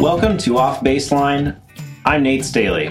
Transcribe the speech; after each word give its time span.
Welcome 0.00 0.38
to 0.38 0.56
Off 0.56 0.80
Baseline. 0.80 1.60
I'm 2.06 2.22
Nate 2.22 2.42
Staley. 2.42 2.90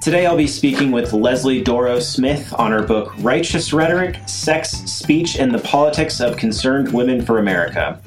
Today 0.00 0.24
I'll 0.24 0.34
be 0.34 0.46
speaking 0.46 0.90
with 0.90 1.12
Leslie 1.12 1.62
Dorrough 1.62 2.00
Smith 2.00 2.54
on 2.54 2.72
her 2.72 2.82
book 2.82 3.12
Righteous 3.18 3.74
Rhetoric 3.74 4.16
Sex, 4.26 4.70
Speech, 4.70 5.38
and 5.38 5.52
the 5.54 5.58
Politics 5.58 6.22
of 6.22 6.38
Concerned 6.38 6.90
Women 6.94 7.20
for 7.20 7.38
America. 7.38 8.00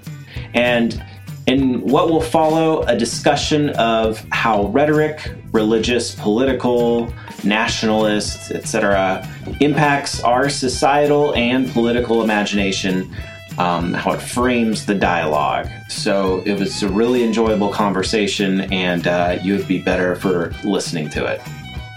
And 0.55 1.05
in 1.45 1.81
what 1.81 2.09
will 2.09 2.19
follow, 2.19 2.81
a 2.87 2.97
discussion 2.97 3.69
of 3.71 4.25
how 4.31 4.65
rhetoric, 4.69 5.35
religious, 5.51 6.15
political, 6.15 7.13
nationalist, 7.43 8.49
etc., 8.49 9.23
impacts 9.59 10.19
our 10.23 10.49
societal 10.49 11.35
and 11.35 11.69
political 11.69 12.23
imagination 12.23 13.15
um, 13.57 13.93
how 13.93 14.11
it 14.11 14.21
frames 14.21 14.85
the 14.85 14.95
dialogue. 14.95 15.67
So 15.89 16.41
it 16.45 16.59
was 16.59 16.83
a 16.83 16.89
really 16.89 17.23
enjoyable 17.23 17.69
conversation, 17.69 18.61
and 18.71 19.07
uh, 19.07 19.39
you 19.41 19.57
would 19.57 19.67
be 19.67 19.81
better 19.81 20.15
for 20.15 20.53
listening 20.63 21.09
to 21.09 21.25
it. 21.25 21.41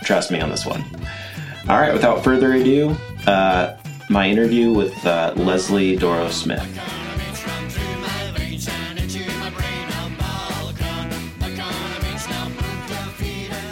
Trust 0.02 0.30
me 0.30 0.40
on 0.40 0.50
this 0.50 0.66
one. 0.66 0.84
All 1.68 1.78
right, 1.78 1.92
without 1.92 2.22
further 2.22 2.52
ado, 2.52 2.94
uh, 3.26 3.76
my 4.10 4.28
interview 4.28 4.72
with 4.72 5.06
uh, 5.06 5.32
Leslie 5.36 5.96
Dorrough 5.96 6.30
Smith. 6.30 6.62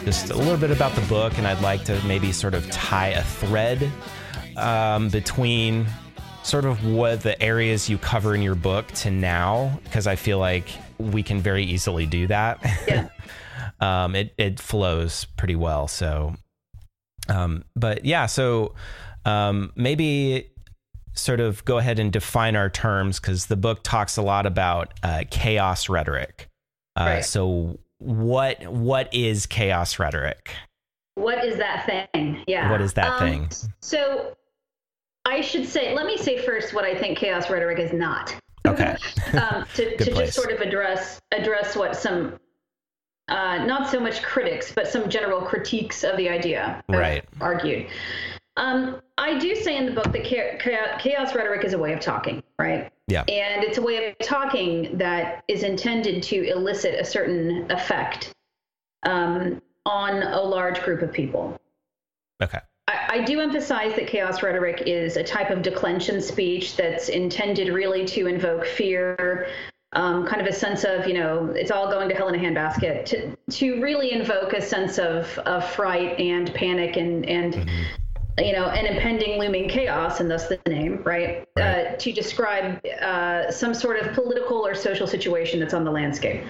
Just 0.05 0.31
a 0.31 0.37
little 0.37 0.57
bit 0.57 0.71
about 0.71 0.93
the 0.95 1.01
book, 1.07 1.37
and 1.37 1.47
I'd 1.47 1.61
like 1.61 1.83
to 1.85 2.01
maybe 2.05 2.31
sort 2.31 2.53
of 2.53 2.69
tie 2.71 3.09
a 3.09 3.23
thread 3.23 3.91
um, 4.57 5.09
between 5.09 5.85
sort 6.43 6.65
of 6.65 6.85
what 6.85 7.21
the 7.21 7.41
areas 7.41 7.89
you 7.89 7.97
cover 7.97 8.35
in 8.35 8.41
your 8.41 8.55
book 8.55 8.87
to 8.87 9.09
now 9.11 9.79
because 9.85 10.07
I 10.07 10.15
feel 10.15 10.39
like 10.39 10.67
we 10.97 11.23
can 11.23 11.39
very 11.41 11.63
easily 11.63 12.05
do 12.05 12.27
that. 12.27 12.59
Yeah. 12.87 13.07
um, 13.79 14.15
it 14.15 14.33
it 14.37 14.59
flows 14.59 15.25
pretty 15.37 15.55
well. 15.55 15.87
So, 15.87 16.35
um, 17.29 17.63
but 17.75 18.05
yeah, 18.05 18.25
so 18.25 18.75
um, 19.25 19.71
maybe 19.75 20.49
sort 21.13 21.39
of 21.39 21.63
go 21.65 21.77
ahead 21.77 21.99
and 21.99 22.11
define 22.11 22.55
our 22.55 22.69
terms 22.69 23.19
because 23.19 23.45
the 23.45 23.55
book 23.55 23.81
talks 23.83 24.17
a 24.17 24.21
lot 24.21 24.45
about 24.45 24.93
uh, 25.03 25.23
chaos 25.31 25.87
rhetoric. 25.89 26.49
Uh, 26.99 27.03
Right. 27.05 27.25
So, 27.25 27.79
what 27.99 28.67
what 28.67 29.13
is 29.13 29.45
chaos 29.45 29.97
rhetoric? 29.97 30.51
What 31.15 31.43
is 31.45 31.57
that 31.57 31.85
thing? 31.85 32.43
Yeah. 32.47 32.69
What 32.71 32.81
is 32.81 32.93
that 32.93 33.13
Um, 33.13 33.19
thing? 33.19 33.49
So 33.81 34.35
I 35.25 35.41
should 35.41 35.67
say, 35.67 35.93
let 35.95 36.05
me 36.05 36.17
say 36.17 36.37
first 36.45 36.73
what 36.73 36.83
I 36.85 36.95
think 36.95 37.17
chaos 37.17 37.49
rhetoric 37.49 37.79
is 37.79 37.93
not. 37.93 38.35
Okay. 38.67 38.95
Um, 39.33 39.65
to 39.73 39.97
to 39.97 40.11
place. 40.11 40.27
just 40.27 40.33
sort 40.33 40.51
of 40.51 40.61
address 40.61 41.19
address 41.31 41.75
what 41.75 41.95
some 41.95 42.39
uh, 43.29 43.65
not 43.65 43.89
so 43.89 43.99
much 43.99 44.21
critics, 44.21 44.71
but 44.71 44.87
some 44.87 45.09
general 45.09 45.41
critiques 45.41 46.03
of 46.03 46.17
the 46.17 46.29
idea 46.29 46.83
Right. 46.87 47.25
argued. 47.41 47.87
Um, 48.57 49.01
I 49.17 49.39
do 49.39 49.55
say 49.55 49.75
in 49.75 49.87
the 49.87 49.91
book 49.91 50.11
that 50.13 50.23
cha- 50.25 50.57
cha- 50.63 50.97
chaos 50.99 51.33
rhetoric 51.33 51.63
is 51.65 51.73
a 51.73 51.79
way 51.79 51.93
of 51.93 51.99
talking, 51.99 52.43
right? 52.59 52.91
Yeah. 53.07 53.21
And 53.21 53.63
it's 53.63 53.79
a 53.79 53.81
way 53.81 54.09
of 54.09 54.17
talking 54.19 54.95
that 54.99 55.43
is 55.47 55.63
intended 55.63 56.21
to 56.23 56.47
elicit 56.47 56.93
a 56.99 57.05
certain 57.05 57.71
effect 57.71 58.31
um, 59.03 59.61
on 59.87 60.21
a 60.21 60.41
large 60.41 60.79
group 60.83 61.01
of 61.01 61.11
people. 61.11 61.59
Okay. 62.43 62.59
I, 62.87 63.07
I 63.09 63.21
do 63.23 63.39
emphasize 63.39 63.95
that 63.95 64.07
chaos 64.07 64.43
rhetoric 64.43 64.83
is 64.85 65.17
a 65.17 65.23
type 65.23 65.49
of 65.49 65.61
declension 65.61 66.21
speech 66.21 66.75
that's 66.75 67.09
intended 67.09 67.69
really 67.69 68.05
to 68.07 68.27
invoke 68.27 68.65
fear, 68.65 69.47
um, 69.93 70.25
kind 70.25 70.41
of 70.41 70.47
a 70.47 70.53
sense 70.53 70.83
of, 70.83 71.07
you 71.07 71.13
know, 71.13 71.51
it's 71.55 71.71
all 71.71 71.89
going 71.89 72.09
to 72.09 72.15
hell 72.15 72.27
in 72.27 72.35
a 72.35 72.37
handbasket, 72.37 73.05
to, 73.05 73.37
to 73.51 73.81
really 73.81 74.11
invoke 74.11 74.53
a 74.53 74.61
sense 74.61 74.97
of, 74.97 75.37
of 75.39 75.67
fright 75.69 76.19
and 76.19 76.53
panic 76.53 76.97
and, 76.97 77.25
and 77.25 77.69
you 78.39 78.51
know, 78.51 78.65
an 78.65 78.87
impending 78.87 79.39
looming 79.39 79.69
chaos, 79.69 80.19
and 80.19 80.29
thus 80.29 80.47
the 80.47 80.59
name, 80.67 81.03
right? 81.03 81.47
Right. 81.55 81.93
Uh, 81.93 81.95
to 81.97 82.11
describe 82.11 82.83
uh, 82.85 83.51
some 83.51 83.75
sort 83.75 83.99
of 83.99 84.13
political 84.13 84.65
or 84.65 84.73
social 84.73 85.05
situation 85.05 85.59
that's 85.59 85.75
on 85.75 85.83
the 85.83 85.91
landscape. 85.91 86.43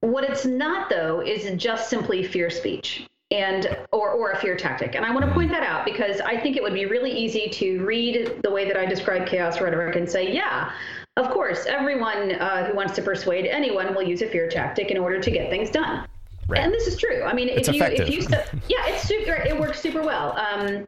What 0.00 0.24
it's 0.24 0.44
not, 0.44 0.90
though, 0.90 1.22
is 1.22 1.50
just 1.60 1.88
simply 1.88 2.22
fear 2.22 2.50
speech 2.50 3.08
and 3.30 3.76
or, 3.92 4.10
or 4.10 4.32
a 4.32 4.38
fear 4.38 4.56
tactic. 4.56 4.94
And 4.94 5.04
I 5.04 5.12
want 5.12 5.26
to 5.26 5.32
point 5.32 5.50
that 5.50 5.62
out 5.62 5.84
because 5.84 6.20
I 6.20 6.38
think 6.38 6.56
it 6.56 6.62
would 6.62 6.74
be 6.74 6.86
really 6.86 7.10
easy 7.10 7.48
to 7.50 7.84
read 7.84 8.40
the 8.42 8.50
way 8.50 8.66
that 8.66 8.76
I 8.76 8.86
describe 8.86 9.26
chaos 9.26 9.60
rhetoric 9.60 9.96
and 9.96 10.08
say, 10.08 10.32
yeah, 10.32 10.70
of 11.16 11.30
course, 11.30 11.66
everyone 11.66 12.32
uh, 12.32 12.66
who 12.66 12.74
wants 12.74 12.94
to 12.94 13.02
persuade 13.02 13.46
anyone 13.46 13.94
will 13.94 14.02
use 14.02 14.22
a 14.22 14.28
fear 14.28 14.48
tactic 14.48 14.90
in 14.90 14.98
order 14.98 15.20
to 15.20 15.30
get 15.30 15.50
things 15.50 15.70
done. 15.70 16.06
Right. 16.48 16.60
And 16.60 16.72
this 16.72 16.86
is 16.86 16.96
true. 16.96 17.24
I 17.24 17.32
mean, 17.32 17.48
It's 17.48 17.68
if 17.68 17.74
you 17.74 17.82
if 17.82 18.08
you 18.08 18.20
yeah, 18.68 18.86
it's 18.86 19.02
super. 19.02 19.32
It 19.32 19.58
works 19.58 19.80
super 19.80 20.02
well. 20.02 20.38
Um, 20.38 20.86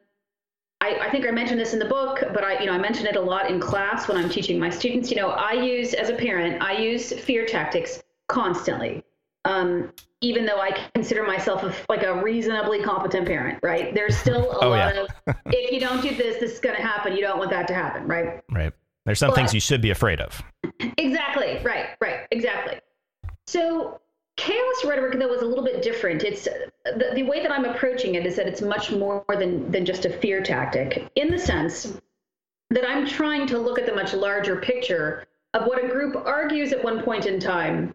I, 0.81 0.95
I 1.01 1.11
think 1.11 1.27
I 1.27 1.33
mentioned 1.33 1.59
this 1.59 1.73
in 1.73 1.81
the 1.81 1.87
book, 1.87 2.23
but 2.33 2.45
I, 2.45 2.61
you 2.61 2.67
know, 2.67 2.73
I 2.73 2.79
mention 2.79 3.07
it 3.07 3.17
a 3.17 3.21
lot 3.21 3.51
in 3.51 3.59
class 3.59 4.07
when 4.07 4.17
I'm 4.17 4.29
teaching 4.29 4.61
my 4.61 4.71
students. 4.71 5.11
You 5.11 5.17
know, 5.17 5.31
I 5.31 5.55
use 5.55 5.93
as 5.95 6.09
a 6.09 6.15
parent, 6.15 6.63
I 6.63 6.75
use 6.79 7.13
fear 7.13 7.45
tactics 7.45 8.01
constantly. 8.29 9.03
Um, 9.45 9.93
even 10.21 10.45
though 10.45 10.61
I 10.61 10.71
consider 10.95 11.23
myself 11.23 11.63
a, 11.63 11.73
like 11.89 12.03
a 12.03 12.23
reasonably 12.23 12.83
competent 12.83 13.27
parent, 13.27 13.61
right? 13.63 13.95
There's 13.95 14.17
still 14.17 14.51
a 14.53 14.65
Oh, 14.65 14.71
lot 14.71 14.95
yeah. 14.95 15.07
of 15.27 15.37
if 15.47 15.71
you 15.73 15.81
don't 15.81 16.03
do 16.03 16.15
this, 16.15 16.39
this 16.41 16.53
is 16.55 16.61
going 16.61 16.75
to 16.77 16.83
happen. 16.83 17.15
You 17.15 17.21
don't 17.21 17.39
want 17.39 17.51
that 17.51 17.69
to 17.69 17.75
happen, 17.75 18.07
right? 18.07 18.41
Right. 18.51 18.73
There's 19.07 19.21
some 19.21 19.33
things 19.33 19.55
you 19.55 19.61
should 19.61 19.81
be 19.81 19.91
afraid 19.91 20.21
of. 20.21 20.43
Exactly. 20.99 21.61
Right. 21.63 21.91
Right. 22.01 22.27
Exactly. 22.31 22.79
So 23.47 24.01
chaos 24.37 24.85
rhetoric 24.85 25.19
though 25.19 25.33
is 25.33 25.41
a 25.43 25.47
little 25.47 25.65
bit 25.65 25.83
different. 25.83 26.25
It's 26.25 26.45
the, 26.45 27.13
the 27.15 27.23
way 27.23 27.43
that 27.43 27.51
I'm 27.51 27.65
approaching 27.65 28.17
it 28.17 28.27
is 28.27 28.37
that 28.37 28.47
it's 28.47 28.61
much 28.61 28.91
more 28.91 29.25
than 29.29 29.71
than 29.71 29.87
just 29.87 30.05
a 30.05 30.11
fear 30.11 30.43
tactic 30.43 31.11
in 31.15 31.31
the 31.31 31.39
sense 31.39 31.97
that 32.71 32.87
I'm 32.87 33.07
trying 33.07 33.47
to 33.47 33.59
look 33.59 33.79
at 33.79 33.87
the 33.87 33.95
much 33.95 34.13
larger 34.13 34.57
picture 34.57 35.27
of 35.55 35.67
what 35.67 35.83
a 35.83 35.89
group 35.89 36.15
argues 36.27 36.73
at 36.73 36.85
one 36.85 37.03
point 37.03 37.25
in 37.25 37.41
time 37.41 37.95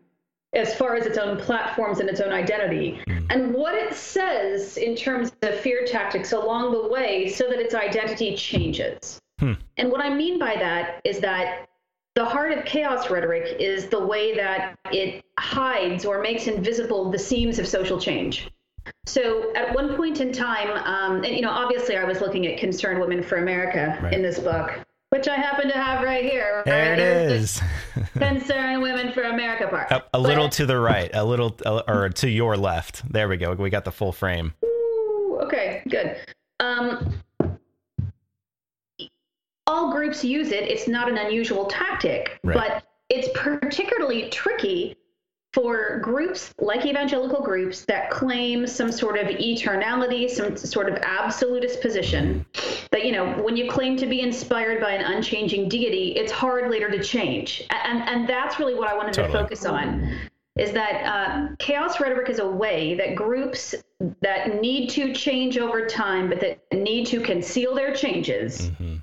as 0.53 0.75
far 0.75 0.95
as 0.95 1.05
its 1.05 1.17
own 1.17 1.37
platforms 1.37 1.99
and 1.99 2.09
its 2.09 2.21
own 2.21 2.31
identity 2.31 3.01
and 3.29 3.53
what 3.53 3.73
it 3.73 3.93
says 3.93 4.77
in 4.77 4.95
terms 4.95 5.31
of 5.41 5.55
fear 5.59 5.85
tactics 5.85 6.31
along 6.31 6.71
the 6.71 6.87
way 6.87 7.27
so 7.27 7.49
that 7.49 7.59
its 7.59 7.73
identity 7.73 8.35
changes. 8.35 9.19
And 9.39 9.91
what 9.91 9.99
I 9.99 10.09
mean 10.09 10.39
by 10.39 10.55
that 10.55 11.01
is 11.03 11.19
that 11.19 11.67
the 12.15 12.23
heart 12.23 12.51
of 12.51 12.63
chaos 12.63 13.09
rhetoric 13.09 13.57
is 13.59 13.87
the 13.87 13.99
way 13.99 14.35
that 14.35 14.77
it 14.91 15.25
hides 15.39 16.05
or 16.05 16.21
makes 16.21 16.47
invisible 16.47 17.09
the 17.11 17.19
seams 17.19 17.59
of 17.59 17.67
social 17.67 17.99
change. 17.99 18.49
So 19.05 19.53
at 19.55 19.73
one 19.73 19.95
point 19.95 20.21
in 20.21 20.31
time, 20.31 20.69
um, 20.69 21.23
and 21.23 21.35
you 21.35 21.41
know, 21.41 21.49
obviously, 21.49 21.97
I 21.97 22.03
was 22.03 22.21
looking 22.21 22.45
at 22.47 22.59
Concerned 22.59 22.99
Women 23.01 23.23
for 23.23 23.37
America 23.37 23.97
Right. 24.01 24.13
in 24.13 24.21
this 24.21 24.39
book, 24.39 24.79
which 25.13 25.28
I 25.28 25.35
happen 25.35 25.68
to 25.68 25.75
have 25.75 26.01
right 26.03 26.24
here. 26.24 26.63
There 26.66 26.90
right? 26.90 27.00
it 27.00 27.29
Here's 27.29 27.59
the 27.59 27.66
is. 28.00 28.09
Concerned 28.18 28.81
Women 28.81 29.13
for 29.13 29.22
America 29.24 29.68
part. 29.68 29.91
a, 29.91 30.03
a 30.16 30.19
little 30.19 30.50
to 30.50 30.66
the 30.66 30.78
right, 30.79 31.12
a 31.13 31.24
little, 31.24 31.56
or 31.88 32.09
to 32.09 32.29
your 32.29 32.57
left. 32.57 33.03
There 33.12 33.28
we 33.28 33.38
go. 33.38 33.53
We 33.53 33.69
got 33.69 33.85
the 33.85 33.91
full 33.91 34.12
frame. 34.12 34.53
Ooh, 34.66 35.40
okay, 35.44 35.84
good. 35.88 36.18
Um, 36.59 37.13
all 39.68 39.91
groups 39.91 40.24
use 40.24 40.51
it. 40.51 40.63
It's 40.63 40.88
not 40.88 41.07
an 41.07 41.18
unusual 41.18 41.66
tactic, 41.66 42.40
Right. 42.44 42.56
but 42.56 42.84
it's 43.09 43.30
particularly 43.38 44.30
tricky 44.30 44.95
for 45.53 45.99
groups 45.99 46.51
like 46.59 46.85
evangelical 46.85 47.41
groups 47.41 47.85
that 47.85 48.09
claim 48.09 48.65
some 48.65 48.91
sort 48.91 49.17
of 49.17 49.27
eternality, 49.27 50.27
some 50.29 50.57
sort 50.57 50.89
of 50.89 50.95
absolutist 51.03 51.79
position. 51.79 52.43
That, 52.91 53.05
you 53.05 53.11
know, 53.11 53.33
when 53.43 53.55
you 53.55 53.69
claim 53.69 53.95
to 53.97 54.07
be 54.07 54.21
inspired 54.21 54.81
by 54.81 54.91
an 54.91 55.05
unchanging 55.13 55.69
deity, 55.69 56.13
it's 56.15 56.31
hard 56.31 56.71
later 56.71 56.89
to 56.89 57.03
change. 57.03 57.63
And, 57.69 58.01
and 58.09 58.27
that's 58.27 58.59
really 58.59 58.73
what 58.73 58.88
I 58.88 58.95
wanted 58.97 59.13
Totally. 59.13 59.31
to 59.33 59.39
focus 59.39 59.65
on 59.65 60.17
is 60.55 60.71
that 60.71 61.03
uh, 61.03 61.56
chaos 61.57 61.99
rhetoric 61.99 62.29
is 62.29 62.38
a 62.38 62.47
way 62.47 62.94
that 62.95 63.15
groups 63.15 63.73
that 64.21 64.61
need 64.61 64.88
to 64.88 65.11
change 65.13 65.57
over 65.57 65.88
time, 65.88 66.29
but 66.29 66.39
that 66.41 66.59
need 66.71 67.06
to 67.07 67.21
conceal 67.21 67.73
their 67.75 67.94
changes, 67.94 68.69
Mm-hmm. 68.69 68.97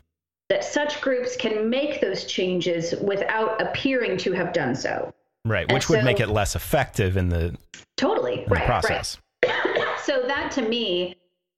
that 0.48 0.64
such 0.64 1.00
groups 1.00 1.36
can 1.36 1.68
make 1.68 2.00
those 2.00 2.24
changes 2.24 2.94
without 3.02 3.60
appearing 3.60 4.16
to 4.18 4.32
have 4.32 4.52
done 4.52 4.74
so. 4.76 5.12
Right, 5.44 5.66
And 5.68 5.72
which 5.72 5.88
would 5.88 6.04
make 6.04 6.20
it 6.20 6.28
less 6.28 6.54
effective 6.54 7.16
in 7.16 7.28
the, 7.28 7.56
totally 7.96 8.32
in 8.32 8.38
Totally, 8.40 8.44
the 8.46 8.66
process. 8.66 9.18
right. 9.44 9.96
So 10.02 10.22
that 10.26 10.50
to 10.52 10.62
me 10.62 11.16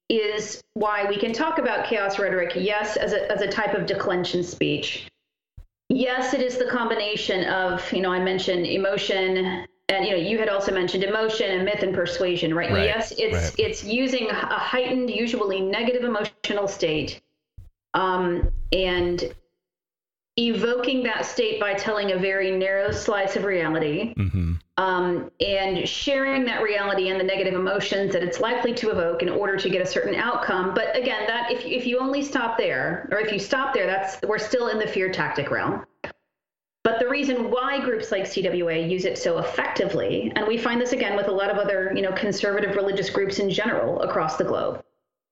is 0.09 0.61
why 0.73 1.05
we 1.05 1.17
can 1.17 1.33
talk 1.33 1.57
about 1.57 1.85
chaos 1.85 2.19
rhetoric, 2.19 2.51
yes, 2.55 2.97
as 2.97 3.13
a, 3.13 3.31
as 3.31 3.41
a 3.41 3.47
type 3.47 3.73
of 3.73 3.85
declension 3.85 4.43
speech. 4.43 5.07
Yes, 5.89 6.33
it 6.33 6.41
is 6.41 6.57
the 6.57 6.65
combination 6.65 7.45
of, 7.45 7.89
you 7.91 8.01
know, 8.01 8.11
I 8.11 8.19
mentioned 8.19 8.65
emotion 8.67 9.65
and 9.89 10.05
you 10.05 10.11
know, 10.11 10.17
you 10.17 10.39
had 10.39 10.49
also 10.49 10.71
mentioned 10.73 11.03
emotion 11.03 11.51
and 11.51 11.65
myth 11.65 11.83
and 11.83 11.93
persuasion, 11.93 12.53
right? 12.53 12.71
Right, 12.71 12.85
Yes, 12.85 13.11
it's 13.17 13.35
right. 13.35 13.55
it's 13.59 13.83
using 13.83 14.29
a 14.29 14.33
heightened, 14.33 15.09
usually 15.09 15.59
negative 15.61 16.03
emotional 16.03 16.67
state, 16.67 17.21
um, 17.93 18.49
and 18.71 19.33
evoking 20.37 21.03
that 21.03 21.25
state 21.25 21.59
by 21.59 21.73
telling 21.75 22.11
a 22.11 22.17
very 22.17 22.51
narrow 22.51 22.91
slice 22.91 23.35
of 23.35 23.43
reality 23.43 24.13
Mm-hmm. 24.17 24.53
um, 24.77 25.29
and 25.39 25.87
sharing 25.87 26.45
that 26.45 26.63
reality 26.63 27.09
and 27.09 27.19
the 27.19 27.23
negative 27.23 27.53
emotions 27.53 28.13
that 28.13 28.23
it's 28.23 28.39
likely 28.39 28.73
to 28.73 28.89
evoke 28.89 29.21
in 29.21 29.29
order 29.29 29.57
to 29.57 29.69
get 29.69 29.81
a 29.81 29.85
certain 29.85 30.15
outcome. 30.15 30.73
But 30.73 30.95
again, 30.97 31.27
that 31.27 31.51
if, 31.51 31.63
if 31.65 31.85
you 31.85 31.99
only 31.99 32.23
stop 32.23 32.57
there, 32.57 33.07
or 33.11 33.19
if 33.19 33.31
you 33.31 33.37
stop 33.37 33.73
there, 33.73 33.85
that's 33.85 34.19
we're 34.23 34.39
still 34.39 34.69
in 34.69 34.79
the 34.79 34.87
fear 34.87 35.11
tactic 35.11 35.51
realm. 35.51 35.85
But 36.83 36.99
the 36.99 37.07
reason 37.07 37.49
why 37.49 37.79
groups 37.79 38.11
like 38.11 38.23
CWA 38.23 38.89
use 38.89 39.05
it 39.05 39.17
so 39.17 39.37
effectively, 39.37 40.33
and 40.35 40.47
we 40.47 40.57
find 40.57 40.81
this 40.81 40.91
again 40.91 41.15
with 41.15 41.27
a 41.27 41.31
lot 41.31 41.49
of 41.49 41.57
other, 41.57 41.93
you 41.95 42.01
know, 42.01 42.11
conservative 42.11 42.75
religious 42.75 43.09
groups 43.09 43.39
in 43.39 43.49
general 43.49 44.01
across 44.01 44.35
the 44.35 44.43
globe, 44.43 44.83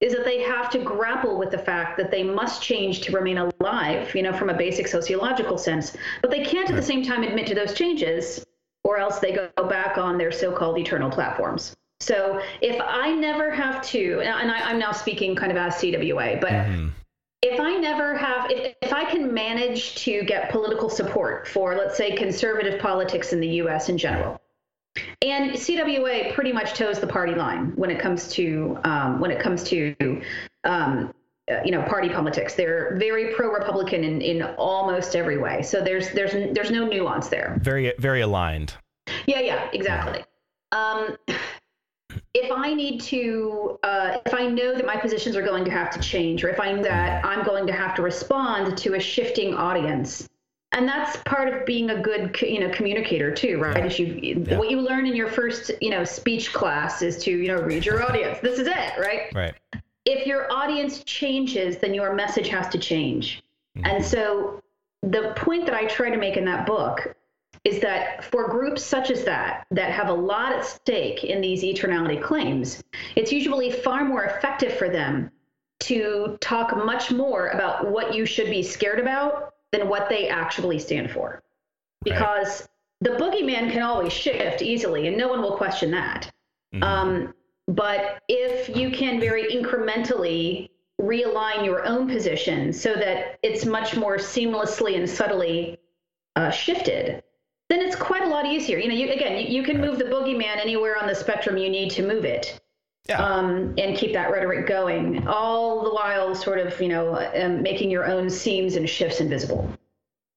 is 0.01 0.13
that 0.13 0.25
they 0.25 0.41
have 0.41 0.69
to 0.71 0.79
grapple 0.79 1.37
with 1.37 1.51
the 1.51 1.57
fact 1.57 1.97
that 1.97 2.11
they 2.11 2.23
must 2.23 2.61
change 2.61 3.01
to 3.01 3.11
remain 3.11 3.37
alive, 3.37 4.13
you 4.15 4.23
know, 4.23 4.33
from 4.33 4.49
a 4.49 4.53
basic 4.53 4.87
sociological 4.87 5.57
sense. 5.57 5.95
But 6.21 6.31
they 6.31 6.43
can't 6.43 6.69
at 6.69 6.75
the 6.75 6.81
same 6.81 7.03
time 7.03 7.23
admit 7.23 7.47
to 7.47 7.55
those 7.55 7.73
changes, 7.73 8.43
or 8.83 8.97
else 8.97 9.19
they 9.19 9.31
go 9.31 9.49
back 9.69 9.99
on 9.99 10.17
their 10.17 10.31
so-called 10.31 10.79
eternal 10.79 11.11
platforms. 11.11 11.75
So 11.99 12.41
if 12.61 12.81
I 12.83 13.13
never 13.13 13.51
have 13.51 13.85
to, 13.89 14.21
and 14.21 14.51
I, 14.51 14.61
I'm 14.61 14.79
now 14.79 14.91
speaking 14.91 15.35
kind 15.35 15.51
of 15.51 15.57
as 15.57 15.75
CWA, 15.75 16.41
but 16.41 16.51
Mm-hmm. 16.51 16.87
if 17.43 17.59
I 17.59 17.77
never 17.77 18.15
have, 18.15 18.49
if, 18.49 18.75
if 18.81 18.93
I 18.93 19.05
can 19.05 19.31
manage 19.31 19.95
to 20.03 20.23
get 20.23 20.49
political 20.49 20.89
support 20.89 21.47
for, 21.47 21.75
let's 21.75 21.95
say, 21.95 22.15
conservative 22.15 22.79
politics 22.79 23.33
in 23.33 23.39
the 23.39 23.47
US 23.63 23.89
in 23.89 23.99
general, 23.99 24.41
and 25.21 25.51
CWA 25.51 26.33
pretty 26.33 26.51
much 26.51 26.73
toes 26.73 26.99
the 26.99 27.07
party 27.07 27.33
line 27.33 27.73
when 27.75 27.89
it 27.89 27.99
comes 27.99 28.27
to 28.29 28.77
um, 28.83 29.19
when 29.19 29.31
it 29.31 29.39
comes 29.39 29.63
to 29.65 29.95
um, 30.63 31.13
uh, 31.49 31.59
you 31.63 31.71
know 31.71 31.81
party 31.83 32.09
politics. 32.09 32.55
They're 32.55 32.97
very 32.97 33.33
pro-Republican 33.33 34.03
in, 34.03 34.21
in 34.21 34.43
almost 34.57 35.15
every 35.15 35.37
way. 35.37 35.61
So 35.61 35.81
there's 35.81 36.11
there's 36.11 36.33
there's 36.53 36.71
no 36.71 36.85
nuance 36.85 37.29
there. 37.29 37.57
Very 37.61 37.93
very 37.99 38.21
aligned. 38.21 38.73
Yeah, 39.25 39.39
yeah, 39.39 39.69
exactly. 39.73 40.23
Um, 40.71 41.17
if 42.33 42.51
I 42.51 42.73
need 42.73 43.01
to, 43.01 43.77
uh, 43.83 44.17
if 44.25 44.33
I 44.33 44.47
know 44.47 44.73
that 44.73 44.85
my 44.85 44.95
positions 44.95 45.35
are 45.35 45.41
going 45.41 45.65
to 45.65 45.71
have 45.71 45.91
to 45.91 45.99
change, 45.99 46.43
or 46.43 46.49
if 46.49 46.59
I 46.59 46.71
know 46.71 46.83
that 46.83 47.25
I'm 47.25 47.45
going 47.45 47.67
to 47.67 47.73
have 47.73 47.93
to 47.95 48.01
respond 48.01 48.77
to 48.79 48.95
a 48.95 48.99
shifting 48.99 49.53
audience, 49.53 50.29
and 50.73 50.87
that's 50.87 51.17
part 51.25 51.53
of 51.53 51.65
being 51.65 51.89
a 51.89 52.01
good, 52.01 52.35
you 52.41 52.59
know, 52.59 52.69
communicator 52.69 53.33
too, 53.33 53.59
right? 53.59 53.85
Is 53.85 53.99
you, 53.99 54.35
what 54.57 54.69
you 54.69 54.79
learn 54.79 55.05
in 55.05 55.15
your 55.15 55.27
first, 55.27 55.71
you 55.81 55.89
know, 55.89 56.03
speech 56.05 56.53
class 56.53 57.01
is 57.01 57.21
to, 57.23 57.31
you 57.31 57.49
know, 57.49 57.61
read 57.61 57.85
your 57.85 58.01
audience. 58.03 58.39
This 58.41 58.57
is 58.57 58.67
it, 58.67 58.97
right? 58.97 59.31
Right. 59.35 59.53
if 60.05 60.25
your 60.25 60.51
audience 60.51 61.03
changes, 61.03 61.77
then 61.77 61.93
your 61.93 62.13
message 62.13 62.47
has 62.47 62.69
to 62.69 62.77
change. 62.77 63.43
Mm-hmm. 63.77 63.85
And 63.85 64.05
so 64.05 64.61
the 65.03 65.33
point 65.35 65.65
that 65.65 65.75
I 65.75 65.85
try 65.85 66.09
to 66.09 66.17
make 66.17 66.37
in 66.37 66.45
that 66.45 66.65
book 66.65 67.15
is 67.63 67.79
that 67.81 68.23
for 68.23 68.47
groups 68.47 68.81
such 68.81 69.11
as 69.11 69.23
that, 69.25 69.67
that 69.71 69.91
have 69.91 70.07
a 70.07 70.13
lot 70.13 70.53
at 70.53 70.65
stake 70.65 71.23
in 71.25 71.41
these 71.41 71.63
eternality 71.63 72.21
claims, 72.21 72.81
it's 73.15 73.31
usually 73.31 73.71
far 73.71 74.05
more 74.05 74.23
effective 74.23 74.73
for 74.73 74.89
them 74.89 75.29
to 75.81 76.37
talk 76.39 76.75
much 76.77 77.11
more 77.11 77.47
about 77.49 77.91
what 77.91 78.15
you 78.15 78.25
should 78.25 78.49
be 78.49 78.63
scared 78.63 78.99
about 78.99 79.53
than 79.71 79.87
what 79.87 80.09
they 80.09 80.27
actually 80.27 80.79
stand 80.79 81.11
for. 81.11 81.41
Because 82.03 82.67
the 83.01 83.11
boogeyman 83.11 83.71
can 83.71 83.83
always 83.83 84.13
shift 84.13 84.61
easily, 84.61 85.07
and 85.07 85.17
no 85.17 85.27
one 85.27 85.41
will 85.41 85.57
question 85.57 85.91
that. 85.91 86.31
Um, 86.81 87.33
but 87.67 88.21
if 88.27 88.75
you 88.75 88.91
can 88.91 89.19
very 89.19 89.51
incrementally 89.51 90.69
realign 91.01 91.65
your 91.65 91.85
own 91.85 92.07
position 92.07 92.71
so 92.71 92.93
that 92.95 93.39
it's 93.43 93.65
much 93.65 93.97
more 93.97 94.17
seamlessly 94.17 94.97
and 94.97 95.09
subtly 95.09 95.77
uh, 96.35 96.51
shifted, 96.51 97.23
then 97.69 97.81
it's 97.81 97.95
quite 97.95 98.23
a 98.23 98.27
lot 98.27 98.45
easier. 98.45 98.77
You 98.77 98.89
know, 98.89 98.95
you, 98.95 99.11
again, 99.11 99.37
you, 99.37 99.47
you 99.47 99.63
can 99.63 99.81
move 99.81 99.97
the 99.97 100.05
boogeyman 100.05 100.57
anywhere 100.57 101.01
on 101.01 101.07
the 101.07 101.15
spectrum 101.15 101.57
you 101.57 101.69
need 101.69 101.89
to 101.91 102.07
move 102.07 102.25
it. 102.25 102.60
Yeah. 103.09 103.21
Um, 103.23 103.73
and 103.77 103.97
keep 103.97 104.13
that 104.13 104.31
rhetoric 104.31 104.67
going, 104.67 105.27
all 105.27 105.83
the 105.83 105.89
while 105.93 106.35
sort 106.35 106.59
of, 106.59 106.79
you 106.79 106.87
know, 106.87 107.15
um, 107.35 107.61
making 107.61 107.89
your 107.89 108.05
own 108.05 108.29
seams 108.29 108.75
and 108.75 108.87
shifts 108.87 109.19
invisible. 109.19 109.69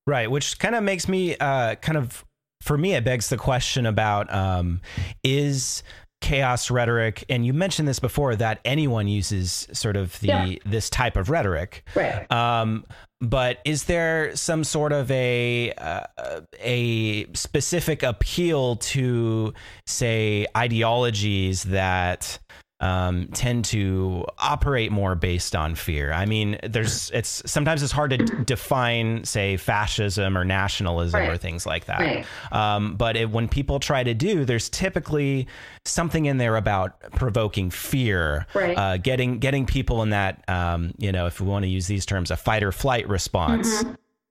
Right, 0.07 0.31
which 0.31 0.59
kind 0.59 0.75
of 0.75 0.83
makes 0.83 1.09
me 1.09 1.37
uh, 1.37 1.77
kind 1.77 1.97
of 1.99 2.25
for 2.63 2.77
me 2.79 2.95
it 2.95 3.05
begs 3.05 3.29
the 3.29 3.37
question 3.37 3.85
about 3.87 4.33
um, 4.33 4.81
is 5.23 5.83
chaos 6.23 6.71
rhetoric 6.71 7.23
and 7.29 7.45
you 7.45 7.53
mentioned 7.53 7.87
this 7.87 7.99
before 7.99 8.35
that 8.37 8.59
anyone 8.65 9.07
uses 9.07 9.69
sort 9.73 9.95
of 9.97 10.19
the 10.21 10.29
Yeah. 10.29 10.55
this 10.65 10.89
type 10.89 11.19
of 11.19 11.29
rhetoric 11.29 11.85
Right. 11.95 12.31
um, 12.33 12.87
but 13.25 13.59
is 13.65 13.85
there 13.85 14.35
some 14.37 14.65
sort 14.65 14.93
of 14.93 15.11
a 15.11 15.73
uh, 15.73 16.41
a 16.61 17.26
specific 17.35 18.03
appeal 18.03 18.76
to 18.76 19.53
say 19.87 20.47
ideologies 20.56 21.65
that 21.65 22.38
um, 22.85 23.29
tend 23.33 23.65
to 23.67 24.25
operate 24.39 24.93
more 24.93 25.15
based 25.15 25.57
on 25.57 25.75
fear. 25.75 26.13
I 26.13 26.27
mean, 26.27 26.59
there's 26.63 27.11
it's 27.15 27.43
sometimes 27.51 27.83
it's 27.83 27.93
hard 27.93 28.11
to 28.11 28.19
d- 28.19 28.45
define, 28.45 29.25
say, 29.25 29.57
fascism 29.57 30.37
or 30.37 30.45
nationalism 30.45 31.23
or 31.23 31.37
things 31.39 31.65
like 31.65 31.87
that. 31.87 32.01
Right. 32.01 32.27
Um, 32.53 32.97
but 32.97 33.17
it, 33.17 33.31
when 33.31 33.49
people 33.49 33.81
try 33.81 34.03
to 34.05 34.13
do, 34.13 34.45
there's 34.45 34.69
typically 34.69 35.47
something 35.87 36.27
in 36.27 36.37
there 36.37 36.57
about 36.57 37.01
provoking 37.13 37.71
fear, 37.71 38.47
Right. 38.55 38.77
uh, 38.77 38.97
getting 38.99 39.39
getting 39.39 39.65
people 39.67 40.03
in 40.03 40.11
that, 40.11 40.45
um, 40.49 40.93
you 40.99 41.11
know, 41.13 41.27
if 41.27 41.41
we 41.41 41.47
want 41.47 41.63
to 41.65 41.69
use 41.69 41.87
these 41.87 42.05
terms, 42.05 42.31
a 42.31 42.37
fight 42.37 42.63
or 42.63 42.71
flight 42.73 43.09
response, 43.09 43.83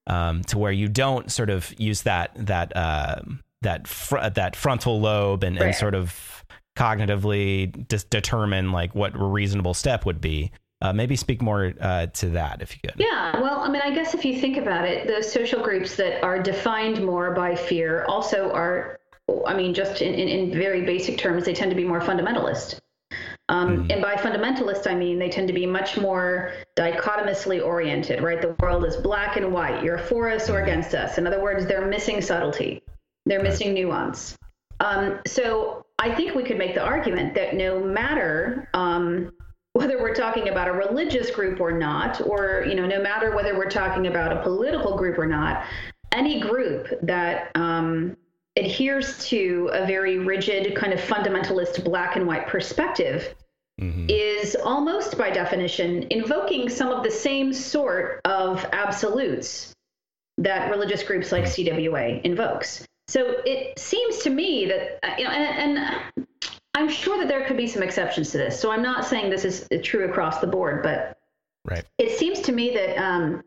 um, 0.08 0.44
to 0.44 0.58
where 0.60 0.72
you 0.72 0.88
don't 0.90 1.32
sort 1.32 1.50
of 1.50 1.74
use 1.80 2.04
that 2.04 2.32
that 2.36 2.76
uh, 2.76 3.16
that 3.62 3.88
fr- 3.88 4.30
that 4.36 4.56
frontal 4.56 5.00
lobe 5.00 5.44
and, 5.44 5.58
and 5.58 5.74
sort 5.74 5.96
of 5.96 6.43
cognitively 6.75 7.88
dis- 7.88 8.04
determine 8.06 8.72
like 8.72 8.96
what 8.96 9.16
a 9.16 9.24
reasonable 9.24 9.74
step 9.74 10.06
would 10.06 10.22
be. 10.22 10.52
Uh, 10.81 10.92
maybe 10.92 11.16
speak 11.16 11.42
more 11.42 11.74
uh, 11.80 12.08
to 12.08 12.30
that 12.30 12.62
if 12.62 12.74
you 12.74 12.80
could. 12.84 13.00
Yeah, 13.00 13.40
well, 13.40 13.60
I 13.60 13.70
mean, 13.70 13.81
I 13.81 13.92
guess 13.96 14.14
if 14.14 14.25
you 14.25 14.38
think 14.40 14.58
about 14.58 14.86
it, 14.86 15.08
those 15.08 15.31
social 15.31 15.62
groups 15.62 15.96
that 15.96 16.22
are 16.24 16.40
defined 16.44 17.02
more 17.02 17.34
by 17.34 17.56
fear 17.56 18.04
also 18.04 18.52
are, 18.52 19.00
I 19.48 19.54
mean, 19.54 19.74
just 19.74 20.02
in, 20.02 20.14
in, 20.14 20.28
in 20.28 20.52
very 20.52 20.81
basic 20.81 21.18
terms, 21.18 21.46
they 21.46 21.54
tend 21.54 21.72
to 21.72 21.78
be 21.78 21.86
more 21.86 22.02
fundamentalist. 22.02 22.81
Um, 23.50 23.88
And 23.90 24.02
by 24.02 24.16
fundamentalist, 24.16 24.88
I 24.88 24.96
mean 24.96 25.20
they 25.20 25.30
tend 25.30 25.48
to 25.48 25.54
be 25.54 25.66
much 25.66 25.98
more 25.98 26.52
dichotomously 26.75 27.60
oriented, 27.60 28.22
right? 28.22 28.42
The 28.42 28.56
world 28.60 28.86
is 28.86 28.96
black 28.96 29.38
and 29.38 29.54
white. 29.54 29.84
You're 29.84 29.98
for 29.98 30.30
us 30.30 30.50
or 30.50 30.62
against 30.62 30.96
us. 30.96 31.18
In 31.18 31.28
other 31.28 31.42
words, 31.42 31.66
they're 31.66 31.86
missing 31.86 32.22
subtlety, 32.22 32.82
they're 33.25 33.44
missing 33.44 33.74
nuance. 33.74 34.38
Um, 34.80 35.20
so 35.25 35.86
I 36.00 36.13
think 36.15 36.36
we 36.36 36.44
could 36.44 36.58
make 36.58 36.75
the 36.75 36.84
argument 36.84 37.34
that 37.36 37.56
no 37.56 37.80
matter 37.80 38.70
um, 38.74 39.32
whether 39.74 40.01
we're 40.01 40.15
talking 40.15 40.50
about 40.50 40.68
a 40.68 40.74
religious 40.74 41.32
group 41.32 41.60
or 41.60 41.72
not, 41.72 42.22
or 42.27 42.65
you 42.68 42.75
know, 42.75 42.86
no 42.86 43.01
matter 43.01 43.36
whether 43.36 43.58
we're 43.58 43.70
talking 43.70 44.08
about 44.08 44.32
a 44.32 44.42
political 44.42 44.98
group 44.98 45.18
or 45.18 45.25
not, 45.25 45.65
any 46.12 46.39
group 46.39 46.88
that 47.01 47.51
um, 47.56 48.15
adheres 48.56 49.25
to 49.27 49.70
a 49.74 49.86
very 49.86 50.20
rigid 50.20 50.75
kind 50.75 50.94
of 50.94 51.00
fundamentalist 51.00 51.84
black 51.84 52.15
and 52.15 52.27
white 52.27 52.48
perspective 52.48 53.34
is 54.08 54.56
almost 54.56 55.18
by 55.18 55.32
definition 55.32 56.03
invoking 56.12 56.70
some 56.70 56.89
of 56.89 57.03
the 57.03 57.10
same 57.10 57.51
sort 57.51 58.22
of 58.24 58.63
absolutes 58.72 59.74
that 60.38 60.70
religious 60.70 61.03
groups 61.03 61.32
like 61.32 61.46
CWA 61.46 62.22
invokes. 62.22 62.86
So 63.07 63.41
it 63.45 63.77
seems 63.77 64.19
to 64.19 64.29
me 64.29 64.65
that, 64.65 65.00
uh, 65.03 65.15
you 65.17 65.25
know, 65.25 65.31
and, 65.31 65.77
and 65.77 66.27
I'm 66.74 66.89
sure 66.89 67.17
that 67.19 67.27
there 67.27 67.45
could 67.45 67.57
be 67.57 67.67
some 67.67 67.83
exceptions 67.83 68.31
to 68.31 68.38
this. 68.38 68.60
So 68.60 68.72
I'm 68.72 68.81
not 68.81 69.05
saying 69.05 69.29
this 69.29 69.45
is 69.45 69.67
true 69.83 70.10
across 70.10 70.39
the 70.39 70.48
board, 70.48 70.83
but 70.83 71.17
Right. 71.65 71.86
it 71.98 72.17
seems 72.17 72.41
to 72.41 72.51
me 72.51 72.74
that 72.74 73.01
um, 73.01 73.41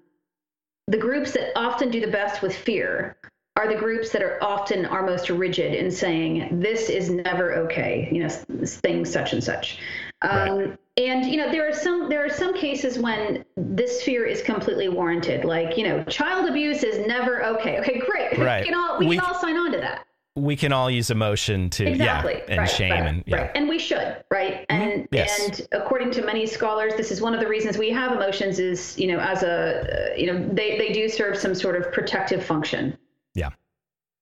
the 0.86 0.96
groups 0.96 1.32
that 1.32 1.56
often 1.56 1.90
do 1.90 2.00
the 2.00 2.10
best 2.10 2.40
with 2.40 2.54
fear 2.54 3.16
are 3.56 3.68
the 3.68 3.78
groups 3.78 4.10
that 4.10 4.22
are 4.22 4.42
often 4.42 4.86
are 4.86 5.04
most 5.04 5.30
rigid 5.30 5.74
in 5.74 5.90
saying 5.90 6.60
this 6.60 6.88
is 6.88 7.10
never 7.10 7.54
okay 7.54 8.08
you 8.12 8.22
know 8.22 8.28
things 8.28 9.10
such 9.10 9.32
and 9.32 9.42
such 9.42 9.78
um, 10.22 10.78
and 10.96 11.26
you 11.26 11.36
know 11.36 11.50
there 11.50 11.68
are 11.68 11.72
some 11.74 12.08
there 12.08 12.24
are 12.24 12.28
some 12.30 12.54
cases 12.54 12.98
when 12.98 13.44
this 13.56 14.02
fear 14.02 14.24
is 14.24 14.42
completely 14.42 14.88
warranted 14.88 15.44
like 15.44 15.76
you 15.76 15.84
know 15.84 16.02
child 16.04 16.48
abuse 16.48 16.82
is 16.82 17.06
never 17.06 17.44
okay 17.44 17.78
okay 17.80 17.98
great 17.98 18.38
Right. 18.38 18.60
we 18.62 18.66
can 18.70 18.74
all 18.78 18.98
we, 18.98 19.06
We- 19.08 19.16
can 19.18 19.24
all 19.26 19.34
sign 19.34 19.56
on 19.56 19.72
to 19.72 19.78
that 19.78 20.06
We 20.34 20.56
can 20.56 20.72
all 20.72 20.90
use 20.90 21.10
emotion 21.10 21.68
to 21.70 21.86
exactly 21.86 22.34
yeah 22.34 22.44
and 22.48 22.58
right, 22.60 22.70
shame 22.70 22.90
right, 22.92 23.06
and 23.06 23.24
yeah. 23.26 23.36
right. 23.36 23.50
and 23.54 23.68
we 23.68 23.78
should 23.78 24.24
right 24.30 24.64
and 24.70 25.06
Yes. 25.12 25.38
and 25.60 25.68
according 25.72 26.10
to 26.12 26.22
many 26.24 26.46
scholars 26.46 26.94
this 26.96 27.10
is 27.10 27.20
one 27.20 27.34
of 27.34 27.40
the 27.40 27.46
reasons 27.48 27.76
we 27.78 27.90
have 27.90 28.12
emotions 28.12 28.58
is 28.58 28.98
you 28.98 29.08
know 29.08 29.18
as 29.18 29.42
a 29.42 30.12
uh, 30.12 30.14
you 30.16 30.26
know 30.32 30.48
they 30.52 30.78
they 30.78 30.92
do 30.92 31.08
serve 31.10 31.36
some 31.36 31.54
sort 31.54 31.76
of 31.76 31.92
protective 31.92 32.42
function 32.44 32.96
Yeah. 33.34 33.50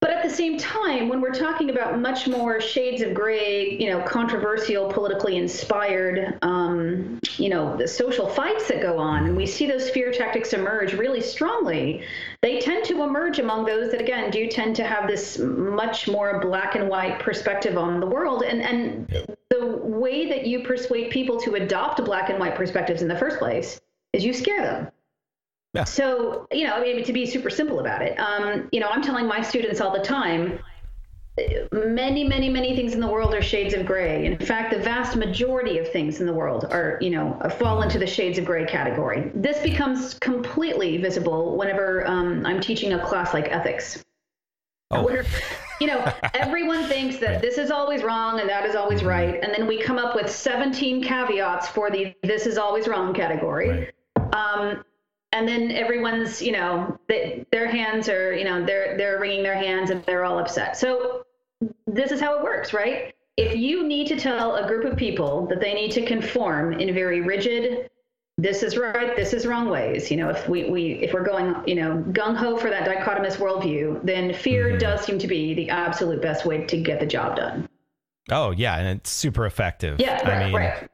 But 0.05 0.13
at 0.13 0.23
the 0.23 0.29
same 0.29 0.59
time, 0.59 1.09
when 1.09 1.23
we're 1.23 1.33
talking 1.33 1.71
about 1.71 1.99
much 1.99 2.29
more 2.29 2.61
shades 2.61 3.01
of 3.01 3.15
gray, 3.15 3.79
you 3.79 3.89
know, 3.89 4.03
controversial, 4.03 4.93
politically 4.93 5.39
inspired, 5.39 6.37
um, 6.43 7.19
you 7.39 7.49
know, 7.49 7.75
the 7.75 7.89
social 7.89 8.29
fights 8.29 8.69
that 8.69 8.83
go 8.83 8.99
on, 8.99 9.25
and 9.25 9.35
we 9.35 9.47
see 9.47 9.67
those 9.67 9.89
fear 9.89 10.13
tactics 10.13 10.53
emerge 10.53 10.93
really 10.93 11.23
strongly, 11.23 12.03
they 12.43 12.61
tend 12.61 12.85
to 12.85 13.03
emerge 13.03 13.39
among 13.39 13.65
those 13.65 13.91
that, 13.93 14.01
again, 14.03 14.31
do 14.31 14.47
tend 14.47 14.77
to 14.77 14.85
have 14.85 15.09
this 15.09 15.39
much 15.39 16.07
more 16.07 16.39
black 16.39 16.75
and 16.75 16.87
white 16.87 17.19
perspective 17.19 17.79
on 17.79 17.99
the 17.99 18.07
world. 18.07 18.43
And, 18.43 18.61
and 18.61 19.27
the 19.49 19.79
way 19.79 20.29
that 20.29 20.47
you 20.47 20.65
persuade 20.65 21.13
people 21.13 21.41
to 21.41 21.55
adopt 21.55 22.05
black 22.05 22.29
and 22.29 22.39
white 22.39 22.57
perspectives 22.57 23.01
in 23.01 23.09
the 23.09 23.17
first 23.17 23.39
place 23.39 23.81
is 24.13 24.23
you 24.23 24.35
scare 24.35 24.61
them. 24.61 24.89
Yeah. 25.75 25.85
So, 25.85 26.47
you 26.53 26.67
know, 26.67 26.75
I 26.75 26.81
mean, 26.81 27.03
to 27.05 27.13
be 27.13 27.27
super 27.27 27.51
simple 27.51 27.81
about 27.81 28.01
it, 28.01 28.17
um, 28.19 28.69
you 28.71 28.79
know, 28.79 28.89
I'm 28.89 29.03
telling 29.03 29.27
my 29.27 29.43
students 29.43 29.81
all 29.81 29.93
the 29.93 30.03
time, 30.03 30.61
many, 31.73 32.23
many, 32.23 32.49
many 32.49 32.77
things 32.77 32.95
in 32.95 33.01
the 33.01 33.09
world 33.09 33.35
are 33.35 33.43
shades 33.43 33.75
of 33.75 33.85
gray. 33.85 34.25
In 34.25 34.39
fact, 34.39 34.73
the 34.73 34.79
vast 34.79 35.17
majority 35.17 35.79
of 35.79 35.91
things 35.91 36.21
in 36.21 36.27
the 36.27 36.33
world 36.33 36.67
are, 36.71 36.97
you 37.01 37.11
know, 37.11 37.37
fall 37.59 37.83
into 37.83 37.99
the 37.99 38.07
shades 38.07 38.39
of 38.39 38.45
gray 38.45 38.65
category. 38.67 39.33
This 39.35 39.59
becomes 39.63 40.15
completely 40.15 40.99
visible 40.99 41.57
whenever 41.57 42.07
um, 42.07 42.47
I'm 42.47 42.61
teaching 42.61 42.93
a 42.93 43.05
class 43.05 43.35
like 43.35 43.49
ethics. 43.49 44.01
Oh. 44.93 45.03
Where, 45.03 45.25
you 45.81 45.89
know, 45.89 46.13
everyone 46.35 46.85
thinks 46.85 47.17
that 47.17 47.43
this 47.43 47.59
is 47.59 47.73
always 47.73 48.05
wrong 48.05 48.39
and 48.39 48.49
that 48.49 48.65
is 48.65 48.77
always 48.77 49.01
mm-hmm. 49.01 49.09
right. 49.09 49.43
And 49.43 49.53
then 49.53 49.67
we 49.67 49.83
come 49.83 49.99
up 49.99 50.15
with 50.15 50.31
17 50.31 51.03
caveats 51.03 51.67
for 51.67 51.91
the 51.91 52.15
this 52.23 52.47
is 52.47 52.59
always 52.59 52.87
wrong 52.87 53.13
category. 53.13 53.91
Right. 54.17 54.35
Um, 54.35 54.85
and 55.35 55.49
then 55.49 55.73
everyone's 55.73 56.41
you 56.41 56.53
know 56.53 56.99
they, 57.09 57.45
their 57.51 57.69
hands 57.69 58.09
are 58.09 58.33
you 58.33 58.45
know 58.45 58.65
they're 58.65 58.97
they're 58.97 59.21
wringing 59.21 59.43
their 59.43 59.57
hands 59.57 59.91
and 59.91 60.03
they're 60.07 60.25
all 60.25 60.39
upset 60.39 60.77
so 60.77 61.25
this 61.87 62.11
is 62.13 62.21
how 62.21 62.39
it 62.39 62.43
works 62.43 62.73
right 62.73 63.15
if 63.37 63.57
you 63.57 63.87
need 63.87 64.07
to 64.07 64.17
tell 64.17 64.55
a 64.57 64.67
group 64.67 64.85
of 64.91 64.97
people 64.97 65.47
that 65.47 65.61
they 65.61 65.75
need 65.75 65.91
to 65.91 66.07
conform 66.07 66.73
in 66.75 66.95
very 66.95 67.21
rigid 67.21 67.91
this 68.39 68.63
is 68.63 68.77
right 68.77 69.17
this 69.17 69.33
is 69.33 69.45
wrong 69.47 69.69
ways 69.69 70.11
you 70.11 70.17
know 70.17 70.31
if 70.31 70.49
we, 70.49 70.71
we 70.71 70.93
if 71.03 71.13
we're 71.13 71.25
going 71.25 71.55
you 71.67 71.75
know 71.75 72.03
gung-ho 72.13 72.57
for 72.57 72.71
that 72.71 72.89
dichotomous 72.89 73.37
worldview 73.37 74.01
then 74.05 74.33
fear 74.33 74.71
mm-hmm. 74.71 74.79
does 74.79 75.05
seem 75.05 75.19
to 75.19 75.27
be 75.27 75.53
the 75.55 75.69
absolute 75.69 76.23
best 76.23 76.47
way 76.47 76.65
to 76.65 76.81
get 76.81 77.01
the 77.01 77.07
job 77.07 77.37
done 77.37 77.69
oh 78.31 78.51
yeah 78.53 78.77
and 78.77 78.99
it's 78.99 79.11
super 79.11 79.47
effective 79.47 80.01
yeah 80.01 80.15
right, 80.29 80.43
I 80.43 80.45
mean, 80.45 80.55
right. 80.55 80.89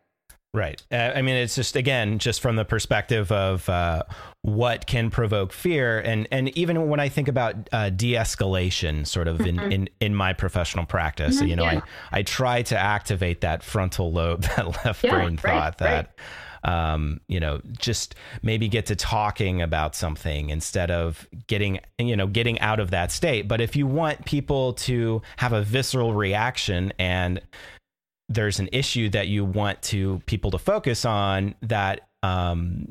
Right. 0.52 0.82
Uh, 0.90 1.12
I 1.14 1.22
mean, 1.22 1.36
it's 1.36 1.54
just 1.54 1.76
again, 1.76 2.18
just 2.18 2.40
from 2.40 2.56
the 2.56 2.64
perspective 2.64 3.30
of 3.30 3.68
uh, 3.68 4.02
what 4.42 4.84
can 4.84 5.08
provoke 5.08 5.52
fear, 5.52 6.00
and 6.00 6.26
and 6.32 6.48
even 6.58 6.88
when 6.88 6.98
I 6.98 7.08
think 7.08 7.28
about 7.28 7.68
uh, 7.70 7.90
de-escalation, 7.90 9.06
sort 9.06 9.28
of 9.28 9.38
mm-hmm. 9.38 9.60
in, 9.60 9.72
in 9.72 9.88
in 10.00 10.14
my 10.14 10.32
professional 10.32 10.86
practice, 10.86 11.36
mm-hmm, 11.36 11.46
you 11.46 11.56
know, 11.56 11.62
yeah. 11.64 11.82
I 12.10 12.18
I 12.18 12.22
try 12.24 12.62
to 12.62 12.76
activate 12.76 13.42
that 13.42 13.62
frontal 13.62 14.10
lobe, 14.10 14.42
that 14.56 14.84
left 14.84 15.04
yeah, 15.04 15.14
brain 15.14 15.36
thought, 15.36 15.52
right, 15.52 15.78
that. 15.78 16.06
Right. 16.18 16.26
Um, 16.62 17.22
you 17.26 17.40
know, 17.40 17.62
just 17.78 18.16
maybe 18.42 18.68
get 18.68 18.84
to 18.86 18.96
talking 18.96 19.62
about 19.62 19.94
something 19.94 20.50
instead 20.50 20.90
of 20.90 21.26
getting, 21.46 21.80
you 21.98 22.14
know, 22.14 22.26
getting 22.26 22.60
out 22.60 22.80
of 22.80 22.90
that 22.90 23.12
state. 23.12 23.48
But 23.48 23.62
if 23.62 23.76
you 23.76 23.86
want 23.86 24.26
people 24.26 24.74
to 24.74 25.22
have 25.38 25.54
a 25.54 25.62
visceral 25.62 26.12
reaction 26.12 26.92
and 26.98 27.40
there's 28.30 28.60
an 28.60 28.68
issue 28.72 29.10
that 29.10 29.28
you 29.28 29.44
want 29.44 29.82
to 29.82 30.22
people 30.24 30.52
to 30.52 30.58
focus 30.58 31.04
on 31.04 31.54
that 31.62 32.08
um, 32.22 32.88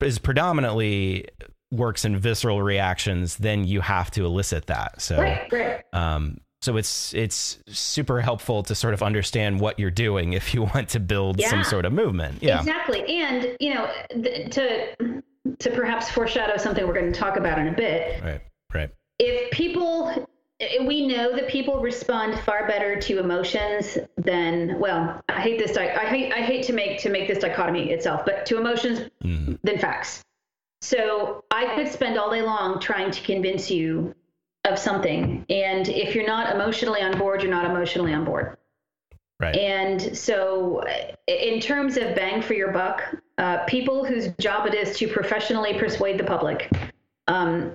is 0.00 0.18
predominantly 0.18 1.26
works 1.72 2.04
in 2.04 2.16
visceral 2.16 2.62
reactions, 2.62 3.36
then 3.36 3.64
you 3.64 3.80
have 3.80 4.10
to 4.12 4.24
elicit 4.24 4.66
that. 4.66 5.02
So, 5.02 5.18
right, 5.18 5.52
right. 5.52 5.84
Um, 5.92 6.40
so 6.62 6.76
it's 6.76 7.14
it's 7.14 7.58
super 7.68 8.20
helpful 8.20 8.62
to 8.64 8.74
sort 8.74 8.94
of 8.94 9.02
understand 9.02 9.60
what 9.60 9.78
you're 9.78 9.90
doing 9.90 10.32
if 10.34 10.54
you 10.54 10.62
want 10.62 10.90
to 10.90 11.00
build 11.00 11.40
yeah. 11.40 11.50
some 11.50 11.64
sort 11.64 11.84
of 11.84 11.92
movement. 11.92 12.42
Yeah, 12.42 12.60
exactly. 12.60 13.04
And 13.06 13.56
you 13.58 13.74
know, 13.74 13.90
th- 14.10 14.54
to 14.54 15.22
to 15.58 15.70
perhaps 15.70 16.10
foreshadow 16.10 16.56
something 16.56 16.86
we're 16.86 16.94
going 16.94 17.12
to 17.12 17.18
talk 17.18 17.36
about 17.36 17.58
in 17.58 17.68
a 17.68 17.72
bit. 17.72 18.22
Right. 18.22 18.40
Right. 18.72 18.90
If 19.18 19.50
people 19.50 20.28
we 20.84 21.06
know 21.06 21.34
that 21.34 21.48
people 21.48 21.80
respond 21.80 22.38
far 22.40 22.66
better 22.66 22.96
to 23.00 23.18
emotions 23.18 23.96
than 24.16 24.78
well 24.78 25.20
i 25.28 25.40
hate 25.40 25.58
this 25.58 25.76
i 25.76 26.04
hate 26.06 26.32
i 26.32 26.40
hate 26.40 26.64
to 26.64 26.72
make 26.72 27.00
to 27.00 27.08
make 27.08 27.26
this 27.28 27.38
dichotomy 27.38 27.90
itself 27.90 28.22
but 28.24 28.44
to 28.46 28.58
emotions 28.58 29.10
mm. 29.24 29.58
than 29.62 29.78
facts. 29.78 30.22
So 30.82 31.44
i 31.50 31.74
could 31.74 31.88
spend 31.88 32.18
all 32.18 32.30
day 32.30 32.42
long 32.42 32.80
trying 32.80 33.10
to 33.10 33.22
convince 33.22 33.70
you 33.70 34.14
of 34.64 34.78
something 34.78 35.46
and 35.48 35.88
if 35.88 36.14
you're 36.14 36.26
not 36.26 36.54
emotionally 36.54 37.00
on 37.00 37.18
board 37.18 37.42
you're 37.42 37.50
not 37.50 37.64
emotionally 37.64 38.12
on 38.12 38.24
board. 38.24 38.56
Right. 39.38 39.56
And 39.56 40.14
so 40.18 40.84
in 41.26 41.60
terms 41.60 41.96
of 41.96 42.14
bang 42.14 42.42
for 42.42 42.52
your 42.52 42.72
buck 42.72 43.02
uh, 43.38 43.64
people 43.64 44.04
whose 44.04 44.28
job 44.38 44.66
it 44.66 44.74
is 44.74 44.98
to 44.98 45.08
professionally 45.08 45.78
persuade 45.78 46.18
the 46.18 46.24
public 46.24 46.70
um, 47.26 47.74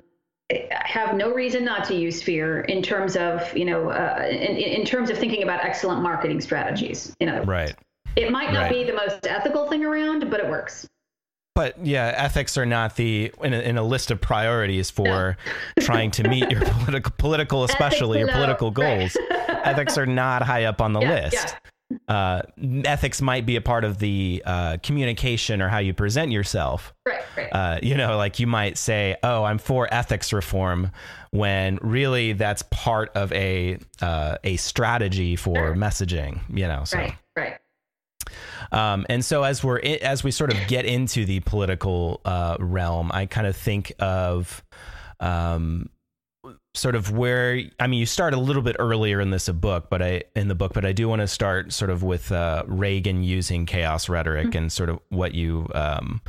have 0.70 1.16
no 1.16 1.32
reason 1.32 1.64
not 1.64 1.84
to 1.84 1.94
use 1.94 2.22
fear 2.22 2.60
in 2.62 2.80
terms 2.80 3.16
of 3.16 3.56
you 3.56 3.64
know 3.64 3.90
uh, 3.90 4.26
in, 4.30 4.56
in 4.56 4.84
terms 4.84 5.10
of 5.10 5.18
thinking 5.18 5.42
about 5.42 5.64
excellent 5.64 6.02
marketing 6.02 6.40
strategies 6.40 7.14
you 7.18 7.26
know 7.26 7.42
right 7.42 7.74
it 8.14 8.30
might 8.30 8.52
not 8.52 8.62
right. 8.62 8.72
be 8.72 8.84
the 8.84 8.92
most 8.92 9.26
ethical 9.26 9.68
thing 9.68 9.84
around 9.84 10.30
but 10.30 10.38
it 10.38 10.48
works 10.48 10.86
but 11.56 11.74
yeah 11.84 12.14
ethics 12.16 12.56
are 12.56 12.66
not 12.66 12.94
the 12.94 13.32
in 13.42 13.54
a, 13.54 13.58
in 13.58 13.76
a 13.76 13.82
list 13.82 14.12
of 14.12 14.20
priorities 14.20 14.88
for 14.88 15.36
no. 15.76 15.82
trying 15.84 16.12
to 16.12 16.28
meet 16.28 16.48
your 16.48 16.60
political 16.60 17.12
political 17.18 17.64
especially 17.64 18.20
your 18.20 18.28
political 18.28 18.70
goals 18.70 19.16
right. 19.28 19.66
ethics 19.66 19.98
are 19.98 20.06
not 20.06 20.42
high 20.42 20.64
up 20.64 20.80
on 20.80 20.92
the 20.92 21.00
yeah, 21.02 21.10
list 21.10 21.34
yeah 21.34 21.70
uh, 22.08 22.42
ethics 22.84 23.22
might 23.22 23.46
be 23.46 23.56
a 23.56 23.60
part 23.60 23.84
of 23.84 23.98
the 23.98 24.42
uh, 24.44 24.76
communication 24.82 25.62
or 25.62 25.68
how 25.68 25.78
you 25.78 25.94
present 25.94 26.32
yourself. 26.32 26.92
Right, 27.04 27.22
right. 27.36 27.48
Uh, 27.52 27.78
you 27.82 27.96
know, 27.96 28.16
like 28.16 28.40
you 28.40 28.46
might 28.46 28.76
say, 28.76 29.16
"Oh, 29.22 29.44
I'm 29.44 29.58
for 29.58 29.92
ethics 29.92 30.32
reform," 30.32 30.90
when 31.30 31.78
really 31.82 32.32
that's 32.32 32.62
part 32.70 33.10
of 33.14 33.32
a 33.32 33.78
uh, 34.00 34.38
a 34.42 34.56
strategy 34.56 35.36
for 35.36 35.54
sure. 35.54 35.74
messaging. 35.74 36.40
You 36.48 36.66
know, 36.66 36.84
so. 36.84 36.98
right, 36.98 37.14
right. 37.36 37.58
Um, 38.72 39.06
and 39.08 39.24
so 39.24 39.44
as 39.44 39.62
we're 39.62 39.78
as 39.78 40.24
we 40.24 40.30
sort 40.30 40.52
of 40.52 40.58
get 40.66 40.84
into 40.84 41.24
the 41.24 41.40
political 41.40 42.20
uh, 42.24 42.56
realm, 42.58 43.10
I 43.12 43.26
kind 43.26 43.46
of 43.46 43.56
think 43.56 43.92
of 44.00 44.64
um, 45.20 45.88
sort 46.76 46.94
of 46.94 47.10
where 47.10 47.60
I 47.80 47.86
mean 47.86 48.00
you 48.00 48.06
start 48.06 48.34
a 48.34 48.38
little 48.38 48.62
bit 48.62 48.76
earlier 48.78 49.20
in 49.20 49.30
this 49.30 49.48
book, 49.48 49.88
but 49.90 50.02
I 50.02 50.22
in 50.34 50.48
the 50.48 50.54
book, 50.54 50.72
but 50.72 50.84
I 50.84 50.92
do 50.92 51.08
want 51.08 51.20
to 51.20 51.28
start 51.28 51.72
sort 51.72 51.90
of 51.90 52.02
with 52.02 52.30
uh, 52.32 52.64
Reagan 52.66 53.22
using 53.22 53.66
chaos 53.66 54.08
rhetoric 54.08 54.48
mm-hmm. 54.48 54.58
and 54.58 54.72
sort 54.72 54.90
of 54.90 55.00
what 55.08 55.34
you 55.34 55.68
um, 55.74 56.20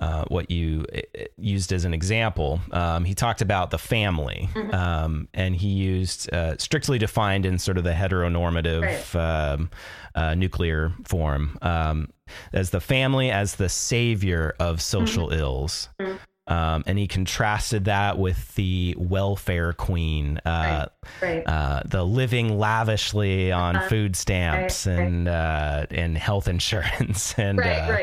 uh, 0.00 0.24
what 0.28 0.50
you 0.50 0.84
uh, 0.94 1.00
used 1.36 1.72
as 1.72 1.84
an 1.84 1.92
example. 1.92 2.60
Um, 2.70 3.04
he 3.04 3.14
talked 3.14 3.40
about 3.40 3.70
the 3.70 3.78
family, 3.78 4.48
mm-hmm. 4.52 4.74
um, 4.74 5.28
and 5.34 5.56
he 5.56 5.68
used 5.68 6.32
uh, 6.32 6.56
strictly 6.58 6.98
defined 6.98 7.44
in 7.46 7.58
sort 7.58 7.78
of 7.78 7.84
the 7.84 7.92
heteronormative 7.92 9.14
right. 9.14 9.52
um, 9.52 9.70
uh, 10.14 10.34
nuclear 10.34 10.92
form 11.04 11.58
um, 11.62 12.10
as 12.52 12.70
the 12.70 12.80
family 12.80 13.30
as 13.30 13.56
the 13.56 13.68
savior 13.68 14.54
of 14.60 14.80
social 14.80 15.28
mm-hmm. 15.28 15.40
ills. 15.40 15.88
Mm-hmm. 16.00 16.16
Um, 16.48 16.82
and 16.86 16.98
he 16.98 17.06
contrasted 17.06 17.84
that 17.84 18.18
with 18.18 18.54
the 18.54 18.94
welfare 18.96 19.74
queen, 19.74 20.40
uh, 20.46 20.86
right, 21.20 21.36
right. 21.36 21.46
Uh, 21.46 21.82
the 21.84 22.02
living 22.02 22.58
lavishly 22.58 23.52
on 23.52 23.76
uh, 23.76 23.88
food 23.88 24.16
stamps 24.16 24.86
right, 24.86 24.98
and 24.98 25.28
uh, 25.28 25.84
and 25.90 26.16
health 26.16 26.48
insurance, 26.48 27.34
and, 27.38 27.60
uh, 27.60 27.98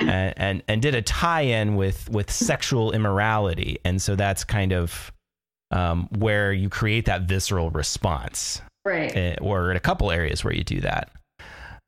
and, 0.00 0.34
and 0.36 0.62
and 0.68 0.82
did 0.82 0.94
a 0.94 1.00
tie-in 1.00 1.76
with 1.76 2.10
with 2.10 2.30
sexual 2.30 2.92
immorality, 2.92 3.78
and 3.86 4.02
so 4.02 4.14
that's 4.14 4.44
kind 4.44 4.72
of 4.72 5.10
um, 5.70 6.08
where 6.18 6.52
you 6.52 6.68
create 6.68 7.06
that 7.06 7.22
visceral 7.22 7.70
response, 7.70 8.60
right? 8.84 9.16
Eh, 9.16 9.36
or 9.40 9.70
in 9.70 9.78
a 9.78 9.80
couple 9.80 10.10
areas 10.10 10.44
where 10.44 10.52
you 10.52 10.62
do 10.62 10.82
that. 10.82 11.10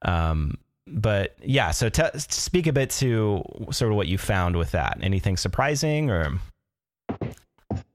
Um, 0.02 0.57
but 0.90 1.37
yeah, 1.42 1.70
so 1.70 1.88
to 1.88 2.18
speak 2.18 2.66
a 2.66 2.73
bit 2.73 2.90
to 2.90 3.42
sort 3.70 3.92
of 3.92 3.97
what 3.97 4.09
you 4.09 4.18
found 4.18 4.56
with 4.56 4.73
that. 4.73 4.99
Anything 5.02 5.37
surprising 5.37 6.11
or? 6.11 6.38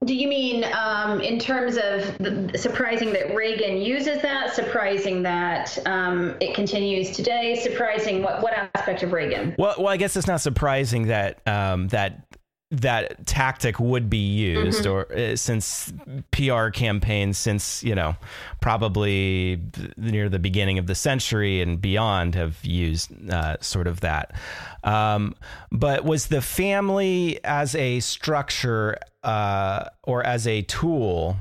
Do 0.04 0.14
you 0.14 0.28
mean 0.28 0.64
um, 0.72 1.20
in 1.20 1.38
terms 1.38 1.76
of 1.76 2.16
the, 2.18 2.52
surprising 2.56 3.12
that 3.12 3.34
Reagan 3.34 3.78
uses 3.78 4.22
that, 4.22 4.54
surprising 4.54 5.22
that 5.22 5.78
um, 5.86 6.36
it 6.40 6.54
continues 6.54 7.10
today, 7.10 7.56
surprising 7.56 8.22
what 8.22 8.40
what 8.40 8.54
aspect 8.74 9.02
of 9.02 9.12
Reagan? 9.12 9.54
Well, 9.58 9.74
well, 9.76 9.88
I 9.88 9.96
guess 9.96 10.16
it's 10.16 10.28
not 10.28 10.40
surprising 10.40 11.08
that 11.08 11.46
um, 11.46 11.88
that 11.88 12.25
that 12.70 13.24
tactic 13.26 13.78
would 13.78 14.10
be 14.10 14.18
used 14.18 14.84
mm-hmm. 14.84 14.90
or 14.90 15.12
uh, 15.16 15.36
since 15.36 15.92
PR 16.32 16.68
campaigns 16.68 17.38
since 17.38 17.84
you 17.84 17.94
know 17.94 18.16
probably 18.60 19.60
near 19.96 20.28
the 20.28 20.40
beginning 20.40 20.76
of 20.76 20.88
the 20.88 20.94
century 20.94 21.60
and 21.60 21.80
beyond 21.80 22.34
have 22.34 22.64
used 22.64 23.12
uh, 23.30 23.56
sort 23.60 23.86
of 23.86 24.00
that 24.00 24.34
um, 24.82 25.36
but 25.70 26.04
was 26.04 26.26
the 26.26 26.42
family 26.42 27.38
as 27.44 27.76
a 27.76 28.00
structure 28.00 28.98
uh, 29.22 29.84
or 30.02 30.26
as 30.26 30.48
a 30.48 30.62
tool 30.62 31.36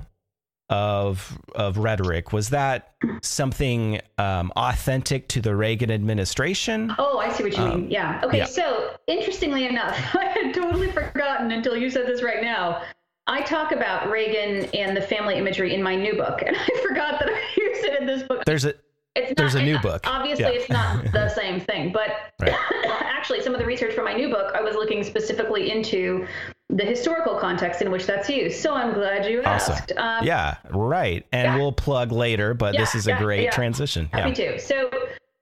of 0.69 1.37
of 1.53 1.77
rhetoric 1.77 2.33
was 2.33 2.49
that 2.49 2.95
something 3.21 3.99
um, 4.17 4.51
authentic 4.55 5.27
to 5.29 5.41
the 5.41 5.55
Reagan 5.55 5.91
administration? 5.91 6.93
Oh, 6.97 7.19
I 7.19 7.31
see 7.31 7.43
what 7.43 7.55
you 7.55 7.63
um, 7.63 7.69
mean. 7.81 7.91
Yeah. 7.91 8.21
Okay. 8.23 8.39
Yeah. 8.39 8.45
So 8.45 8.95
interestingly 9.07 9.65
enough, 9.65 9.95
I 10.15 10.25
had 10.25 10.53
totally 10.53 10.91
forgotten 10.91 11.51
until 11.51 11.77
you 11.77 11.89
said 11.89 12.07
this 12.07 12.23
right 12.23 12.41
now. 12.41 12.81
I 13.27 13.41
talk 13.41 13.71
about 13.71 14.11
Reagan 14.11 14.69
and 14.75 14.95
the 14.95 15.01
family 15.01 15.35
imagery 15.35 15.73
in 15.73 15.81
my 15.81 15.95
new 15.95 16.15
book, 16.15 16.41
and 16.45 16.55
I 16.55 16.67
forgot 16.81 17.19
that 17.19 17.29
I 17.29 17.41
used 17.57 17.83
it 17.85 18.01
in 18.01 18.07
this 18.07 18.23
book. 18.23 18.45
There's 18.45 18.65
a 18.65 18.73
it's 19.15 19.29
not, 19.29 19.37
there's 19.37 19.55
a 19.55 19.63
new 19.63 19.79
book. 19.79 20.03
Obviously, 20.05 20.45
yeah. 20.45 20.51
it's 20.51 20.69
not 20.69 21.03
the 21.13 21.29
same 21.29 21.59
thing, 21.59 21.91
but 21.91 22.33
right. 22.41 22.53
actually, 22.85 23.41
some 23.41 23.53
of 23.53 23.59
the 23.59 23.65
research 23.65 23.93
for 23.93 24.03
my 24.03 24.13
new 24.13 24.29
book, 24.29 24.53
I 24.53 24.61
was 24.61 24.75
looking 24.75 25.03
specifically 25.03 25.71
into 25.71 26.27
the 26.69 26.83
historical 26.83 27.35
context 27.35 27.81
in 27.81 27.91
which 27.91 28.05
that's 28.05 28.29
used. 28.29 28.59
So 28.59 28.73
I'm 28.73 28.93
glad 28.93 29.29
you 29.29 29.41
asked. 29.43 29.69
Awesome. 29.69 29.97
Um, 29.97 30.25
yeah, 30.25 30.57
right. 30.71 31.25
And 31.31 31.45
yeah. 31.45 31.57
we'll 31.57 31.71
plug 31.71 32.11
later, 32.11 32.53
but 32.53 32.73
yeah, 32.73 32.81
this 32.81 32.95
is 32.95 33.07
a 33.07 33.15
great 33.15 33.51
transition. 33.51 34.09
Happy 34.11 34.33
to. 34.33 34.59
So, 34.59 34.89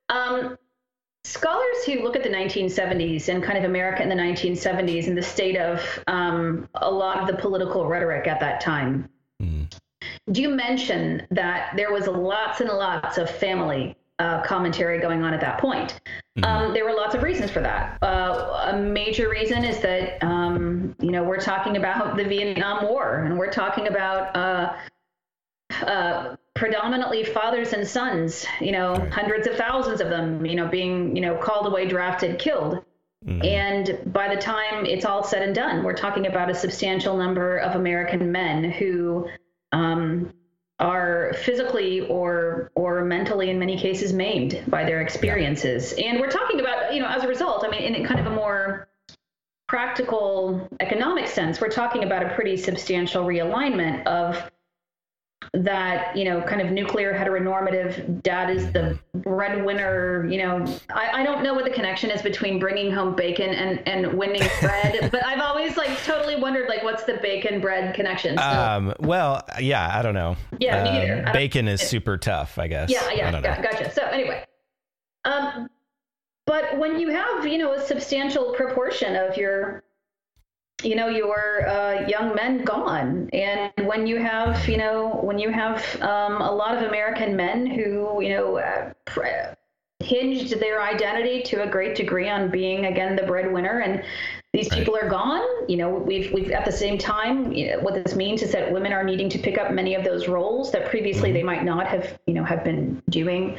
um, 0.10 0.58
scholars 1.24 1.86
who 1.86 2.04
look 2.04 2.16
at 2.16 2.24
the 2.24 2.30
1970s 2.30 3.30
and 3.30 3.42
kind 3.42 3.58
of 3.58 3.64
America 3.64 4.04
in 4.04 4.10
the 4.10 4.16
1970s 4.16 5.08
and 5.08 5.18
the 5.18 5.24
state 5.24 5.58
of 5.58 5.82
um, 6.08 6.68
a 6.76 6.92
lot 6.92 7.20
of 7.20 7.28
the 7.28 7.42
political 7.42 7.88
rhetoric 7.88 8.28
at 8.28 8.40
that 8.42 8.60
time. 8.62 9.10
Do 10.32 10.42
you 10.42 10.50
mention 10.50 11.28
that 11.32 11.74
there 11.76 11.92
was 11.92 12.08
lots 12.08 12.62
and 12.62 12.70
lots 12.70 13.18
of 13.18 13.30
family 13.30 13.96
uh, 14.20 14.42
commentary 14.44 15.00
going 15.00 15.24
on 15.24 15.34
at 15.34 15.42
that 15.42 15.60
point. 15.60 16.00
Mm-hmm. 16.38 16.44
Um, 16.46 16.74
there 16.74 16.86
were 16.86 16.94
lots 16.94 17.16
of 17.16 17.24
reasons 17.24 17.52
for 17.52 17.62
that. 17.62 17.98
Uh, 18.02 18.72
a 18.72 18.78
major 18.78 19.30
reason 19.30 19.66
is 19.66 19.80
that 19.80 20.24
um, 20.24 20.96
you 21.00 21.12
know 21.12 21.24
we're 21.24 21.42
talking 21.42 21.78
about 21.78 22.16
the 22.16 22.24
Vietnam 22.24 22.86
War, 22.86 23.24
and 23.26 23.38
we're 23.38 23.52
talking 23.52 23.88
about 23.88 24.36
uh, 24.36 24.76
uh 25.86 26.36
predominantly 26.54 27.24
fathers 27.24 27.74
and 27.74 27.88
sons. 27.88 28.46
You 28.62 28.72
know, 28.72 28.94
right. 28.96 29.12
hundreds 29.12 29.48
of 29.48 29.56
thousands 29.56 30.00
of 30.00 30.10
them. 30.10 30.46
You 30.46 30.56
know, 30.56 30.68
being 30.68 31.16
you 31.16 31.22
know 31.22 31.36
called 31.36 31.68
away, 31.68 31.88
drafted, 31.88 32.40
killed. 32.40 32.84
Mm-hmm. 33.26 33.46
And 33.46 34.14
by 34.14 34.34
the 34.34 34.40
time 34.40 34.86
it's 34.86 35.06
all 35.06 35.24
said 35.24 35.44
and 35.44 35.56
done, 35.56 35.84
we're 35.84 35.94
talking 35.94 36.28
about 36.28 36.50
a 36.50 36.56
substantial 36.56 37.16
number 37.16 37.58
of 37.58 37.76
American 37.76 38.34
men 38.34 38.70
who 38.70 39.30
um, 39.74 40.32
are 40.80 41.34
physically 41.44 42.02
or 42.08 42.72
or 42.76 43.04
mentally 43.04 43.50
in 43.50 43.60
many 43.60 43.78
cases 43.78 44.14
maimed 44.14 44.64
by 44.68 44.84
their 44.84 45.02
experiences. 45.02 45.94
And 45.94 46.20
we're 46.20 46.32
talking 46.32 46.60
about 46.60 46.94
you 46.94 47.02
know 47.02 47.08
as 47.08 47.24
a 47.24 47.28
result 47.28 47.64
i 47.66 47.70
mean 47.70 47.96
in 47.96 48.06
kind 48.06 48.20
of 48.20 48.26
a 48.28 48.36
more 48.36 48.88
practical 49.68 50.68
economic 50.82 51.28
sense 51.28 51.60
we're 51.60 51.70
talking 51.70 52.04
about 52.04 52.24
a 52.24 52.30
pretty 52.36 52.58
substantial 52.58 53.26
realignment 53.26 54.06
of 54.06 54.52
that 55.54 56.16
you 56.16 56.26
know 56.26 56.42
kind 56.42 56.62
of 56.62 56.72
nuclear 56.72 57.14
heteronormative 57.14 58.22
dad 58.24 58.50
is 58.50 58.72
the 58.72 58.98
breadwinner 59.16 60.26
you 60.30 60.38
know. 60.38 60.66
I, 60.90 61.22
I 61.22 61.24
don't 61.24 61.44
know 61.44 61.54
what 61.54 61.66
the 61.66 61.72
connection 61.72 62.10
is 62.12 62.22
between 62.22 62.60
bringing 62.60 62.92
home 62.92 63.16
bacon 63.16 63.50
and 63.50 63.86
and 63.88 64.14
winning 64.14 64.48
bread 64.62 65.10
but 65.12 65.26
i've 65.26 65.40
always 65.42 65.78
like 65.78 65.96
totally 66.04 66.36
wondered 66.36 66.70
like 66.70 66.84
what's 66.84 67.04
the 67.04 67.16
bacon 67.16 67.62
bread 67.62 67.94
connection? 67.96 68.38
So, 68.38 68.44
um 68.44 68.94
well 69.00 69.44
yeah 69.60 69.98
i 69.98 70.02
don't 70.02 70.14
know. 70.14 70.36
Yeah 70.60 70.84
me 70.84 70.92
neither. 70.92 71.28
Um, 71.28 71.34
bacon 71.34 71.68
is 71.68 71.82
super 71.82 72.18
tough 72.18 72.58
i 72.58 72.68
guess. 72.68 72.90
Yeah 72.90 73.12
yeah, 73.12 73.40
yeah 73.40 73.62
gotcha. 73.62 73.92
So 73.92 74.04
anyway. 74.04 74.46
Um 75.26 75.70
but 76.46 76.78
when 76.78 77.00
you 77.00 77.10
have 77.10 77.48
you 77.48 77.58
know 77.58 77.74
a 77.74 77.82
substantial 77.82 78.54
proportion 78.54 79.16
of 79.16 79.38
your 79.38 79.84
you 80.84 80.96
know 80.96 81.08
your 81.08 81.68
uh, 81.68 82.08
young 82.08 82.36
men 82.36 82.64
gone. 82.64 83.30
And 83.34 83.88
when 83.88 84.06
you 84.08 84.18
have 84.18 84.68
you 84.68 84.78
know 84.78 85.20
when 85.24 85.40
you 85.40 85.50
have 85.52 85.84
um, 86.02 86.42
a 86.42 86.52
lot 86.52 86.76
of 86.78 86.84
american 86.84 87.36
men 87.36 87.66
who 87.66 88.22
you 88.22 88.30
know 88.30 88.58
uh, 88.58 88.92
hinged 90.00 90.60
their 90.60 90.82
identity 90.82 91.42
to 91.44 91.64
a 91.64 91.68
great 91.68 91.96
degree 91.96 92.30
on 92.30 92.50
being 92.52 92.86
again 92.86 93.16
the 93.16 93.24
breadwinner 93.24 93.80
and 93.80 94.04
these 94.54 94.70
right. 94.70 94.80
people 94.80 94.96
are 94.96 95.10
gone 95.10 95.42
you 95.68 95.76
know 95.76 95.90
we've 95.90 96.32
we've 96.32 96.52
at 96.52 96.64
the 96.64 96.72
same 96.72 96.98
time 96.98 97.52
you 97.52 97.72
know, 97.72 97.80
what 97.80 97.94
this 97.94 98.16
means 98.16 98.42
is 98.42 98.52
that 98.52 98.72
women 98.72 98.94
are 98.94 99.04
needing 99.04 99.28
to 99.30 99.40
pick 99.40 99.58
up 99.58 99.72
many 99.72 99.96
of 99.96 100.04
those 100.04 100.28
roles 100.28 100.72
that 100.72 100.88
previously 100.90 101.30
mm-hmm. 101.30 101.38
they 101.38 101.44
might 101.44 101.64
not 101.64 101.88
have 101.88 102.18
you 102.28 102.34
know 102.34 102.44
have 102.44 102.64
been 102.64 103.02
doing 103.10 103.58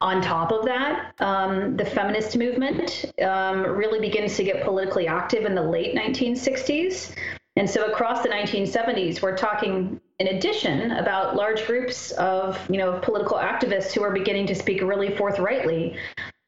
on 0.00 0.20
top 0.20 0.52
of 0.52 0.64
that 0.66 1.14
um, 1.20 1.76
the 1.76 1.84
feminist 1.84 2.36
movement 2.36 3.12
um, 3.22 3.62
really 3.62 4.00
begins 4.00 4.36
to 4.36 4.44
get 4.44 4.62
politically 4.62 5.06
active 5.06 5.44
in 5.44 5.54
the 5.54 5.62
late 5.62 5.94
1960s 5.94 7.14
and 7.56 7.68
so 7.68 7.90
across 7.90 8.22
the 8.22 8.28
1970s 8.28 9.22
we're 9.22 9.36
talking 9.36 9.98
in 10.18 10.28
addition 10.28 10.92
about 10.92 11.36
large 11.36 11.66
groups 11.66 12.10
of 12.12 12.58
you 12.68 12.76
know 12.76 12.98
political 13.02 13.38
activists 13.38 13.92
who 13.92 14.02
are 14.02 14.12
beginning 14.12 14.46
to 14.46 14.54
speak 14.54 14.82
really 14.82 15.16
forthrightly 15.16 15.96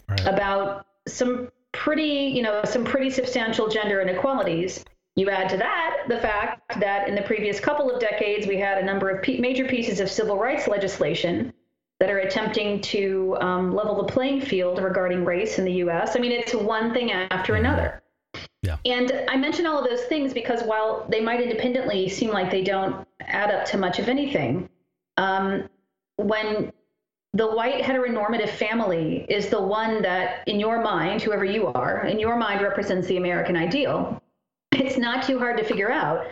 right. 0.09 0.27
about 0.27 0.87
some 1.09 1.49
pretty 1.77 2.33
you 2.35 2.43
know 2.43 2.63
some 2.65 2.85
pretty 2.85 3.11
substantial 3.11 3.69
gender 3.69 4.01
inequalities 4.01 4.85
you 5.15 5.31
add 5.31 5.49
to 5.49 5.57
that 5.57 6.05
the 6.09 6.19
fact 6.19 6.81
that 6.81 7.09
in 7.09 7.15
the 7.15 7.23
previous 7.23 7.61
couple 7.61 7.91
of 7.91 8.01
decades 8.01 8.47
we 8.47 8.57
had 8.57 8.79
a 8.79 8.85
number 8.85 9.09
of 9.11 9.27
major 9.39 9.65
pieces 9.65 10.01
of 10.01 10.11
civil 10.11 10.39
rights 10.39 10.69
legislation 10.69 11.53
that 11.99 12.11
are 12.11 12.19
attempting 12.19 12.81
to 12.81 13.37
um, 13.41 13.75
level 13.75 13.97
the 13.97 14.13
playing 14.13 14.41
field 14.41 14.83
regarding 14.83 15.25
race 15.25 15.59
in 15.59 15.65
the 15.65 15.73
US. 15.85 16.15
I 16.15 16.19
mean, 16.19 16.33
it's 16.33 16.55
one 16.55 16.93
thing 16.93 17.11
after 17.13 17.55
mm-hmm. 17.55 17.65
another. 17.65 18.03
Yeah. 18.63 18.77
And 18.85 19.25
I 19.29 19.37
mention 19.37 19.67
all 19.67 19.83
of 19.83 19.89
those 19.89 20.05
things 20.05 20.35
because 20.35 20.63
while 20.63 21.07
they 21.09 21.21
might 21.21 21.41
independently 21.41 22.09
seem 22.09 22.31
like 22.31 22.51
they 22.51 22.63
don't 22.63 23.07
add 23.21 23.51
up 23.51 23.65
to 23.67 23.79
much 23.79 23.99
of 23.99 24.09
anything, 24.09 24.69
um, 25.17 25.69
when 26.17 26.73
the 27.37 27.47
white 27.47 27.83
heteronormative 27.83 28.49
family 28.49 29.27
is 29.29 29.49
the 29.49 29.61
one 29.61 30.01
that, 30.01 30.47
in 30.49 30.59
your 30.59 30.83
mind, 30.83 31.21
whoever 31.21 31.45
you 31.45 31.67
are, 31.67 32.07
in 32.07 32.19
your 32.19 32.37
mind 32.37 32.63
represents 32.63 33.07
the 33.09 33.19
American 33.19 33.57
ideal, 33.57 34.23
it's 34.73 34.97
not 34.97 35.23
too 35.23 35.39
hard 35.39 35.59
to 35.59 35.65
figure 35.65 35.91
out 35.91 36.27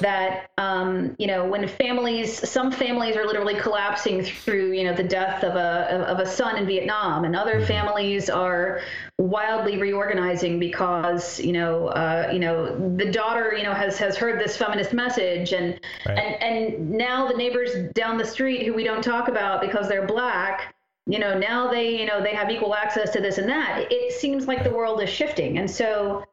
that 0.00 0.50
um, 0.58 1.14
you 1.18 1.26
know 1.26 1.46
when 1.46 1.66
families 1.68 2.48
some 2.48 2.72
families 2.72 3.16
are 3.16 3.26
literally 3.26 3.54
collapsing 3.54 4.22
through 4.22 4.72
you 4.72 4.84
know 4.84 4.94
the 4.94 5.02
death 5.02 5.44
of 5.44 5.54
a 5.54 6.06
of 6.08 6.18
a 6.18 6.26
son 6.26 6.56
in 6.56 6.66
Vietnam 6.66 7.24
and 7.24 7.36
other 7.36 7.56
mm-hmm. 7.56 7.66
families 7.66 8.30
are 8.30 8.80
wildly 9.18 9.78
reorganizing 9.78 10.58
because 10.58 11.38
you 11.40 11.52
know 11.52 11.88
uh, 11.88 12.30
you 12.32 12.38
know 12.38 12.96
the 12.96 13.10
daughter 13.10 13.54
you 13.56 13.62
know 13.62 13.74
has 13.74 13.98
has 13.98 14.16
heard 14.16 14.40
this 14.40 14.56
feminist 14.56 14.92
message 14.92 15.52
and 15.52 15.78
right. 16.06 16.18
and 16.18 16.42
and 16.42 16.90
now 16.90 17.28
the 17.28 17.36
neighbors 17.36 17.70
down 17.94 18.16
the 18.16 18.26
street 18.26 18.64
who 18.64 18.72
we 18.72 18.84
don't 18.84 19.02
talk 19.02 19.28
about 19.28 19.60
because 19.60 19.88
they're 19.88 20.06
black 20.06 20.74
you 21.06 21.18
know 21.18 21.38
now 21.38 21.70
they 21.70 21.98
you 21.98 22.06
know 22.06 22.22
they 22.22 22.34
have 22.34 22.50
equal 22.50 22.74
access 22.74 23.10
to 23.10 23.20
this 23.20 23.38
and 23.38 23.48
that 23.48 23.86
it 23.90 24.12
seems 24.12 24.46
like 24.46 24.64
the 24.64 24.70
world 24.70 25.02
is 25.02 25.10
shifting 25.10 25.58
and 25.58 25.70
so 25.70 26.24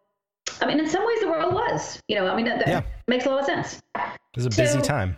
I 0.61 0.67
mean, 0.67 0.79
in 0.79 0.87
some 0.89 1.05
ways, 1.05 1.19
the 1.21 1.27
world 1.27 1.53
was. 1.53 2.01
You 2.07 2.17
know, 2.17 2.27
I 2.27 2.35
mean, 2.35 2.45
that, 2.45 2.67
yeah. 2.67 2.81
makes 3.07 3.25
a 3.25 3.29
lot 3.29 3.39
of 3.39 3.45
sense. 3.45 3.81
It 3.95 4.35
was 4.35 4.45
a 4.45 4.49
busy 4.49 4.81
time. 4.81 5.17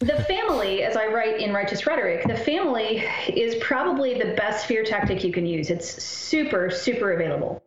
The 0.00 0.22
family, 0.24 0.82
as 0.82 0.96
I 0.96 1.06
write 1.06 1.40
in 1.40 1.52
Righteous 1.52 1.86
Rhetoric, 1.86 2.26
the 2.26 2.36
family 2.36 3.04
is 3.28 3.54
probably 3.56 4.18
the 4.18 4.34
best 4.34 4.66
fear 4.66 4.84
tactic 4.84 5.24
you 5.24 5.32
can 5.32 5.46
use. 5.46 5.70
It's 5.70 6.02
super, 6.02 6.68
super 6.68 7.12
available. 7.12 7.62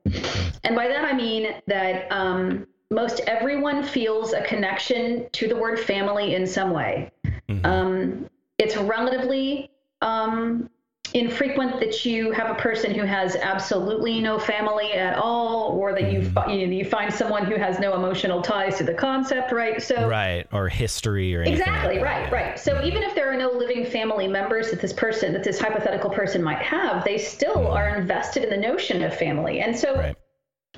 And 0.64 0.76
by 0.76 0.88
that, 0.88 1.06
I 1.06 1.14
mean 1.14 1.56
that 1.68 2.12
um, 2.12 2.68
most 2.92 3.22
everyone 3.22 3.84
feels 3.84 4.34
a 4.34 4.42
connection 4.44 5.28
to 5.32 5.48
the 5.48 5.56
word 5.56 5.80
family 5.80 6.36
in 6.36 6.46
some 6.46 6.72
way. 6.72 7.12
Mm-hmm. 7.50 7.66
Um, 7.66 8.30
it's 8.58 8.76
relatively 8.76 9.72
um, 10.02 10.70
infrequent 11.14 11.80
that 11.80 12.06
you 12.06 12.32
have 12.32 12.50
a 12.50 12.56
person 12.56 12.94
who 12.94 13.04
has 13.04 13.36
absolutely 13.36 14.20
no 14.20 14.38
family 14.38 14.94
at 14.94 15.18
all 15.18 15.72
or 15.72 15.94
that 15.94 16.12
you, 16.12 16.22
mm-hmm. 16.22 16.50
you, 16.50 16.68
know, 16.68 16.74
you 16.74 16.86
find 16.86 17.14
someone 17.14 17.46
who 17.46 17.56
has 17.56 17.80
no 17.80 17.96
emotional 17.96 18.42
ties 18.42 18.78
to 18.78 18.84
the 18.84 18.94
concept 18.94 19.52
right 19.52 19.82
so 19.82 20.08
right 20.08 20.48
or 20.52 20.68
history 20.68 21.36
or 21.36 21.44
exactly 21.44 21.96
like 21.96 22.04
right 22.04 22.32
right 22.32 22.60
so 22.60 22.84
even 22.84 23.04
if 23.04 23.16
there 23.16 23.32
are 23.32 23.38
no 23.38 23.50
living 23.50 23.86
family 23.86 24.28
members 24.28 24.70
that 24.70 24.82
this 24.82 24.94
person 24.94 25.34
that 25.34 25.44
this 25.44 25.60
hypothetical 25.60 26.10
person 26.10 26.44
might 26.44 26.60
have 26.60 27.04
they 27.04 27.18
still 27.18 27.56
mm-hmm. 27.56 27.74
are 27.74 27.96
invested 27.96 28.44
in 28.44 28.50
the 28.50 28.58
notion 28.58 29.02
of 29.04 29.16
family 29.16 29.62
and 29.62 29.78
so 29.78 29.96
right. 29.96 30.16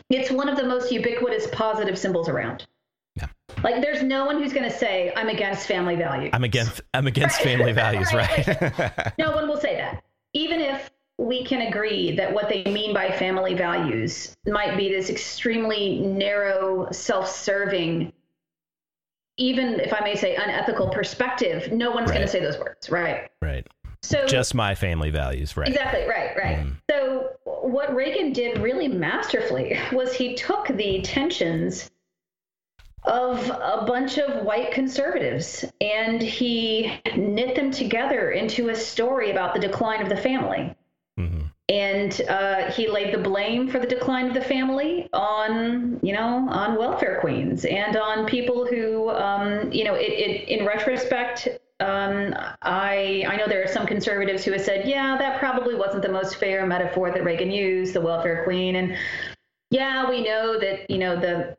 it's 0.09 0.29
one 0.29 0.47
of 0.47 0.57
the 0.57 0.65
most 0.65 0.91
ubiquitous 0.91 1.47
positive 1.51 1.97
symbols 1.97 2.29
around 2.29 2.65
yeah. 3.15 3.27
Like 3.63 3.81
there's 3.81 4.01
no 4.01 4.23
one 4.25 4.41
who's 4.41 4.53
going 4.53 4.69
to 4.69 4.77
say 4.77 5.11
I'm 5.17 5.27
against 5.27 5.67
family 5.67 5.97
values. 5.97 6.29
I'm 6.31 6.45
against 6.45 6.79
I'm 6.93 7.05
against 7.05 7.39
right. 7.39 7.57
family 7.57 7.73
values, 7.73 8.13
right? 8.13 8.61
right? 8.61 9.13
no 9.17 9.31
one 9.31 9.47
will 9.47 9.59
say 9.59 9.75
that 9.75 10.03
even 10.33 10.59
if 10.59 10.89
we 11.17 11.43
can 11.43 11.67
agree 11.67 12.15
that 12.15 12.33
what 12.33 12.47
they 12.47 12.63
mean 12.63 12.93
by 12.93 13.11
family 13.11 13.53
values 13.53 14.35
might 14.47 14.77
be 14.77 14.89
this 14.89 15.09
extremely 15.09 15.99
narrow, 15.99 16.89
self 16.91 17.29
serving, 17.29 18.13
even 19.37 19.79
if 19.79 19.93
I 19.93 19.99
may 20.01 20.15
say 20.15 20.35
unethical 20.35 20.89
perspective, 20.89 21.71
no 21.73 21.91
one's 21.91 22.09
right. 22.09 22.15
going 22.15 22.25
to 22.25 22.31
say 22.31 22.39
those 22.39 22.57
words, 22.57 22.89
right? 22.89 23.29
Right. 23.41 23.67
So 24.01 24.25
just 24.25 24.55
my 24.55 24.75
family 24.75 25.09
values, 25.09 25.57
right? 25.57 25.67
Exactly, 25.67 26.07
right, 26.07 26.35
right. 26.37 26.59
Mm. 26.59 26.75
So 26.89 27.31
what 27.43 27.93
Reagan 27.93 28.31
did 28.31 28.59
really 28.59 28.87
masterfully 28.87 29.77
was 29.91 30.13
he 30.13 30.35
took 30.35 30.67
the 30.69 31.01
tensions 31.01 31.91
of 33.03 33.49
a 33.49 33.85
bunch 33.87 34.17
of 34.17 34.43
white 34.43 34.71
conservatives, 34.71 35.65
and 35.81 36.21
he 36.21 36.99
knit 37.15 37.55
them 37.55 37.71
together 37.71 38.31
into 38.31 38.69
a 38.69 38.75
story 38.75 39.31
about 39.31 39.53
the 39.53 39.59
decline 39.59 40.01
of 40.01 40.09
the 40.09 40.17
family. 40.17 40.75
Mm-hmm. 41.17 41.41
And 41.69 42.21
uh, 42.27 42.71
he 42.71 42.89
laid 42.89 43.13
the 43.13 43.19
blame 43.19 43.69
for 43.69 43.79
the 43.79 43.85
decline 43.85 44.27
of 44.27 44.33
the 44.33 44.41
family 44.41 45.07
on, 45.13 45.99
you 46.01 46.13
know, 46.13 46.47
on 46.49 46.77
welfare 46.77 47.19
queens 47.21 47.63
and 47.63 47.95
on 47.95 48.25
people 48.25 48.65
who, 48.65 49.09
um, 49.11 49.71
you 49.71 49.83
know, 49.83 49.93
it, 49.93 50.11
it, 50.11 50.49
in 50.49 50.65
retrospect, 50.65 51.47
um, 51.79 52.33
I 52.61 53.23
I 53.27 53.37
know 53.37 53.47
there 53.47 53.63
are 53.63 53.67
some 53.67 53.85
conservatives 53.85 54.43
who 54.43 54.51
have 54.51 54.61
said, 54.61 54.87
yeah, 54.87 55.15
that 55.17 55.39
probably 55.39 55.75
wasn't 55.75 56.01
the 56.01 56.11
most 56.11 56.37
fair 56.37 56.65
metaphor 56.65 57.11
that 57.11 57.23
Reagan 57.23 57.51
used, 57.51 57.93
the 57.93 58.01
welfare 58.01 58.43
queen, 58.43 58.75
and 58.75 58.97
yeah, 59.69 60.09
we 60.09 60.23
know 60.23 60.59
that 60.59 60.89
you 60.89 60.97
know 60.97 61.19
the 61.19 61.55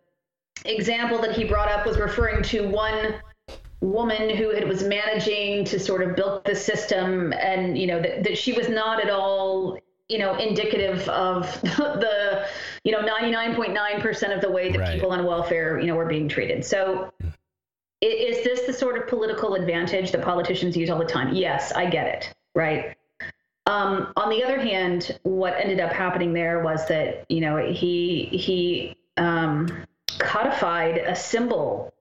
example 0.65 1.19
that 1.21 1.33
he 1.33 1.45
brought 1.45 1.71
up 1.71 1.87
was 1.87 1.99
referring 1.99 2.43
to 2.45 2.69
one 2.69 3.15
woman 3.81 4.35
who 4.37 4.51
had, 4.55 4.69
was 4.69 4.83
managing 4.83 5.65
to 5.65 5.79
sort 5.79 6.03
of 6.03 6.15
build 6.15 6.45
the 6.45 6.55
system 6.55 7.33
and 7.33 7.79
you 7.79 7.87
know 7.87 8.01
that, 8.01 8.23
that 8.23 8.37
she 8.37 8.53
was 8.53 8.69
not 8.69 9.03
at 9.03 9.11
all 9.11 9.79
you 10.09 10.19
know 10.19 10.37
indicative 10.37 11.09
of 11.09 11.61
the 11.63 12.47
you 12.85 12.93
know 12.93 13.01
99.9% 13.01 14.35
of 14.35 14.41
the 14.41 14.51
way 14.51 14.71
that 14.71 14.79
right. 14.79 14.95
people 14.95 15.13
on 15.13 15.25
welfare 15.25 15.81
you 15.81 15.87
know 15.87 15.95
were 15.95 16.07
being 16.07 16.29
treated. 16.29 16.65
So 16.65 17.13
is 18.03 18.45
this 18.45 18.63
the 18.63 18.73
sort 18.73 18.97
of 18.97 19.09
political 19.09 19.55
advantage 19.55 20.11
that 20.13 20.23
politicians 20.23 20.77
use 20.77 20.91
all 20.91 20.99
the 20.99 21.05
time? 21.05 21.35
Yes 21.35 21.73
i 21.73 21.89
get 21.89 22.07
it 22.07 22.35
right? 22.55 22.97
Um, 23.67 24.13
on 24.17 24.29
the 24.31 24.43
other 24.43 24.61
hand 24.61 25.19
what 25.23 25.55
ended 25.59 25.81
up 25.81 25.93
happening 25.93 26.35
there 26.35 26.63
was 26.63 26.87
that 26.89 27.25
you 27.31 27.41
know 27.41 27.57
he 27.57 28.29
he 28.33 28.97
um, 29.17 29.87
codified 30.21 30.99
a 30.99 31.17
symbol 31.17 31.93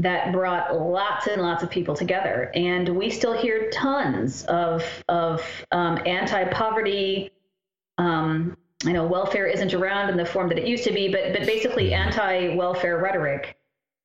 that 0.00 0.32
brought 0.32 0.80
lots 0.80 1.26
and 1.26 1.42
lots 1.42 1.62
of 1.62 1.70
people 1.70 1.94
together. 1.94 2.50
And 2.54 2.88
we 2.88 3.10
still 3.10 3.36
hear 3.36 3.68
tons 3.70 4.44
of, 4.44 4.84
of 5.08 5.42
um, 5.72 5.98
anti 6.06 6.44
poverty. 6.44 7.32
Um, 7.98 8.56
I 8.86 8.92
know 8.92 9.06
welfare 9.06 9.46
isn't 9.46 9.74
around 9.74 10.08
in 10.08 10.16
the 10.16 10.24
form 10.24 10.48
that 10.50 10.58
it 10.58 10.68
used 10.68 10.84
to 10.84 10.92
be, 10.92 11.08
but, 11.08 11.32
but 11.32 11.44
basically 11.46 11.92
anti 11.92 12.54
welfare 12.54 12.98
rhetoric 12.98 13.56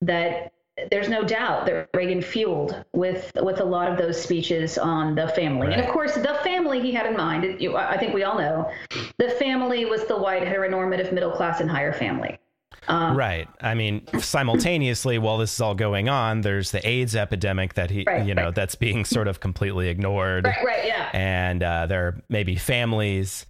that 0.01 0.51
there's 0.89 1.09
no 1.09 1.23
doubt 1.23 1.67
that 1.67 1.89
Reagan 1.93 2.21
fueled 2.21 2.83
with 2.93 3.31
with 3.41 3.59
a 3.59 3.63
lot 3.63 3.91
of 3.91 3.97
those 3.97 4.19
speeches 4.19 4.79
on 4.79 5.13
the 5.13 5.27
family, 5.29 5.67
right. 5.67 5.77
and 5.77 5.87
of 5.87 5.93
course 5.93 6.15
the 6.15 6.39
family 6.43 6.81
he 6.81 6.91
had 6.91 7.05
in 7.05 7.15
mind. 7.15 7.45
I 7.75 7.97
think 7.97 8.13
we 8.13 8.23
all 8.23 8.37
know 8.37 8.71
the 9.19 9.29
family 9.29 9.85
was 9.85 10.05
the 10.05 10.17
white 10.17 10.43
heteronormative 10.43 11.13
middle 11.13 11.31
class 11.31 11.61
and 11.61 11.69
higher 11.69 11.93
family. 11.93 12.39
Um, 12.87 13.15
right. 13.15 13.47
I 13.61 13.73
mean, 13.75 14.05
simultaneously, 14.19 15.17
while 15.17 15.37
this 15.37 15.53
is 15.53 15.61
all 15.61 15.75
going 15.75 16.09
on, 16.09 16.41
there's 16.41 16.71
the 16.71 16.85
AIDS 16.87 17.15
epidemic 17.15 17.75
that 17.75 17.89
he, 17.89 18.03
right, 18.05 18.25
you 18.25 18.35
know, 18.35 18.45
right. 18.45 18.55
that's 18.55 18.75
being 18.75 19.05
sort 19.05 19.27
of 19.27 19.39
completely 19.39 19.89
ignored. 19.89 20.45
Right. 20.45 20.65
Right. 20.65 20.85
Yeah. 20.85 21.09
And 21.13 21.63
uh, 21.63 21.87
there 21.87 22.07
are 22.07 22.23
maybe 22.29 22.55
families 22.55 23.45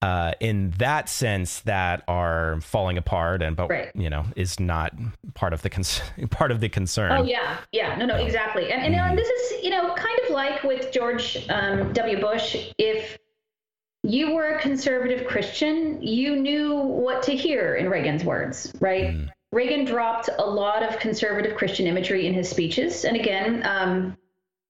uh, 0.00 0.32
in 0.38 0.70
that 0.78 1.08
sense 1.08 1.60
that 1.60 2.04
are 2.06 2.60
falling 2.60 2.98
apart, 2.98 3.42
and 3.42 3.56
but 3.56 3.68
right. 3.68 3.90
you 3.94 4.08
know 4.08 4.24
is 4.36 4.60
not 4.60 4.92
part 5.34 5.52
of 5.52 5.62
the 5.62 5.70
con- 5.70 5.84
part 6.30 6.52
of 6.52 6.60
the 6.60 6.68
concern. 6.68 7.12
Oh 7.12 7.22
yeah, 7.24 7.58
yeah, 7.72 7.96
no, 7.96 8.06
no, 8.06 8.14
exactly. 8.14 8.70
And, 8.70 8.82
and, 8.82 8.94
mm-hmm. 8.94 9.10
and 9.10 9.18
this 9.18 9.28
is 9.28 9.64
you 9.64 9.70
know 9.70 9.92
kind 9.94 10.18
of 10.24 10.30
like 10.30 10.62
with 10.62 10.92
George 10.92 11.44
um, 11.48 11.92
W. 11.92 12.20
Bush, 12.20 12.56
if 12.78 13.18
you 14.02 14.32
were 14.32 14.50
a 14.52 14.60
conservative 14.60 15.26
Christian, 15.26 16.00
you 16.02 16.36
knew 16.36 16.76
what 16.76 17.22
to 17.24 17.32
hear 17.32 17.74
in 17.76 17.88
Reagan's 17.90 18.24
words, 18.24 18.72
right? 18.80 19.14
Mm. 19.14 19.28
Reagan 19.52 19.84
dropped 19.84 20.28
a 20.38 20.44
lot 20.44 20.82
of 20.82 20.98
conservative 20.98 21.56
Christian 21.56 21.86
imagery 21.86 22.26
in 22.26 22.34
his 22.34 22.48
speeches. 22.48 23.04
And 23.04 23.16
again, 23.16 23.66
um, 23.66 24.16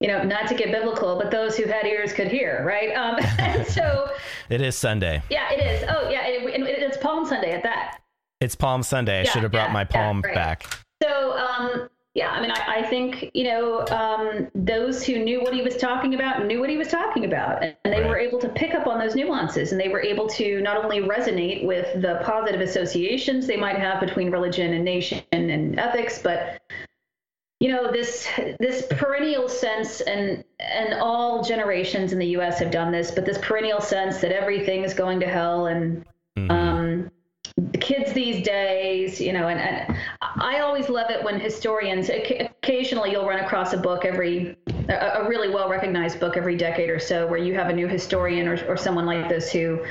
you 0.00 0.06
know, 0.08 0.22
not 0.22 0.46
to 0.48 0.54
get 0.54 0.70
biblical, 0.70 1.16
but 1.16 1.30
those 1.30 1.56
who 1.56 1.64
had 1.64 1.84
ears 1.84 2.12
could 2.12 2.28
hear, 2.28 2.64
right? 2.64 2.94
Um, 2.94 3.64
so 3.68 4.10
it 4.48 4.60
is 4.60 4.76
Sunday. 4.76 5.22
Yeah, 5.30 5.50
it 5.52 5.60
is. 5.60 5.84
Oh, 5.88 6.08
yeah, 6.08 6.26
it, 6.26 6.44
it, 6.44 6.82
it's 6.82 6.96
Palm 6.98 7.26
Sunday 7.26 7.52
at 7.52 7.62
that. 7.64 8.00
It's 8.40 8.54
Palm 8.54 8.82
Sunday. 8.84 9.20
I 9.20 9.22
yeah, 9.22 9.30
should 9.30 9.42
have 9.42 9.52
brought 9.52 9.68
yeah, 9.68 9.72
my 9.72 9.84
palm 9.84 10.20
yeah, 10.22 10.28
right. 10.28 10.34
back. 10.34 10.78
So, 11.02 11.36
um, 11.36 11.88
yeah, 12.14 12.31
I 12.31 12.40
mean, 12.40 12.51
I, 12.51 12.79
I 12.79 12.83
think 12.83 13.31
you 13.35 13.44
know 13.44 13.87
um, 13.88 14.49
those 14.55 15.05
who 15.05 15.18
knew 15.23 15.40
what 15.40 15.55
he 15.55 15.62
was 15.62 15.77
talking 15.77 16.14
about 16.14 16.44
knew 16.47 16.59
what 16.59 16.71
he 16.71 16.77
was 16.77 16.88
talking 16.88 17.25
about, 17.25 17.62
and 17.62 17.77
they 17.85 18.01
right. 18.01 18.09
were 18.09 18.18
able 18.18 18.38
to 18.40 18.49
pick 18.49 18.75
up 18.75 18.87
on 18.87 18.99
those 18.99 19.14
nuances, 19.14 19.73
and 19.73 19.81
they 19.81 19.88
were 19.88 20.03
able 20.03 20.27
to 20.31 20.61
not 20.62 20.83
only 20.83 21.01
resonate 21.01 21.64
with 21.64 22.01
the 22.01 22.21
positive 22.25 22.61
associations 22.61 23.47
they 23.47 23.57
might 23.57 23.77
have 23.77 24.01
between 24.01 24.31
religion 24.31 24.73
and 24.73 24.85
nation 24.85 25.23
and 25.33 25.79
ethics, 25.79 26.18
but 26.21 26.61
you 27.61 27.68
know 27.71 27.92
this 27.92 28.27
this 28.59 28.87
perennial 28.90 29.49
sense, 29.49 30.01
and 30.01 30.44
and 30.59 30.94
all 30.94 31.44
generations 31.44 32.12
in 32.12 32.18
the 32.18 32.29
U.S. 32.29 32.59
have 32.59 32.71
done 32.71 32.90
this, 32.90 33.11
but 33.11 33.27
this 33.27 33.38
perennial 33.38 33.81
sense 33.81 34.21
that 34.23 34.33
everything 34.33 34.83
is 34.83 34.94
going 34.94 35.21
to 35.21 35.27
hell, 35.29 35.66
and 35.66 36.05
mm-hmm. 36.37 36.51
um, 36.51 37.11
the 37.59 37.79
kids 37.79 38.12
these 38.12 38.44
days, 38.44 39.21
you 39.21 39.33
know, 39.33 39.49
and, 39.49 39.59
and 39.59 39.97
I 40.21 40.61
always 40.61 40.88
love 40.88 41.11
it 41.11 41.25
when 41.25 41.40
historians, 41.40 42.09
occasionally 42.09 43.11
you'll 43.11 43.27
run 43.27 43.40
across 43.40 43.73
a 43.73 43.77
book 43.77 44.05
every, 44.05 44.57
a, 44.88 45.23
a 45.23 45.29
really 45.29 45.49
well 45.49 45.68
recognized 45.68 46.21
book 46.21 46.37
every 46.37 46.57
decade 46.57 46.88
or 46.88 47.01
so 47.01 47.27
where 47.27 47.38
you 47.38 47.55
have 47.55 47.68
a 47.68 47.73
new 47.73 47.88
historian 47.88 48.47
or, 48.47 48.64
or 48.68 48.77
someone 48.77 49.07
like 49.07 49.29
this 49.29 49.51
who 49.51 49.85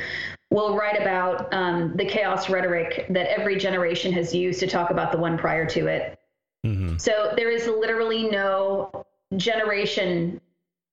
will 0.50 0.78
write 0.78 1.00
about 1.02 1.54
um, 1.54 1.94
the 1.98 2.06
chaos 2.06 2.50
rhetoric 2.50 3.06
that 3.10 3.30
every 3.38 3.58
generation 3.58 4.14
has 4.14 4.34
used 4.34 4.62
to 4.62 4.68
talk 4.68 4.90
about 4.90 5.12
the 5.12 5.18
one 5.18 5.38
prior 5.38 5.66
to 5.66 5.88
it. 5.88 6.18
Mm-hmm. 6.66 6.98
So 6.98 7.34
there 7.36 7.52
is 7.52 7.68
literally 7.68 8.30
no 8.30 9.06
generation 9.36 10.40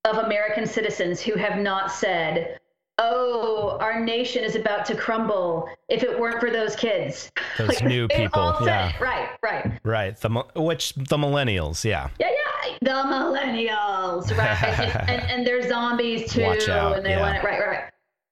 of 0.05 0.19
American 0.19 0.67
citizens 0.67 1.21
who 1.21 1.37
have 1.37 1.59
not 1.59 1.93
said, 1.93 2.59
oh, 2.99 3.77
our 3.81 4.01
nation 4.01 4.45
is 4.45 4.57
about 4.57 4.85
to 4.87 4.95
crumble 4.95 5.69
if 5.89 6.03
it 6.03 6.19
weren't 6.19 6.41
for 6.41 6.51
those 6.51 6.77
kids. 6.77 7.31
Those 7.59 7.69
like, 7.69 7.85
new 7.85 8.09
people. 8.09 8.57
yeah. 8.63 8.89
It. 8.89 9.01
Right, 9.01 9.29
right. 9.43 9.81
Right. 9.85 10.17
The 10.17 10.45
which 10.57 10.95
the 10.95 11.17
millennials, 11.17 11.85
yeah. 11.85 12.09
Yeah, 12.19 12.31
yeah. 12.31 12.79
The 12.81 13.09
millennials, 13.09 14.37
right. 14.37 14.63
and, 14.81 15.11
and, 15.11 15.23
and, 15.31 15.47
they're 15.47 15.69
zombies 15.69 16.33
too. 16.33 16.45
Out. 16.45 16.97
And 16.97 17.07
they 17.07 17.11
yeah. 17.11 17.21
want 17.21 17.37
it 17.37 17.45
right, 17.45 17.61
right, 17.61 17.69
right. 17.69 17.85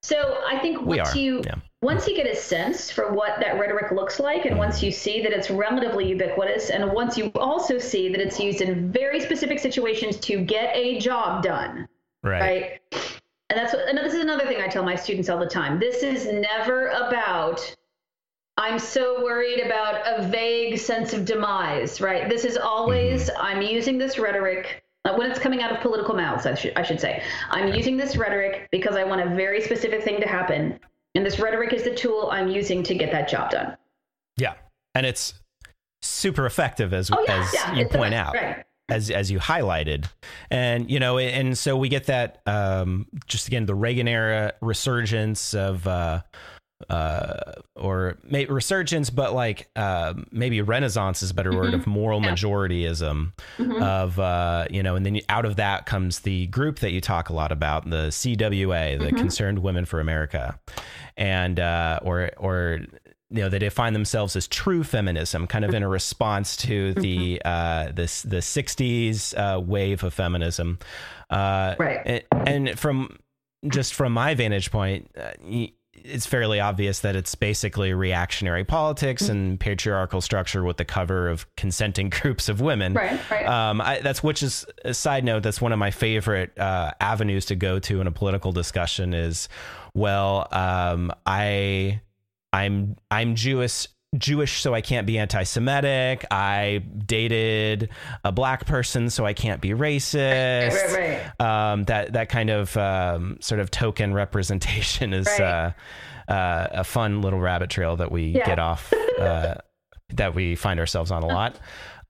So 0.03 0.41
I 0.45 0.59
think 0.59 0.83
once 0.83 1.15
you 1.15 1.43
yeah. 1.45 1.55
once 1.81 2.09
you 2.09 2.17
get 2.17 2.27
a 2.27 2.35
sense 2.35 2.91
for 2.91 3.13
what 3.13 3.39
that 3.39 3.59
rhetoric 3.61 3.93
looks 3.93 4.19
like, 4.19 4.45
and 4.45 4.57
mm. 4.57 4.59
once 4.59 4.83
you 4.83 4.91
see 4.91 5.23
that 5.23 5.33
it's 5.33 5.49
relatively 5.49 6.09
ubiquitous, 6.09 6.71
and 6.71 6.93
once 6.93 7.17
you 7.17 7.31
also 7.37 7.79
see 7.79 8.09
that 8.09 8.21
it's 8.21 8.41
used 8.41 8.61
in 8.61 8.91
very 8.91 9.21
specific 9.21 9.61
situations 9.61 10.17
to 10.17 10.41
get 10.41 10.75
a 10.75 10.99
job 10.99 11.45
done, 11.45 11.89
right? 12.25 12.81
right? 12.93 13.12
And 13.53 13.61
that's 13.61 13.75
what, 13.75 13.87
and 13.87 13.99
this 13.99 14.15
is 14.15 14.21
another 14.21 14.47
thing 14.47 14.63
I 14.63 14.67
tell 14.67 14.83
my 14.83 14.97
students 14.97 15.29
all 15.29 15.39
the 15.39 15.45
time. 15.45 15.79
This 15.79 16.03
is 16.03 16.25
never 16.27 16.87
about, 16.89 17.77
I'm 18.57 18.79
so 18.79 19.23
worried 19.23 19.61
about 19.61 20.01
a 20.07 20.27
vague 20.27 20.79
sense 20.79 21.13
of 21.13 21.27
demise, 21.27 22.01
right? 22.01 22.31
This 22.31 22.47
is 22.47 22.57
always, 22.57 23.29
mm-hmm. 23.29 23.43
I'm 23.43 23.61
using 23.61 23.99
this 23.99 24.19
rhetoric 24.19 24.83
when 25.17 25.31
it's 25.31 25.39
coming 25.39 25.61
out 25.63 25.71
of 25.71 25.83
political 25.83 26.15
mouths, 26.15 26.47
I, 26.47 26.55
should 26.55 26.73
I 26.77 26.83
should 26.83 26.99
say. 26.99 27.23
I'm 27.51 27.75
using 27.75 27.99
this 27.99 28.17
rhetoric 28.17 28.71
because 28.73 28.97
I 28.97 29.05
want 29.05 29.21
a 29.21 29.35
very 29.35 29.61
specific 29.61 30.03
thing 30.03 30.19
to 30.23 30.27
happen. 30.27 30.81
And 31.15 31.27
this 31.27 31.39
rhetoric 31.39 31.75
is 31.75 31.83
the 31.83 31.95
tool 31.95 32.31
I'm 32.33 32.49
using 32.49 32.83
to 32.85 32.95
get 32.95 33.13
that 33.13 33.29
job 33.29 33.51
done. 33.51 33.77
Yeah. 34.39 34.55
And 34.95 35.05
it's 35.05 35.35
super 36.01 36.47
effective 36.47 36.95
as, 36.95 37.11
oh, 37.11 37.23
yeah, 37.29 37.43
as 37.43 37.53
yeah, 37.53 37.75
you 37.75 37.87
point 37.87 38.15
out. 38.15 38.33
Right 38.33 38.65
as 38.93 39.11
as 39.11 39.31
you 39.31 39.39
highlighted, 39.39 40.07
and 40.51 40.91
you 40.91 41.01
know, 41.01 41.19
and 41.19 41.57
so 41.57 41.77
we 41.77 41.89
get 41.89 42.07
that 42.07 42.43
um, 42.47 43.07
just 43.27 43.49
again 43.49 43.67
the 43.67 43.75
Reagan 43.75 44.09
era 44.09 44.53
resurgence 44.61 45.55
of. 45.55 45.87
Uh, 45.87 46.23
uh, 46.91 47.53
or 47.77 48.19
maybe 48.25 48.53
resurgence, 48.53 49.11
but 49.11 49.33
like 49.33 49.69
uh, 49.77 50.15
maybe 50.31 50.61
renaissance 50.61 51.23
is 51.23 51.31
a 51.31 51.35
better 51.35 51.51
mm-hmm. 51.51 51.61
word 51.61 51.75
of 51.75 51.87
moral 51.87 52.21
yeah. 52.21 52.33
majorityism 52.33 53.33
mm-hmm. 53.57 53.83
of 53.83 54.19
uh, 54.19 54.67
you 54.71 54.83
know, 54.83 54.97
and 54.97 55.07
then 55.07 55.21
out 55.29 55.45
of 55.45 55.57
that 55.57 55.87
comes 55.87 56.21
the 56.21 56.47
group 56.49 56.81
that 56.81 56.91
you 56.91 57.01
talk 57.01 57.29
a 57.31 57.33
lot 57.33 57.53
about, 57.53 57.89
the 57.89 58.09
CWA, 58.09 58.99
the 58.99 59.07
mm-hmm. 59.07 59.17
Concerned 59.17 59.61
Women 59.61 59.85
for 59.85 60.01
America, 60.01 60.59
and 61.17 61.61
uh, 61.61 62.01
or 62.03 62.31
or 62.37 62.81
you 63.33 63.41
know 63.43 63.49
they 63.49 63.59
define 63.59 63.95
themselves 63.95 64.37
as 64.37 64.47
true 64.47 64.85
feminism, 64.85 65.47
kind 65.47 65.65
of 65.65 65.75
in 65.75 65.83
a 65.83 65.89
response 65.89 66.57
to 66.59 66.93
the 66.95 67.41
mm-hmm. 67.45 67.49
uh, 67.49 67.93
this 67.93 68.23
the 68.23 68.39
'60s 68.39 69.35
uh, 69.37 69.61
wave 69.61 70.05
of 70.05 70.13
feminism, 70.13 70.79
uh, 71.31 71.75
right? 71.79 72.25
And, 72.31 72.69
and, 72.69 72.79
from 72.79 73.19
just 73.69 73.95
from 73.95 74.13
my 74.13 74.35
vantage 74.35 74.71
point. 74.71 75.11
Uh, 75.19 75.67
it's 75.95 76.25
fairly 76.27 76.59
obvious 76.59 77.01
that 77.01 77.15
it's 77.15 77.35
basically 77.35 77.93
reactionary 77.93 78.65
politics 78.65 79.25
mm-hmm. 79.25 79.33
and 79.33 79.61
patriarchal 79.61 80.21
structure 80.21 80.65
with 80.65 80.79
the 80.79 80.85
cover 80.85 81.29
of 81.29 81.47
consenting 81.57 82.09
groups 82.23 82.49
of 82.49 82.61
women. 82.61 82.95
Right, 82.95 83.21
right. 83.31 83.47
Um, 83.47 83.81
I, 83.81 84.01
that's 84.01 84.23
which 84.23 84.43
is 84.43 84.65
a 84.85 84.95
side 84.95 85.23
note. 85.23 85.43
That's 85.43 85.61
one 85.61 85.73
of 85.73 85.79
my 85.79 85.91
favorite 85.91 86.59
uh, 86.59 86.93
avenues 86.99 87.45
to 87.47 87.57
go 87.57 87.79
to 87.81 88.01
in 88.01 88.07
a 88.07 88.11
political 88.11 88.53
discussion. 88.53 89.13
Is 89.13 89.49
well, 89.95 90.49
um, 90.51 91.13
I 91.27 92.01
I'm 92.53 92.97
I'm 93.11 93.35
Jewish 93.35 93.87
Jewish, 94.19 94.61
so 94.61 94.75
I 94.75 94.83
can't 94.83 95.07
be 95.07 95.19
anti 95.19 95.43
Semitic. 95.43 96.27
I 96.31 96.83
dated 97.07 97.89
a 98.25 98.31
black 98.33 98.67
person, 98.67 99.09
so 99.09 99.25
I 99.25 99.33
can't 99.33 99.61
be 99.63 99.71
racist. 99.71 100.71
Right, 100.95 101.31
right. 101.41 101.73
Um, 101.73 101.85
that, 101.85 102.13
that 102.13 102.29
kind 102.29 102.51
of 102.51 102.77
um, 102.77 103.39
sort 103.41 103.61
of 103.61 103.71
token 103.71 104.13
representation 104.13 105.15
is 105.15 105.27
Right. 105.27 105.41
uh, 106.29 106.31
uh, 106.31 106.69
a 106.73 106.85
fun 106.85 107.23
little 107.23 107.41
rabbit 107.41 107.71
trail 107.71 107.97
that 107.97 108.13
we 108.13 108.25
Yeah. 108.27 108.45
get 108.45 108.59
off, 108.59 108.93
uh, 109.19 109.55
that 110.11 110.35
we 110.35 110.57
find 110.57 110.79
ourselves 110.79 111.11
on 111.11 111.23
a 111.23 111.27
lot. 111.27 111.59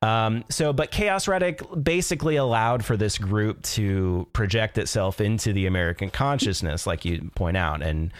Um, 0.03 0.43
so, 0.49 0.73
but 0.73 0.91
Chaos 0.91 1.29
Rhetoric 1.29 1.63
basically 1.81 2.35
allowed 2.35 2.85
for 2.85 2.97
this 2.97 3.17
group 3.17 3.63
to 3.63 4.27
project 4.33 4.77
itself 4.77 5.21
into 5.21 5.53
the 5.53 5.67
American 5.67 6.11
consciousness, 6.11 6.85
like 6.85 7.05
you 7.05 7.31
point 7.37 7.57
out, 7.57 7.81
and 7.83 8.13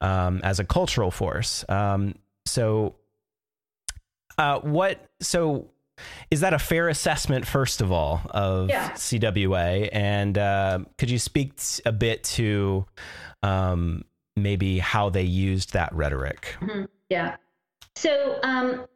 um, 0.00 0.40
as 0.42 0.58
a 0.60 0.64
cultural 0.64 1.10
force. 1.10 1.64
Um, 1.68 2.14
so, 2.46 2.96
uh, 4.38 4.60
what? 4.60 4.98
So, 5.20 5.70
is 6.30 6.40
that 6.40 6.54
a 6.54 6.58
fair 6.58 6.88
assessment, 6.88 7.46
first 7.46 7.80
of 7.82 7.92
all, 7.92 8.22
of 8.30 8.70
Yeah. 8.70 8.90
CWA? 8.92 9.88
And 9.92 10.38
uh, 10.38 10.80
could 10.98 11.10
you 11.10 11.18
speak 11.18 11.60
a 11.84 11.92
bit 11.92 12.24
to 12.24 12.86
um, 13.42 14.04
maybe 14.36 14.78
how 14.78 15.10
they 15.10 15.22
used 15.24 15.74
that 15.74 15.92
rhetoric? 15.94 16.56
Yeah. 17.10 17.36
So 17.96 18.38
um, 18.42 18.86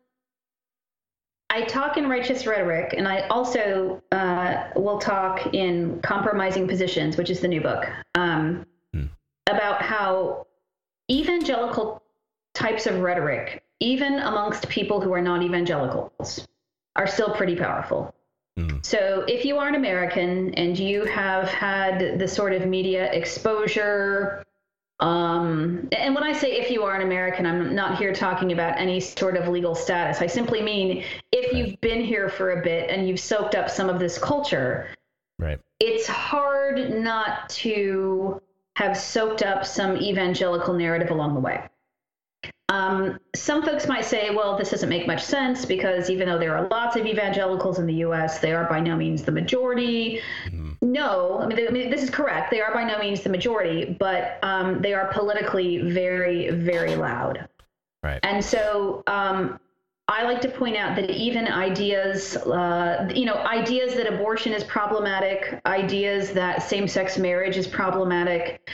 I 1.50 1.62
talk 1.66 1.98
in 1.98 2.08
righteous 2.08 2.46
rhetoric, 2.46 2.94
and 2.96 3.06
I 3.06 3.26
also 3.28 4.02
uh, 4.12 4.70
will 4.76 4.98
talk 4.98 5.52
in 5.54 6.00
compromising 6.00 6.66
positions, 6.66 7.18
which 7.18 7.28
is 7.28 7.40
the 7.40 7.48
new 7.48 7.60
book, 7.60 7.84
um, 8.14 8.64
Hmm. 8.94 9.06
about 9.46 9.82
how 9.82 10.46
evangelical 11.10 12.02
types 12.54 12.86
of 12.86 13.00
rhetoric, 13.00 13.62
even 13.80 14.14
amongst 14.14 14.68
people 14.68 15.00
who 15.00 15.12
are 15.12 15.22
not 15.22 15.42
evangelicals, 15.42 16.46
are 16.96 17.06
still 17.06 17.30
pretty 17.30 17.56
powerful. 17.56 18.14
Hmm. 18.56 18.78
So, 18.82 19.24
if 19.26 19.44
you 19.44 19.58
are 19.58 19.68
an 19.68 19.74
American 19.74 20.54
and 20.54 20.78
you 20.78 21.04
have 21.06 21.48
had 21.48 22.18
the 22.18 22.28
sort 22.28 22.52
of 22.52 22.66
media 22.66 23.10
exposure, 23.12 24.44
um, 25.00 25.88
and 25.90 26.14
when 26.14 26.22
I 26.22 26.32
say 26.32 26.52
if 26.52 26.70
you 26.70 26.84
are 26.84 26.94
an 26.94 27.02
American, 27.02 27.46
I'm 27.46 27.74
not 27.74 27.98
here 27.98 28.14
talking 28.14 28.52
about 28.52 28.78
any 28.78 29.00
sort 29.00 29.36
of 29.36 29.48
legal 29.48 29.74
status. 29.74 30.20
I 30.22 30.28
simply 30.28 30.62
mean 30.62 31.04
if 31.32 31.52
you've 31.52 31.80
been 31.80 32.04
here 32.04 32.28
for 32.28 32.52
a 32.52 32.62
bit 32.62 32.90
and 32.90 33.08
you've 33.08 33.18
soaked 33.18 33.56
up 33.56 33.68
some 33.68 33.90
of 33.90 33.98
this 33.98 34.18
culture, 34.18 34.88
Right. 35.40 35.58
it's 35.80 36.06
hard 36.06 36.92
not 37.02 37.48
to 37.50 38.40
have 38.76 38.96
soaked 38.96 39.42
up 39.42 39.64
some 39.64 39.96
evangelical 39.96 40.74
narrative 40.74 41.10
along 41.10 41.34
the 41.34 41.40
way. 41.40 41.62
Um, 42.70 43.20
some 43.36 43.62
folks 43.62 43.86
might 43.86 44.04
say, 44.04 44.30
well, 44.34 44.56
this 44.56 44.70
doesn't 44.70 44.88
make 44.88 45.06
much 45.06 45.22
sense 45.22 45.64
because 45.64 46.10
even 46.10 46.28
though 46.28 46.38
there 46.38 46.56
are 46.56 46.66
lots 46.68 46.96
of 46.96 47.06
evangelicals 47.06 47.78
in 47.78 47.86
the 47.86 47.94
US, 48.06 48.40
they 48.40 48.52
are 48.52 48.64
by 48.68 48.80
no 48.80 48.96
means 48.96 49.22
the 49.22 49.30
majority. 49.32 50.20
No, 50.82 51.38
I 51.40 51.46
mean, 51.46 51.56
they- 51.56 51.68
I 51.68 51.70
mean, 51.70 51.90
this 51.90 52.02
is 52.02 52.10
correct. 52.10 52.50
They 52.50 52.60
are 52.60 52.72
by 52.72 52.84
no 52.84 52.98
means 52.98 53.22
the 53.22 53.28
majority, 53.30 53.96
but 53.98 54.38
um, 54.42 54.80
they 54.82 54.92
are 54.94 55.06
politically 55.12 55.78
very, 55.92 56.50
very 56.50 56.96
loud. 56.96 57.48
Right. 58.02 58.18
And 58.22 58.44
so 58.44 59.02
um, 59.06 59.60
I 60.06 60.24
like 60.24 60.42
to 60.42 60.48
point 60.48 60.76
out 60.76 60.96
that 60.96 61.08
even 61.10 61.48
ideas, 61.48 62.36
uh, 62.36 63.10
you 63.14 63.24
know, 63.24 63.36
ideas 63.36 63.94
that 63.94 64.06
abortion 64.06 64.52
is 64.52 64.62
problematic, 64.64 65.60
ideas 65.64 66.32
that 66.32 66.62
same 66.62 66.86
sex 66.86 67.16
marriage 67.16 67.56
is 67.56 67.66
problematic, 67.66 68.68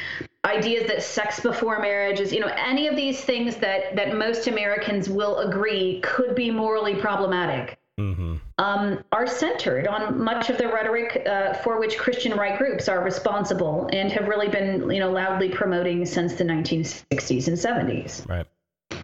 ideas 0.45 0.88
that 0.88 1.03
sex 1.05 1.38
before 1.38 1.79
marriage 1.79 2.19
is, 2.19 2.33
you 2.33 2.40
know, 2.40 2.53
any 2.57 2.88
of 2.88 2.97
these 2.97 3.21
things 3.21 3.57
that, 3.57 3.95
that 3.95 4.16
most 4.16 4.49
Americans 4.49 5.09
will 5.09 5.38
agree 5.38 6.01
could 6.03 6.35
be 6.35 6.51
morally 6.51 6.97
problematic. 6.97 7.79
hmm 7.97 8.37
Um, 8.59 9.05
are 9.12 9.29
centered 9.29 9.87
on 9.87 10.21
much 10.21 10.51
of 10.51 10.59
the 10.59 10.66
rhetoric 10.66 11.23
uh, 11.27 11.55
for 11.62 11.79
which 11.79 11.97
Christian 11.97 12.37
right 12.37 12.59
groups 12.59 12.88
are 12.88 13.05
responsible 13.05 13.88
and 13.93 14.11
have 14.11 14.27
really 14.27 14.49
been, 14.49 14.90
you 14.90 14.99
know, 14.99 15.12
loudly 15.12 15.49
promoting 15.49 16.05
since 16.07 16.35
the 16.35 16.45
1960s 16.45 17.47
and 17.47 17.57
70s. 17.57 18.29
Right. 18.29 18.47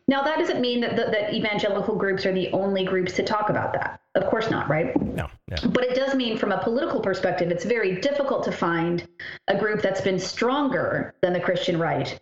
Now, 0.09 0.23
that 0.23 0.39
doesn't 0.39 0.61
mean 0.61 0.81
that, 0.83 0.95
that, 0.97 1.11
that 1.11 1.35
evangelical 1.35 1.97
groups 1.97 2.25
are 2.27 2.33
the 2.33 2.51
only 2.53 2.85
groups 2.85 3.15
to 3.15 3.25
talk 3.25 3.51
about 3.51 3.73
that. 3.73 4.01
Of 4.15 4.27
course 4.27 4.51
not, 4.51 4.69
right? 4.69 4.97
No. 5.03 5.29
Yeah. 5.49 5.67
But 5.67 5.83
it 5.83 5.97
does 5.97 6.15
mean, 6.15 6.39
from 6.39 6.53
a 6.53 6.63
political 6.63 7.01
perspective, 7.01 7.51
it's 7.51 7.65
very 7.65 8.01
difficult 8.01 8.45
to 8.45 8.53
find 8.53 9.07
a 9.49 9.59
group 9.59 9.83
that's 9.83 10.01
been 10.01 10.21
stronger 10.21 11.15
than 11.23 11.33
the 11.33 11.41
Christian 11.41 11.79
right 11.79 12.19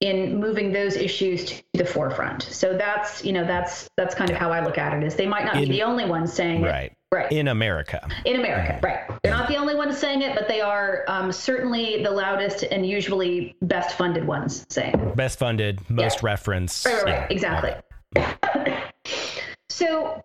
in 0.00 0.38
moving 0.38 0.72
those 0.72 0.94
issues 0.96 1.44
to 1.46 1.62
the 1.74 1.84
forefront. 1.84 2.42
So 2.44 2.76
that's, 2.76 3.24
you 3.24 3.32
know, 3.32 3.44
that's 3.44 3.88
that's 3.96 4.14
kind 4.14 4.30
of 4.30 4.36
how 4.36 4.52
I 4.52 4.64
look 4.64 4.78
at 4.78 4.94
it. 4.94 5.02
Is 5.04 5.16
they 5.16 5.26
might 5.26 5.44
not 5.44 5.56
In- 5.56 5.64
be 5.64 5.70
the 5.70 5.82
only 5.82 6.04
ones 6.04 6.32
saying 6.32 6.62
it. 6.64 6.68
Right. 6.68 6.92
Right. 7.10 7.32
In 7.32 7.48
America. 7.48 8.06
In 8.26 8.36
America, 8.38 8.78
right. 8.82 9.00
They're 9.22 9.32
not 9.32 9.48
the 9.48 9.56
only 9.56 9.74
ones 9.74 9.96
saying 9.96 10.20
it, 10.20 10.34
but 10.34 10.46
they 10.46 10.60
are 10.60 11.04
um, 11.08 11.32
certainly 11.32 12.02
the 12.02 12.10
loudest 12.10 12.64
and 12.64 12.84
usually 12.84 13.56
best 13.62 13.96
funded 13.96 14.26
ones 14.26 14.66
saying 14.68 14.92
it. 14.94 15.16
Best 15.16 15.38
funded, 15.38 15.80
most 15.88 16.16
Yeah. 16.16 16.26
referenced. 16.26 16.84
Right, 16.84 17.02
right, 17.04 17.08
yeah, 17.08 17.20
right. 17.62 17.82
Exactly. 18.14 18.74
so 19.70 20.22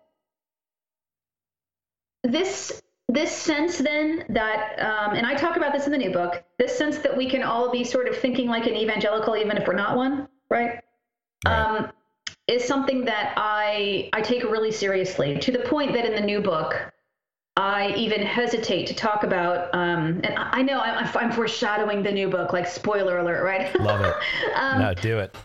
this 2.22 2.82
this 3.08 3.30
sense 3.30 3.78
then 3.78 4.24
that 4.30 4.78
um, 4.80 5.14
and 5.14 5.26
I 5.26 5.34
talk 5.34 5.56
about 5.56 5.72
this 5.72 5.86
in 5.86 5.92
the 5.92 5.98
new 5.98 6.10
book, 6.10 6.42
this 6.58 6.76
sense 6.76 6.98
that 6.98 7.16
we 7.16 7.28
can 7.28 7.42
all 7.42 7.70
be 7.70 7.84
sort 7.84 8.08
of 8.08 8.16
thinking 8.16 8.48
like 8.48 8.66
an 8.66 8.74
evangelical 8.74 9.36
even 9.36 9.56
if 9.56 9.66
we're 9.66 9.74
not 9.74 9.96
one, 9.96 10.28
right? 10.50 10.80
Right. 11.46 11.60
Um, 11.60 11.92
is 12.46 12.64
something 12.64 13.04
that 13.04 13.34
I 13.36 14.10
I 14.12 14.20
take 14.20 14.42
really 14.44 14.72
seriously 14.72 15.38
to 15.38 15.52
the 15.52 15.60
point 15.60 15.92
that 15.94 16.04
in 16.04 16.14
the 16.14 16.20
new 16.20 16.40
book 16.40 16.92
I 17.56 17.92
even 17.96 18.20
hesitate 18.22 18.88
to 18.88 18.94
talk 18.94 19.22
about, 19.22 19.72
um, 19.74 20.20
and 20.24 20.36
I 20.36 20.50
I 20.54 20.62
know 20.62 20.80
I'm, 20.80 21.08
I'm 21.16 21.32
foreshadowing 21.32 22.02
the 22.02 22.10
new 22.10 22.28
book, 22.28 22.52
like 22.52 22.66
spoiler 22.66 23.18
alert, 23.18 23.44
right? 23.44 23.80
Love 23.80 24.00
it. 24.00 24.14
um, 24.56 24.80
no, 24.80 24.94
do 24.94 25.18
it. 25.18 25.36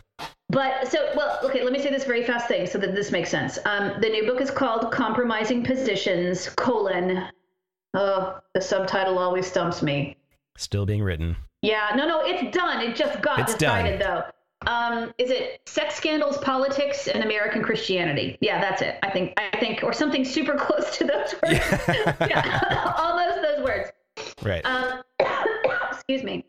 but 0.50 0.88
so, 0.88 1.12
well, 1.16 1.40
okay, 1.44 1.64
let 1.64 1.72
me 1.72 1.80
say 1.80 1.92
this 1.92 2.06
very 2.06 2.24
fast 2.24 2.48
thing 2.48 2.66
so 2.66 2.80
that 2.80 2.96
this 2.96 3.12
makes 3.12 3.30
sense. 3.30 3.60
Um, 3.66 4.02
the 4.02 4.10
new 4.10 4.26
book 4.26 4.42
is 4.42 4.50
called 4.50 4.92
Compromising 4.92 5.64
Positions, 5.64 6.50
colon. 6.50 7.28
Oh, 7.94 8.40
the 8.54 8.62
subtitle 8.62 9.18
always 9.18 9.48
stumps 9.48 9.82
me. 9.82 10.16
Still 10.58 10.86
being 10.86 11.02
written. 11.04 11.36
Yeah, 11.62 11.90
no, 11.96 12.08
no, 12.08 12.22
it's 12.24 12.56
done. 12.56 12.82
It 12.82 12.96
just 12.96 13.22
got 13.22 13.40
It's 13.40 13.56
done. 13.56 13.84
decided, 13.86 14.02
though. 14.02 14.24
Um, 14.70 15.14
is 15.18 15.30
it 15.32 15.62
sex 15.66 15.96
scandals, 15.96 16.38
politics, 16.40 17.08
and 17.08 17.24
American 17.24 17.64
Christianity? 17.64 18.38
Yeah, 18.42 18.60
that's 18.60 18.82
it. 18.82 18.98
I 19.04 19.10
think, 19.10 19.34
I 19.38 19.58
think, 19.58 19.84
or 19.84 19.94
something 19.94 20.24
super 20.26 20.56
close 20.58 20.98
to 20.98 21.06
those 21.06 21.34
words. 21.42 21.60
yeah, 22.30 22.94
almost 22.98 23.42
those 23.42 23.64
words. 23.64 23.92
Right. 24.44 24.66
Um, 24.66 25.02
excuse 25.92 26.24
me. 26.24 26.46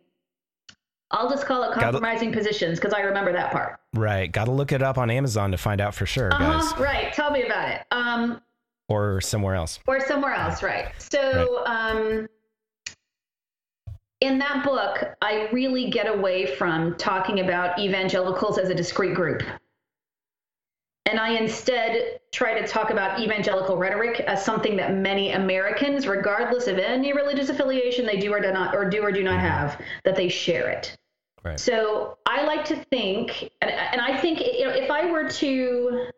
I'll 1.13 1.29
just 1.29 1.45
call 1.45 1.65
it 1.65 1.75
compromising 1.75 2.31
positions 2.33 2.79
because 2.79 2.93
I 2.95 3.01
remember 3.01 3.33
that 3.33 3.51
part. 3.51 3.81
right. 3.95 4.31
Got 4.31 4.45
to 4.45 4.53
look 4.53 4.71
it 4.71 4.81
up 4.81 4.97
on 4.97 5.11
Amazon 5.11 5.51
to 5.51 5.57
find 5.59 5.81
out 5.81 5.93
for 5.93 6.07
sure, 6.07 6.31
guys. 6.31 6.65
Uh-huh, 6.73 6.83
right. 6.83 7.13
Tell 7.13 7.33
me 7.33 7.43
about 7.43 7.69
it. 7.69 7.81
Um, 7.91 8.41
Or 8.91 9.21
somewhere 9.21 9.55
else. 9.55 9.79
or 9.87 10.01
somewhere 10.01 10.35
else, 10.35 10.63
right? 10.63 10.93
So, 10.99 11.65
um, 11.65 12.29
in 14.21 14.39
that 14.41 14.65
book, 14.65 15.15
I 15.23 15.49
really 15.53 15.91
get 15.91 16.07
away 16.07 16.45
from 16.57 16.97
talking 16.97 17.41
about 17.41 17.79
evangelicals 17.79 18.59
as 18.59 18.69
a 18.69 18.75
discrete 18.75 19.15
group. 19.15 19.43
And 21.07 21.19
I 21.19 21.31
instead 21.31 22.21
try 22.33 22.61
to 22.61 22.67
talk 22.67 22.91
about 22.91 23.21
evangelical 23.21 23.77
rhetoric 23.77 24.21
as 24.21 24.45
something 24.45 24.77
that 24.77 24.95
many 24.95 25.33
Americans, 25.33 26.07
regardless 26.07 26.67
of 26.67 26.79
any 26.79 27.13
religious 27.13 27.49
affiliation 27.49 28.05
they 28.07 28.19
do 28.19 28.33
or 28.33 28.41
do 28.41 28.53
not 28.53 28.75
or 28.75 28.91
do 28.91 29.03
or 29.03 29.11
do 29.11 29.23
not 29.23 29.41
have, 29.41 29.81
that 30.05 30.15
they 30.17 30.29
share 30.29 30.69
it. 30.69 30.97
Right. 31.43 31.59
So 31.59 32.19
I 32.27 32.45
like 32.45 32.67
to 32.67 32.77
think, 32.77 33.51
and, 33.63 33.71
and 33.71 34.01
I 34.01 34.19
think 34.21 34.41
you 34.41 34.67
know, 34.67 34.71
if 34.71 34.91
I 34.91 35.11
were 35.11 35.29
to 35.31 36.11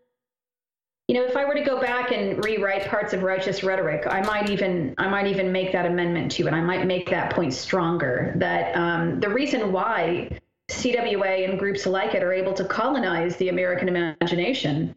you 1.13 1.19
know, 1.21 1.27
if 1.27 1.37
I 1.37 1.45
were 1.45 1.53
to 1.53 1.63
go 1.63 1.79
back 1.79 2.11
and 2.11 2.43
rewrite 2.43 2.89
parts 2.89 3.13
of 3.13 3.23
righteous 3.23 3.63
rhetoric, 3.63 4.07
I 4.07 4.23
might 4.23 4.49
even 4.49 4.95
I 4.97 5.11
might 5.11 5.27
even 5.27 5.53
make 5.53 5.71
that 5.73 5.85
amendment 5.85 6.33
to 6.33 6.47
it. 6.47 6.55
I 6.55 6.63
might 6.63 6.87
make 6.87 7.11
that 7.11 7.35
point 7.35 7.53
stronger. 7.53 8.33
That 8.37 8.75
um, 8.75 9.21
the 9.21 9.29
reason 9.29 9.73
why 9.73 10.31
CWA 10.71 11.51
and 11.51 11.59
groups 11.59 11.85
like 11.85 12.15
it 12.15 12.23
are 12.23 12.33
able 12.33 12.55
to 12.55 12.65
colonize 12.65 13.37
the 13.37 13.51
American 13.51 13.91
imagination 13.91 14.95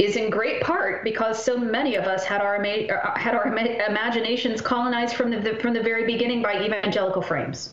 is 0.00 0.16
in 0.16 0.28
great 0.28 0.60
part 0.60 1.04
because 1.04 1.40
so 1.40 1.56
many 1.56 1.94
of 1.94 2.06
us 2.06 2.24
had 2.24 2.40
our 2.40 2.56
uh, 2.56 3.16
had 3.16 3.36
our 3.36 3.46
imaginations 3.46 4.60
colonized 4.60 5.14
from 5.14 5.30
the, 5.30 5.38
the 5.38 5.54
from 5.60 5.72
the 5.72 5.82
very 5.84 6.04
beginning 6.04 6.42
by 6.42 6.60
evangelical 6.64 7.22
frames. 7.22 7.72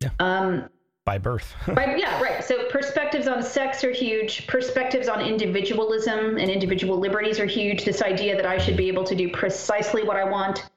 Yeah. 0.00 0.08
Um, 0.20 0.70
By 1.08 1.16
birth. 1.16 1.54
Right, 1.68 1.98
yeah, 1.98 2.20
right. 2.20 2.44
So 2.44 2.68
perspectives 2.68 3.26
on 3.28 3.42
sex 3.42 3.82
are 3.82 3.92
huge. 3.92 4.46
Perspectives 4.46 5.08
on 5.08 5.22
individualism 5.22 6.36
and 6.36 6.50
individual 6.50 6.98
liberties 6.98 7.40
are 7.40 7.46
huge. 7.46 7.86
This 7.86 8.02
idea 8.02 8.36
that 8.36 8.44
I 8.44 8.58
should 8.58 8.76
be 8.76 8.88
able 8.88 9.04
to 9.04 9.14
do 9.14 9.30
precisely 9.30 10.02
what 10.02 10.18
I 10.18 10.24
want 10.24 10.68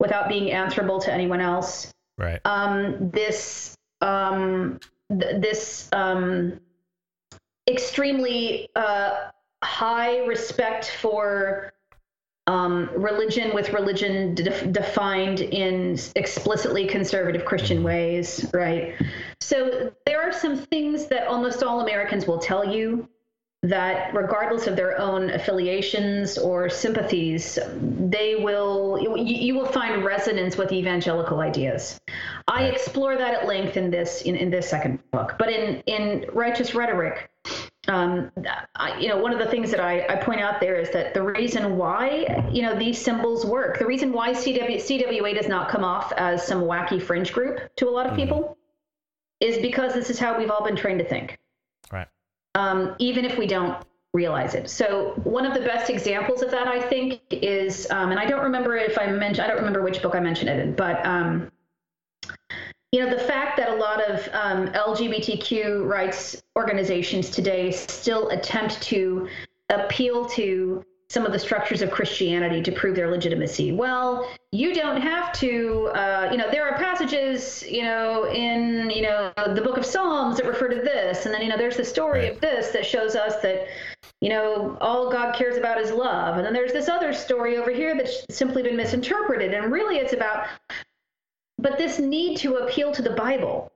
without 0.00 0.28
being 0.28 0.50
answerable 0.50 0.98
to 1.02 1.12
anyone 1.12 1.40
else. 1.40 1.92
right. 2.18 2.40
Um, 2.44 3.10
this 3.12 3.76
um, 4.00 4.80
th- 5.08 5.40
this 5.40 5.88
um, 5.92 6.58
extremely 7.68 8.70
uh, 8.74 9.30
high 9.62 10.18
respect 10.26 10.90
for 11.00 11.72
um, 12.48 12.90
religion 12.96 13.54
with 13.54 13.72
religion 13.72 14.34
de- 14.34 14.66
defined 14.66 15.40
in 15.40 15.96
explicitly 16.16 16.88
conservative 16.88 17.44
Christian 17.44 17.84
ways, 17.84 18.50
right? 18.52 18.96
So 19.50 19.90
there 20.06 20.22
are 20.22 20.32
some 20.32 20.56
things 20.56 21.06
that 21.06 21.26
almost 21.26 21.64
all 21.64 21.80
Americans 21.80 22.24
will 22.24 22.38
tell 22.38 22.72
you 22.72 23.08
that 23.64 24.14
regardless 24.14 24.68
of 24.68 24.76
their 24.76 24.96
own 24.96 25.28
affiliations 25.30 26.38
or 26.38 26.70
sympathies, 26.70 27.58
they 27.82 28.36
will 28.36 28.96
you, 29.02 29.16
you 29.18 29.56
will 29.56 29.66
find 29.66 30.04
resonance 30.04 30.56
with 30.56 30.70
evangelical 30.70 31.40
ideas. 31.40 31.98
I 32.46 32.66
explore 32.66 33.16
that 33.16 33.34
at 33.34 33.48
length 33.48 33.76
in 33.76 33.90
this 33.90 34.22
in, 34.22 34.36
in 34.36 34.50
this 34.50 34.70
second 34.70 35.00
book, 35.10 35.34
but 35.36 35.48
in 35.48 35.82
in 35.86 36.26
Righteous 36.32 36.72
Rhetoric, 36.72 37.28
um, 37.88 38.30
I, 38.76 39.00
you 39.00 39.08
know, 39.08 39.18
one 39.18 39.32
of 39.32 39.40
the 39.40 39.50
things 39.50 39.72
that 39.72 39.80
I, 39.80 40.06
I, 40.06 40.14
point 40.14 40.40
out 40.40 40.60
there 40.60 40.76
is 40.76 40.90
that 40.90 41.12
the 41.12 41.22
reason 41.22 41.76
why, 41.76 42.48
you 42.52 42.62
know, 42.62 42.78
these 42.78 42.98
symbols 42.98 43.44
work, 43.44 43.80
the 43.80 43.86
reason 43.86 44.12
why 44.12 44.30
CW, 44.30 44.76
CWA 44.76 45.34
does 45.34 45.48
not 45.48 45.70
come 45.70 45.82
off 45.82 46.12
as 46.12 46.46
some 46.46 46.62
wacky 46.62 47.02
fringe 47.02 47.32
group 47.32 47.74
to 47.76 47.88
a 47.88 47.90
lot 47.90 48.06
of 48.06 48.12
mm-hmm. 48.12 48.22
people 48.22 48.56
is 49.40 49.58
because 49.58 49.94
this 49.94 50.10
is 50.10 50.18
how 50.18 50.38
we've 50.38 50.50
all 50.50 50.64
been 50.64 50.76
trained 50.76 50.98
to 51.00 51.04
think. 51.04 51.38
Right. 51.90 52.08
Um, 52.54 52.94
even 52.98 53.24
if 53.24 53.38
we 53.38 53.46
don't 53.46 53.84
realize 54.12 54.54
it. 54.54 54.68
So 54.68 55.14
one 55.22 55.46
of 55.46 55.54
the 55.54 55.60
best 55.60 55.88
examples 55.88 56.42
of 56.42 56.50
that, 56.50 56.66
I 56.66 56.80
think, 56.80 57.20
is, 57.30 57.88
um, 57.90 58.10
and 58.10 58.18
I 58.18 58.26
don't 58.26 58.42
remember 58.42 58.76
if 58.76 58.98
I 58.98 59.06
mentioned, 59.06 59.44
I 59.44 59.48
don't 59.48 59.58
remember 59.58 59.82
which 59.82 60.02
book 60.02 60.14
I 60.14 60.20
mentioned 60.20 60.50
it 60.50 60.58
in, 60.58 60.74
but 60.74 61.04
um, 61.06 61.50
you 62.92 63.04
know, 63.04 63.08
the 63.08 63.22
fact 63.22 63.56
that 63.58 63.68
a 63.68 63.74
lot 63.74 64.02
of 64.10 64.28
um, 64.32 64.66
LGBTQ 64.68 65.86
rights 65.88 66.42
organizations 66.56 67.30
today 67.30 67.70
still 67.70 68.28
attempt 68.30 68.82
to 68.82 69.28
appeal 69.68 70.26
to 70.30 70.84
some 71.10 71.26
of 71.26 71.32
the 71.32 71.38
structures 71.38 71.82
of 71.82 71.90
Christianity 71.90 72.62
to 72.62 72.70
prove 72.70 72.94
their 72.94 73.10
legitimacy. 73.10 73.72
Well, 73.72 74.30
you 74.52 74.72
don't 74.72 75.00
have 75.00 75.32
to, 75.40 75.90
uh, 75.94 76.28
you 76.30 76.38
know, 76.38 76.48
there 76.48 76.64
are 76.64 76.78
passages, 76.78 77.64
you 77.68 77.82
know, 77.82 78.30
in, 78.30 78.90
you 78.90 79.02
know, 79.02 79.32
the 79.54 79.60
book 79.60 79.76
of 79.76 79.84
Psalms 79.84 80.36
that 80.36 80.46
refer 80.46 80.68
to 80.68 80.76
this. 80.76 81.26
And 81.26 81.34
then, 81.34 81.42
you 81.42 81.48
know, 81.48 81.56
there's 81.56 81.76
the 81.76 81.84
story 81.84 82.20
right. 82.20 82.32
of 82.32 82.40
this 82.40 82.68
that 82.68 82.86
shows 82.86 83.16
us 83.16 83.42
that, 83.42 83.66
you 84.20 84.28
know, 84.28 84.78
all 84.80 85.10
God 85.10 85.34
cares 85.34 85.56
about 85.56 85.80
is 85.80 85.90
love. 85.90 86.36
And 86.36 86.46
then 86.46 86.52
there's 86.52 86.72
this 86.72 86.88
other 86.88 87.12
story 87.12 87.58
over 87.58 87.72
here 87.72 87.96
that's 87.96 88.24
simply 88.30 88.62
been 88.62 88.76
misinterpreted. 88.76 89.52
And 89.52 89.72
really 89.72 89.96
it's 89.96 90.12
about 90.12 90.46
but 91.58 91.76
this 91.76 91.98
need 91.98 92.38
to 92.38 92.56
appeal 92.56 92.92
to 92.92 93.02
the 93.02 93.10
Bible 93.10 93.70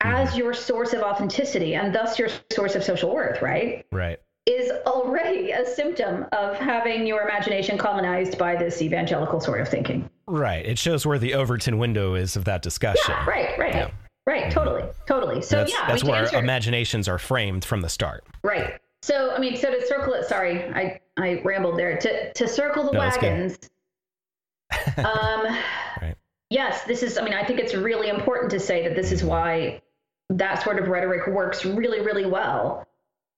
as 0.00 0.30
mm-hmm. 0.30 0.38
your 0.38 0.54
source 0.54 0.92
of 0.92 1.02
authenticity 1.02 1.74
and 1.74 1.94
thus 1.94 2.18
your 2.18 2.28
source 2.52 2.74
of 2.74 2.84
social 2.84 3.12
worth, 3.12 3.42
right? 3.42 3.84
Right. 3.92 4.18
Is 4.46 4.70
already 4.86 5.50
a 5.50 5.66
symptom 5.66 6.24
of 6.30 6.56
having 6.56 7.04
your 7.04 7.22
imagination 7.22 7.76
colonized 7.76 8.38
by 8.38 8.54
this 8.54 8.80
evangelical 8.80 9.40
sort 9.40 9.60
of 9.60 9.68
thinking. 9.68 10.08
Right. 10.28 10.64
It 10.64 10.78
shows 10.78 11.04
where 11.04 11.18
the 11.18 11.34
Overton 11.34 11.78
window 11.78 12.14
is 12.14 12.36
of 12.36 12.44
that 12.44 12.62
discussion. 12.62 13.14
Yeah, 13.16 13.26
right, 13.26 13.58
right. 13.58 13.74
Yeah. 13.74 13.90
Right, 14.24 14.50
totally, 14.50 14.84
totally. 15.06 15.42
So 15.42 15.56
that's, 15.56 15.72
yeah, 15.72 15.86
that's 15.86 16.04
where 16.04 16.26
our 16.26 16.40
imaginations 16.40 17.08
are 17.08 17.18
framed 17.18 17.64
from 17.64 17.80
the 17.80 17.88
start. 17.88 18.24
Right. 18.42 18.80
So 19.02 19.32
I 19.34 19.38
mean, 19.38 19.56
so 19.56 19.70
to 19.70 19.84
circle 19.86 20.14
it. 20.14 20.26
Sorry, 20.26 20.64
I 20.64 21.00
I 21.16 21.40
rambled 21.44 21.78
there. 21.78 21.96
To 21.96 22.32
to 22.32 22.48
circle 22.48 22.84
the 22.84 22.92
no, 22.92 22.98
wagons. 22.98 23.56
um, 24.96 25.44
right 26.00 26.16
yes, 26.50 26.84
this 26.84 27.02
is, 27.02 27.18
I 27.18 27.24
mean, 27.24 27.34
I 27.34 27.44
think 27.44 27.60
it's 27.60 27.74
really 27.74 28.08
important 28.08 28.50
to 28.52 28.60
say 28.60 28.86
that 28.86 28.96
this 28.96 29.12
is 29.12 29.22
why 29.22 29.82
that 30.30 30.62
sort 30.62 30.78
of 30.78 30.88
rhetoric 30.88 31.26
works 31.26 31.64
really, 31.64 32.00
really 32.00 32.26
well 32.26 32.86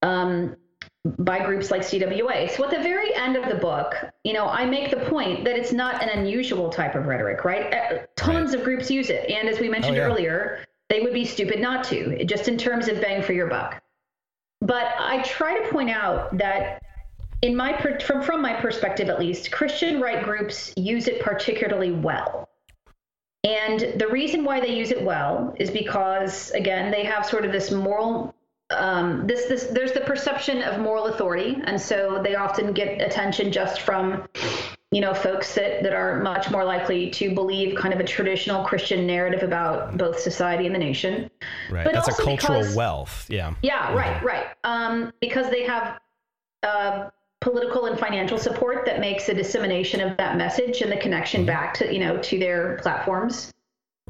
um, 0.02 0.56
by 1.04 1.44
groups 1.44 1.70
like 1.70 1.82
CWA. 1.82 2.50
So 2.50 2.64
at 2.64 2.70
the 2.70 2.82
very 2.82 3.14
end 3.14 3.36
of 3.36 3.48
the 3.48 3.54
book, 3.54 3.94
you 4.24 4.32
know, 4.32 4.46
I 4.46 4.64
make 4.64 4.90
the 4.90 4.96
point 4.96 5.44
that 5.44 5.56
it's 5.56 5.72
not 5.72 6.02
an 6.02 6.08
unusual 6.10 6.70
type 6.70 6.94
of 6.94 7.06
rhetoric, 7.06 7.44
right? 7.44 7.72
Uh, 7.72 7.98
tons 8.16 8.50
right. 8.50 8.58
of 8.58 8.64
groups 8.64 8.90
use 8.90 9.10
it. 9.10 9.30
And 9.30 9.48
as 9.48 9.60
we 9.60 9.68
mentioned 9.68 9.96
oh, 9.96 10.00
yeah. 10.00 10.06
earlier, 10.06 10.64
they 10.88 11.00
would 11.00 11.14
be 11.14 11.24
stupid 11.24 11.60
not 11.60 11.84
to, 11.84 12.24
just 12.24 12.48
in 12.48 12.58
terms 12.58 12.88
of 12.88 13.00
bang 13.00 13.22
for 13.22 13.32
your 13.32 13.46
buck. 13.46 13.82
But 14.60 14.92
I 14.98 15.22
try 15.22 15.62
to 15.62 15.70
point 15.70 15.90
out 15.90 16.36
that 16.36 16.82
in 17.42 17.54
my 17.54 17.76
from 18.00 18.22
from 18.22 18.42
my 18.42 18.54
perspective 18.54 19.08
at 19.08 19.20
least, 19.20 19.52
Christian 19.52 20.00
right 20.00 20.22
groups 20.22 20.72
use 20.76 21.06
it 21.06 21.20
particularly 21.22 21.92
well. 21.92 22.48
And 23.44 23.94
the 23.96 24.08
reason 24.08 24.44
why 24.44 24.58
they 24.58 24.76
use 24.76 24.90
it 24.90 25.02
well 25.02 25.54
is 25.58 25.70
because, 25.70 26.50
again, 26.50 26.90
they 26.90 27.04
have 27.04 27.24
sort 27.24 27.44
of 27.44 27.52
this 27.52 27.70
moral. 27.70 28.34
Um, 28.70 29.26
this, 29.26 29.46
this, 29.46 29.64
there's 29.64 29.92
the 29.92 30.00
perception 30.00 30.62
of 30.62 30.78
moral 30.80 31.06
authority, 31.06 31.58
and 31.64 31.80
so 31.80 32.20
they 32.22 32.34
often 32.34 32.72
get 32.72 33.00
attention 33.00 33.50
just 33.50 33.80
from, 33.80 34.28
you 34.90 35.00
know, 35.00 35.14
folks 35.14 35.54
that 35.54 35.82
that 35.82 35.94
are 35.94 36.20
much 36.22 36.50
more 36.50 36.64
likely 36.64 37.10
to 37.12 37.34
believe 37.34 37.76
kind 37.76 37.94
of 37.94 38.00
a 38.00 38.04
traditional 38.04 38.64
Christian 38.64 39.06
narrative 39.06 39.42
about 39.42 39.96
both 39.96 40.18
society 40.18 40.66
and 40.66 40.74
the 40.74 40.78
nation. 40.78 41.30
Right. 41.70 41.84
But 41.84 41.94
That's 41.94 42.08
a 42.08 42.22
cultural 42.22 42.60
because, 42.60 42.76
wealth. 42.76 43.26
Yeah. 43.30 43.54
Yeah. 43.62 43.86
Mm-hmm. 43.86 43.96
Right. 43.96 44.22
Right. 44.22 44.46
Um, 44.64 45.12
because 45.20 45.50
they 45.50 45.64
have 45.64 45.98
uh, 46.62 47.08
political 47.40 47.86
and 47.86 47.98
financial 47.98 48.38
support 48.38 48.84
that 48.86 49.00
makes 49.00 49.26
the 49.26 49.34
dissemination 49.34 50.00
of 50.00 50.16
that 50.16 50.36
message 50.36 50.80
and 50.80 50.90
the 50.90 50.96
connection 50.96 51.42
mm-hmm. 51.42 51.46
back 51.46 51.74
to 51.74 51.92
you 51.92 52.00
know 52.00 52.18
to 52.18 52.38
their 52.38 52.78
platforms 52.82 53.52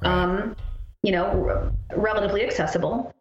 right. 0.02 0.10
um, 0.10 0.56
you 1.02 1.12
know 1.12 1.26
r- 1.46 1.72
relatively 1.96 2.42
accessible 2.44 3.14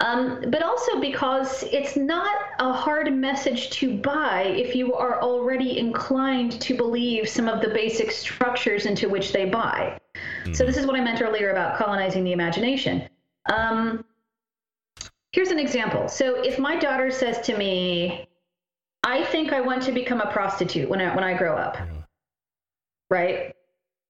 um, 0.00 0.42
but 0.48 0.62
also 0.62 0.98
because 0.98 1.62
it's 1.64 1.94
not 1.94 2.34
a 2.58 2.72
hard 2.72 3.12
message 3.12 3.70
to 3.70 3.98
buy 3.98 4.44
if 4.44 4.74
you 4.74 4.94
are 4.94 5.20
already 5.20 5.78
inclined 5.78 6.58
to 6.62 6.74
believe 6.74 7.28
some 7.28 7.48
of 7.48 7.60
the 7.60 7.68
basic 7.68 8.10
structures 8.10 8.86
into 8.86 9.10
which 9.10 9.32
they 9.32 9.44
buy. 9.44 9.98
Mm-hmm. 10.14 10.54
So, 10.54 10.64
this 10.64 10.78
is 10.78 10.86
what 10.86 10.96
I 10.96 11.00
meant 11.02 11.20
earlier 11.20 11.50
about 11.50 11.76
colonizing 11.76 12.24
the 12.24 12.32
imagination. 12.32 13.08
Um, 13.52 14.04
here's 15.32 15.50
an 15.50 15.58
example. 15.58 16.08
So, 16.08 16.42
if 16.42 16.58
my 16.58 16.76
daughter 16.76 17.10
says 17.10 17.38
to 17.42 17.56
me, 17.56 18.26
I 19.04 19.24
think 19.24 19.52
I 19.52 19.60
want 19.60 19.82
to 19.82 19.92
become 19.92 20.20
a 20.22 20.30
prostitute 20.30 20.88
when 20.88 21.00
I 21.00 21.14
when 21.14 21.24
I 21.24 21.36
grow 21.36 21.56
up. 21.56 21.76
Right? 23.10 23.54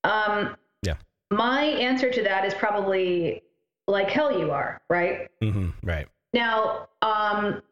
Um, 0.05 0.57
yeah. 0.83 0.95
My 1.33 1.63
answer 1.63 2.11
to 2.13 2.23
that 2.23 2.45
is 2.45 2.55
probably 2.55 3.43
like 3.91 4.11
hell 4.11 4.39
you 4.39 4.51
are, 4.51 4.81
right? 4.89 5.29
Mm-hmm, 5.43 5.71
right. 5.83 6.07
Now, 6.33 6.89
um, 7.03 7.63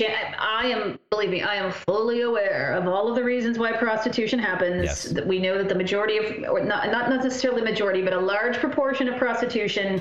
I 0.00 0.66
am, 0.66 0.98
believe 1.10 1.30
me, 1.30 1.42
I 1.42 1.56
am 1.56 1.72
fully 1.72 2.22
aware 2.22 2.72
of 2.74 2.86
all 2.86 3.08
of 3.08 3.16
the 3.16 3.24
reasons 3.24 3.58
why 3.58 3.72
prostitution 3.72 4.38
happens. 4.38 4.84
Yes. 4.84 5.04
That 5.04 5.26
we 5.26 5.38
know 5.38 5.58
that 5.58 5.68
the 5.68 5.74
majority 5.74 6.18
of, 6.18 6.50
or 6.50 6.60
not, 6.60 6.90
not 6.90 7.10
necessarily 7.10 7.62
majority, 7.62 8.02
but 8.02 8.12
a 8.12 8.20
large 8.20 8.56
proportion 8.58 9.08
of 9.08 9.18
prostitution 9.18 10.00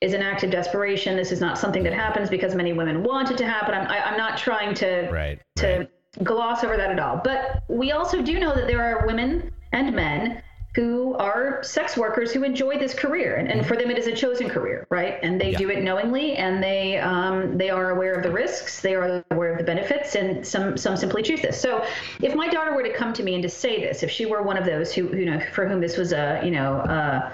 is 0.00 0.14
an 0.14 0.22
act 0.22 0.42
of 0.42 0.50
desperation. 0.50 1.16
This 1.16 1.32
is 1.32 1.40
not 1.40 1.58
something 1.58 1.82
that 1.82 1.92
happens 1.92 2.28
because 2.28 2.54
many 2.54 2.72
women 2.72 3.02
want 3.02 3.30
it 3.30 3.38
to 3.38 3.46
happen. 3.46 3.74
I'm, 3.74 3.86
I, 3.86 3.96
am 3.98 4.04
i 4.04 4.10
am 4.12 4.16
not 4.16 4.38
trying 4.38 4.74
to 4.76 5.08
right, 5.10 5.40
to 5.56 5.78
right. 5.78 6.24
gloss 6.24 6.64
over 6.64 6.76
that 6.76 6.90
at 6.90 6.98
all. 6.98 7.20
But 7.22 7.64
we 7.68 7.92
also 7.92 8.22
do 8.22 8.38
know 8.38 8.54
that 8.54 8.66
there 8.66 8.82
are 8.82 9.06
women 9.06 9.50
and 9.72 9.94
men 9.94 10.42
who 10.74 11.14
are 11.14 11.62
sex 11.62 11.96
workers 11.96 12.32
who 12.32 12.44
enjoy 12.44 12.78
this 12.78 12.94
career, 12.94 13.36
and, 13.36 13.48
and 13.48 13.60
mm-hmm. 13.60 13.68
for 13.68 13.76
them 13.76 13.90
it 13.90 13.98
is 13.98 14.06
a 14.06 14.12
chosen 14.12 14.48
career, 14.48 14.86
right? 14.88 15.18
And 15.22 15.40
they 15.40 15.50
yeah. 15.50 15.58
do 15.58 15.70
it 15.70 15.82
knowingly, 15.82 16.36
and 16.36 16.62
they 16.62 16.98
um, 16.98 17.58
they 17.58 17.68
are 17.70 17.90
aware 17.90 18.14
of 18.14 18.22
the 18.22 18.30
risks, 18.30 18.80
they 18.80 18.94
are 18.94 19.24
aware 19.30 19.52
of 19.52 19.58
the 19.58 19.64
benefits, 19.64 20.14
and 20.14 20.46
some 20.46 20.76
some 20.76 20.96
simply 20.96 21.22
choose 21.22 21.42
this. 21.42 21.60
So, 21.60 21.84
if 22.22 22.34
my 22.34 22.48
daughter 22.48 22.74
were 22.74 22.82
to 22.82 22.92
come 22.92 23.12
to 23.14 23.22
me 23.22 23.34
and 23.34 23.42
to 23.42 23.50
say 23.50 23.80
this, 23.80 24.02
if 24.02 24.10
she 24.10 24.26
were 24.26 24.42
one 24.42 24.56
of 24.56 24.64
those 24.64 24.92
who 24.92 25.14
you 25.16 25.26
know 25.26 25.40
for 25.52 25.68
whom 25.68 25.80
this 25.80 25.96
was 25.96 26.12
a 26.12 26.40
you 26.44 26.50
know 26.50 26.78
uh, 26.78 27.32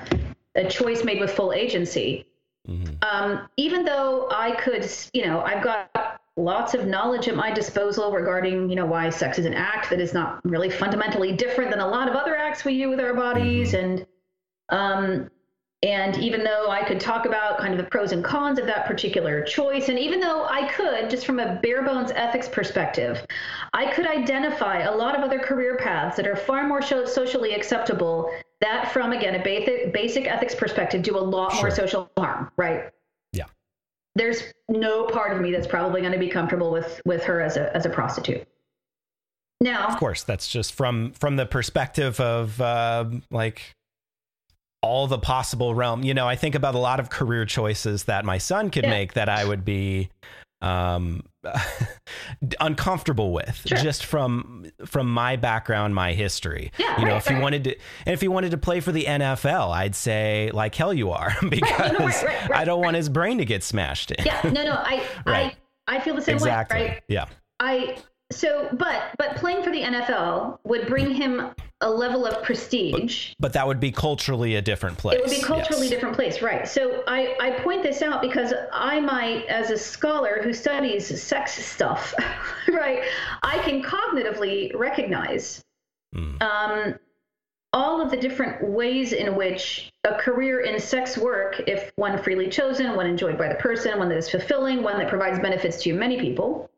a 0.57 0.68
choice 0.68 1.05
made 1.05 1.20
with 1.20 1.31
full 1.31 1.53
agency, 1.53 2.27
Mm-hmm. 2.68 2.94
Um, 3.03 3.48
even 3.57 3.85
though 3.85 4.29
I 4.31 4.53
could, 4.53 4.88
you 5.14 5.27
know, 5.27 5.40
I've 5.40 5.64
got 5.64 6.17
lots 6.38 6.72
of 6.72 6.87
knowledge 6.87 7.27
at 7.29 7.35
my 7.35 7.53
disposal 7.53 8.12
regarding, 8.12 8.70
you 8.70 8.77
know, 8.77 8.87
why 8.87 9.11
sex 9.11 9.38
is 9.38 9.44
an 9.44 9.55
act 9.55 9.90
that 9.90 10.01
is 10.01 10.14
not 10.14 10.40
really 10.44 10.70
fundamentally 10.70 11.33
different 11.33 11.70
than 11.70 11.81
a 11.81 11.87
lot 11.87 12.09
of 12.09 12.14
other 12.14 12.37
acts 12.37 12.64
we 12.64 12.79
do 12.79 12.88
with 12.88 13.01
our 13.01 13.12
bodies, 13.12 13.72
mm-hmm. 13.72 13.85
and 13.85 14.07
um, 14.70 15.31
and 15.83 16.16
even 16.18 16.42
though 16.42 16.70
I 16.70 16.83
could 16.83 17.01
talk 17.01 17.24
about 17.24 17.59
kind 17.59 17.72
of 17.72 17.79
the 17.79 17.85
pros 17.85 18.11
and 18.11 18.24
cons 18.24 18.59
of 18.59 18.66
that 18.66 18.87
particular 18.87 19.42
choice, 19.42 19.88
and 19.88 19.98
even 19.98 20.19
though 20.21 20.44
I 20.44 20.69
could, 20.73 21.08
just 21.08 21.25
from 21.25 21.38
a 21.38 21.56
bare 21.63 21.83
bones 21.83 22.10
ethics 22.10 22.48
perspective, 22.48 23.25
I 23.73 23.92
could 23.92 24.06
identify 24.06 24.81
a 24.81 24.94
lot 24.94 25.17
of 25.17 25.23
other 25.23 25.38
career 25.38 25.77
paths 25.77 26.17
that 26.17 26.27
are 26.27 26.35
far 26.35 26.67
more 26.67 26.83
socially 26.83 27.54
acceptable 27.54 28.31
that, 28.60 28.92
from 28.92 29.13
again, 29.13 29.37
a 29.37 29.42
basic, 29.42 29.92
basic 29.92 30.27
ethics 30.27 30.54
perspective, 30.54 31.02
do 31.02 31.17
a 31.17 31.21
lot 31.21 31.52
sure. 31.52 31.63
more 31.63 31.71
social 31.71 32.10
harm, 32.17 32.50
right? 32.56 32.90
There's 34.19 34.42
no 34.69 35.04
part 35.04 35.33
of 35.33 35.40
me 35.40 35.52
that's 35.52 35.66
probably 35.66 36.00
going 36.00 36.12
to 36.12 36.19
be 36.19 36.29
comfortable 36.29 36.71
with 36.71 37.00
with 37.04 37.25
her 37.25 37.40
as 37.40 37.56
a 37.56 37.75
as 37.75 37.87
a 37.87 37.90
prostitute. 37.90 38.46
Now, 39.60 39.87
of 39.87 39.96
course, 39.96 40.23
that's 40.23 40.48
just 40.48 40.75
from 40.75 41.12
from 41.12 41.37
the 41.37 41.46
perspective 41.46 42.21
of 42.21 42.60
uh, 42.60 43.06
like 43.31 43.75
all 44.83 45.06
the 45.06 45.19
possible 45.19 45.75
realm. 45.75 46.02
You 46.02 46.14
know, 46.14 46.29
I 46.29 46.37
think 46.37 46.54
about 46.54 46.75
a 46.75 46.79
lot 46.79 47.00
of 47.00 47.10
career 47.10 47.44
choices 47.44 48.04
that 48.04 48.25
my 48.25 48.38
son 48.38 48.71
could 48.71 48.85
yeah. 48.85 48.90
make 48.90 49.14
that 49.14 49.29
I 49.29 49.44
would 49.44 49.64
be 49.64 50.10
um, 50.61 51.23
uncomfortable 52.61 53.33
with 53.33 53.63
Sure. 53.67 53.79
just 53.79 54.04
from 54.04 54.67
from 54.87 55.09
my 55.13 55.37
background, 55.37 55.94
my 55.94 56.13
history. 56.13 56.73
Yeah, 56.79 56.98
you 56.98 57.04
know, 57.04 57.13
right, 57.13 57.17
if 57.19 57.27
he 57.27 57.35
right. 57.35 57.42
wanted 57.42 57.65
to, 57.65 57.77
and 58.06 58.13
if 58.13 58.21
he 58.21 58.29
wanted 58.29 58.50
to 58.52 58.59
play 58.59 58.81
for 58.81 58.92
the 58.92 59.04
NFL, 59.04 59.73
I'd 59.73 59.94
say 59.94 60.50
like 60.52 60.75
hell 60.75 60.92
you 60.92 61.11
are 61.11 61.35
because 61.48 61.92
no, 61.92 61.98
right, 62.06 62.25
right, 62.25 62.50
I 62.52 62.65
don't 62.65 62.83
want 62.83 62.96
his 62.96 63.09
brain 63.09 63.38
to 63.38 63.44
get 63.44 63.63
smashed 63.63 64.11
in. 64.11 64.25
Yeah, 64.25 64.40
no, 64.44 64.65
no, 64.65 64.73
I. 64.73 65.04
I, 65.27 65.54
I 65.87 66.00
feel 66.00 66.15
the 66.15 66.23
same 66.23 66.35
exactly. 66.35 66.81
way, 66.81 66.88
right? 66.88 67.02
Yeah. 67.09 67.27
I 67.61 67.96
so, 68.31 68.69
but 68.73 69.15
but 69.19 69.37
playing 69.37 69.63
for 69.63 69.71
the 69.71 69.83
NFL 69.83 70.59
would 70.65 70.87
bring 70.87 71.13
him 71.15 71.50
a 71.81 71.90
level 71.90 72.26
of 72.26 72.42
prestige. 72.42 73.35
But 73.38 73.52
that 73.52 73.66
would 73.66 73.79
be 73.79 73.92
culturally 73.92 74.56
a 74.56 74.62
different 74.62 74.98
place. 74.98 75.16
It 75.16 75.20
would 75.22 75.31
be 75.31 75.40
culturally 75.40 75.83
yes. 75.83 75.90
different 75.90 76.16
place, 76.16 76.42
right? 76.42 76.66
So 76.66 77.04
I, 77.06 77.37
I 77.40 77.50
point 77.62 77.83
this 77.85 78.02
out 78.02 78.20
because 78.20 78.52
I 78.72 78.98
might, 79.00 79.46
as 79.46 79.70
a 79.70 79.79
scholar 79.79 80.40
who 80.42 80.52
studies 80.52 81.22
sex 81.22 81.52
stuff, 81.64 82.14
right, 82.68 83.04
I 83.42 83.58
can 83.58 83.83
cognitively 83.83 84.74
recognize 84.74 85.62
Mm. 86.14 86.40
um, 86.42 86.94
all 87.74 88.00
of 88.00 88.10
the 88.10 88.16
different 88.16 88.66
ways 88.66 89.12
in 89.12 89.37
which 89.37 89.92
a 90.04 90.14
career 90.14 90.60
in 90.60 90.81
sex 90.81 91.18
work, 91.18 91.60
if 91.66 91.92
one 91.96 92.16
freely 92.22 92.48
chosen, 92.48 92.96
one 92.96 93.04
enjoyed 93.06 93.37
by 93.37 93.46
the 93.46 93.56
person, 93.56 93.98
one 93.98 94.08
that 94.08 94.16
is 94.16 94.31
fulfilling, 94.31 94.83
one 94.83 94.96
that 94.96 95.08
provides 95.08 95.38
benefits 95.38 95.83
to 95.83 95.92
many 95.92 96.18
people, 96.18 96.70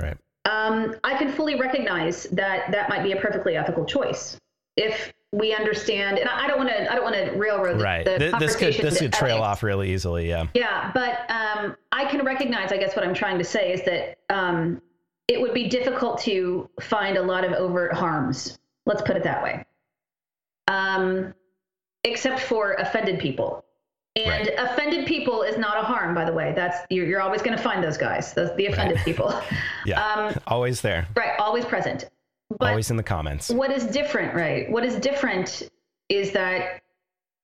Right. 0.00 0.16
um, 0.46 0.96
I 1.04 1.18
can 1.18 1.30
fully 1.30 1.56
recognize 1.60 2.22
that 2.32 2.70
that 2.72 2.88
might 2.88 3.02
be 3.02 3.12
a 3.12 3.16
perfectly 3.16 3.58
ethical 3.58 3.84
choice 3.84 4.38
if 4.78 5.12
we 5.32 5.52
understand. 5.54 6.18
And 6.18 6.28
I 6.28 6.46
don't 6.46 6.56
want 6.58 6.70
to. 6.70 6.90
I 6.90 6.94
don't 6.94 7.04
want 7.04 7.16
to 7.16 7.32
railroad 7.32 7.80
Right. 7.82 8.04
the 8.04 8.18
Th- 8.18 8.34
this 8.38 8.56
could 8.56 8.74
this 8.74 8.98
could 8.98 9.12
trail 9.12 9.38
off 9.42 9.62
really 9.62 9.92
easily. 9.92 10.28
Yeah. 10.28 10.46
Yeah, 10.54 10.90
but 10.94 11.30
um, 11.30 11.76
I 11.92 12.06
can 12.06 12.24
recognize. 12.24 12.72
I 12.72 12.78
guess 12.78 12.96
what 12.96 13.04
I'm 13.06 13.14
trying 13.14 13.36
to 13.38 13.44
say 13.44 13.72
is 13.72 13.82
that 13.84 14.18
um, 14.30 14.80
it 15.28 15.38
would 15.40 15.52
be 15.52 15.68
difficult 15.68 16.18
to 16.22 16.70
find 16.80 17.18
a 17.18 17.22
lot 17.22 17.44
of 17.44 17.52
overt 17.52 17.92
harms. 17.92 18.58
Let's 18.86 19.02
put 19.02 19.16
it 19.16 19.22
that 19.24 19.42
way. 19.42 19.66
Um, 20.68 21.34
except 22.04 22.40
for 22.40 22.72
offended 22.74 23.18
people. 23.18 23.64
And 24.16 24.48
Right. 24.48 24.54
offended 24.58 25.06
people 25.06 25.42
is 25.42 25.58
not 25.58 25.76
a 25.76 25.82
harm, 25.82 26.14
by 26.14 26.24
the 26.24 26.32
way. 26.32 26.52
That's 26.56 26.78
you're, 26.90 27.06
you're 27.06 27.20
always 27.20 27.40
going 27.42 27.56
to 27.56 27.62
find 27.62 27.84
those 27.84 27.96
guys, 27.98 28.32
those 28.34 28.54
the 28.56 28.66
offended 28.66 28.98
people. 29.04 29.32
Yeah. 29.86 30.02
Um, 30.04 30.34
Always 30.46 30.80
there. 30.82 31.06
right, 31.16 31.38
always 31.38 31.64
present. 31.64 32.06
But 32.50 32.70
Always 32.70 32.90
in 32.90 32.96
the 32.96 33.02
comments. 33.02 33.50
what 33.50 33.70
is 33.70 33.84
different, 33.84 34.34
right? 34.34 34.70
What 34.70 34.84
is 34.84 34.96
different 34.96 35.68
is 36.08 36.32
that 36.32 36.82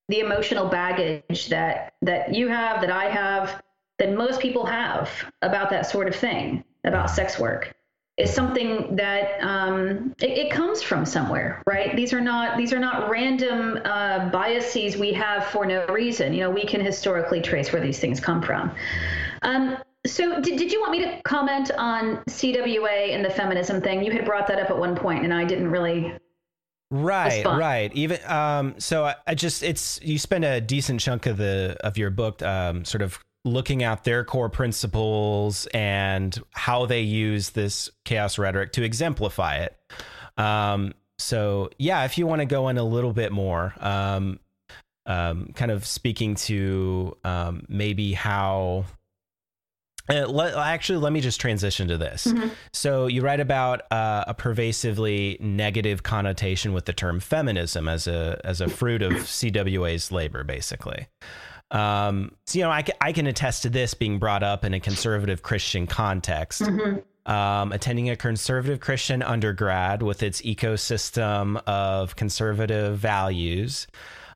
the 0.09 0.21
emotional 0.21 0.69
baggage 0.69 1.49
that 1.49 1.95
that 2.03 2.35
you 2.35 2.49
have, 2.49 2.81
that 2.81 2.91
I 2.91 3.11
have, 3.11 3.63
that 3.99 4.13
most 4.13 4.41
people 4.41 4.65
have 4.65 5.11
about 5.43 5.71
that 5.71 5.87
sort 5.91 6.09
of 6.09 6.17
thing, 6.17 6.65
about 6.85 7.11
sex 7.11 7.39
work, 7.39 7.75
is 8.17 8.33
something 8.33 8.97
that 8.97 9.43
um, 9.43 10.15
it, 10.23 10.31
it 10.39 10.51
comes 10.51 10.83
from 10.83 11.05
somewhere, 11.05 11.63
right? 11.67 11.95
These 11.97 12.13
are 12.13 12.21
not 12.21 12.57
these 12.57 12.73
are 12.73 12.79
not 12.79 13.11
random 13.11 13.81
uh, 13.85 14.31
biases 14.31 14.97
we 14.97 15.13
have 15.13 15.47
for 15.47 15.67
no 15.67 15.87
reason. 15.87 16.33
You 16.33 16.41
know, 16.41 16.51
we 16.51 16.65
can 16.65 16.81
historically 16.81 17.43
trace 17.43 17.73
where 17.73 17.83
these 17.83 17.99
things 17.99 18.21
come 18.21 18.41
from. 18.41 18.73
Um, 19.43 19.77
so, 20.07 20.41
did, 20.41 20.59
did 20.59 20.73
you 20.73 20.81
want 20.81 20.93
me 20.93 21.03
to 21.03 21.21
comment 21.23 21.71
on 21.79 22.19
CWA 22.29 23.15
and 23.15 23.25
the 23.25 23.31
feminism 23.31 23.81
thing? 23.81 24.05
You 24.05 24.13
had 24.13 24.25
brought 24.25 24.47
that 24.49 24.59
up 24.59 24.71
at 24.71 24.79
one 24.79 24.95
point, 24.95 25.25
and 25.25 25.33
I 25.33 25.45
didn't 25.45 25.71
really. 25.71 26.15
Right, 26.91 27.43
fun. 27.43 27.59
right. 27.59 27.93
Even 27.95 28.19
um, 28.27 28.75
so, 28.79 29.05
I, 29.05 29.15
I 29.27 29.35
just 29.35 29.63
it's 29.63 29.99
you 30.03 30.19
spend 30.19 30.45
a 30.45 30.61
decent 30.61 31.01
chunk 31.01 31.27
of 31.27 31.39
the 31.39 31.77
of 31.81 31.97
your 31.97 32.11
book 32.11 32.43
um, 32.43 32.85
sort 32.85 33.03
of 33.03 33.19
looking 33.45 33.83
at 33.83 34.05
their 34.05 34.25
core 34.25 34.49
principles 34.49 35.67
and 35.75 36.39
how 36.53 36.87
they 36.87 37.01
use 37.01 37.51
this 37.51 37.91
chaos 38.05 38.39
rhetoric 38.39 38.73
to 38.73 38.83
exemplify 38.83 39.59
it. 39.59 39.77
Um, 40.37 40.95
so 41.19 41.71
yeah, 41.79 42.05
if 42.05 42.19
you 42.19 42.27
want 42.27 42.41
to 42.41 42.47
go 42.47 42.69
in 42.69 42.79
a 42.79 42.85
little 42.85 43.13
bit 43.13 43.33
more, 43.33 43.75
um, 43.81 44.39
um, 45.07 45.51
kind 45.55 45.71
of 45.71 45.87
speaking 45.87 46.35
to 46.35 47.17
um, 47.25 47.65
maybe 47.69 48.13
how. 48.13 48.85
Uh, 50.09 50.59
actually, 50.59 50.99
let 50.99 51.13
me 51.13 51.21
just 51.21 51.41
transition 51.41 51.89
to 51.89 51.97
this. 51.97 52.33
So, 52.73 53.07
you 53.07 53.23
write 53.23 53.41
about 53.41 53.91
uh, 53.91 54.25
a 54.27 54.35
pervasively 54.35 55.39
negative 55.41 56.03
connotation 56.03 56.73
with 56.75 56.85
the 56.85 56.93
term 56.93 57.21
feminism 57.21 57.89
as 57.89 58.07
a 58.07 58.41
as 58.45 58.61
a 58.61 58.69
fruit 58.69 59.03
of 59.03 59.13
CWA's 59.13 60.13
labor, 60.13 60.45
basically. 60.45 61.07
Um, 61.71 62.33
so, 62.47 62.59
you 62.59 62.65
know, 62.65 62.71
I, 62.71 62.85
I 63.01 63.13
can 63.13 63.27
attest 63.27 63.63
to 63.63 63.71
this 63.71 63.95
being 63.95 64.19
brought 64.19 64.43
up 64.43 64.65
in 64.65 64.75
a 64.75 64.81
conservative 64.81 65.43
Christian 65.43 65.87
context. 65.87 66.63
Um, 67.27 67.73
attending 67.73 68.11
a 68.11 68.17
conservative 68.17 68.81
Christian 68.81 69.23
undergrad 69.23 70.03
with 70.03 70.23
its 70.23 70.43
ecosystem 70.43 71.57
of 71.67 72.17
conservative 72.17 72.99
values. 72.99 73.87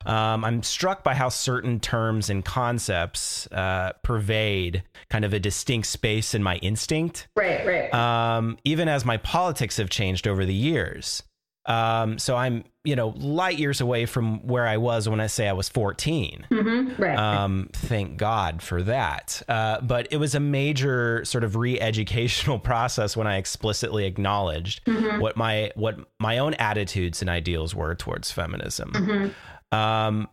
Um, 0.05 0.45
I'm 0.45 0.63
struck 0.63 1.03
by 1.03 1.13
how 1.13 1.29
certain 1.29 1.79
terms 1.79 2.29
and 2.29 2.43
concepts 2.45 3.47
uh, 3.51 3.93
pervade 4.03 4.83
kind 5.09 5.25
of 5.25 5.33
a 5.33 5.39
distinct 5.39 5.87
space 5.87 6.33
in 6.33 6.41
my 6.43 6.57
instinct 6.57 7.27
Right, 7.35 7.65
right. 7.65 7.93
um, 7.93 8.57
even 8.63 8.87
as 8.87 9.03
my 9.05 9.17
politics 9.17 9.77
have 9.77 9.89
changed 9.89 10.27
over 10.27 10.45
the 10.45 10.53
years. 10.53 11.23
Um, 11.65 12.17
so 12.17 12.35
I'm, 12.35 12.63
you 12.83 12.95
know, 12.95 13.09
light 13.09 13.59
years 13.59 13.79
away 13.79 14.07
from 14.07 14.47
where 14.47 14.65
I 14.65 14.77
was 14.77 15.07
when 15.07 15.19
I 15.19 15.27
say 15.27 15.47
I 15.47 15.53
was 15.53 15.69
14. 15.69 16.47
mm-hmm, 16.49 16.99
right. 17.01 17.15
Um, 17.17 17.69
thank 17.73 18.17
God 18.17 18.63
for 18.63 18.81
that. 18.83 19.41
Uh, 19.47 19.79
but 19.81 20.07
it 20.09 20.17
was 20.17 20.33
a 20.33 20.39
major 20.39 21.23
sort 21.25 21.43
of 21.43 21.55
re-educational 21.55 22.57
process 22.71 23.15
when 23.15 23.27
I 23.27 23.37
explicitly 23.37 24.05
acknowledged 24.05 24.81
what 25.19 25.37
my 25.37 25.71
what 25.75 25.97
my 26.19 26.39
own 26.39 26.55
attitudes 26.55 27.21
and 27.21 27.29
ideals 27.29 27.75
were 27.75 27.93
towards 27.93 28.31
feminism. 28.31 29.33
Um, 29.71 30.27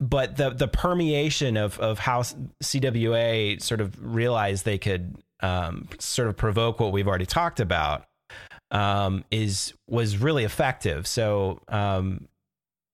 but 0.00 0.36
the 0.36 0.50
the 0.50 0.68
permeation 0.68 1.56
of 1.56 1.78
of 1.80 1.98
how 1.98 2.20
CWA 2.62 3.60
sort 3.62 3.80
of 3.80 3.96
realized 4.00 4.64
they 4.64 4.78
could 4.78 5.16
um, 5.40 5.88
sort 5.98 6.28
of 6.28 6.36
provoke 6.36 6.80
what 6.80 6.92
we've 6.92 7.08
already 7.08 7.26
talked 7.26 7.60
about 7.60 8.04
um, 8.70 9.24
is 9.30 9.72
was 9.88 10.18
really 10.18 10.44
effective. 10.44 11.06
So 11.06 11.60
um, 11.68 12.28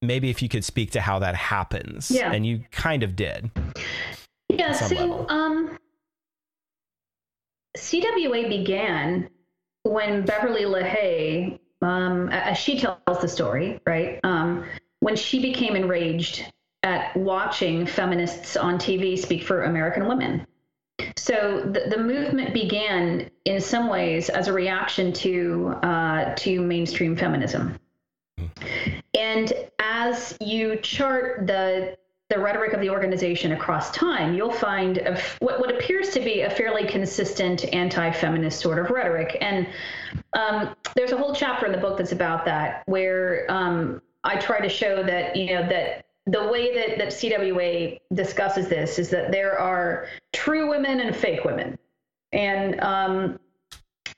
maybe 0.01 0.31
if 0.31 0.43
you 0.43 0.49
could 0.49 0.65
speak 0.65 0.93
to 0.93 1.01
how 1.01 1.19
that 1.21 1.35
happens, 1.35 2.11
Yeah. 2.11 2.33
and 2.33 2.47
you 2.47 2.65
kind 2.71 3.03
of 3.03 3.17
did. 3.17 3.51
yeah, 4.49 4.73
so 4.73 5.27
um, 5.29 5.77
CWA 7.77 8.49
began 8.49 9.29
when 9.85 10.25
Beverly 10.25 10.63
LaHaye, 10.63 11.59
um, 11.81 12.29
as 12.29 12.59
she 12.59 12.79
tells 12.79 13.21
the 13.21 13.29
story, 13.29 13.81
right? 13.87 14.21
When 15.03 15.17
she 15.17 15.41
became 15.41 15.75
enraged 15.75 16.47
at 16.85 17.17
watching 17.17 17.87
feminists 17.87 18.57
on 18.57 18.79
TV 18.79 19.19
speak 19.19 19.43
for 19.43 19.65
American 19.65 20.07
women. 20.07 20.47
So 21.17 21.61
the, 21.65 21.89
the 21.91 21.99
movement 21.99 22.55
began 22.55 23.29
in 23.45 23.61
some 23.61 23.89
ways 23.89 24.29
as 24.29 24.47
a 24.47 24.53
reaction 24.53 25.13
to 25.15 25.75
uh, 25.83 26.35
to 26.37 26.61
mainstream 26.61 27.17
feminism. 27.17 27.81
And 29.19 29.53
as 29.81 30.39
you 30.41 30.77
chart 30.77 31.49
the 31.49 31.97
the 32.31 32.39
rhetoric 32.39 32.73
of 32.73 32.81
the 32.81 32.89
organization 32.89 33.51
across 33.51 33.91
time, 33.91 34.37
you'll 34.37 34.53
find 34.53 34.99
a 34.99 35.21
what, 35.41 35.59
what 35.59 35.75
appears 35.75 36.11
to 36.11 36.21
be 36.21 36.43
a 36.43 36.51
fairly 36.51 36.87
consistent 36.87 37.65
anti-feminist 37.75 38.61
sort 38.61 38.79
of 38.79 38.91
rhetoric. 38.91 39.37
And 39.41 39.67
um, 40.33 40.77
there's 40.95 41.11
a 41.11 41.17
whole 41.17 41.35
chapter 41.35 41.67
in 41.67 41.73
the 41.73 41.79
book 41.79 41.99
that's 41.99 42.13
about 42.13 42.45
that, 42.45 42.85
where 42.87 43.47
um, 43.51 44.01
I 44.25 44.37
try 44.37 44.61
to 44.61 44.69
show 44.69 45.03
that 45.03 45.35
you 45.37 45.47
know 45.55 45.69
that 45.69 46.07
the 46.27 46.47
way 46.49 46.73
that, 46.75 46.99
that 46.99 47.09
CWA 47.09 47.99
discusses 48.15 48.69
this 48.69 48.99
is 48.99 49.11
that 49.11 49.33
there 49.33 49.59
are 49.59 50.07
true 50.33 50.69
women 50.71 51.01
and 51.01 51.15
fake 51.17 51.45
women. 51.45 51.77
And 52.33 52.81
um, 52.81 53.41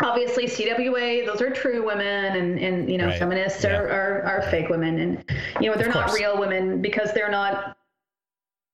obviously 0.02 0.44
CWA, 0.44 1.24
those 1.24 1.40
are 1.40 1.48
true 1.50 1.84
women 1.86 2.36
and, 2.36 2.58
and 2.58 2.90
you 2.90 2.98
know, 2.98 3.06
Right. 3.06 3.18
feminists 3.18 3.64
Yeah. 3.64 3.78
are, 3.78 3.88
are, 3.88 4.22
are 4.24 4.42
fake 4.50 4.68
women. 4.68 4.98
And, 4.98 5.24
you 5.62 5.70
know, 5.70 5.76
they're 5.76 5.88
not 5.88 6.12
real 6.12 6.38
women 6.38 6.82
because 6.82 7.12
they're 7.14 7.30
not, 7.30 7.78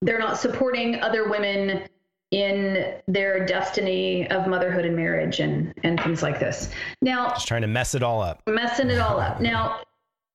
they're 0.03 0.19
not 0.19 0.37
supporting 0.39 1.01
other 1.01 1.29
women 1.31 1.85
in 2.33 2.95
their 3.07 3.47
destiny 3.47 4.29
of 4.31 4.47
motherhood 4.49 4.85
and 4.85 4.97
marriage 4.97 5.39
and, 5.41 5.73
and 5.85 6.01
things 6.01 6.23
like 6.23 6.41
this. 6.41 6.71
Now, 7.01 7.29
Just 7.31 7.47
trying 7.49 7.63
to 7.63 7.69
mess 7.69 7.95
it 7.95 8.03
all 8.03 8.21
up. 8.23 8.43
messing 8.49 8.91
it 8.91 8.99
all 8.99 9.21
up. 9.21 9.41
Now, 9.41 9.81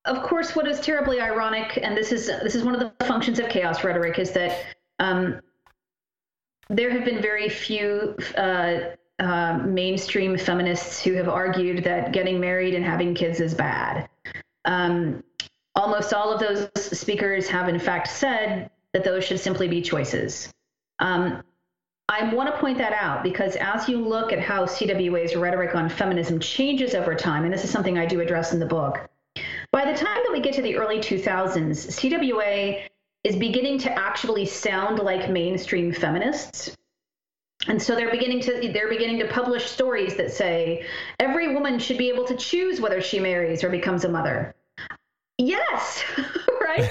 of 0.06 0.22
course, 0.22 0.56
what 0.56 0.68
is 0.68 0.80
terribly 0.80 1.20
ironic, 1.20 1.80
and 1.82 1.98
this 1.98 2.12
is 2.12 2.28
this 2.28 2.56
is 2.56 2.64
one 2.64 2.76
of 2.76 2.80
the 2.80 3.06
functions 3.06 3.40
of 3.40 3.50
chaos 3.50 3.84
rhetoric, 3.84 4.20
is 4.20 4.32
that 4.32 4.64
um, 5.00 5.42
there 6.70 6.92
have 6.92 7.06
been 7.06 7.22
very 7.22 7.50
few 7.50 8.16
uh, 8.38 8.80
uh, 9.20 9.58
mainstream 9.66 10.38
feminists 10.38 11.02
who 11.02 11.14
have 11.14 11.28
argued 11.28 11.84
that 11.84 12.12
getting 12.12 12.40
married 12.40 12.74
and 12.74 12.86
having 12.86 13.16
kids 13.16 13.40
is 13.40 13.54
bad. 13.54 14.10
Um, 14.66 15.24
almost 15.76 16.14
all 16.14 16.32
of 16.32 16.40
those 16.40 16.70
speakers 16.76 17.48
have, 17.48 17.68
in 17.68 17.80
fact, 17.80 18.08
said 18.08 18.70
that 18.94 19.04
those 19.04 19.24
should 19.24 19.40
simply 19.40 19.68
be 19.68 19.82
choices. 19.82 20.54
Um, 21.00 21.44
I 22.08 22.34
want 22.34 22.54
to 22.54 22.60
point 22.62 22.78
that 22.78 22.94
out 22.94 23.24
because 23.24 23.56
as 23.56 23.90
you 23.90 24.00
look 24.00 24.32
at 24.32 24.40
how 24.40 24.66
CWA's 24.66 25.36
rhetoric 25.36 25.76
on 25.76 25.90
feminism 25.90 26.40
changes 26.40 26.94
over 26.94 27.16
time, 27.16 27.44
and 27.44 27.54
this 27.54 27.64
is 27.64 27.72
something 27.72 27.98
I 27.98 28.06
do 28.06 28.22
address 28.22 28.54
in 28.54 28.60
the 28.60 28.66
book, 28.66 29.10
by 29.76 29.84
the 29.84 29.98
time 29.98 30.24
that 30.24 30.32
we 30.32 30.40
get 30.40 30.54
to 30.54 30.62
the 30.62 30.78
early 30.78 31.00
2000s, 31.00 31.90
CWA 32.00 32.84
is 33.26 33.36
beginning 33.36 33.78
to 33.80 33.92
actually 33.92 34.46
sound 34.46 35.00
like 35.00 35.30
mainstream 35.30 35.92
feminists. 35.92 36.74
And 37.68 37.82
so 37.82 37.94
they're 37.94 38.10
beginning 38.10 38.40
to 38.42 38.72
they're 38.72 38.88
beginning 38.88 39.20
to 39.20 39.28
publish 39.28 39.70
stories 39.70 40.16
that 40.16 40.32
say 40.32 40.86
every 41.20 41.54
woman 41.54 41.78
should 41.78 41.98
be 41.98 42.08
able 42.08 42.24
to 42.24 42.38
choose 42.38 42.80
whether 42.80 43.02
she 43.02 43.20
marries 43.20 43.66
or 43.66 43.70
becomes 43.70 44.06
a 44.06 44.10
mother. 44.10 44.56
Yes, 45.38 46.06
right. 46.62 46.90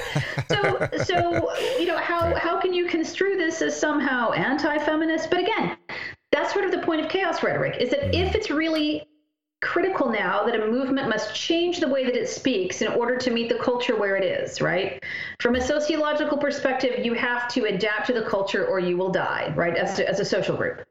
so 0.50 0.88
so 1.04 1.54
you 1.78 1.86
know 1.86 1.96
how 1.96 2.34
how 2.34 2.60
can 2.60 2.74
you 2.74 2.84
construe 2.84 3.38
this 3.38 3.62
as 3.62 3.80
somehow 3.80 4.32
anti-feminist? 4.32 5.30
But 5.30 5.40
again, 5.40 5.78
that's 6.32 6.52
sort 6.52 6.66
of 6.66 6.70
the 6.70 6.82
point 6.82 7.00
of 7.00 7.08
chaos 7.08 7.42
rhetoric 7.42 7.78
is 7.80 7.88
that 7.88 8.02
mm. 8.02 8.12
if 8.12 8.34
it's 8.34 8.50
really 8.50 9.06
critical 9.62 10.10
now 10.10 10.44
that 10.44 10.60
a 10.60 10.66
movement 10.66 11.08
must 11.08 11.34
change 11.34 11.80
the 11.80 11.88
way 11.88 12.04
that 12.04 12.14
it 12.14 12.28
speaks 12.28 12.82
in 12.82 12.88
order 12.88 13.16
to 13.16 13.30
meet 13.30 13.48
the 13.48 13.58
culture 13.58 13.96
where 13.96 14.16
it 14.16 14.24
is, 14.24 14.60
right? 14.60 15.02
From 15.40 15.54
a 15.56 15.60
sociological 15.60 16.36
perspective, 16.36 17.04
you 17.04 17.14
have 17.14 17.48
to 17.54 17.64
adapt 17.64 18.06
to 18.08 18.12
the 18.12 18.22
culture 18.22 18.66
or 18.66 18.78
you 18.78 18.96
will 18.96 19.10
die, 19.10 19.52
right, 19.56 19.76
as, 19.76 19.98
as 20.00 20.20
a 20.20 20.24
social 20.24 20.56
group. 20.56 20.84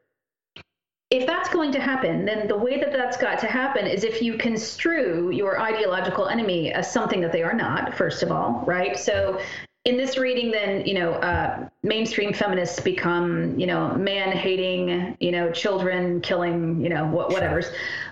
If 1.11 1.27
that's 1.27 1.49
going 1.49 1.71
to 1.73 1.79
happen, 1.79 2.25
then 2.25 2.47
the 2.47 2.57
way 2.57 2.79
that 2.79 2.91
that's 2.91 3.17
got 3.17 3.37
to 3.39 3.47
happen 3.47 3.85
is 3.85 4.03
if 4.03 4.21
you 4.21 4.35
construe 4.35 5.29
your 5.29 5.59
ideological 5.59 6.27
enemy 6.27 6.73
as 6.73 6.91
something 6.91 7.21
that 7.21 7.31
they 7.31 7.43
are 7.43 7.53
not, 7.53 7.93
first 7.93 8.23
of 8.23 8.31
all, 8.31 8.63
right? 8.65 8.97
So 8.97 9.39
in 9.85 9.97
this 9.97 10.17
reading, 10.17 10.51
then 10.51 10.85
you 10.85 10.93
know, 10.93 11.13
uh, 11.13 11.67
mainstream 11.83 12.33
feminists 12.33 12.79
become 12.79 13.59
you 13.59 13.67
know 13.67 13.93
man 13.95 14.31
hating, 14.31 15.17
you 15.19 15.31
know, 15.31 15.51
children 15.51 16.21
killing, 16.21 16.81
you 16.81 16.89
know, 16.89 17.05
what 17.07 17.31
whatever's. 17.31 17.67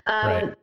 Um, 0.06 0.26
right. 0.26 0.54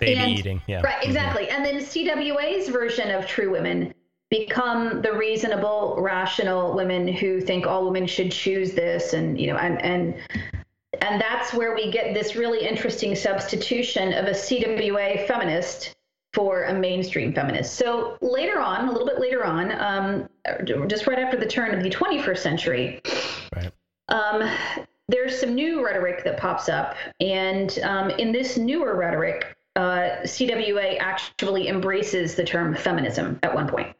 Baby 0.00 0.20
and, 0.20 0.38
eating, 0.38 0.62
yeah. 0.66 0.80
Right, 0.80 1.04
exactly. 1.04 1.44
Mm-hmm. 1.44 1.56
And 1.56 1.64
then 1.66 1.76
CWA's 1.76 2.68
version 2.68 3.10
of 3.10 3.26
True 3.26 3.50
Women 3.50 3.92
become 4.30 5.02
the 5.02 5.12
reasonable, 5.12 5.96
rational 6.00 6.74
women 6.74 7.06
who 7.06 7.42
think 7.42 7.66
all 7.66 7.84
women 7.84 8.06
should 8.06 8.32
choose 8.32 8.72
this, 8.72 9.12
and 9.12 9.38
you 9.38 9.48
know, 9.48 9.56
and 9.56 9.80
and 9.82 10.14
and 11.00 11.20
that's 11.20 11.52
where 11.52 11.74
we 11.74 11.90
get 11.90 12.14
this 12.14 12.36
really 12.36 12.66
interesting 12.66 13.14
substitution 13.14 14.12
of 14.14 14.26
a 14.26 14.30
CWA 14.30 15.26
feminist 15.26 15.94
for 16.32 16.64
a 16.64 16.74
mainstream 16.74 17.34
feminist. 17.34 17.74
So 17.74 18.16
later 18.20 18.60
on, 18.60 18.88
a 18.88 18.92
little 18.92 19.06
bit 19.06 19.20
later 19.20 19.44
on, 19.44 19.72
um, 19.80 20.28
just 20.86 21.06
right 21.06 21.18
after 21.18 21.36
the 21.36 21.46
turn 21.46 21.74
of 21.74 21.82
the 21.82 21.90
21st 21.90 22.38
century, 22.38 23.02
right. 23.54 23.70
um, 24.08 24.48
there's 25.08 25.38
some 25.38 25.54
new 25.54 25.84
rhetoric 25.84 26.24
that 26.24 26.38
pops 26.38 26.68
up. 26.68 26.96
And 27.20 27.78
um, 27.80 28.10
in 28.10 28.32
this 28.32 28.56
newer 28.56 28.96
rhetoric, 28.96 29.56
uh, 29.76 30.22
CWA 30.24 30.98
actually 31.00 31.68
embraces 31.68 32.34
the 32.34 32.44
term 32.44 32.74
feminism 32.74 33.38
at 33.42 33.54
one 33.54 33.68
point. 33.68 33.94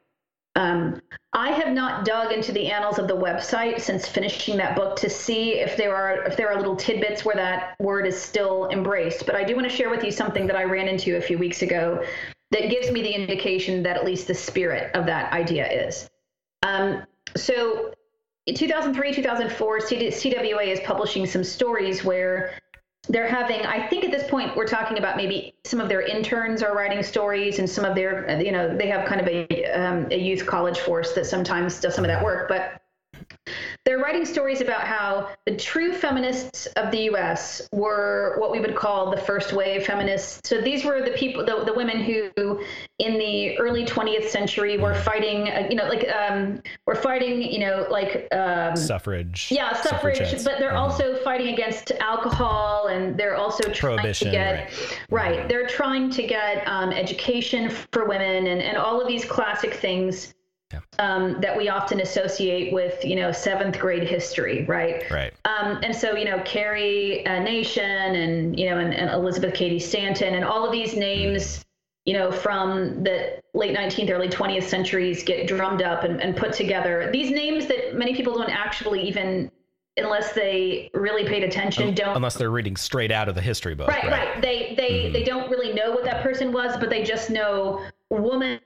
Um, 0.55 1.01
I 1.33 1.51
have 1.53 1.73
not 1.73 2.05
dug 2.05 2.31
into 2.31 2.53
the 2.53 2.71
annals 2.71 2.99
of 2.99 3.09
the 3.09 3.17
website 3.17 3.81
since 3.81 4.07
finishing 4.07 4.59
that 4.59 4.77
book 4.77 4.97
to 4.97 5.09
see 5.09 5.55
if 5.55 5.79
there 5.79 5.97
are 5.97 6.25
if 6.25 6.37
there 6.37 6.51
are 6.51 6.57
little 6.57 6.77
tidbits 6.77 7.25
where 7.25 7.37
that 7.37 7.75
word 7.81 8.07
is 8.07 8.21
still 8.21 8.69
embraced. 8.69 9.25
But 9.25 9.35
I 9.35 9.45
do 9.45 9.55
want 9.55 9.69
to 9.69 9.75
share 9.75 9.89
with 9.89 10.05
you 10.05 10.11
something 10.11 10.47
that 10.47 10.57
I 10.57 10.65
ran 10.65 10.89
into 10.89 11.17
a 11.17 11.23
few 11.23 11.39
weeks 11.39 11.63
ago 11.63 12.05
that 12.51 12.69
gives 12.69 12.91
me 12.91 13.01
the 13.01 13.13
indication 13.13 13.83
that 13.83 13.97
at 13.97 14.05
least 14.05 14.27
the 14.27 14.35
spirit 14.35 14.95
of 14.95 15.07
that 15.07 15.33
idea 15.33 15.67
is. 15.87 16.09
Um, 16.63 17.03
so, 17.35 17.95
in 18.47 18.55
2003, 18.55 19.15
2004, 19.15 19.79
CWA 19.79 20.67
is 20.67 20.81
publishing 20.81 21.27
some 21.27 21.45
stories 21.45 22.05
where 22.05 22.53
they're 23.09 23.27
having 23.29 23.61
i 23.67 23.85
think 23.89 24.05
at 24.05 24.11
this 24.13 24.29
point 24.31 24.55
we're 24.57 24.67
talking 24.67 24.97
about 24.99 25.17
maybe 25.17 25.53
some 25.65 25.81
of 25.81 25.89
their 25.89 26.03
interns 26.03 26.63
are 26.63 26.75
writing 26.75 27.03
stories 27.03 27.59
and 27.59 27.69
some 27.69 27.85
of 27.85 27.95
their 27.97 28.41
you 28.41 28.53
know 28.53 28.77
they 28.77 28.87
have 28.87 29.07
kind 29.09 29.21
of 29.21 29.27
a, 29.27 29.65
um, 29.73 30.07
a 30.13 30.19
youth 30.19 30.47
college 30.47 30.79
force 30.79 31.13
that 31.13 31.27
sometimes 31.27 31.81
does 31.81 31.95
some 31.95 32.05
of 32.05 32.09
that 32.09 32.23
work 32.23 32.49
but 32.49 32.81
they're 33.85 33.99
writing 33.99 34.25
stories 34.25 34.61
about 34.61 34.83
how 34.83 35.29
the 35.45 35.57
true 35.57 35.93
feminists 35.93 36.67
of 36.77 36.93
the 36.93 37.11
US 37.11 37.69
were 37.73 38.37
what 38.39 38.53
we 38.53 38.61
would 38.61 38.77
call 38.77 39.11
the 39.11 39.17
first 39.17 39.53
wave 39.53 39.85
feminists. 39.85 40.49
So 40.49 40.61
these 40.61 40.85
were 40.85 41.03
the 41.03 41.11
people, 41.11 41.45
the, 41.45 41.65
the 41.65 41.75
women 41.75 42.01
who 42.01 42.31
in 43.01 43.19
the 43.19 43.59
early 43.59 43.85
20th 43.85 44.29
century 44.29 44.79
were 44.79 44.95
fighting, 44.95 45.49
uh, 45.49 45.67
you 45.69 45.75
know, 45.75 45.89
like, 45.89 46.09
um, 46.09 46.63
were 46.87 46.95
fighting, 46.95 47.43
you 47.43 47.59
know, 47.59 47.87
like, 47.91 48.29
um, 48.33 48.77
suffrage. 48.77 49.49
Yeah, 49.51 49.73
suffrage, 49.73 50.21
but 50.45 50.59
they're 50.61 50.71
mm-hmm. 50.71 50.77
also 50.77 51.17
fighting 51.25 51.53
against 51.53 51.91
alcohol 51.93 52.87
and 52.87 53.19
they're 53.19 53.37
also 53.37 53.65
trying 53.73 53.97
Prohibition, 53.97 54.29
to 54.29 54.33
get, 54.33 54.71
right. 55.11 55.39
right, 55.39 55.49
they're 55.49 55.67
trying 55.67 56.09
to 56.11 56.23
get 56.25 56.67
um, 56.69 56.93
education 56.93 57.69
for 57.91 58.07
women 58.07 58.47
and, 58.47 58.63
and 58.63 58.77
all 58.77 59.01
of 59.01 59.09
these 59.09 59.25
classic 59.25 59.75
things 59.75 60.35
yeah. 60.73 60.81
um, 60.99 61.41
that 61.41 61.57
we 61.57 61.69
often 61.69 62.01
associate 62.01 62.73
with, 62.73 63.05
you 63.05 63.17
know, 63.17 63.33
seventh 63.33 63.79
grade 63.79 64.09
history, 64.09 64.65
right? 64.67 65.09
Right. 65.11 65.33
Um, 65.45 65.81
and 65.83 65.95
so, 65.95 66.17
you 66.17 66.25
know, 66.25 66.41
Carrie 66.45 67.27
uh, 67.27 67.41
Nation 67.41 67.85
and, 67.85 68.59
you 68.59 68.71
know, 68.71 68.79
and, 68.79 68.95
and, 68.95 69.11
Elizabeth 69.11 69.55
Cady 69.55 69.79
Stanton 69.79 70.35
and 70.35 70.45
all 70.45 70.65
of 70.65 70.73
these 70.73 70.97
names, 70.97 71.59
mm. 71.59 71.65
you 72.07 72.15
know, 72.15 72.31
from 72.33 73.03
the 73.03 73.41
late 73.55 73.77
19th, 73.77 74.11
early 74.11 74.29
20th 74.29 74.65
centuries 74.65 75.23
get 75.23 75.47
drummed 75.47 75.83
up 75.83 76.05
and, 76.05 76.21
and 76.21 76.37
put 76.37 76.53
together. 76.53 77.11
These 77.13 77.31
names 77.31 77.67
that 77.67 77.95
many 77.95 78.15
people 78.15 78.35
don't 78.35 78.51
actually 78.51 79.03
even 79.07 79.51
unless 79.97 80.33
they 80.33 80.91
really 80.95 81.27
paid 81.27 81.45
attention 81.45 81.95
don't 81.95 82.17
unless 82.17 82.35
they're 82.35 82.51
reading 82.51 82.77
straight 82.77 83.13
out 83.13 83.29
of 83.29 83.35
the 83.35 83.41
history 83.41 83.75
book 83.75 83.89
right 83.89 84.05
right, 84.05 84.35
right. 84.35 84.43
they 84.43 84.75
they 84.75 84.91
mm-hmm. 84.91 85.13
they 85.13 85.23
don't 85.23 85.51
really 85.51 85.73
know 85.75 85.91
what 85.91 86.05
that 86.05 86.23
person 86.23 86.51
was 86.51 86.77
but 86.79 86.89
they 86.89 87.03
just 87.03 87.29
know 87.29 87.85
woman 88.21 88.61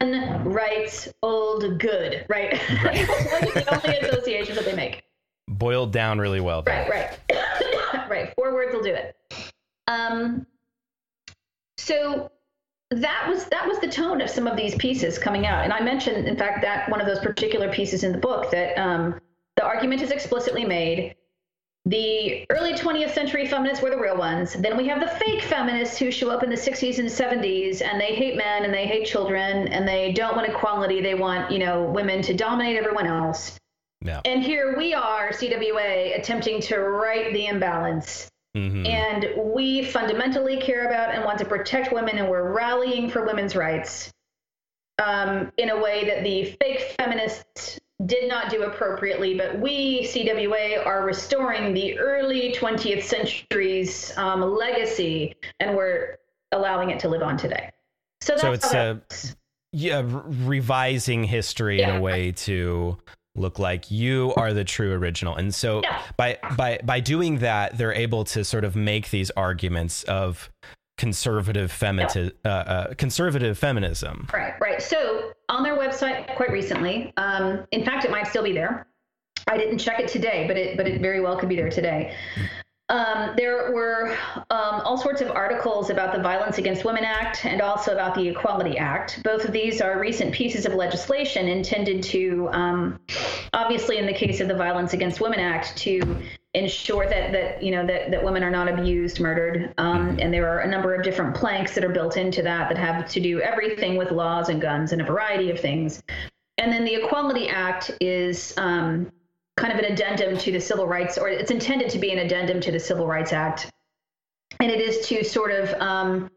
writes 0.45 1.09
old 1.23 1.79
good, 1.79 2.27
right? 2.29 2.53
right. 2.85 3.07
the 3.55 3.81
only 3.85 3.99
associations 3.99 4.57
that 4.57 4.65
they 4.65 4.75
make. 4.75 5.03
Boiled 5.49 5.93
down 5.93 6.19
really 6.19 6.41
well. 6.41 6.63
Right, 6.67 6.89
right. 6.89 7.19
right. 8.11 8.35
Four 8.35 8.53
words 8.53 8.75
will 8.75 8.83
do 8.83 8.95
it. 8.95 9.17
Um, 9.87 10.47
so 11.79 12.31
that 12.91 13.27
was 13.29 13.47
that 13.47 13.67
was 13.67 13.79
the 13.79 13.89
tone 13.89 14.21
of 14.21 14.31
some 14.31 14.47
of 14.47 14.57
these 14.57 14.75
pieces 14.77 15.19
coming 15.19 15.47
out. 15.47 15.65
And 15.65 15.73
I 15.73 15.81
mentioned, 15.81 16.27
in 16.27 16.37
fact, 16.37 16.63
that 16.63 16.89
one 16.89 17.01
of 17.01 17.07
those 17.07 17.21
particular 17.21 17.73
pieces 17.73 18.05
in 18.05 18.13
the 18.13 18.19
book 18.19 18.51
that 18.51 18.77
um, 18.79 19.21
the 19.57 19.65
argument 19.65 20.03
is 20.03 20.11
explicitly 20.11 20.65
made 20.65 21.15
the 21.87 22.45
early 22.51 22.75
20th 22.75 23.15
century 23.15 23.47
feminists 23.47 23.81
were 23.81 23.91
the 23.91 23.97
real 23.97 24.17
ones. 24.17 24.55
Then 24.55 24.77
we 24.77 24.89
have 24.89 24.99
the 24.99 25.07
fake 25.07 25.43
feminists 25.43 25.97
who 25.97 26.11
show 26.11 26.31
up 26.31 26.43
in 26.43 26.51
the 26.51 26.57
60s 26.57 26.99
and 26.99 27.09
70s 27.09 27.81
and 27.81 28.01
they 28.01 28.17
hate 28.17 28.37
men 28.37 28.65
and 28.65 28.75
they 28.75 28.87
hate 28.87 29.07
children 29.07 29.69
and 29.69 29.87
they 29.87 30.13
don't 30.13 30.35
want 30.35 30.49
equality. 30.49 31.01
They 31.01 31.15
want, 31.15 31.53
you 31.53 31.61
know, 31.61 31.85
women 31.85 32.23
to 32.23 32.35
dominate 32.35 32.77
everyone 32.77 33.07
else. 33.07 33.57
Yeah. 34.05 34.21
And 34.25 34.43
here 34.43 34.77
we 34.77 34.95
are, 34.95 35.31
CWA, 35.31 36.19
attempting 36.19 36.61
to 36.63 36.79
right 36.81 37.33
the 37.33 37.47
imbalance. 37.47 38.29
Mm-hmm. 38.57 38.87
And 38.87 39.55
we 39.55 39.85
fundamentally 39.85 40.57
care 40.57 40.87
about 40.87 41.15
and 41.15 41.25
want 41.25 41.39
to 41.39 41.45
protect 41.45 41.93
women, 41.93 42.19
and 42.19 42.29
we're 42.29 42.53
rallying 42.53 43.11
for 43.11 43.25
women's 43.25 43.55
rights 43.55 44.11
um, 44.99 45.53
in 45.59 45.71
a 45.71 45.81
way 45.81 46.07
that 46.07 46.25
the 46.25 46.57
fake 46.61 46.95
feminists 46.99 47.79
did 48.05 48.29
not 48.29 48.51
do 48.51 48.65
appropriately, 48.65 49.39
but 49.39 49.59
we, 49.59 50.05
CWA, 50.05 50.85
are 50.85 51.05
restoring 51.05 51.73
the 51.73 51.99
early 51.99 52.53
20th 52.53 53.03
century's 53.03 54.17
um, 54.19 54.43
legacy 54.43 55.35
and 55.61 55.75
we're 55.75 56.19
allowing 56.53 56.91
it 56.91 57.01
to 57.01 57.09
live 57.09 57.23
on 57.23 57.39
today. 57.39 57.71
So, 58.21 58.35
that's 58.35 58.71
so 58.71 59.01
it's 59.07 59.33
a, 59.33 59.37
yeah, 59.73 60.03
revising 60.05 61.25
history 61.25 61.81
yeah. 61.81 61.91
in 61.91 61.97
a 61.97 62.01
way 62.01 62.33
to 62.33 62.99
look 63.35 63.59
like 63.59 63.91
you 63.91 64.33
are 64.37 64.53
the 64.53 64.65
true 64.65 64.93
original. 64.93 65.37
And 65.37 65.55
so 65.55 65.83
yeah. 65.83 66.03
by 66.17 66.39
by 66.57 66.81
by 66.83 67.01
doing 67.01 67.39
that, 67.39 67.77
they're 67.77 67.93
able 67.93 68.25
to 68.25 68.45
sort 68.45 68.65
of 68.65 68.75
make 68.75 69.11
these 69.11 69.31
arguments 69.33 70.03
of 70.05 70.51
conservative 70.97 71.71
femiti- 71.71 72.33
uh, 72.45 72.49
uh, 72.49 72.95
conservative 72.95 73.59
feminism. 73.59 74.27
Right, 74.33 74.55
right. 74.61 74.81
So 74.81 75.33
on 75.57 75.63
their 75.63 75.77
website, 75.77 76.35
quite 76.37 76.53
recently, 76.53 77.13
um, 77.17 77.67
in 77.73 77.83
fact, 77.85 78.05
it 78.05 78.11
might 78.11 78.27
still 78.27 78.43
be 78.43 78.53
there. 78.53 78.87
I 79.49 79.57
didn't 79.57 79.79
check 79.79 80.01
it 80.01 80.09
today, 80.09 80.45
but 80.47 80.57
it 80.57 80.77
but 80.77 80.87
it 80.87 81.01
very 81.01 81.21
well 81.21 81.37
could 81.39 81.49
be 81.49 81.57
there 81.57 81.71
today. 81.71 82.15
Um, 82.89 83.35
there 83.37 83.73
were 83.73 84.17
um, 84.51 84.81
all 84.85 84.97
sorts 84.97 85.21
of 85.21 85.31
articles 85.31 85.91
about 85.91 86.15
the 86.15 86.23
Violence 86.23 86.59
Against 86.59 86.85
Women 86.85 87.05
Act 87.05 87.45
and 87.45 87.61
also 87.61 87.93
about 87.93 88.15
the 88.15 88.29
Equality 88.29 88.79
Act. 88.79 89.23
Both 89.25 89.45
of 89.45 89.53
these 89.53 89.81
are 89.81 89.99
recent 89.99 90.33
pieces 90.33 90.67
of 90.67 90.75
legislation 90.75 91.49
intended 91.49 92.05
to, 92.05 92.49
um, 92.53 93.01
obviously, 93.53 93.99
in 93.99 94.07
the 94.07 94.13
case 94.13 94.41
of 94.41 94.47
the 94.47 94.55
Violence 94.55 94.93
Against 94.93 95.21
Women 95.21 95.41
Act, 95.41 95.77
to 95.79 96.17
ensure 96.57 97.07
that 97.07 97.33
that 97.33 97.63
you 97.63 97.71
know 97.71 97.87
that, 97.87 98.11
that 98.11 98.25
women 98.25 98.43
are 98.43 98.51
not 98.51 98.67
abused, 98.67 99.21
murdered, 99.21 99.75
um, 99.77 100.09
mm-hmm. 100.09 100.21
and 100.21 100.33
there 100.33 100.49
are 100.49 100.61
a 100.61 100.67
number 100.67 100.95
of 100.95 101.03
different 101.03 101.35
planks 101.35 101.75
that 101.75 101.85
are 101.85 101.91
built 101.91 102.17
into 102.17 102.43
that 102.43 102.69
that 102.69 102.79
have 102.79 103.09
to 103.11 103.21
do 103.21 103.41
everything 103.41 103.97
with 103.97 104.11
laws 104.11 104.49
and 104.49 104.61
guns 104.61 104.93
and 104.93 105.03
a 105.03 105.05
variety 105.05 105.51
of 105.51 105.61
things. 105.61 106.03
And 106.59 106.73
then 106.73 106.85
the 106.87 106.95
Equality 106.95 107.51
Act 107.51 107.91
is 108.01 108.55
um, 108.57 109.13
kind 109.57 109.73
of 109.73 109.79
an 109.79 109.93
addendum 109.93 110.39
to 110.39 110.51
the 110.51 110.61
Civil 110.61 110.87
Rights, 110.87 111.19
or 111.19 111.29
it's 111.29 111.51
intended 111.51 111.91
to 111.91 111.99
be 111.99 112.11
an 112.11 112.19
addendum 112.19 112.61
to 112.63 112.73
the 112.73 112.81
Civil 112.81 113.07
Rights 113.07 113.35
Act, 113.35 113.71
and 114.59 114.71
it 114.71 114.81
is 114.81 115.07
to 115.09 115.23
sort 115.23 115.51
of 115.51 115.75
um, 115.81 116.31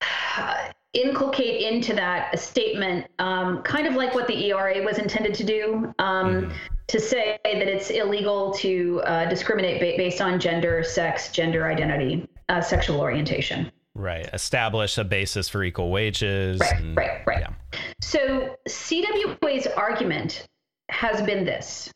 inculcate 0.92 1.62
into 1.72 1.94
that 1.94 2.34
a 2.34 2.36
statement, 2.36 3.06
um, 3.20 3.62
kind 3.62 3.86
of 3.86 3.94
like 3.94 4.14
what 4.14 4.26
the 4.26 4.50
ERA 4.50 4.82
was 4.82 4.98
intended 4.98 5.32
to 5.34 5.44
do, 5.44 5.94
um, 6.00 6.42
mm-hmm. 6.42 6.52
To 6.92 7.00
say 7.00 7.38
that 7.42 7.68
it's 7.68 7.88
illegal 7.88 8.52
to 8.52 9.00
uh, 9.06 9.24
discriminate 9.24 9.80
ba- 9.80 9.94
based 9.96 10.20
on 10.20 10.38
gender, 10.38 10.84
sex, 10.84 11.32
gender 11.32 11.66
identity, 11.66 12.28
uh, 12.50 12.60
sexual 12.60 13.00
orientation. 13.00 13.72
Right. 13.94 14.28
Establish 14.34 14.98
a 14.98 15.04
basis 15.04 15.48
for 15.48 15.64
equal 15.64 15.90
wages. 15.90 16.60
Right, 16.60 16.80
and, 16.80 16.94
right, 16.94 17.26
right. 17.26 17.40
Yeah. 17.40 17.78
So 18.02 18.56
CWA's 18.68 19.66
argument 19.68 20.46
has 20.90 21.22
been 21.22 21.46
this. 21.46 21.90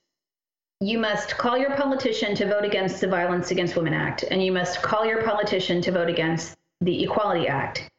You 0.80 0.98
must 0.98 1.36
call 1.36 1.58
your 1.58 1.76
politician 1.76 2.34
to 2.36 2.46
vote 2.46 2.64
against 2.64 3.02
the 3.02 3.06
Violence 3.06 3.50
Against 3.50 3.76
Women 3.76 3.92
Act, 3.92 4.24
and 4.30 4.42
you 4.42 4.50
must 4.50 4.80
call 4.80 5.04
your 5.04 5.22
politician 5.24 5.82
to 5.82 5.92
vote 5.92 6.08
against 6.08 6.56
the 6.80 7.02
Equality 7.02 7.48
Act 7.48 7.90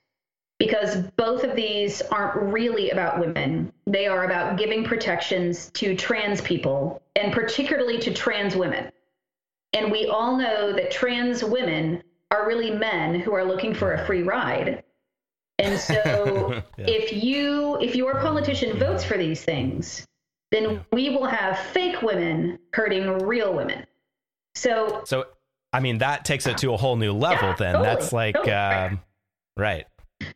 because 0.60 0.98
both 1.16 1.44
of 1.44 1.56
these 1.56 2.02
aren't 2.02 2.36
really 2.36 2.90
about 2.90 3.20
women. 3.20 3.72
They 3.86 4.08
are 4.08 4.26
about 4.26 4.58
giving 4.58 4.84
protections 4.84 5.70
to 5.72 5.96
trans 5.96 6.42
people 6.42 7.02
and 7.16 7.32
particularly 7.32 8.00
to 8.00 8.14
trans 8.14 8.56
women. 8.56 8.92
And 9.74 9.92
we 9.92 10.08
all 10.08 10.36
know 10.38 10.74
that 10.74 10.92
trans 10.92 11.44
women 11.44 12.02
are 12.32 12.48
really 12.48 12.72
men 12.72 13.20
who 13.20 13.34
are 13.34 13.46
looking 13.46 13.74
for 13.74 13.94
a 13.94 14.06
free 14.06 14.24
ride. 14.24 14.84
And 15.60 15.80
so 15.80 16.54
yeah. 16.78 16.86
if 16.88 17.14
you 17.14 17.78
if 17.80 17.96
your 17.96 18.16
politician 18.22 18.78
votes 18.78 19.04
for 19.04 19.18
these 19.18 19.44
things, 19.44 20.06
then 20.52 20.84
we 20.92 21.10
will 21.10 21.26
have 21.26 21.60
fake 21.60 22.02
women 22.02 22.58
hurting 22.74 23.08
real 23.20 23.54
women. 23.54 23.86
So 24.56 25.04
So 25.06 25.26
I 25.72 25.80
mean 25.82 26.00
that 26.00 26.26
takes 26.26 26.48
it 26.48 26.58
to 26.60 26.74
a 26.74 26.78
whole 26.78 26.96
new 26.96 27.14
level 27.14 27.50
yeah, 27.50 27.56
then. 27.56 27.74
Totally, 27.74 27.96
That's 27.96 28.14
like 28.14 28.36
totally, 28.36 28.54
um, 28.54 29.02
right. 29.56 29.86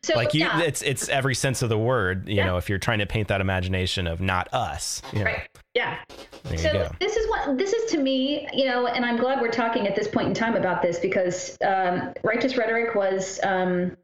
So, 0.03 0.15
like 0.15 0.33
you, 0.33 0.41
yeah. 0.41 0.61
it's 0.61 0.81
it's 0.81 1.09
every 1.09 1.35
sense 1.35 1.61
of 1.61 1.69
the 1.69 1.77
word. 1.77 2.27
You 2.27 2.37
yeah. 2.37 2.45
know, 2.45 2.57
if 2.57 2.69
you're 2.69 2.79
trying 2.79 2.99
to 2.99 3.05
paint 3.05 3.27
that 3.27 3.41
imagination 3.41 4.07
of 4.07 4.19
not 4.19 4.51
us, 4.53 5.01
you 5.13 5.19
know. 5.19 5.25
right? 5.25 5.47
Yeah. 5.75 5.97
There 6.43 6.57
so 6.57 6.91
this 6.99 7.15
is 7.15 7.29
what 7.29 7.57
this 7.57 7.71
is 7.71 7.91
to 7.91 7.97
me, 7.97 8.47
you 8.53 8.65
know, 8.65 8.87
and 8.87 9.05
I'm 9.05 9.17
glad 9.17 9.41
we're 9.41 9.51
talking 9.51 9.87
at 9.87 9.95
this 9.95 10.07
point 10.07 10.27
in 10.27 10.33
time 10.33 10.55
about 10.55 10.81
this 10.81 10.99
because 10.99 11.57
um, 11.65 12.13
righteous 12.23 12.57
rhetoric 12.57 12.95
was 12.95 13.39
um, 13.43 13.95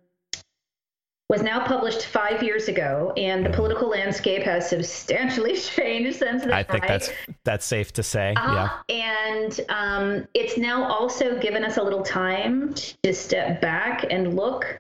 was 1.30 1.42
now 1.42 1.66
published 1.66 2.06
five 2.06 2.42
years 2.42 2.70
ago, 2.70 3.12
and 3.18 3.46
the 3.46 3.50
political 3.50 3.90
landscape 3.90 4.44
has 4.44 4.70
substantially 4.70 5.58
changed 5.58 6.20
since 6.20 6.44
then. 6.44 6.54
I 6.54 6.64
think 6.64 6.84
right? 6.84 6.88
that's 6.88 7.10
that's 7.44 7.66
safe 7.66 7.92
to 7.94 8.04
say. 8.04 8.34
Uh, 8.36 8.70
yeah, 8.88 8.96
and 8.96 9.60
um, 9.70 10.28
it's 10.34 10.58
now 10.58 10.84
also 10.84 11.40
given 11.40 11.64
us 11.64 11.78
a 11.78 11.84
little 11.84 12.04
time 12.04 12.74
to 13.04 13.14
step 13.14 13.62
back 13.62 14.06
and 14.10 14.36
look 14.36 14.80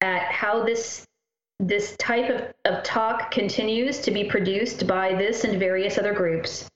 at 0.00 0.22
how 0.32 0.64
this 0.64 1.06
this 1.60 1.94
type 1.98 2.30
of, 2.30 2.54
of 2.72 2.82
talk 2.82 3.30
continues 3.30 3.98
to 4.00 4.10
be 4.10 4.24
produced 4.24 4.86
by 4.86 5.14
this 5.14 5.44
and 5.44 5.58
various 5.58 5.98
other 5.98 6.14
groups. 6.14 6.68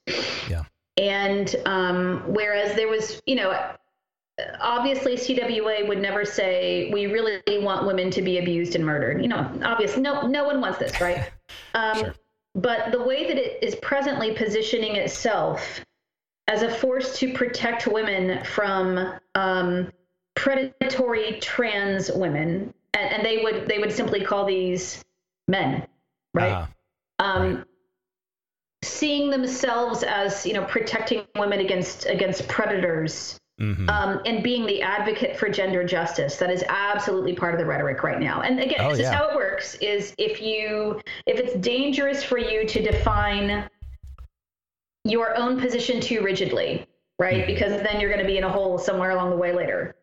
Yeah. 0.49 0.65
And 0.99 1.57
um, 1.65 2.23
whereas 2.27 2.77
there 2.77 2.89
was, 2.89 3.21
you 3.27 3.37
know, 3.37 3.59
obviously 4.61 5.17
CWA 5.17 5.89
would 5.89 6.01
never 6.01 6.25
say 6.25 6.91
we 6.93 7.07
really 7.07 7.41
want 7.49 7.87
women 7.87 8.11
to 8.11 8.23
be 8.23 8.39
abused 8.39 8.75
and 8.75 8.85
murdered. 8.85 9.23
You 9.23 9.29
know, 9.29 9.51
obviously, 9.65 10.03
no, 10.03 10.27
no 10.27 10.45
one 10.45 10.61
wants 10.61 10.79
this, 10.79 11.01
right? 11.01 11.31
Um, 11.75 11.99
sure. 11.99 12.15
But 12.55 12.93
the 12.93 13.03
way 13.03 13.27
that 13.27 13.37
it 13.37 13.63
is 13.63 13.75
presently 13.77 14.33
positioning 14.33 14.95
itself 14.95 15.85
as 16.47 16.63
a 16.63 16.71
force 16.71 17.19
to 17.19 17.33
protect 17.33 17.89
women 17.89 18.45
from 18.45 19.15
um, 19.35 19.93
predatory 20.37 21.41
trans 21.41 22.13
women 22.13 22.73
and, 22.95 23.15
and, 23.15 23.25
they 23.25 23.43
would 23.43 23.69
they 23.69 23.79
would 23.79 23.93
simply 23.93 24.25
call 24.25 24.45
these 24.45 25.05
men, 25.49 25.87
right? 26.33 26.53
Uh, 26.53 26.67
um, 27.23 27.57
right. 27.57 27.65
Seeing 28.83 29.31
themselves 29.31 30.03
as 30.03 30.47
you 30.47 30.55
know 30.55 30.65
protecting 30.65 31.25
women 31.37 31.61
against 31.61 32.07
against 32.07 32.49
predators. 32.49 33.39
Mm-hmm. 33.61 33.89
Um, 33.89 34.21
and 34.27 34.43
being 34.43 34.67
the 34.67 34.83
advocate 34.83 35.37
for 35.37 35.49
gender 35.49 35.85
justice 35.85 36.39
that 36.39 36.51
is 36.51 36.65
absolutely 36.69 37.35
part 37.35 37.55
of 37.55 37.61
the 37.61 37.65
rhetoric 37.65 38.03
right 38.03 38.19
now 38.19 38.41
and 38.41 38.59
again 38.59 38.81
oh, 38.81 38.91
this 38.91 38.99
yeah. 38.99 39.11
is 39.11 39.15
how 39.15 39.29
it 39.29 39.37
works 39.37 39.77
is 39.77 40.13
if 40.19 40.43
you 40.43 41.01
if 41.27 41.39
it's 41.39 41.55
dangerous 41.65 42.25
for 42.25 42.37
you 42.37 42.67
to 42.67 42.83
define 42.83 43.71
your 45.05 45.37
own 45.37 45.61
position 45.61 46.01
too 46.01 46.21
rigidly 46.21 46.85
right 47.21 47.45
mm-hmm. 47.45 47.47
because 47.47 47.81
then 47.83 48.01
you're 48.01 48.11
going 48.11 48.23
to 48.23 48.27
be 48.27 48.39
in 48.39 48.43
a 48.43 48.51
hole 48.51 48.77
somewhere 48.77 49.11
along 49.11 49.31
the 49.31 49.37
way 49.37 49.53
later 49.53 49.95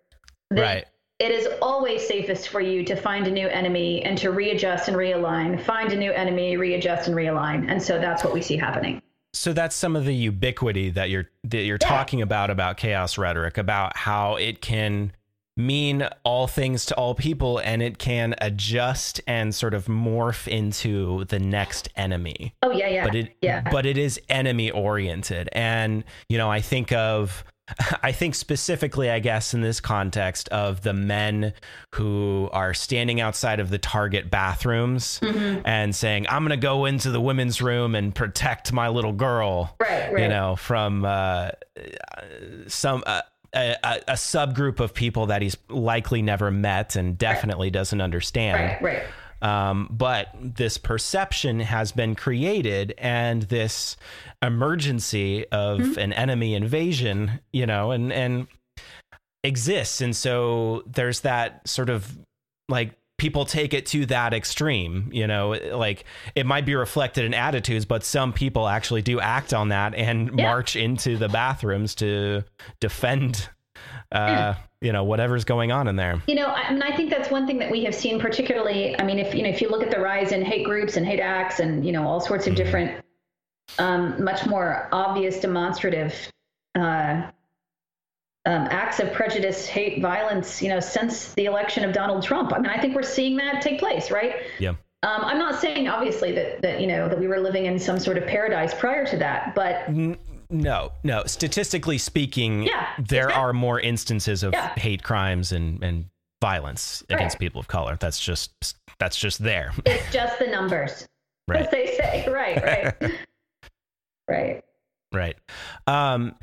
then, 0.49 0.61
right 0.61 0.85
it 1.21 1.29
is 1.29 1.47
always 1.61 2.05
safest 2.05 2.49
for 2.49 2.61
you 2.61 2.83
to 2.83 2.95
find 2.95 3.27
a 3.27 3.31
new 3.31 3.47
enemy 3.47 4.03
and 4.03 4.17
to 4.17 4.31
readjust 4.31 4.87
and 4.87 4.97
realign, 4.97 5.61
find 5.61 5.93
a 5.93 5.95
new 5.95 6.11
enemy, 6.11 6.57
readjust 6.57 7.07
and 7.07 7.15
realign. 7.15 7.69
And 7.69 7.81
so 7.81 7.99
that's 7.99 8.23
what 8.23 8.33
we 8.33 8.41
see 8.41 8.57
happening. 8.57 9.03
So 9.31 9.53
that's 9.53 9.75
some 9.75 9.95
of 9.95 10.05
the 10.05 10.15
ubiquity 10.15 10.89
that 10.89 11.11
you're 11.11 11.29
that 11.43 11.61
you're 11.61 11.77
yeah. 11.79 11.87
talking 11.87 12.23
about 12.23 12.49
about 12.49 12.77
chaos 12.77 13.19
rhetoric, 13.19 13.59
about 13.59 13.95
how 13.95 14.35
it 14.35 14.61
can 14.61 15.11
mean 15.55 16.07
all 16.23 16.47
things 16.47 16.87
to 16.87 16.95
all 16.95 17.13
people 17.13 17.59
and 17.59 17.83
it 17.83 17.99
can 17.99 18.33
adjust 18.39 19.21
and 19.27 19.53
sort 19.53 19.75
of 19.75 19.85
morph 19.85 20.47
into 20.47 21.25
the 21.25 21.37
next 21.37 21.87
enemy. 21.95 22.55
Oh 22.63 22.71
yeah, 22.71 22.87
yeah. 22.87 23.05
But 23.05 23.13
it 23.13 23.37
yeah. 23.41 23.61
but 23.71 23.85
it 23.85 23.97
is 23.97 24.19
enemy 24.27 24.71
oriented. 24.71 25.49
And 25.51 26.03
you 26.29 26.39
know, 26.39 26.49
I 26.49 26.61
think 26.61 26.91
of 26.91 27.43
I 28.03 28.11
think 28.11 28.35
specifically, 28.35 29.09
I 29.09 29.19
guess, 29.19 29.53
in 29.53 29.61
this 29.61 29.79
context 29.79 30.49
of 30.49 30.81
the 30.81 30.93
men 30.93 31.53
who 31.95 32.49
are 32.51 32.73
standing 32.73 33.21
outside 33.21 33.59
of 33.59 33.69
the 33.69 33.77
Target 33.77 34.29
bathrooms 34.29 35.19
mm-hmm. 35.21 35.61
and 35.65 35.95
saying, 35.95 36.27
I'm 36.29 36.43
going 36.43 36.51
to 36.51 36.57
go 36.57 36.85
into 36.85 37.11
the 37.11 37.21
women's 37.21 37.61
room 37.61 37.95
and 37.95 38.13
protect 38.13 38.73
my 38.73 38.89
little 38.89 39.13
girl, 39.13 39.75
right, 39.79 40.13
right. 40.13 40.23
you 40.23 40.29
know, 40.29 40.55
from 40.55 41.05
uh, 41.05 41.51
some. 42.67 43.03
Uh, 43.05 43.21
a, 43.53 43.75
a, 44.07 44.13
subgroup 44.13 44.79
of 44.79 44.93
people 44.93 45.25
that 45.25 45.41
he's 45.41 45.57
likely 45.67 46.21
never 46.21 46.51
met 46.51 46.95
and 46.95 47.17
definitely 47.17 47.67
right. 47.67 47.73
doesn't 47.73 47.99
understand. 47.99 48.81
Right, 48.81 48.81
right. 48.81 49.03
Um, 49.41 49.87
but 49.91 50.29
this 50.39 50.77
perception 50.77 51.59
has 51.59 51.91
been 51.91 52.15
created, 52.15 52.93
and 52.97 53.43
this 53.43 53.97
emergency 54.41 55.45
of 55.51 55.79
mm-hmm. 55.79 55.99
an 55.99 56.13
enemy 56.13 56.53
invasion, 56.53 57.39
you 57.51 57.65
know, 57.65 57.91
and 57.91 58.11
and 58.13 58.47
exists, 59.43 60.01
and 60.01 60.15
so 60.15 60.83
there's 60.85 61.21
that 61.21 61.67
sort 61.67 61.89
of 61.89 62.17
like 62.69 62.97
people 63.21 63.45
take 63.45 63.75
it 63.75 63.85
to 63.85 64.07
that 64.07 64.33
extreme 64.33 65.07
you 65.11 65.27
know 65.27 65.51
like 65.73 66.05
it 66.33 66.43
might 66.43 66.65
be 66.65 66.73
reflected 66.73 67.23
in 67.23 67.35
attitudes 67.35 67.85
but 67.85 68.03
some 68.03 68.33
people 68.33 68.67
actually 68.67 69.03
do 69.03 69.19
act 69.19 69.53
on 69.53 69.69
that 69.69 69.93
and 69.93 70.31
yeah. 70.35 70.43
march 70.43 70.75
into 70.75 71.17
the 71.17 71.29
bathrooms 71.29 71.93
to 71.93 72.43
defend 72.79 73.47
uh, 74.11 74.55
you 74.81 74.91
know 74.91 75.03
whatever's 75.03 75.45
going 75.45 75.71
on 75.71 75.87
in 75.87 75.95
there. 75.95 76.21
You 76.27 76.35
know, 76.35 76.47
I 76.47 76.71
mean, 76.71 76.81
I 76.81 76.95
think 76.95 77.09
that's 77.09 77.29
one 77.29 77.47
thing 77.47 77.59
that 77.59 77.71
we 77.71 77.83
have 77.83 77.95
seen, 77.95 78.19
particularly. 78.19 78.99
I 78.99 79.03
mean, 79.03 79.19
if 79.19 79.33
you 79.33 79.43
know, 79.43 79.49
if 79.49 79.61
you 79.61 79.69
look 79.69 79.83
at 79.83 79.91
the 79.91 79.99
rise 79.99 80.31
in 80.31 80.43
hate 80.43 80.65
groups 80.65 80.97
and 80.97 81.05
hate 81.05 81.19
acts, 81.19 81.59
and 81.59 81.85
you 81.85 81.91
know, 81.91 82.07
all 82.07 82.19
sorts 82.19 82.47
of 82.47 82.53
mm-hmm. 82.53 82.63
different, 82.63 83.05
um, 83.79 84.23
much 84.23 84.45
more 84.45 84.89
obvious, 84.91 85.39
demonstrative. 85.39 86.13
Uh, 86.75 87.29
um, 88.45 88.67
acts 88.71 88.99
of 88.99 89.13
prejudice, 89.13 89.67
hate, 89.67 90.01
violence, 90.01 90.63
you 90.63 90.69
know, 90.69 90.79
since 90.79 91.33
the 91.33 91.45
election 91.45 91.83
of 91.83 91.93
Donald 91.93 92.23
Trump. 92.23 92.51
I 92.53 92.57
mean, 92.57 92.71
I 92.71 92.81
think 92.81 92.95
we're 92.95 93.03
seeing 93.03 93.37
that 93.37 93.61
take 93.61 93.79
place, 93.79 94.09
right? 94.09 94.37
Yeah. 94.59 94.73
Um, 95.03 95.21
I'm 95.23 95.37
not 95.37 95.59
saying, 95.59 95.87
obviously, 95.87 96.31
that 96.33 96.61
that 96.61 96.79
you 96.79 96.87
know 96.87 97.09
that 97.09 97.19
we 97.19 97.27
were 97.27 97.39
living 97.39 97.65
in 97.65 97.79
some 97.79 97.99
sort 97.99 98.17
of 98.17 98.27
paradise 98.27 98.73
prior 98.73 99.05
to 99.07 99.17
that, 99.17 99.55
but 99.55 99.87
no, 100.51 100.91
no. 101.03 101.23
Statistically 101.25 101.97
speaking, 101.97 102.63
yeah, 102.63 102.87
there 102.97 103.25
exactly. 103.25 103.41
are 103.41 103.53
more 103.53 103.79
instances 103.79 104.43
of 104.43 104.53
yeah. 104.53 104.77
hate 104.77 105.01
crimes 105.01 105.51
and, 105.51 105.81
and 105.83 106.05
violence 106.41 107.03
right. 107.09 107.15
against 107.15 107.39
people 107.39 107.59
of 107.59 107.67
color. 107.67 107.97
That's 107.99 108.19
just 108.19 108.75
that's 108.99 109.17
just 109.17 109.41
there. 109.41 109.71
It's 109.85 110.11
just 110.11 110.39
the 110.39 110.47
numbers, 110.47 111.07
right. 111.47 111.61
as 111.61 111.71
they 111.71 111.85
say. 111.87 112.27
Right, 112.31 112.63
right, 112.63 113.11
right, 114.27 114.63
right. 115.13 115.35
Um, 115.87 116.35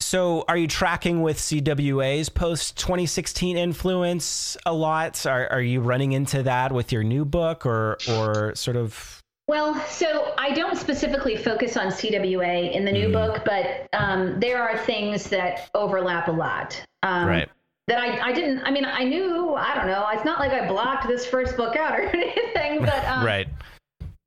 so, 0.00 0.44
are 0.48 0.56
you 0.56 0.66
tracking 0.66 1.22
with 1.22 1.38
CWA's 1.38 2.28
post 2.28 2.76
2016 2.78 3.56
influence 3.56 4.56
a 4.66 4.72
lot? 4.72 5.26
Are 5.26 5.48
are 5.50 5.60
you 5.60 5.80
running 5.80 6.12
into 6.12 6.42
that 6.42 6.72
with 6.72 6.92
your 6.92 7.02
new 7.04 7.24
book, 7.24 7.66
or 7.66 7.98
or 8.08 8.54
sort 8.54 8.76
of 8.76 9.19
well, 9.50 9.74
so 9.88 10.32
I 10.38 10.52
don't 10.52 10.76
specifically 10.76 11.36
focus 11.36 11.76
on 11.76 11.88
CWA 11.88 12.72
in 12.72 12.84
the 12.84 12.92
new 12.92 13.08
mm. 13.08 13.12
book, 13.12 13.42
but 13.44 13.88
um, 13.92 14.38
there 14.38 14.62
are 14.62 14.78
things 14.78 15.24
that 15.30 15.68
overlap 15.74 16.28
a 16.28 16.30
lot. 16.30 16.80
Um, 17.02 17.26
right. 17.26 17.48
That 17.88 17.98
I, 17.98 18.28
I 18.28 18.32
didn't, 18.32 18.60
I 18.60 18.70
mean, 18.70 18.84
I 18.84 19.02
knew, 19.02 19.56
I 19.56 19.74
don't 19.74 19.88
know, 19.88 20.06
it's 20.12 20.24
not 20.24 20.38
like 20.38 20.52
I 20.52 20.68
blocked 20.68 21.08
this 21.08 21.26
first 21.26 21.56
book 21.56 21.74
out 21.74 21.98
or 21.98 22.02
anything, 22.14 22.78
but. 22.84 23.04
Um, 23.06 23.26
right. 23.26 23.48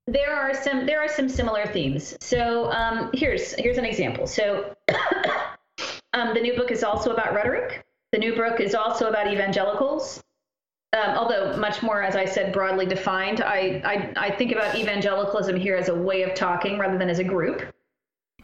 there 0.07 0.35
are 0.35 0.53
some 0.53 0.85
there 0.85 1.01
are 1.01 1.07
some 1.07 1.29
similar 1.29 1.67
themes. 1.67 2.17
So 2.19 2.69
um, 2.73 3.09
here's 3.13 3.53
here's 3.53 3.77
an 3.77 3.85
example. 3.85 4.27
So 4.27 4.75
um, 6.13 6.33
the 6.33 6.41
new 6.41 6.57
book 6.57 6.69
is 6.69 6.83
also 6.83 7.13
about 7.13 7.33
rhetoric. 7.33 7.85
The 8.11 8.19
new 8.19 8.35
book 8.35 8.59
is 8.59 8.75
also 8.75 9.07
about 9.07 9.31
evangelicals. 9.31 10.21
Um, 10.93 11.17
although 11.17 11.57
much 11.57 11.81
more, 11.81 12.03
as 12.03 12.15
I 12.15 12.25
said, 12.25 12.53
broadly 12.53 12.85
defined, 12.85 13.41
I, 13.41 13.81
I, 13.83 14.27
I 14.27 14.31
think 14.31 14.51
about 14.51 14.75
evangelicalism 14.75 15.55
here 15.55 15.75
as 15.75 15.89
a 15.89 15.95
way 15.95 16.21
of 16.21 16.35
talking 16.35 16.77
rather 16.77 16.97
than 16.97 17.09
as 17.09 17.19
a 17.19 17.23
group. 17.23 17.73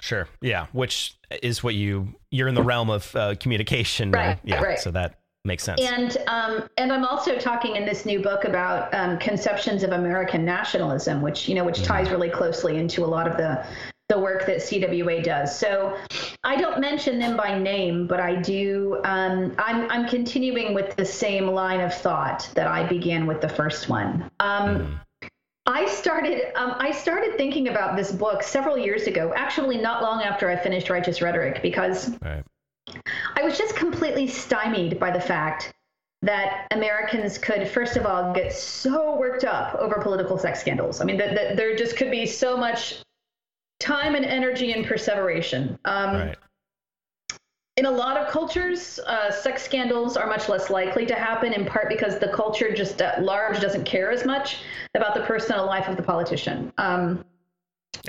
Sure. 0.02 0.28
Yeah. 0.42 0.68
Which 0.72 1.18
is 1.44 1.64
what 1.64 1.76
you 1.76 2.16
you're 2.32 2.48
in 2.48 2.56
the 2.56 2.64
realm 2.64 2.90
of 2.90 3.16
uh, 3.16 3.36
communication. 3.40 4.12
Right. 4.12 4.40
Yeah. 4.44 4.62
Right. 4.62 4.80
So 4.80 4.92
that 4.92 5.20
makes 5.46 5.64
sense. 5.64 5.82
And 5.82 6.18
um, 6.28 6.70
and 6.78 6.92
I'm 6.92 7.06
also 7.06 7.38
talking 7.38 7.76
in 7.76 7.86
this 7.86 8.06
new 8.06 8.22
book 8.22 8.46
about 8.46 8.94
um, 8.94 9.20
conceptions 9.20 9.84
of 9.84 9.92
American 9.92 10.46
nationalism, 10.46 11.22
which 11.22 11.48
you 11.48 11.56
know, 11.56 11.66
which 11.66 11.84
ties 11.84 12.10
really 12.10 12.30
closely 12.30 12.78
into 12.78 13.04
a 13.04 13.08
lot 13.08 13.28
of 13.28 13.38
the 13.38 13.66
the 14.10 14.20
work 14.20 14.46
that 14.48 14.58
CWA 14.58 15.24
does. 15.24 15.58
So 15.58 15.96
I 16.44 16.56
don't 16.56 16.80
mention 16.82 17.20
them 17.20 17.38
by 17.38 17.58
name, 17.58 18.08
but 18.08 18.20
I 18.20 18.36
do. 18.36 19.00
Um, 19.04 19.54
I'm 19.60 19.90
I'm 19.90 20.08
continuing 20.08 20.74
with 20.74 20.96
the 20.96 21.06
same 21.06 21.48
line 21.48 21.80
of 21.80 21.94
thought 21.94 22.50
that 22.56 22.68
I 22.68 22.84
began 22.88 23.28
with 23.28 23.40
the 23.40 23.50
first 23.50 23.88
one. 23.88 24.30
Um, 24.40 25.00
I 25.68 25.86
started 25.86 26.52
um, 26.56 26.76
I 26.80 26.92
started 26.92 27.38
thinking 27.38 27.68
about 27.68 27.96
this 27.96 28.12
book 28.12 28.42
several 28.42 28.78
years 28.78 29.04
ago, 29.04 29.32
actually 29.36 29.78
not 29.78 30.02
long 30.02 30.24
after 30.24 30.50
I 30.50 30.56
finished 30.56 30.90
Righteous 30.90 31.22
Rhetoric, 31.22 31.62
because 31.62 32.18
Right. 32.24 32.44
I 33.36 33.44
was 33.44 33.56
just 33.56 33.76
completely 33.76 34.26
stymied 34.26 35.00
by 35.00 35.12
the 35.12 35.22
fact 35.22 35.72
that 36.24 36.68
Americans 36.72 37.38
could, 37.38 37.68
first 37.68 37.96
of 37.96 38.06
all, 38.08 38.34
get 38.34 38.52
so 38.52 39.16
worked 39.16 39.46
up 39.46 39.76
over 39.76 40.00
political 40.02 40.38
sex 40.40 40.60
scandals. 40.60 41.00
I 41.00 41.06
mean, 41.06 41.18
that, 41.18 41.36
that 41.36 41.56
there 41.56 41.76
just 41.76 41.96
could 41.96 42.12
be 42.12 42.26
so 42.26 42.58
much 42.58 43.04
time 43.80 44.16
and 44.16 44.26
energy 44.26 44.72
and 44.74 44.86
perseveration. 44.86 45.78
Um, 45.86 46.16
Right. 46.16 46.38
In 47.78 47.86
a 47.86 47.92
lot 47.92 48.18
of 48.18 48.28
cultures, 48.30 49.00
uh, 49.08 49.32
sex 49.32 49.64
scandals 49.64 50.18
are 50.18 50.28
much 50.28 50.50
less 50.50 50.70
likely 50.70 51.06
to 51.06 51.16
happen, 51.16 51.54
in 51.54 51.66
part 51.66 51.88
because 51.88 52.20
the 52.20 52.28
culture 52.28 52.74
just 52.76 53.02
at 53.02 53.24
large 53.24 53.62
doesn't 53.62 53.86
care 53.86 54.12
as 54.12 54.26
much 54.26 54.58
about 54.96 55.14
the 55.14 55.22
personal 55.22 55.66
life 55.66 55.88
of 55.88 55.96
the 55.96 56.04
politician. 56.04 56.74
Um, 56.78 57.24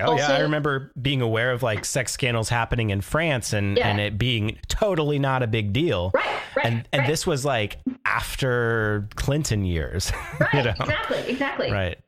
Oh 0.00 0.16
yeah, 0.16 0.32
I 0.32 0.40
remember 0.40 0.92
being 1.00 1.20
aware 1.22 1.52
of 1.52 1.62
like 1.62 1.84
sex 1.84 2.12
scandals 2.12 2.48
happening 2.48 2.90
in 2.90 3.00
France 3.00 3.52
and 3.52 3.76
Yeah. 3.76 3.88
and 3.88 4.00
it 4.00 4.18
being 4.18 4.58
totally 4.68 5.18
not 5.18 5.42
a 5.42 5.46
big 5.46 5.72
deal. 5.72 6.10
right, 6.14 6.26
right. 6.56 6.66
And 6.66 6.88
and 6.92 7.00
right, 7.00 7.08
this 7.08 7.26
was 7.26 7.44
like 7.44 7.78
after 8.04 9.08
Clinton 9.16 9.64
years. 9.64 10.12
right, 10.40 10.54
you 10.54 10.62
know? 10.64 10.74
exactly, 10.80 11.18
exactly. 11.28 11.72
Right. 11.72 11.98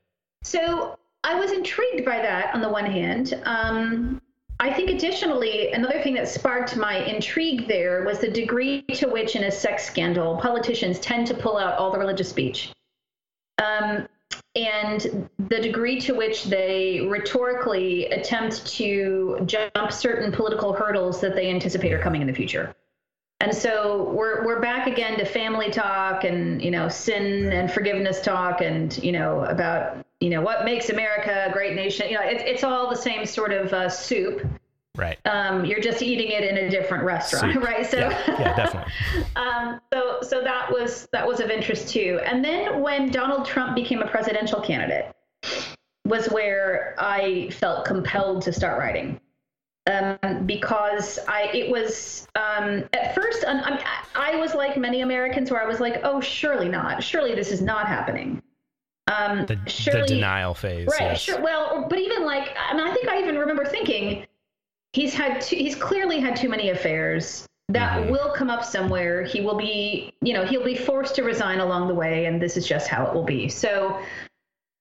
So 0.42 0.96
I 1.24 1.34
was 1.34 1.52
intrigued 1.52 2.04
by 2.04 2.20
that 2.20 2.54
on 2.54 2.60
the 2.60 2.68
one 2.68 2.86
hand. 2.86 3.40
Um, 3.44 4.20
I 4.60 4.72
think 4.72 4.90
additionally, 4.90 5.72
another 5.72 6.00
thing 6.02 6.14
that 6.14 6.28
sparked 6.28 6.76
my 6.76 6.98
intrigue 7.04 7.66
there 7.66 8.04
was 8.04 8.18
the 8.20 8.30
degree 8.30 8.82
to 8.94 9.08
which, 9.08 9.34
in 9.34 9.44
a 9.44 9.50
sex 9.50 9.84
scandal, 9.84 10.36
politicians 10.36 10.98
tend 11.00 11.26
to 11.28 11.34
pull 11.34 11.56
out 11.58 11.78
all 11.78 11.90
the 11.90 11.98
religious 11.98 12.28
speech. 12.28 12.70
Um, 13.62 14.06
and 14.54 15.28
the 15.48 15.60
degree 15.60 16.00
to 16.00 16.14
which 16.14 16.44
they 16.44 17.06
rhetorically 17.08 18.06
attempt 18.06 18.66
to 18.66 19.40
jump 19.46 19.90
certain 19.90 20.30
political 20.30 20.72
hurdles 20.72 21.20
that 21.22 21.34
they 21.34 21.48
anticipate 21.50 21.92
are 21.92 21.98
coming 21.98 22.20
in 22.20 22.26
the 22.26 22.34
future. 22.34 22.74
And 23.40 23.52
so 23.52 24.12
we're 24.12 24.44
we're 24.44 24.60
back 24.60 24.86
again 24.86 25.18
to 25.18 25.24
family 25.24 25.70
talk 25.70 26.22
and 26.22 26.62
you 26.62 26.70
know 26.70 26.88
sin 26.88 27.52
and 27.52 27.72
forgiveness 27.72 28.20
talk 28.20 28.60
and 28.60 28.96
you 29.02 29.10
know 29.10 29.40
about 29.40 30.06
you 30.22 30.30
know 30.30 30.40
what 30.40 30.64
makes 30.64 30.88
America 30.88 31.46
a 31.48 31.52
great 31.52 31.74
nation. 31.74 32.08
You 32.08 32.14
know, 32.14 32.22
it's 32.22 32.44
it's 32.46 32.64
all 32.64 32.88
the 32.88 32.96
same 32.96 33.26
sort 33.26 33.52
of 33.52 33.72
uh, 33.72 33.88
soup. 33.88 34.46
Right. 34.94 35.18
Um, 35.24 35.64
you're 35.64 35.80
just 35.80 36.02
eating 36.02 36.30
it 36.30 36.44
in 36.44 36.58
a 36.58 36.70
different 36.70 37.02
restaurant, 37.04 37.54
Soup. 37.54 37.64
right? 37.64 37.84
So 37.84 37.98
yeah, 37.98 38.24
yeah, 38.28 38.56
definitely. 38.56 38.92
um, 39.36 39.80
so 39.92 40.18
so 40.22 40.42
that 40.42 40.70
was 40.70 41.08
that 41.12 41.26
was 41.26 41.40
of 41.40 41.50
interest 41.50 41.88
too. 41.88 42.20
And 42.24 42.44
then 42.44 42.80
when 42.80 43.10
Donald 43.10 43.46
Trump 43.46 43.74
became 43.74 44.00
a 44.00 44.06
presidential 44.06 44.60
candidate, 44.60 45.12
was 46.04 46.26
where 46.26 46.94
I 46.98 47.50
felt 47.50 47.84
compelled 47.84 48.42
to 48.42 48.52
start 48.52 48.78
writing. 48.78 49.18
Um, 49.90 50.46
because 50.46 51.18
I 51.26 51.50
it 51.52 51.68
was 51.68 52.28
um, 52.36 52.84
at 52.92 53.16
first 53.16 53.42
um, 53.44 53.60
I'm, 53.64 53.80
I 54.14 54.36
was 54.36 54.54
like 54.54 54.76
many 54.76 55.00
Americans 55.00 55.50
where 55.50 55.60
I 55.60 55.66
was 55.66 55.80
like, 55.80 56.02
oh, 56.04 56.20
surely 56.20 56.68
not, 56.68 57.02
surely 57.02 57.34
this 57.34 57.50
is 57.50 57.60
not 57.60 57.88
happening. 57.88 58.40
Um, 59.09 59.46
The, 59.46 59.59
surely, 59.66 60.03
the 60.03 60.07
denial 60.14 60.55
phase. 60.55 60.86
Right. 60.88 61.11
yes. 61.12 61.22
Sure. 61.22 61.40
Well, 61.40 61.86
but 61.88 61.98
even 61.98 62.24
like, 62.24 62.55
I 62.57 62.74
mean, 62.74 62.86
I 62.86 62.92
think 62.94 63.09
I 63.09 63.20
even 63.20 63.36
remember 63.36 63.64
thinking 63.64 64.26
he's 64.92 65.12
had 65.14 65.40
too, 65.40 65.57
he's 65.57 65.74
clearly 65.74 66.20
had 66.20 66.36
too 66.36 66.48
many 66.48 66.70
affairs. 66.70 67.46
That 67.68 68.03
Mhm. 68.03 68.11
will 68.11 68.30
come 68.32 68.50
up 68.50 68.64
somewhere. 68.64 69.22
He 69.22 69.40
will 69.40 69.57
be, 69.57 70.12
you 70.20 70.34
know, 70.34 70.44
he'll 70.44 70.64
be 70.64 70.76
forced 70.76 71.14
to 71.16 71.22
resign 71.22 71.61
along 71.61 71.88
the 71.88 71.94
way, 71.94 72.26
and 72.26 72.40
this 72.40 72.57
is 72.57 72.66
just 72.66 72.88
how 72.88 73.07
it 73.07 73.14
will 73.14 73.24
be. 73.24 73.48
So, 73.48 73.98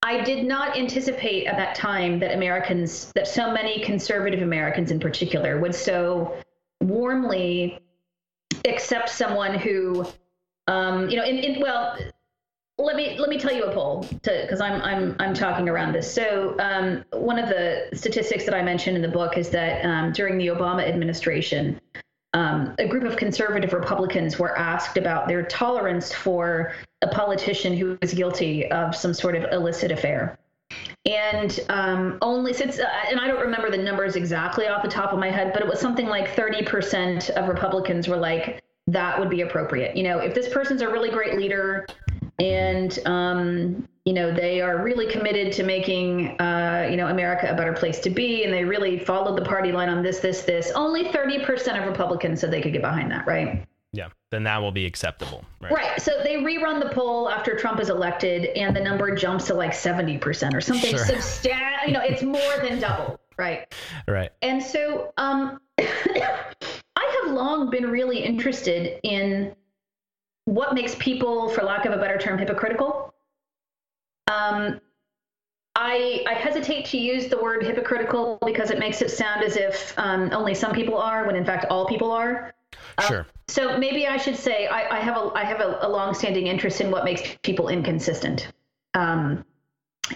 I 0.03 0.21
did 0.21 0.45
not 0.45 0.75
anticipate 0.75 1.45
at 1.45 1.57
that 1.57 1.75
time 1.75 2.17
that 2.19 2.33
Americans, 2.33 3.11
that 3.13 3.27
so 3.27 3.51
many 3.51 3.79
conservative 3.79 4.41
Americans 4.41 4.89
in 4.91 4.99
particular, 4.99 5.59
would 5.59 5.75
so 5.75 6.35
warmly 6.81 7.79
accept 8.65 9.09
someone 9.09 9.53
who, 9.53 10.05
um, 10.67 11.07
you 11.09 11.17
know, 11.17 11.23
in, 11.23 11.37
in 11.37 11.61
well, 11.61 11.95
let 12.83 12.95
me 12.95 13.17
let 13.19 13.29
me 13.29 13.39
tell 13.39 13.53
you 13.53 13.65
a 13.65 13.73
poll 13.73 14.07
because 14.23 14.61
I'm 14.61 14.81
I'm 14.81 15.15
I'm 15.19 15.33
talking 15.33 15.69
around 15.69 15.93
this. 15.93 16.11
So 16.11 16.55
um, 16.59 17.03
one 17.11 17.39
of 17.39 17.49
the 17.49 17.89
statistics 17.93 18.45
that 18.45 18.53
I 18.53 18.61
mentioned 18.61 18.95
in 18.95 19.01
the 19.01 19.07
book 19.07 19.37
is 19.37 19.49
that 19.49 19.85
um, 19.85 20.11
during 20.11 20.37
the 20.37 20.47
Obama 20.47 20.87
administration, 20.87 21.79
um, 22.33 22.73
a 22.79 22.87
group 22.87 23.03
of 23.03 23.17
conservative 23.17 23.73
Republicans 23.73 24.39
were 24.39 24.57
asked 24.57 24.97
about 24.97 25.27
their 25.27 25.43
tolerance 25.43 26.13
for 26.13 26.73
a 27.01 27.07
politician 27.07 27.75
who 27.75 27.97
was 28.01 28.13
guilty 28.13 28.69
of 28.71 28.95
some 28.95 29.13
sort 29.13 29.35
of 29.35 29.51
illicit 29.51 29.91
affair. 29.91 30.37
And 31.05 31.59
um, 31.69 32.17
only 32.21 32.53
since, 32.53 32.79
uh, 32.79 32.87
and 33.09 33.19
I 33.19 33.27
don't 33.27 33.41
remember 33.41 33.69
the 33.69 33.77
numbers 33.77 34.15
exactly 34.15 34.67
off 34.67 34.83
the 34.83 34.89
top 34.89 35.11
of 35.11 35.19
my 35.19 35.29
head, 35.29 35.51
but 35.51 35.61
it 35.61 35.67
was 35.67 35.79
something 35.79 36.07
like 36.07 36.35
30% 36.35 37.31
of 37.31 37.49
Republicans 37.49 38.07
were 38.07 38.17
like, 38.17 38.63
that 38.87 39.19
would 39.19 39.29
be 39.29 39.41
appropriate. 39.41 39.97
You 39.97 40.03
know, 40.03 40.19
if 40.19 40.33
this 40.33 40.47
person's 40.47 40.81
a 40.81 40.87
really 40.87 41.09
great 41.09 41.37
leader 41.37 41.85
and, 42.41 42.99
um, 43.05 43.87
you 44.05 44.13
know, 44.13 44.33
they 44.33 44.61
are 44.61 44.81
really 44.81 45.05
committed 45.11 45.53
to 45.53 45.63
making, 45.63 46.39
uh, 46.41 46.87
you 46.89 46.97
know, 46.97 47.07
America 47.07 47.47
a 47.51 47.55
better 47.55 47.73
place 47.73 47.99
to 47.99 48.09
be, 48.09 48.43
and 48.43 48.51
they 48.51 48.63
really 48.63 48.97
followed 48.97 49.37
the 49.37 49.45
party 49.45 49.71
line 49.71 49.89
on 49.89 50.01
this, 50.01 50.19
this, 50.19 50.41
this, 50.41 50.71
only 50.71 51.05
30% 51.05 51.79
of 51.79 51.87
Republicans 51.87 52.41
said 52.41 52.51
they 52.51 52.61
could 52.61 52.73
get 52.73 52.81
behind 52.81 53.11
that, 53.11 53.27
right? 53.27 53.63
Yeah. 53.93 54.07
Then 54.31 54.43
that 54.45 54.61
will 54.61 54.71
be 54.71 54.85
acceptable. 54.85 55.43
Right. 55.59 55.71
Right. 55.71 56.01
So 56.01 56.21
they 56.23 56.35
rerun 56.37 56.81
the 56.81 56.89
poll 56.89 57.29
after 57.29 57.57
Trump 57.57 57.79
is 57.79 57.89
elected, 57.89 58.45
and 58.57 58.75
the 58.75 58.79
number 58.79 59.13
jumps 59.15 59.45
to 59.47 59.53
like 59.53 59.71
70% 59.71 60.53
or 60.53 60.61
something 60.61 60.89
Sure. 60.89 61.05
substantial. 61.05 61.87
You 61.87 61.93
know, 61.93 62.01
it's 62.01 62.23
more 62.23 62.57
than 62.63 62.79
double. 62.79 63.19
Right. 63.37 63.71
Right. 64.07 64.31
And 64.41 64.63
so 64.63 65.13
um, 65.17 65.59
I 65.79 67.21
have 67.23 67.31
long 67.31 67.69
been 67.69 67.89
really 67.91 68.19
interested 68.23 68.99
in 69.03 69.55
what 70.45 70.73
makes 70.73 70.95
people, 70.95 71.49
for 71.49 71.63
lack 71.63 71.85
of 71.85 71.93
a 71.93 71.97
better 71.97 72.17
term, 72.17 72.37
hypocritical. 72.37 73.13
Um, 74.31 74.79
I, 75.75 76.23
I 76.27 76.33
hesitate 76.33 76.85
to 76.87 76.97
use 76.97 77.27
the 77.27 77.37
word 77.37 77.63
hypocritical 77.63 78.37
because 78.45 78.71
it 78.71 78.79
makes 78.79 79.01
it 79.01 79.09
sound 79.09 79.43
as 79.43 79.55
if 79.55 79.93
um, 79.97 80.29
only 80.33 80.53
some 80.53 80.73
people 80.73 80.97
are, 80.97 81.25
when 81.25 81.35
in 81.35 81.45
fact 81.45 81.65
all 81.69 81.87
people 81.87 82.11
are. 82.11 82.53
Sure. 83.07 83.25
So 83.47 83.77
maybe 83.77 84.07
I 84.07 84.17
should 84.17 84.35
say 84.35 84.67
I, 84.67 84.97
I 84.97 84.99
have 84.99 85.17
a 85.17 85.31
I 85.33 85.43
have 85.43 85.59
a, 85.59 85.79
a 85.81 85.89
longstanding 85.89 86.47
interest 86.47 86.81
in 86.81 86.91
what 86.91 87.03
makes 87.03 87.21
people 87.41 87.69
inconsistent, 87.69 88.51
um, 88.93 89.43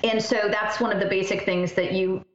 and 0.03 0.21
so 0.21 0.47
that's 0.49 0.80
one 0.80 0.91
of 0.91 0.99
the 0.99 1.05
basic 1.05 1.43
things 1.43 1.73
that 1.73 1.93
you 1.93 2.26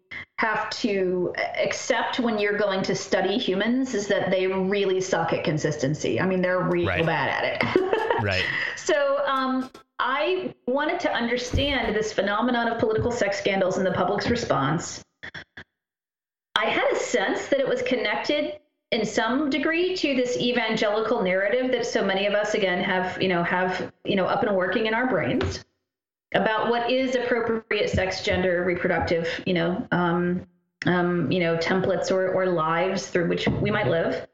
have 0.41 0.71
to 0.71 1.35
accept 1.63 2.19
when 2.19 2.39
you're 2.39 2.57
going 2.57 2.81
to 2.83 2.95
study 2.95 3.37
humans 3.37 3.93
is 3.93 4.07
that 4.09 4.31
they 4.31 4.47
really 4.47 4.99
suck 4.99 5.35
at 5.35 5.45
consistency. 5.45 6.19
I 6.19 6.25
mean, 6.25 6.41
they're 6.41 6.63
real 6.63 6.87
Right. 6.89 7.05
bad 7.05 7.45
at 7.45 7.45
it. 7.77 8.01
Right. 8.23 8.45
So 8.77 9.21
um, 9.27 9.71
I 9.99 10.55
wanted 10.67 11.01
to 11.01 11.13
understand 11.13 11.95
this 11.97 12.13
phenomenon 12.13 12.69
of 12.69 12.79
political 12.79 13.11
sex 13.11 13.39
scandals 13.39 13.79
and 13.79 13.87
the 13.87 13.93
public's 13.93 14.29
response. 14.29 15.03
I 16.55 16.67
had 16.67 16.91
a 16.93 16.97
sense 16.97 17.49
that 17.49 17.61
it 17.61 17.69
was 17.69 17.81
connected 17.83 18.61
in 18.93 19.07
some 19.07 19.49
degree 19.49 19.97
to 19.97 20.15
this 20.15 20.37
evangelical 20.39 21.23
narrative 21.23 21.71
that 21.73 21.87
so 21.87 22.05
many 22.05 22.27
of 22.27 22.35
us 22.35 22.53
again 22.55 22.83
have, 22.83 23.21
you 23.23 23.29
know, 23.29 23.43
have, 23.43 23.91
you 24.05 24.17
know, 24.17 24.27
up 24.27 24.43
and 24.43 24.55
working 24.55 24.87
in 24.87 24.93
our 24.93 25.07
brains 25.07 25.65
about 26.35 26.71
what 26.71 26.91
is 26.91 27.15
appropriate 27.15 27.91
sex, 27.91 28.23
gender, 28.23 28.65
reproductive, 28.65 29.29
you 29.47 29.55
know, 29.55 29.87
um, 29.93 30.47
um, 30.87 31.31
you 31.31 31.41
know, 31.41 31.57
templates 31.57 32.11
or, 32.11 32.33
or 32.33 32.47
lives 32.47 33.09
through 33.09 33.29
which 33.29 33.49
we 33.49 33.71
might 33.71 33.89
live. 33.89 34.27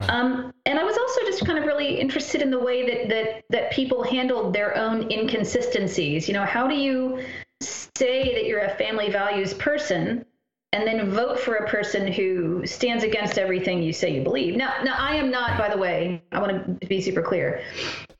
Um, 0.00 0.52
and 0.66 0.78
I 0.78 0.84
was 0.84 0.96
also 0.98 1.20
just 1.22 1.46
kind 1.46 1.58
of 1.58 1.64
really 1.64 1.98
interested 1.98 2.42
in 2.42 2.50
the 2.50 2.58
way 2.58 2.86
that 2.86 3.08
that 3.08 3.44
that 3.48 3.72
people 3.72 4.02
handled 4.02 4.52
their 4.52 4.76
own 4.76 5.10
inconsistencies. 5.10 6.28
You 6.28 6.34
know, 6.34 6.44
how 6.44 6.68
do 6.68 6.74
you 6.74 7.24
say 7.60 8.34
that 8.34 8.44
you're 8.44 8.60
a 8.60 8.74
family 8.76 9.10
values 9.10 9.54
person 9.54 10.26
and 10.72 10.86
then 10.86 11.10
vote 11.10 11.40
for 11.40 11.54
a 11.54 11.68
person 11.68 12.12
who 12.12 12.66
stands 12.66 13.02
against 13.02 13.38
everything 13.38 13.82
you 13.82 13.92
say 13.92 14.14
you 14.14 14.22
believe. 14.22 14.56
Now, 14.56 14.74
now 14.84 14.96
I 14.98 15.14
am 15.14 15.30
not, 15.30 15.56
by 15.56 15.70
the 15.70 15.78
way, 15.78 16.22
I 16.32 16.40
want 16.40 16.80
to 16.80 16.86
be 16.86 17.00
super 17.00 17.22
clear. 17.22 17.62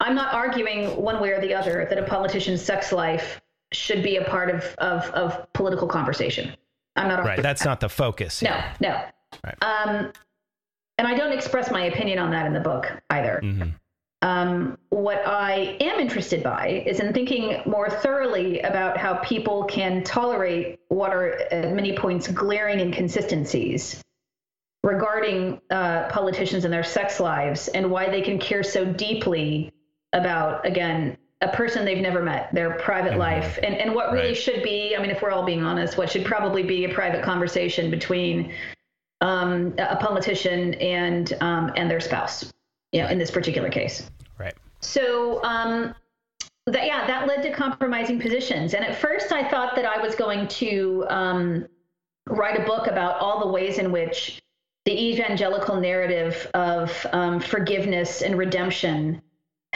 I'm 0.00 0.14
not 0.14 0.34
arguing 0.34 0.96
one 0.96 1.20
way 1.20 1.30
or 1.30 1.40
the 1.40 1.54
other 1.54 1.86
that 1.88 1.98
a 1.98 2.02
politician's 2.02 2.62
sex 2.62 2.92
life 2.92 3.40
should 3.72 4.02
be 4.02 4.16
a 4.16 4.24
part 4.24 4.50
of 4.50 4.62
of, 4.78 5.10
of 5.10 5.52
political 5.52 5.88
conversation. 5.88 6.54
I'm 6.96 7.08
not 7.08 7.24
right. 7.24 7.42
That's 7.42 7.62
that. 7.62 7.68
not 7.68 7.80
the 7.80 7.88
focus. 7.88 8.42
No, 8.42 8.58
no. 8.80 9.02
Right. 9.44 9.62
Um, 9.62 10.12
and 10.98 11.06
I 11.06 11.14
don't 11.14 11.32
express 11.32 11.70
my 11.70 11.84
opinion 11.86 12.18
on 12.18 12.30
that 12.30 12.46
in 12.46 12.54
the 12.54 12.60
book 12.60 12.90
either. 13.10 13.40
Mm-hmm. 13.42 13.70
Um, 14.22 14.78
what 14.88 15.26
I 15.26 15.76
am 15.80 16.00
interested 16.00 16.42
by 16.42 16.82
is 16.86 17.00
in 17.00 17.12
thinking 17.12 17.60
more 17.66 17.90
thoroughly 17.90 18.60
about 18.60 18.96
how 18.96 19.16
people 19.16 19.64
can 19.64 20.02
tolerate 20.04 20.80
what 20.88 21.12
are 21.12 21.32
at 21.52 21.74
many 21.74 21.96
points 21.96 22.26
glaring 22.28 22.80
inconsistencies 22.80 24.02
regarding 24.82 25.60
uh, 25.70 26.08
politicians 26.08 26.64
and 26.64 26.72
their 26.72 26.82
sex 26.82 27.20
lives 27.20 27.68
and 27.68 27.90
why 27.90 28.08
they 28.08 28.22
can 28.22 28.38
care 28.38 28.62
so 28.62 28.84
deeply 28.84 29.70
about, 30.12 30.64
again, 30.66 31.16
a 31.42 31.48
person 31.48 31.84
they've 31.84 32.02
never 32.02 32.22
met, 32.22 32.52
their 32.54 32.70
private 32.78 33.10
mm-hmm. 33.10 33.20
life, 33.20 33.58
and, 33.62 33.74
and 33.74 33.94
what 33.94 34.12
really 34.12 34.28
right. 34.28 34.36
should 34.36 34.62
be, 34.62 34.96
I 34.96 35.00
mean, 35.00 35.10
if 35.10 35.20
we're 35.20 35.30
all 35.30 35.44
being 35.44 35.62
honest, 35.62 35.98
what 35.98 36.10
should 36.10 36.24
probably 36.24 36.62
be 36.62 36.84
a 36.84 36.88
private 36.88 37.22
conversation 37.22 37.90
between 37.90 38.52
um, 39.20 39.74
a 39.78 39.96
politician 39.96 40.74
and 40.74 41.32
um, 41.40 41.72
and 41.76 41.90
their 41.90 42.00
spouse, 42.00 42.52
you 42.92 43.02
know, 43.02 43.08
in 43.08 43.18
this 43.18 43.30
particular 43.30 43.68
case. 43.70 44.10
Right. 44.38 44.54
So 44.80 45.42
um, 45.42 45.94
that 46.66 46.86
yeah, 46.86 47.06
that 47.06 47.26
led 47.26 47.42
to 47.42 47.52
compromising 47.52 48.20
positions. 48.20 48.74
And 48.74 48.84
at 48.84 48.96
first, 48.96 49.32
I 49.32 49.48
thought 49.48 49.74
that 49.76 49.84
I 49.84 50.00
was 50.00 50.14
going 50.14 50.48
to 50.48 51.06
um, 51.08 51.66
write 52.28 52.60
a 52.60 52.64
book 52.64 52.86
about 52.86 53.18
all 53.20 53.40
the 53.40 53.50
ways 53.50 53.78
in 53.78 53.92
which 53.92 54.42
the 54.84 54.92
evangelical 54.92 55.80
narrative 55.80 56.48
of 56.54 57.06
um, 57.12 57.40
forgiveness 57.40 58.22
and 58.22 58.38
redemption 58.38 59.20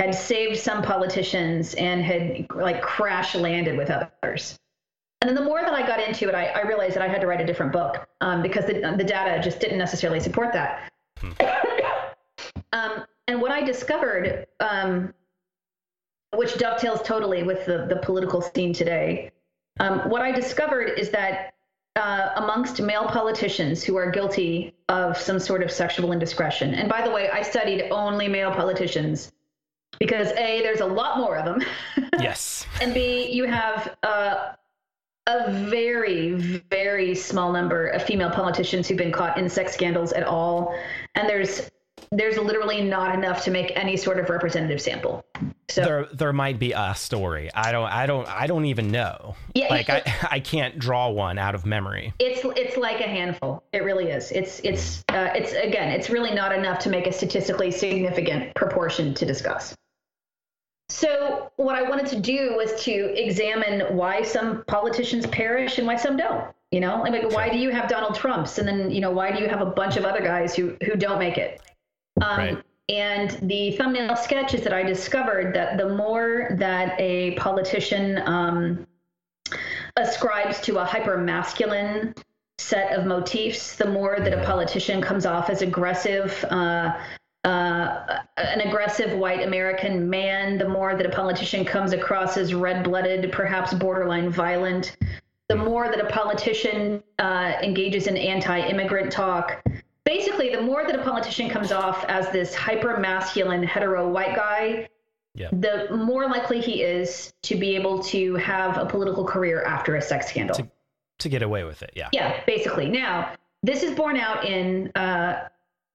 had 0.01 0.15
saved 0.15 0.59
some 0.59 0.81
politicians 0.83 1.75
and 1.75 2.03
had 2.03 2.47
like 2.55 2.81
crash 2.81 3.35
landed 3.35 3.77
with 3.77 3.91
others. 3.91 4.59
And 5.21 5.29
then 5.29 5.35
the 5.35 5.45
more 5.45 5.61
that 5.61 5.75
I 5.75 5.87
got 5.87 6.01
into 6.01 6.27
it, 6.27 6.35
I, 6.35 6.47
I 6.47 6.63
realized 6.63 6.95
that 6.95 7.03
I 7.03 7.09
had 7.09 7.21
to 7.21 7.27
write 7.27 7.43
a 7.43 7.45
different 7.45 7.71
book 7.71 8.09
um, 8.23 8.41
because 8.41 8.65
the, 8.65 8.95
the 8.97 9.05
data 9.05 9.43
just 9.43 9.61
didn't 9.61 9.77
necessarily 9.77 10.19
support 10.19 10.55
that. 10.55 10.91
Um, 12.73 13.05
and 13.29 13.43
what 13.43 13.51
I 13.51 13.63
discovered, 13.63 14.47
um, 14.61 15.13
which 16.35 16.57
dovetails 16.57 17.03
totally 17.03 17.43
with 17.43 17.67
the, 17.67 17.85
the 17.87 17.97
political 17.97 18.41
scene 18.41 18.73
today, 18.73 19.33
um, 19.81 20.09
what 20.09 20.23
I 20.23 20.33
discovered 20.33 20.99
is 20.99 21.11
that 21.11 21.53
uh, 21.97 22.31
amongst 22.37 22.81
male 22.81 23.05
politicians 23.05 23.83
who 23.83 23.97
are 23.97 24.11
guilty 24.11 24.73
of 24.89 25.19
some 25.19 25.39
sort 25.39 25.63
of 25.63 25.71
sexual 25.71 26.13
indiscretion, 26.13 26.73
and 26.73 26.89
by 26.89 27.03
the 27.03 27.11
way, 27.11 27.29
I 27.29 27.43
studied 27.43 27.91
only 27.91 28.29
male 28.29 28.53
politicians 28.53 29.33
because 29.99 30.29
A, 30.33 30.63
there's 30.63 30.81
a 30.81 30.87
lot 30.87 31.19
more 31.19 31.37
of 31.37 31.45
them. 31.45 31.63
yes. 32.21 32.67
and 32.81 32.95
B, 32.95 33.31
you 33.31 33.45
have 33.45 33.97
uh, 34.03 34.53
a 35.27 35.53
very, 35.53 36.33
very 36.71 37.15
small 37.15 37.53
number 37.53 37.89
of 37.89 38.03
female 38.03 38.31
politicians 38.31 38.89
who've 38.89 38.99
been 38.99 39.13
caught 39.13 39.39
in 39.39 39.49
sex 39.49 39.75
scandals 39.75 40.13
at 40.13 40.25
all. 40.25 40.75
And 41.15 41.29
there's 41.29 41.71
there's 42.13 42.37
literally 42.39 42.83
not 42.83 43.15
enough 43.15 43.45
to 43.45 43.51
make 43.51 43.73
any 43.77 43.97
sort 43.97 44.19
of 44.19 44.31
representative 44.31 44.81
sample. 44.81 45.25
So 45.69 45.85
there 45.85 46.09
there 46.13 46.33
might 46.33 46.59
be 46.59 46.73
a 46.73 46.95
story. 46.97 47.51
I 47.55 47.71
don't 47.71 47.89
I 47.89 48.07
don't 48.07 48.27
I 48.29 48.47
don't 48.47 48.65
even 48.65 48.91
know. 48.91 49.37
Yeah, 49.55 49.69
like 49.69 49.89
I 49.89 50.03
I 50.31 50.41
can't 50.41 50.79
draw 50.79 51.09
one 51.11 51.39
out 51.39 51.55
of 51.55 51.65
memory. 51.67 52.13
It's 52.19 52.41
it's 52.57 52.77
like 52.77 53.01
a 53.01 53.09
handful. 53.09 53.63
It 53.73 53.85
really 53.85 54.11
is. 54.11 54.33
It's 54.33 54.61
it's 54.65 55.05
uh, 55.09 55.31
it's 55.35 55.53
again, 55.53 55.91
it's 55.91 56.11
really 56.11 56.35
not 56.35 56.53
enough 56.53 56.81
to 56.81 56.91
make 56.91 57.07
a 57.07 57.13
statistically 57.13 57.71
significant 57.71 58.55
proportion 58.55 59.15
to 59.15 59.27
discuss. 59.27 59.77
So, 60.91 61.53
what 61.55 61.77
I 61.77 61.83
wanted 61.83 62.07
to 62.07 62.21
do 62.21 62.55
was 62.57 62.83
to 62.83 62.93
examine 63.17 63.97
why 63.97 64.23
some 64.23 64.65
politicians 64.67 65.25
perish 65.27 65.79
and 65.79 65.87
why 65.87 65.95
some 65.95 66.17
don't. 66.17 66.53
You 66.73 66.81
know, 66.81 67.03
like 67.03 67.33
why 67.33 67.49
do 67.49 67.59
you 67.59 67.71
have 67.71 67.89
Donald 67.89 68.17
Trumps, 68.17 68.59
and 68.59 68.67
then 68.67 68.91
you 68.91 69.01
know 69.01 69.11
why 69.11 69.31
do 69.31 69.41
you 69.41 69.49
have 69.49 69.61
a 69.61 69.67
bunch 69.67 69.97
of 69.97 70.05
other 70.05 70.21
guys 70.21 70.55
who 70.55 70.77
who 70.85 70.97
don't 70.97 71.19
make 71.19 71.39
it? 71.39 71.61
Um, 72.21 72.39
right. 72.39 72.65
And 72.89 73.31
the 73.49 73.77
thumbnail 73.77 74.17
sketch 74.17 74.53
is 74.53 74.63
that 74.63 74.73
I 74.73 74.83
discovered 74.83 75.55
that 75.55 75.79
the 75.79 75.91
more 75.91 76.49
that 76.59 77.01
a 77.01 77.33
politician 77.37 78.21
um, 78.27 78.87
ascribes 79.97 80.61
to 80.63 80.79
a 80.79 80.85
hyper 80.85 81.17
masculine 81.17 82.15
set 82.59 82.93
of 82.93 83.07
motifs, 83.07 83.77
the 83.77 83.87
more 83.87 84.19
that 84.19 84.33
a 84.33 84.45
politician 84.45 85.01
comes 85.01 85.25
off 85.25 85.51
as 85.51 85.63
aggressive, 85.63 86.45
uh, 86.51 86.99
uh, 87.45 88.21
an 88.37 88.61
aggressive 88.61 89.19
white 89.19 89.43
American 89.43 90.09
man, 90.11 90.59
the 90.59 90.69
more 90.69 90.95
that 90.95 91.07
a 91.07 91.11
politician 91.11 91.65
comes 91.65 91.93
across 91.93 92.37
as 92.37 92.53
red 92.53 92.85
blooded, 92.85 93.33
perhaps 93.33 93.73
borderline 93.73 94.29
violent, 94.29 94.97
the 95.49 95.57
more 95.57 95.89
that 95.89 96.01
a 96.01 96.07
politician 96.07 97.03
uh, 97.19 97.55
engages 97.63 98.07
in 98.07 98.17
anti 98.17 98.59
immigrant 98.59 99.11
talk. 99.11 99.63
Basically, 100.05 100.51
the 100.51 100.61
more 100.61 100.87
that 100.87 100.99
a 100.99 101.03
politician 101.03 101.49
comes 101.49 101.73
off 101.73 102.05
as 102.09 102.31
this 102.31 102.55
hyper 102.55 102.99
masculine 102.99 103.63
hetero 103.63 104.09
white 104.09 104.35
guy, 104.35 104.89
yeah. 105.35 105.49
the 105.53 105.89
more 105.97 106.29
likely 106.29 106.61
he 106.61 106.83
is 106.83 107.33
to 107.43 107.57
be 107.57 107.75
able 107.75 108.03
to 108.05 108.35
have 108.37 108.77
a 108.77 108.87
political 108.87 109.25
career 109.25 109.63
after 109.65 109.97
a 109.97 110.03
sex 110.03 110.29
scandal. 110.29 110.57
To, 110.57 110.69
to 111.19 111.29
get 111.29 111.43
away 111.43 111.65
with 111.65 111.83
it, 111.83 111.91
yeah. 111.95 112.09
Yeah, 112.13 112.43
basically. 112.47 112.89
Now, 112.89 113.33
this 113.63 113.83
is 113.83 113.95
borne 113.95 114.17
out 114.17 114.45
in 114.45 114.91
uh, 114.95 115.49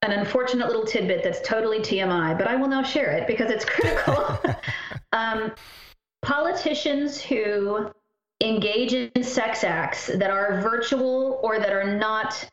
an 0.06 0.12
unfortunate 0.12 0.68
little 0.68 0.86
tidbit 0.86 1.24
that's 1.24 1.42
totally 1.42 1.80
TMI, 1.80 2.38
but 2.38 2.48
I 2.48 2.56
will 2.56 2.68
now 2.68 2.84
share 2.84 3.12
it 3.12 3.28
because 3.28 3.52
it's 3.52 3.66
critical. 3.66 4.40
um, 5.12 5.52
politicians 6.22 7.22
who 7.22 7.92
engage 8.42 8.94
in 8.94 9.24
sex 9.24 9.64
acts 9.64 10.08
that 10.08 10.30
are 10.30 10.62
virtual 10.62 11.40
or 11.44 11.60
that 11.60 11.72
are 11.72 11.98
not 11.98 12.50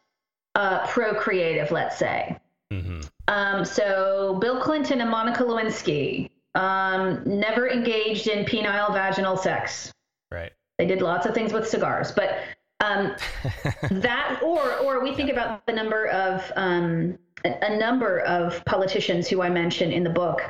uh, 0.55 0.87
procreative, 0.87 1.71
let's 1.71 1.99
say. 1.99 2.39
Mm-hmm. 2.73 3.01
Um, 3.29 3.65
so 3.65 4.39
Bill 4.41 4.61
Clinton 4.61 5.01
and 5.01 5.11
Monica 5.11 5.43
Lewinsky 5.43 6.31
um, 6.55 7.23
never 7.25 7.69
engaged 7.69 8.29
in 8.29 8.45
penile 8.45 8.93
vaginal 8.93 9.37
sex. 9.37 9.93
Right. 10.31 10.53
They 10.79 10.87
did 10.87 11.03
lots 11.03 11.27
of 11.27 11.35
things 11.35 11.53
with 11.53 11.69
cigars, 11.69 12.13
but 12.13 12.39
um, 12.81 13.15
that 13.91 14.41
or 14.43 14.79
or 14.79 15.03
we 15.03 15.15
think 15.15 15.31
about 15.31 15.65
the 15.67 15.73
number 15.73 16.07
of 16.07 16.51
um, 16.57 17.19
a 17.45 17.77
number 17.77 18.21
of 18.21 18.65
politicians 18.65 19.29
who 19.29 19.43
I 19.43 19.51
mention 19.51 19.93
in 19.93 20.05
the 20.05 20.11
book 20.11 20.43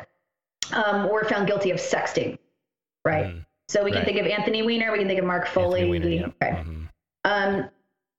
um, 0.72 1.08
were 1.08 1.24
found 1.24 1.46
guilty 1.46 1.70
of 1.70 1.78
sexting, 1.78 2.38
right? 3.04 3.26
Mm, 3.26 3.44
so 3.68 3.84
we 3.84 3.90
right. 3.90 3.98
can 3.98 4.04
think 4.04 4.18
of 4.18 4.26
Anthony 4.26 4.62
Weiner, 4.62 4.92
we 4.92 4.98
can 4.98 5.08
think 5.08 5.18
of 5.18 5.24
Mark 5.24 5.46
Foley. 5.46 5.88
Weiner, 5.88 6.08
yeah. 6.08 6.26
okay. 6.26 6.50
mm-hmm. 6.50 6.84
um, 7.24 7.68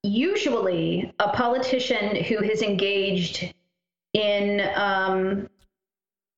usually, 0.03 1.13
a 1.19 1.29
politician 1.29 2.15
who 2.23 2.43
has 2.43 2.61
engaged 2.61 3.53
in 4.13 4.61
um, 4.75 5.49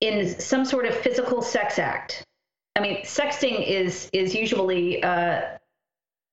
in 0.02 0.40
some 0.40 0.66
sort 0.66 0.86
of 0.86 0.96
physical 0.96 1.42
sex 1.42 1.80
act. 1.80 2.26
I 2.76 2.82
mean, 2.82 2.98
sexting 3.04 3.66
is 3.66 4.10
is 4.14 4.36
usually 4.36 5.02
uh, 5.02 5.58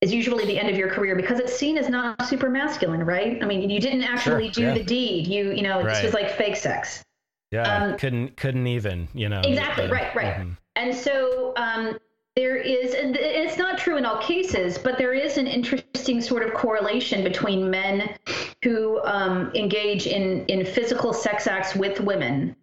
is 0.03 0.13
usually 0.13 0.45
the 0.45 0.59
end 0.59 0.69
of 0.69 0.77
your 0.77 0.91
career 0.91 1.15
because 1.15 1.39
it's 1.39 1.57
seen 1.57 1.79
as 1.79 1.89
not 1.89 2.27
super 2.27 2.51
masculine, 2.51 3.05
right? 3.05 3.43
I 3.43 3.47
mean, 3.47 3.71
you 3.71 3.81
didn't 3.81 4.03
actually 4.03 4.47
sure, 4.47 4.53
do 4.53 4.63
yeah. 4.63 4.75
the 4.75 4.83
deed. 4.83 5.29
You, 5.29 5.53
you 5.53 5.63
know, 5.63 5.81
right. 5.81 5.95
this 5.95 6.03
was 6.03 6.13
like 6.13 6.37
fake 6.37 6.57
sex. 6.57 7.05
Yeah, 7.53 7.63
um, 7.63 7.97
couldn't 7.97 8.37
couldn't 8.37 8.67
even, 8.67 9.09
you 9.15 9.29
know. 9.29 9.41
Exactly, 9.41 9.85
uh, 9.85 9.93
right, 9.93 10.15
right. 10.15 10.35
Mm-hmm. 10.35 10.53
And 10.77 10.95
so 10.95 11.53
um, 11.57 11.99
there 12.35 12.57
is, 12.57 12.95
and 12.95 13.15
it's 13.15 13.59
not 13.59 13.79
true 13.79 13.97
in 13.97 14.05
all 14.05 14.21
cases, 14.21 14.77
but 14.77 14.99
there 14.99 15.13
is 15.13 15.37
an 15.37 15.47
interesting 15.47 16.21
sort 16.21 16.43
of 16.43 16.55
correlation 16.55 17.23
between 17.23 17.71
men 17.71 18.17
who 18.65 19.01
um, 19.05 19.53
engage 19.55 20.07
in 20.07 20.45
in 20.47 20.67
physical 20.67 21.13
sex 21.13 21.47
acts 21.47 21.77
with 21.77 22.01
women. 22.01 22.57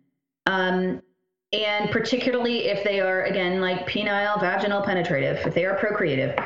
Um, 0.45 1.01
and 1.51 1.89
particularly 1.89 2.65
if 2.65 2.83
they 2.83 2.99
are 2.99 3.23
again 3.23 3.59
like 3.59 3.87
penile 3.87 4.39
vaginal 4.39 4.83
penetrative 4.83 5.37
if 5.47 5.55
they 5.55 5.65
are 5.65 5.75
procreative 5.77 6.37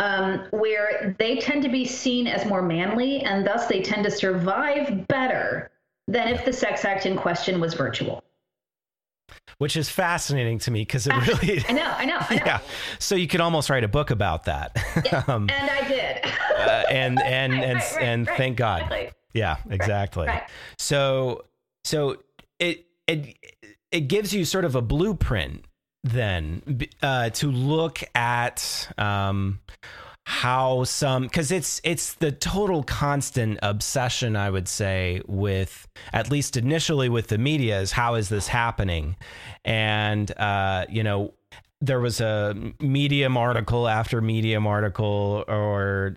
um, 0.00 0.46
where 0.50 1.14
they 1.18 1.36
tend 1.36 1.62
to 1.62 1.68
be 1.68 1.84
seen 1.84 2.26
as 2.26 2.46
more 2.46 2.62
manly 2.62 3.20
and 3.20 3.46
thus 3.46 3.66
they 3.66 3.82
tend 3.82 4.02
to 4.04 4.10
survive 4.10 5.06
better 5.06 5.70
than 6.08 6.28
if 6.28 6.44
the 6.44 6.52
sex 6.52 6.84
act 6.84 7.06
in 7.06 7.16
question 7.16 7.60
was 7.60 7.74
virtual. 7.74 8.24
Which 9.58 9.76
is 9.76 9.90
fascinating 9.90 10.58
to 10.60 10.70
me 10.70 10.80
because 10.80 11.06
it 11.06 11.14
really. 11.28 11.62
I 11.68 11.72
know, 11.72 11.94
I 11.96 12.04
know, 12.06 12.16
I 12.18 12.34
know. 12.36 12.42
Yeah. 12.46 12.60
So 12.98 13.14
you 13.14 13.28
could 13.28 13.42
almost 13.42 13.68
write 13.68 13.84
a 13.84 13.88
book 13.88 14.10
about 14.10 14.44
that. 14.44 14.72
Yeah, 15.04 15.22
um, 15.28 15.48
and 15.50 15.70
I 15.70 15.86
did. 15.86 16.24
uh, 16.24 16.84
and 16.90 17.20
and 17.22 17.52
right, 17.52 17.62
and 17.62 17.74
right, 17.76 17.94
right, 17.94 18.02
and 18.02 18.26
thank 18.26 18.56
God. 18.56 19.12
Yeah, 19.34 19.58
exactly. 19.68 20.28
So 20.78 21.44
so 21.84 22.16
it 22.58 22.86
it 23.06 23.36
it 23.92 24.00
gives 24.08 24.32
you 24.32 24.44
sort 24.44 24.64
of 24.64 24.74
a 24.74 24.82
blueprint 24.82 25.64
then 26.04 26.62
uh, 27.02 27.30
to 27.30 27.50
look 27.50 28.02
at 28.14 28.88
um, 28.98 29.60
how 30.26 30.84
some 30.84 31.24
because 31.24 31.50
it's 31.50 31.80
it's 31.82 32.14
the 32.14 32.30
total 32.30 32.84
constant 32.84 33.58
obsession 33.62 34.36
i 34.36 34.48
would 34.48 34.68
say 34.68 35.20
with 35.26 35.88
at 36.12 36.30
least 36.30 36.56
initially 36.56 37.08
with 37.08 37.26
the 37.28 37.38
media 37.38 37.80
is 37.80 37.92
how 37.92 38.14
is 38.14 38.28
this 38.28 38.46
happening? 38.46 39.16
And 39.64 40.30
uh 40.38 40.86
you 40.88 41.02
know 41.02 41.34
there 41.82 42.00
was 42.00 42.20
a 42.20 42.54
medium 42.78 43.36
article 43.36 43.88
after 43.88 44.20
medium 44.20 44.66
article 44.66 45.44
or 45.48 46.16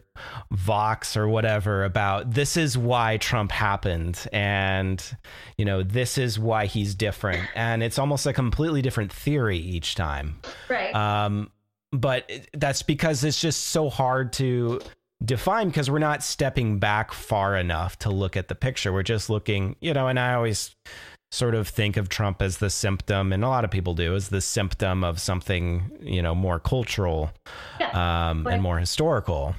vox 0.52 1.16
or 1.16 1.28
whatever 1.28 1.84
about 1.86 2.32
this 2.32 2.58
is 2.58 2.78
why 2.78 3.18
trump 3.18 3.52
happened 3.52 4.28
and 4.34 5.16
you 5.58 5.66
know 5.66 5.82
this 5.82 6.18
is 6.18 6.38
why 6.38 6.66
he's 6.66 6.96
different 6.96 7.48
and 7.56 7.82
it's 7.82 7.98
almost 7.98 8.26
a 8.26 8.34
completely 8.34 8.82
different 8.82 9.12
theory 9.12 9.58
each 9.58 9.96
time 9.96 10.40
Right. 10.70 10.94
um, 10.94 11.50
but 11.92 12.30
that's 12.54 12.82
because 12.84 13.24
it's 13.24 13.40
just 13.40 13.68
so 13.68 13.90
hard 13.90 14.34
to 14.34 14.82
define 15.24 15.68
because 15.70 15.90
we're 15.90 16.00
not 16.00 16.22
stepping 16.24 16.80
back 16.80 17.14
far 17.14 17.56
enough 17.56 17.98
to 18.00 18.10
look 18.10 18.36
at 18.36 18.50
the 18.50 18.56
picture. 18.56 18.92
We're 18.92 19.04
just 19.04 19.30
looking, 19.30 19.78
you 19.80 19.94
know, 19.94 20.08
and 20.10 20.20
I 20.20 20.34
always 20.34 20.76
sort 21.34 21.56
of 21.56 21.68
think 21.68 21.98
of 21.98 22.10
Trump 22.10 22.44
as 22.44 22.60
the 22.60 22.70
symptom, 22.70 23.34
and 23.34 23.44
a 23.44 23.48
lot 23.48 23.66
of 23.66 23.72
people 23.72 23.96
do, 23.96 24.14
as 24.14 24.30
the 24.30 24.40
symptom 24.40 25.04
of 25.04 25.20
something, 25.20 25.92
you 26.00 26.22
know, 26.22 26.36
more 26.36 26.60
cultural 26.60 27.32
Yeah, 27.80 28.30
um, 28.30 28.46
and 28.46 28.62
more 28.62 28.78
historical. 28.78 29.56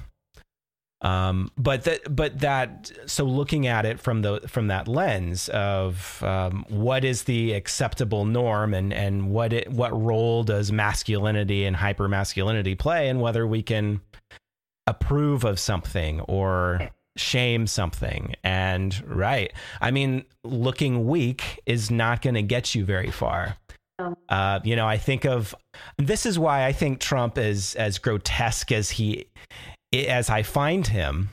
Um, 1.01 1.51
but 1.57 1.83
that, 1.83 2.15
but 2.15 2.39
that, 2.39 2.91
so 3.05 3.25
looking 3.25 3.67
at 3.67 3.85
it 3.85 3.99
from 3.99 4.21
the 4.21 4.39
from 4.47 4.67
that 4.67 4.87
lens 4.87 5.49
of 5.49 6.23
um, 6.23 6.65
what 6.69 7.03
is 7.03 7.23
the 7.23 7.51
acceptable 7.51 8.23
norm 8.23 8.73
and 8.73 8.93
and 8.93 9.29
what 9.29 9.51
it 9.51 9.69
what 9.69 9.91
role 9.91 10.43
does 10.43 10.71
masculinity 10.71 11.65
and 11.65 11.75
hypermasculinity 11.75 12.79
play, 12.79 13.09
and 13.09 13.19
whether 13.19 13.45
we 13.45 13.61
can 13.61 13.99
approve 14.87 15.43
of 15.43 15.59
something 15.59 16.21
or 16.21 16.89
shame 17.17 17.67
something. 17.67 18.35
And 18.43 19.01
right, 19.07 19.53
I 19.81 19.91
mean, 19.91 20.25
looking 20.43 21.07
weak 21.07 21.59
is 21.65 21.89
not 21.89 22.21
going 22.21 22.35
to 22.35 22.41
get 22.43 22.75
you 22.75 22.85
very 22.85 23.11
far. 23.11 23.57
Uh, 24.27 24.59
you 24.63 24.75
know, 24.75 24.87
I 24.87 24.97
think 24.97 25.25
of 25.25 25.55
this 25.97 26.25
is 26.25 26.37
why 26.37 26.65
I 26.65 26.73
think 26.73 26.99
Trump 26.99 27.37
is 27.37 27.75
as 27.75 27.97
grotesque 27.97 28.71
as 28.71 28.89
he 28.89 29.27
as 29.93 30.29
I 30.29 30.43
find 30.43 30.85
him. 30.85 31.29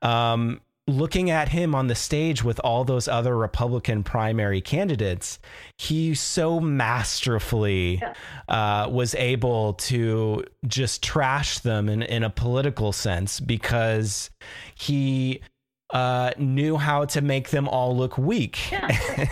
Um, 0.00 0.60
looking 0.88 1.30
at 1.30 1.50
him 1.50 1.74
on 1.74 1.86
the 1.86 1.94
stage 1.94 2.42
with 2.42 2.58
all 2.60 2.82
those 2.82 3.06
other 3.06 3.36
Republican 3.36 4.02
primary 4.02 4.60
candidates, 4.60 5.38
he 5.76 6.14
so 6.14 6.58
masterfully 6.58 8.02
uh, 8.48 8.88
was 8.90 9.14
able 9.14 9.74
to 9.74 10.42
just 10.66 11.02
trash 11.02 11.58
them 11.60 11.88
in, 11.88 12.02
in 12.02 12.24
a 12.24 12.30
political 12.30 12.92
sense 12.92 13.38
because 13.38 14.30
he 14.74 15.40
uh, 15.90 16.32
knew 16.36 16.76
how 16.76 17.04
to 17.06 17.20
make 17.22 17.48
them 17.50 17.66
all 17.66 17.96
look 17.96 18.18
weak. 18.18 18.70
Yeah, 18.70 18.86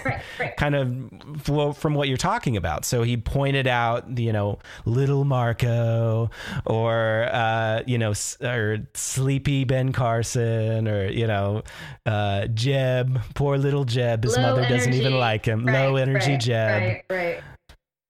right, 0.07 0.23
right, 0.41 0.57
kind 0.57 0.75
of 0.75 1.77
from 1.77 1.95
what 1.95 2.09
you're 2.09 2.17
talking 2.17 2.57
about. 2.57 2.85
So 2.87 3.03
he 3.03 3.17
pointed 3.19 3.67
out, 3.67 4.19
you 4.19 4.33
know, 4.33 4.59
little 4.87 5.25
Marco 5.25 6.31
or, 6.65 7.29
uh, 7.31 7.83
you 7.87 7.99
know, 7.99 8.13
s- 8.13 8.39
or 8.41 8.79
sleepy 8.95 9.65
Ben 9.65 9.93
Carson 9.93 10.89
or, 10.89 11.07
you 11.11 11.27
know, 11.27 11.63
uh, 12.07 12.47
Jeb, 12.47 13.21
poor 13.35 13.59
little 13.59 13.85
Jeb. 13.85 14.25
His 14.25 14.37
Low 14.37 14.43
mother 14.43 14.67
doesn't 14.69 14.95
even 14.95 15.19
like 15.19 15.45
him. 15.45 15.67
Right, 15.67 15.87
Low 15.87 15.97
energy 15.97 16.37
Jeb. 16.39 17.03
Right, 17.11 17.41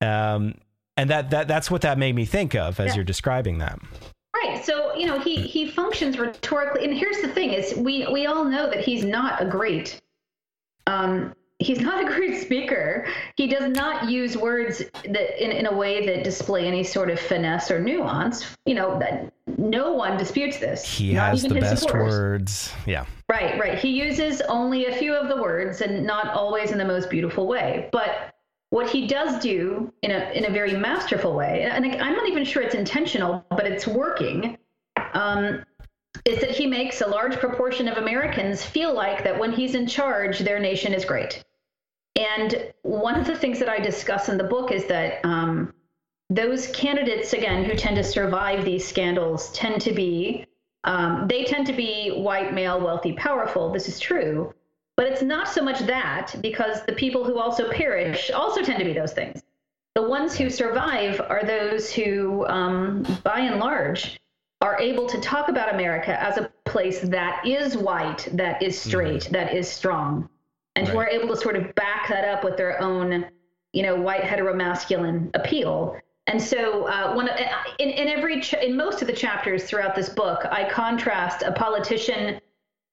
right. 0.01 0.35
Um, 0.35 0.55
and 0.97 1.11
that, 1.11 1.31
that, 1.31 1.49
that's 1.49 1.71
what 1.71 1.83
that 1.83 1.99
made 1.99 2.15
me 2.15 2.25
think 2.25 2.55
of 2.55 2.79
as 2.79 2.89
Yeah. 2.91 2.95
you're 2.97 3.05
describing 3.05 3.59
that. 3.59 3.79
Right. 4.35 4.63
So, 4.65 4.95
you 4.95 5.07
know, 5.07 5.19
he 5.19 5.37
he 5.47 5.67
functions 5.87 6.19
rhetorically 6.19 6.85
and 6.85 6.93
here's 6.93 7.21
the 7.21 7.29
thing 7.29 7.53
is 7.53 7.75
we 7.77 8.07
we 8.13 8.27
all 8.27 8.45
know 8.45 8.69
that 8.69 8.81
he's 8.81 9.05
not 9.05 9.41
a 9.41 9.45
great 9.47 10.01
um 10.89 11.33
he's 11.59 11.81
not 11.89 12.03
a 12.03 12.07
great 12.07 12.41
speaker. 12.41 13.07
He 13.37 13.47
does 13.47 13.75
not 13.75 14.11
use 14.11 14.37
words 14.37 14.83
that 15.05 15.43
in, 15.43 15.51
in 15.51 15.67
a 15.67 15.75
way 15.75 16.07
that 16.07 16.25
display 16.25 16.67
any 16.67 16.85
sort 16.85 17.11
of 17.11 17.19
finesse 17.19 17.71
or 17.71 17.81
nuance. 17.81 18.57
You 18.67 18.75
know, 18.75 18.99
that 18.99 19.33
no 19.57 19.93
one 19.93 20.19
disputes 20.19 20.59
this. 20.59 20.85
He 20.85 21.15
has 21.15 21.43
the 21.43 21.55
best 21.55 21.83
supporters. 21.83 22.13
words. 22.13 22.73
Yeah. 22.87 23.07
Right, 23.29 23.59
right. 23.59 23.79
He 23.79 23.91
uses 23.91 24.41
only 24.43 24.87
a 24.87 24.95
few 24.97 25.15
of 25.15 25.29
the 25.29 25.41
words 25.41 25.81
and 25.81 26.05
not 26.07 26.29
always 26.29 26.73
in 26.73 26.79
the 26.79 26.85
most 26.85 27.11
beautiful 27.11 27.47
way. 27.47 27.89
But 27.91 28.35
what 28.71 28.91
he 28.91 29.07
does 29.07 29.41
do 29.41 29.93
in 30.03 30.11
a 30.11 30.31
in 30.33 30.45
a 30.45 30.51
very 30.51 30.75
masterful 30.77 31.35
way, 31.35 31.63
and 31.63 31.85
I'm 31.85 32.15
not 32.15 32.29
even 32.29 32.45
sure 32.45 32.63
it's 32.63 32.75
intentional, 32.75 33.45
but 33.51 33.67
it's 33.67 33.87
working, 33.87 34.59
um, 35.15 35.65
is 36.25 36.41
that 36.41 36.51
he 36.51 36.67
makes 36.67 37.01
a 37.01 37.07
large 37.07 37.37
proportion 37.37 37.89
of 37.89 37.99
Americans 37.99 38.65
feel 38.65 38.95
like 38.95 39.25
that 39.25 39.39
when 39.39 39.53
he's 39.53 39.75
in 39.75 39.87
charge, 39.87 40.41
their 40.41 40.59
nation 40.59 40.93
is 40.93 41.05
great. 41.05 41.45
And 42.17 42.73
one 42.83 43.19
of 43.19 43.27
the 43.27 43.37
things 43.37 43.59
that 43.59 43.69
I 43.69 43.79
discuss 43.79 44.29
in 44.29 44.39
the 44.39 44.45
book 44.45 44.73
is 44.73 44.87
that 44.87 45.25
um, 45.25 45.75
those 46.31 46.69
candidates, 46.69 47.33
again, 47.33 47.65
who 47.65 47.77
tend 47.77 47.97
to 47.97 48.05
survive 48.05 48.65
these 48.65 48.87
scandals, 48.87 49.53
tend 49.53 49.81
to 49.83 49.93
be 49.93 50.47
um, 50.87 51.27
they 51.27 51.45
tend 51.45 51.67
to 51.67 51.73
be 51.73 52.11
white, 52.11 52.55
male, 52.55 52.81
wealthy, 52.81 53.13
powerful. 53.13 53.73
This 53.73 53.89
is 53.89 53.99
true. 53.99 54.55
But 54.97 55.07
it's 55.07 55.21
not 55.21 55.49
so 55.49 55.63
much 55.63 55.81
that, 55.81 56.35
because 56.41 56.87
the 56.87 56.93
people 56.93 57.25
who 57.25 57.39
also 57.39 57.71
perish 57.71 58.31
also 58.31 58.63
tend 58.63 58.79
to 58.79 58.85
be 58.85 58.93
those 58.93 59.13
things. 59.13 59.43
The 59.95 60.03
ones 60.03 60.37
who 60.37 60.49
survive 60.49 61.21
are 61.21 61.43
those 61.45 61.93
who, 61.93 62.47
um, 62.47 63.03
by 63.25 63.41
and 63.41 63.59
large, 63.59 64.19
are 64.61 64.79
able 64.81 65.07
to 65.07 65.21
talk 65.21 65.49
about 65.49 65.75
America 65.75 66.21
as 66.23 66.39
a 66.39 66.51
place 66.65 67.01
that 67.01 67.47
is 67.47 67.77
white, 67.77 68.29
that 68.33 68.63
is 68.63 68.79
straight, 68.79 69.29
that 69.31 69.55
is 69.55 69.69
strong, 69.69 70.29
and 70.77 70.89
who 70.89 70.99
are 70.99 71.09
able 71.09 71.29
to 71.29 71.37
sort 71.37 71.57
of 71.57 71.75
back 71.75 72.09
that 72.09 72.25
up 72.25 72.43
with 72.43 72.57
their 72.57 72.81
own, 72.81 73.27
you 73.73 73.83
know, 73.83 73.95
white 73.97 74.23
heteromasculine 74.23 75.31
appeal. 75.35 75.97
And 76.27 76.43
so, 76.43 76.87
uh, 76.89 77.13
one 77.15 77.29
of- 77.29 77.39
in, 77.79 77.91
in 77.91 78.09
every 78.09 78.41
ch- 78.41 78.55
in 78.55 78.77
most 78.77 79.01
of 79.03 79.07
the 79.07 79.13
chapters 79.13 79.65
throughout 79.65 79.95
this 79.95 80.09
book, 80.09 80.45
I 80.51 80.69
contrast 80.69 81.43
a 81.43 81.53
politician 81.53 82.41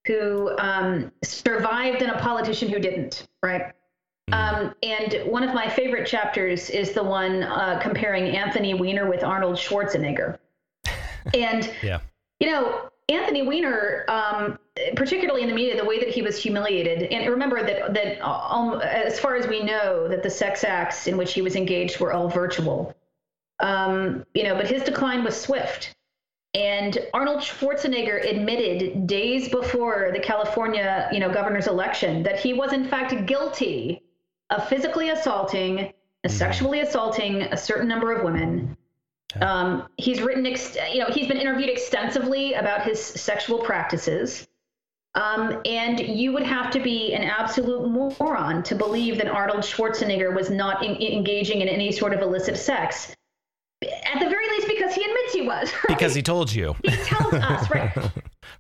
who 0.06 0.56
um, 0.60 1.12
survived 1.24 2.02
and 2.02 2.12
a 2.12 2.20
politician 2.20 2.68
who 2.68 2.80
didn't. 2.80 3.28
Right. 3.42 3.72
Um, 4.32 4.74
and 4.84 5.22
one 5.26 5.44
of 5.44 5.54
my 5.54 5.70
favorite 5.70 6.06
chapters 6.06 6.70
is 6.70 6.92
the 6.92 7.04
one 7.04 7.44
uh, 7.44 7.80
comparing 7.82 8.36
Anthony 8.36 8.74
Weiner 8.74 9.10
with 9.10 9.24
Arnold 9.24 9.56
Schwarzenegger. 9.56 10.38
And 11.34 11.72
Yeah. 11.84 12.00
you 12.40 12.50
know, 12.50 12.90
Anthony 13.10 13.44
Weiner, 13.44 14.06
um, 14.08 14.60
particularly 14.96 15.42
in 15.42 15.50
the 15.50 15.56
media, 15.56 15.78
the 15.78 15.88
way 15.88 16.00
that 16.00 16.10
he 16.10 16.22
was 16.22 16.42
humiliated, 16.42 17.04
and 17.12 17.30
remember 17.30 17.64
that 17.64 17.94
that 17.94 18.22
um, 18.22 18.82
as 18.82 19.20
far 19.20 19.36
as 19.36 19.48
we 19.48 19.62
know, 19.62 20.08
that 20.08 20.24
the 20.24 20.30
sex 20.30 20.64
acts 20.64 21.08
in 21.08 21.18
which 21.18 21.34
he 21.34 21.42
was 21.42 21.56
engaged 21.56 22.00
were 22.00 22.14
all 22.14 22.30
virtual. 22.30 22.96
Um, 23.60 24.26
you 24.34 24.44
know, 24.44 24.56
but 24.56 24.68
his 24.68 24.84
decline 24.84 25.24
was 25.24 25.40
swift. 25.40 25.94
And 26.56 27.00
Arnold 27.14 27.42
Schwarzenegger 27.42 28.30
admitted 28.30 29.08
days 29.08 29.50
before 29.50 30.12
the 30.14 30.20
California, 30.20 31.10
you 31.12 31.20
know, 31.20 31.32
governor's 31.32 31.68
election 31.68 32.24
that 32.24 32.40
he 32.40 32.54
was 32.54 32.74
in 32.74 32.86
fact 32.86 33.26
guilty 33.26 34.04
of 34.52 34.68
physically 34.70 35.10
assaulting 35.10 35.92
and 36.24 36.32
sexually 36.32 36.82
assaulting 36.82 37.42
a 37.42 37.58
certain 37.58 37.88
number 37.88 38.12
of 38.12 38.24
women. 38.24 38.78
Um, 39.42 39.88
he's 39.98 40.22
written, 40.22 40.46
ex- 40.46 40.78
you 40.92 41.00
know, 41.00 41.08
he's 41.08 41.28
been 41.28 41.38
interviewed 41.38 41.70
extensively 41.70 42.54
about 42.54 42.84
his 42.84 43.04
sexual 43.04 43.60
practices. 43.60 44.48
Um, 45.16 45.62
and 45.66 46.00
you 46.00 46.32
would 46.34 46.44
have 46.44 46.72
to 46.72 46.80
be 46.80 47.14
an 47.14 47.24
absolute 47.24 47.88
moron 47.88 48.64
to 48.64 48.74
believe 48.76 49.18
that 49.18 49.28
Arnold 49.28 49.60
Schwarzenegger 49.60 50.36
was 50.36 50.50
not 50.50 50.84
en- 50.84 50.96
engaging 51.02 51.62
in 51.62 51.68
any 51.68 51.92
sort 51.92 52.14
of 52.14 52.22
illicit 52.22 52.58
sex. 52.58 53.16
At 53.84 54.20
the 54.20 54.30
very 54.30 54.50
least, 54.50 54.68
because 54.68 54.96
he 54.96 55.04
admits 55.04 55.34
he 55.34 55.42
was. 55.42 55.72
right? 55.74 55.88
Because 55.88 56.16
he 56.16 56.22
told 56.24 56.52
you. 56.52 56.76
he 56.84 56.96
tells 56.98 57.34
us, 57.34 57.70
right? 57.70 57.92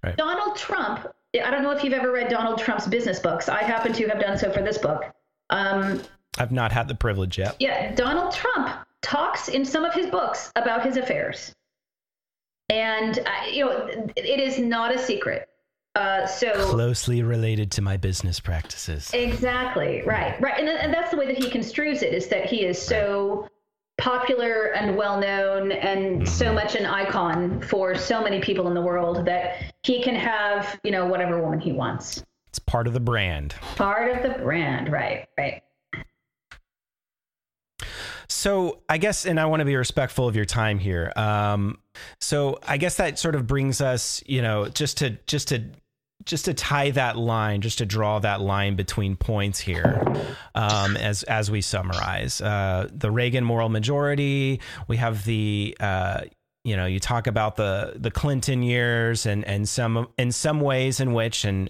Right. 0.04 0.18
Donald 0.18 0.58
Trump. 0.58 1.08
I 1.34 1.50
don't 1.50 1.64
know 1.64 1.72
if 1.72 1.82
you've 1.82 1.94
ever 1.94 2.12
read 2.12 2.28
Donald 2.30 2.60
Trump's 2.60 2.88
business 2.88 3.20
books. 3.20 3.48
I 3.48 3.64
happen 3.64 3.94
to 3.94 4.08
have 4.08 4.20
done 4.20 4.38
so 4.38 4.52
for 4.52 4.62
this 4.62 4.78
book. 4.78 5.06
Um, 5.50 6.02
I've 6.38 6.52
not 6.52 6.74
had 6.74 6.90
the 6.90 6.96
privilege 6.96 7.38
yet. 7.38 7.56
yeah, 7.60 7.96
Donald 7.96 8.34
Trump 8.34 8.86
talks 9.04 9.49
in 9.49 9.64
some 9.64 9.86
of 9.86 9.93
his 9.93 10.08
books 10.08 10.51
about 10.56 10.84
his 10.84 10.97
affairs, 10.97 11.54
and 12.70 13.20
uh, 13.20 13.47
you 13.51 13.66
know 13.66 13.88
it 14.16 14.39
is 14.39 14.58
not 14.58 14.93
a 14.93 14.97
secret. 14.97 15.49
Uh, 15.95 16.26
so 16.26 16.51
Closely 16.72 17.22
related 17.22 17.72
to 17.74 17.82
my 17.82 17.97
business 17.97 18.39
practices. 18.39 19.12
Exactly. 19.14 20.01
Right. 20.04 20.39
Right. 20.41 20.60
And, 20.60 20.68
and 20.68 20.91
that's 20.91 21.12
the 21.12 21.18
way 21.18 21.28
that 21.28 21.38
he 21.38 21.51
construes 21.51 22.01
it 22.01 22.16
is 22.16 22.28
that 22.30 22.47
he 22.47 22.66
is 22.66 22.82
so 22.82 23.47
popular 23.99 24.74
and 24.74 24.97
well 24.97 25.20
known 25.20 25.72
and 25.72 26.28
so 26.28 26.51
much 26.51 26.74
an 26.74 26.88
icon 26.88 27.62
for 27.62 27.93
so 27.93 28.24
many 28.24 28.41
people 28.41 28.68
in 28.68 28.74
the 28.74 28.82
world 28.82 29.24
that 29.26 29.72
he 29.84 30.01
can 30.01 30.16
have, 30.16 30.80
you 30.84 30.89
know, 30.89 31.06
whatever 31.06 31.39
woman 31.39 31.60
he 31.60 31.72
wants. 31.72 32.24
It's 32.47 32.58
part 32.58 32.88
of 32.88 32.93
the 32.93 32.99
brand. 32.99 33.54
Part 33.76 34.18
of 34.18 34.24
the 34.24 34.39
brand. 34.39 34.91
Right. 34.91 35.28
Right. 35.38 35.62
So 38.34 38.80
I 38.90 38.98
guess, 38.98 39.26
and 39.26 39.40
I 39.40 39.46
want 39.46 39.60
to 39.62 39.66
be 39.66 39.76
respectful 39.76 40.28
of 40.28 40.36
your 40.36 40.46
time 40.46 40.80
here. 40.80 41.14
Um, 41.16 41.78
so 42.20 42.60
I 42.68 42.78
guess 42.78 42.98
that 42.98 43.20
sort 43.20 43.36
of 43.36 43.46
brings 43.46 43.80
us, 43.80 44.24
you 44.26 44.42
know, 44.42 44.68
just 44.68 44.98
to 44.98 45.12
just 45.28 45.50
to 45.50 45.64
just 46.26 46.46
to 46.46 46.54
tie 46.54 46.90
that 46.92 47.18
line, 47.18 47.62
just 47.62 47.78
to 47.78 47.86
draw 47.86 48.20
that 48.20 48.42
line 48.42 48.76
between 48.76 49.16
points 49.16 49.60
here, 49.60 50.04
um, 50.56 50.98
as 50.98 51.24
as 51.24 51.52
we 51.52 51.62
summarize 51.62 52.42
uh, 52.42 52.90
the 52.92 53.12
Reagan 53.12 53.44
moral 53.44 53.70
majority, 53.70 54.60
we 54.88 54.98
have 54.98 55.26
the 55.26 55.78
uh, 55.80 56.22
you 56.64 56.76
know 56.76 56.88
you 56.88 57.00
talk 57.00 57.28
about 57.28 57.56
the 57.56 57.94
the 57.96 58.12
Clinton 58.12 58.64
years 58.64 59.28
and 59.28 59.46
and 59.46 59.70
some 59.70 60.08
in 60.18 60.32
some 60.32 60.60
ways 60.60 61.00
in 61.00 61.14
which 61.14 61.46
and 61.46 61.70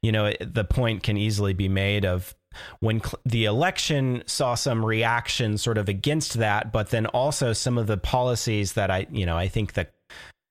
you 0.00 0.12
know 0.12 0.32
the 0.40 0.64
point 0.64 1.02
can 1.02 1.16
easily 1.16 1.54
be 1.54 1.68
made 1.68 2.04
of 2.04 2.34
when 2.80 3.00
cl- 3.00 3.20
the 3.24 3.44
election 3.44 4.22
saw 4.26 4.54
some 4.54 4.84
reaction 4.84 5.58
sort 5.58 5.78
of 5.78 5.88
against 5.88 6.34
that, 6.34 6.72
but 6.72 6.90
then 6.90 7.06
also 7.06 7.52
some 7.52 7.78
of 7.78 7.86
the 7.86 7.96
policies 7.96 8.74
that 8.74 8.90
I 8.90 9.06
you 9.10 9.26
know 9.26 9.36
I 9.36 9.48
think 9.48 9.74
that 9.74 9.92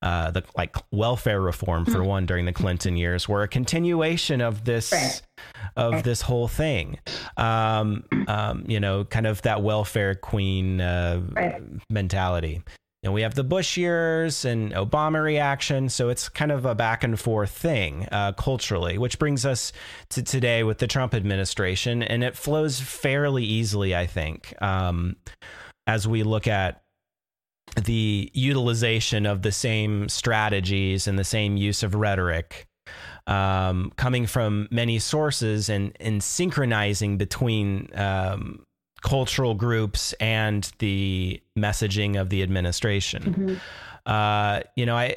uh, 0.04 0.32
the 0.32 0.44
like 0.58 0.76
welfare 0.92 1.40
reform 1.40 1.86
for 1.86 1.92
mm-hmm. 2.00 2.08
one 2.08 2.26
during 2.26 2.44
the 2.44 2.52
Clinton 2.52 2.98
years 2.98 3.30
were 3.30 3.42
a 3.42 3.48
continuation 3.48 4.42
of 4.42 4.66
this 4.66 4.92
right. 4.92 5.22
of 5.78 5.94
right. 5.94 6.04
this 6.04 6.22
whole 6.22 6.50
thing. 6.50 7.00
Um, 7.38 8.04
um, 8.28 8.66
you 8.68 8.82
know, 8.82 9.06
kind 9.06 9.26
of 9.26 9.42
that 9.44 9.64
welfare 9.64 10.14
queen 10.14 10.82
uh, 10.82 11.22
right. 11.32 11.62
mentality. 11.90 12.62
And 13.04 13.14
we 13.14 13.22
have 13.22 13.36
the 13.36 13.44
Bush 13.44 13.76
years 13.76 14.46
and 14.46 14.72
Obama 14.72 15.22
reaction, 15.22 15.90
so 15.90 16.08
it's 16.08 16.30
kind 16.30 16.52
of 16.52 16.66
a 16.66 16.74
back 16.74 17.04
and 17.04 17.20
forth 17.20 17.52
thing 17.52 18.08
uh, 18.12 18.32
culturally, 18.32 18.98
which 18.98 19.20
brings 19.20 19.46
us 19.46 19.74
to 20.10 20.24
today 20.24 20.64
with 20.64 20.78
the 20.78 20.88
Trump 20.88 21.14
administration, 21.14 22.02
and 22.02 22.24
it 22.24 22.38
flows 22.38 22.80
fairly 22.80 23.44
easily, 23.44 23.94
I 23.94 24.06
think, 24.06 24.54
um, 24.62 25.18
as 25.86 26.08
we 26.08 26.24
look 26.24 26.48
at 26.48 26.84
the 27.84 28.32
utilization 28.34 29.26
of 29.26 29.42
the 29.42 29.52
same 29.52 30.08
strategies 30.08 31.08
and 31.08 31.20
the 31.20 31.24
same 31.26 31.58
use 31.58 31.84
of 31.84 31.96
rhetoric 31.96 32.68
um, 33.28 33.92
coming 33.96 34.28
from 34.28 34.68
many 34.72 35.00
sources 35.00 35.70
and, 35.70 35.96
and 36.00 36.24
synchronizing 36.24 37.18
between 37.18 37.90
um, 37.96 38.66
cultural 39.04 39.54
groups 39.54 40.14
and 40.14 40.72
the 40.80 41.42
messaging 41.58 42.20
of 42.20 42.30
the 42.30 42.42
administration. 42.42 43.24
Mm-hmm. 43.24 43.56
Uh, 44.06 44.62
you 44.76 44.86
know, 44.86 44.96
I 44.96 45.16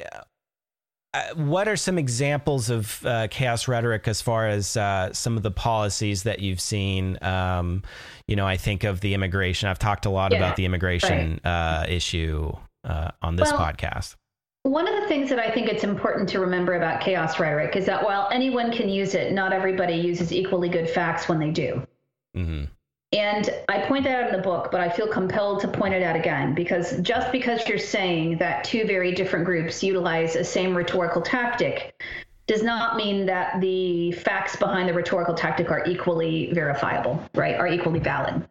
uh, 1.13 1.33
what 1.35 1.67
are 1.67 1.75
some 1.75 1.97
examples 1.97 2.69
of 2.69 3.03
uh, 3.05 3.27
chaos 3.29 3.67
rhetoric 3.67 4.07
as 4.07 4.21
far 4.21 4.47
as 4.47 4.77
uh, 4.77 5.11
some 5.13 5.37
of 5.37 5.43
the 5.43 5.51
policies 5.51 6.23
that 6.23 6.39
you've 6.39 6.59
seen? 6.59 7.17
Um, 7.21 7.81
you 8.27 8.35
know, 8.35 8.45
I 8.45 8.57
think 8.57 8.83
of 8.83 8.99
the 8.99 9.13
immigration. 9.13 9.69
I've 9.69 9.79
talked 9.79 10.05
a 10.05 10.09
lot 10.09 10.31
yeah, 10.31 10.37
about 10.37 10.57
the 10.57 10.65
immigration 10.65 11.39
right. 11.43 11.49
Uh, 11.49 11.85
issue 11.87 12.51
uh, 12.83 13.11
on 13.21 13.35
this 13.35 13.51
well, 13.51 13.61
podcast. 13.61 14.15
One 14.63 14.87
of 14.87 15.01
the 15.01 15.07
things 15.07 15.29
that 15.29 15.39
I 15.39 15.49
think 15.49 15.69
it's 15.69 15.85
important 15.85 16.27
to 16.29 16.39
remember 16.39 16.75
about 16.75 16.99
chaos 16.99 17.39
rhetoric 17.39 17.75
is 17.77 17.85
that 17.85 18.03
while 18.03 18.27
anyone 18.31 18.71
can 18.71 18.89
use 18.89 19.15
it, 19.15 19.31
not 19.31 19.53
everybody 19.53 19.95
uses 19.95 20.33
equally 20.33 20.67
good 20.67 20.89
facts 20.89 21.29
when 21.29 21.39
they 21.39 21.51
do. 21.51 21.87
Mm-hmm. 22.35 22.65
And 23.13 23.49
I 23.69 23.79
point 23.81 24.03
that 24.03 24.21
out 24.21 24.29
in 24.29 24.35
the 24.35 24.43
book, 24.43 24.69
but 24.69 24.81
I 24.81 24.89
feel 24.89 25.07
compelled 25.07 25.61
to 25.61 25.67
point 25.67 25.93
it 25.93 26.03
out 26.03 26.17
again 26.17 26.53
because 26.53 26.99
just 26.99 27.31
because 27.31 27.65
you're 27.67 27.77
saying 27.77 28.37
that 28.39 28.65
two 28.65 28.85
very 28.85 29.13
different 29.13 29.45
groups 29.45 29.81
utilize 29.81 30.35
a 30.35 30.43
same 30.43 30.75
rhetorical 30.75 31.21
tactic 31.21 32.01
does 32.47 32.63
not 32.63 32.97
mean 32.97 33.25
that 33.25 33.61
the 33.61 34.11
facts 34.11 34.57
behind 34.57 34.89
the 34.89 34.93
rhetorical 34.93 35.33
tactic 35.33 35.69
are 35.71 35.85
equally 35.85 36.51
verifiable, 36.53 37.21
right? 37.33 37.55
Are 37.55 37.67
equally 37.67 37.99
valid. 37.99 38.45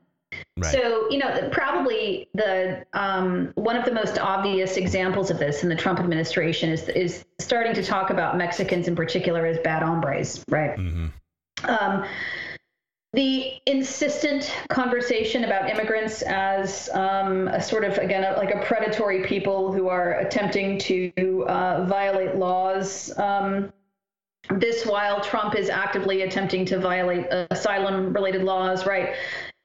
Right. 0.58 0.72
So, 0.72 1.10
you 1.10 1.18
know, 1.18 1.48
probably 1.50 2.28
the 2.34 2.84
um, 2.94 3.52
one 3.54 3.76
of 3.76 3.84
the 3.84 3.92
most 3.92 4.18
obvious 4.18 4.76
examples 4.76 5.30
of 5.30 5.38
this 5.38 5.62
in 5.62 5.68
the 5.68 5.76
Trump 5.76 5.98
administration 5.98 6.70
is 6.70 6.88
is 6.90 7.24
starting 7.38 7.74
to 7.74 7.82
talk 7.82 8.10
about 8.10 8.36
Mexicans 8.36 8.88
in 8.88 8.96
particular 8.96 9.46
as 9.46 9.58
bad 9.58 9.82
hombres, 9.82 10.44
right? 10.48 10.76
Mm-hmm. 10.76 11.06
Um, 11.64 12.04
the 13.16 13.54
insistent 13.64 14.54
conversation 14.68 15.44
about 15.44 15.70
immigrants 15.70 16.20
as 16.22 16.90
um, 16.90 17.48
a 17.48 17.62
sort 17.62 17.82
of 17.82 17.96
again 17.96 18.22
a, 18.22 18.36
like 18.36 18.54
a 18.54 18.60
predatory 18.60 19.24
people 19.24 19.72
who 19.72 19.88
are 19.88 20.18
attempting 20.18 20.78
to 20.78 21.44
uh, 21.48 21.86
violate 21.86 22.36
laws 22.36 23.18
um, 23.18 23.72
this 24.50 24.84
while 24.84 25.20
trump 25.22 25.56
is 25.56 25.70
actively 25.70 26.22
attempting 26.22 26.66
to 26.66 26.78
violate 26.78 27.26
asylum 27.50 28.12
related 28.12 28.42
laws 28.42 28.86
right? 28.86 29.14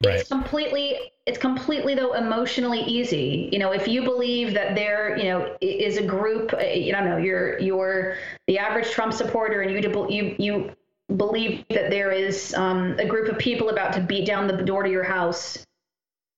right 0.05 0.21
it's 0.21 0.29
completely 0.29 1.11
it's 1.25 1.37
completely 1.37 1.93
though 1.93 2.13
emotionally 2.13 2.79
easy 2.79 3.49
you 3.51 3.59
know 3.59 3.71
if 3.73 3.85
you 3.85 4.01
believe 4.01 4.53
that 4.53 4.75
there 4.75 5.17
you 5.17 5.25
know 5.25 5.57
is 5.59 5.97
a 5.97 6.03
group 6.03 6.53
you 6.73 6.91
don't 6.93 7.05
know 7.05 7.17
you're 7.17 7.59
you're 7.59 8.15
the 8.47 8.57
average 8.57 8.89
trump 8.91 9.11
supporter 9.11 9.61
and 9.61 9.71
you 9.71 10.07
you 10.09 10.35
you 10.39 10.75
believe 11.17 11.65
that 11.69 11.89
there 11.89 12.11
is 12.11 12.53
um, 12.53 12.95
a 12.99 13.05
group 13.05 13.29
of 13.29 13.37
people 13.37 13.69
about 13.69 13.93
to 13.93 14.01
beat 14.01 14.25
down 14.25 14.47
the 14.47 14.53
door 14.53 14.83
to 14.83 14.89
your 14.89 15.03
house. 15.03 15.65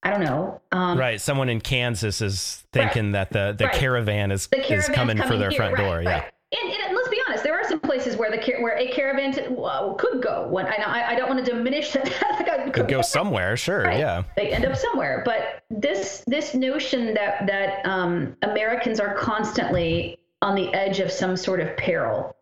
I 0.04 0.10
don't 0.10 0.22
know. 0.22 0.62
Um, 0.72 0.98
right. 0.98 1.20
Someone 1.20 1.50
in 1.50 1.62
Kansas 1.62 2.22
is 2.22 2.64
thinking 2.74 3.14
right, 3.14 3.30
that 3.32 3.32
the, 3.32 3.56
the 3.58 3.66
right. 3.66 3.76
caravan 3.76 4.32
is, 4.32 4.48
the 4.48 4.60
is 4.74 4.88
coming, 4.88 5.18
coming, 5.18 5.32
for 5.32 5.38
their 5.38 5.50
here, 5.50 5.58
front 5.58 5.74
right, 5.76 5.84
door. 5.84 6.02
Yeah. 6.02 6.26
And, 6.52 6.72
and, 6.72 6.96
let's 6.96 7.10
be 7.10 7.20
honest, 7.28 7.44
there 7.44 7.60
are 7.60 7.68
some 7.68 7.80
places 7.80 8.16
where 8.16 8.30
the 8.30 8.38
where 8.60 8.78
a 8.78 8.92
caravan 8.92 9.34
well, 9.56 9.96
could 9.96 10.22
go. 10.22 10.48
When 10.50 10.68
I, 10.68 11.10
I 11.10 11.16
don't 11.16 11.28
want 11.28 11.44
to 11.44 11.52
diminish 11.52 11.94
that. 11.94 12.06
could, 12.66 12.74
could 12.74 12.88
go 12.88 13.02
somewhere, 13.02 13.58
sure, 13.58 13.90
yeah. 13.92 14.24
They 14.36 14.52
end 14.52 14.66
up 14.66 14.76
somewhere, 14.76 15.24
but 15.26 15.64
this 15.72 16.24
this 16.28 16.54
notion 16.54 17.16
that 17.16 17.48
that 17.48 17.84
um, 17.88 18.36
Americans 18.44 19.00
are 19.00 19.16
constantly 19.16 20.20
on 20.44 20.54
the 20.54 20.72
edge 20.76 21.00
of 21.00 21.12
some 21.12 21.36
sort 21.36 21.60
of 21.60 21.76
peril. 21.76 22.36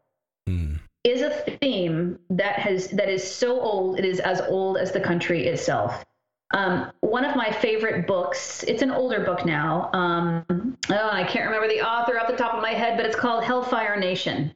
Mm 0.50 0.82
is 1.04 1.22
a 1.22 1.30
theme 1.62 2.20
that 2.30 2.60
has 2.60 2.90
that 2.90 3.10
is 3.10 3.30
so 3.30 3.60
old 3.60 3.98
it 3.98 4.06
is 4.06 4.20
as 4.20 4.42
old 4.42 4.78
as 4.78 4.92
the 4.92 5.00
country 5.00 5.48
itself. 5.48 6.06
Um, 6.54 6.92
one 7.00 7.24
of 7.24 7.36
my 7.36 7.50
favorite 7.50 8.06
books, 8.08 8.64
it's 8.64 8.82
an 8.82 8.92
older 8.92 9.22
book 9.22 9.46
now. 9.46 9.90
Um, 9.94 10.78
oh, 10.90 11.10
I 11.10 11.24
can't 11.24 11.46
remember 11.46 11.70
the 11.70 11.82
author 11.82 12.20
off 12.20 12.28
the 12.28 12.36
top 12.36 12.54
of 12.54 12.62
my 12.62 12.72
head, 12.72 12.98
but 12.98 13.06
it's 13.06 13.16
called 13.16 13.44
Hellfire 13.44 13.98
Nation. 13.98 14.54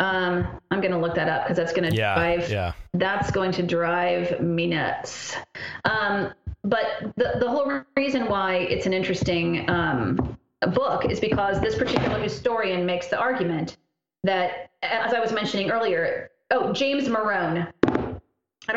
Um, 0.00 0.46
I'm 0.70 0.80
going 0.80 0.92
to 0.92 0.98
look 0.98 1.16
that 1.16 1.28
up 1.28 1.42
because 1.42 1.56
that's 1.56 1.72
going 1.72 1.90
to 1.90 1.96
yeah, 1.96 2.14
drive, 2.14 2.48
yeah. 2.48 2.72
that's 2.94 3.32
going 3.32 3.50
to 3.52 3.64
drive 3.64 4.40
me 4.40 4.68
nuts. 4.68 5.34
Um, 5.84 6.32
but 6.62 7.12
the, 7.16 7.34
the 7.40 7.48
whole 7.48 7.82
reason 7.96 8.28
why 8.28 8.56
it's 8.56 8.86
an 8.86 8.92
interesting 8.92 9.68
um, 9.68 10.38
book 10.72 11.10
is 11.10 11.18
because 11.18 11.60
this 11.60 11.76
particular 11.76 12.20
historian 12.20 12.86
makes 12.86 13.08
the 13.08 13.18
argument 13.18 13.76
that, 14.24 14.70
as 14.82 15.12
I 15.12 15.20
was 15.20 15.32
mentioning 15.32 15.70
earlier, 15.70 16.30
oh, 16.50 16.72
James 16.72 17.08
Morone. 17.08 17.72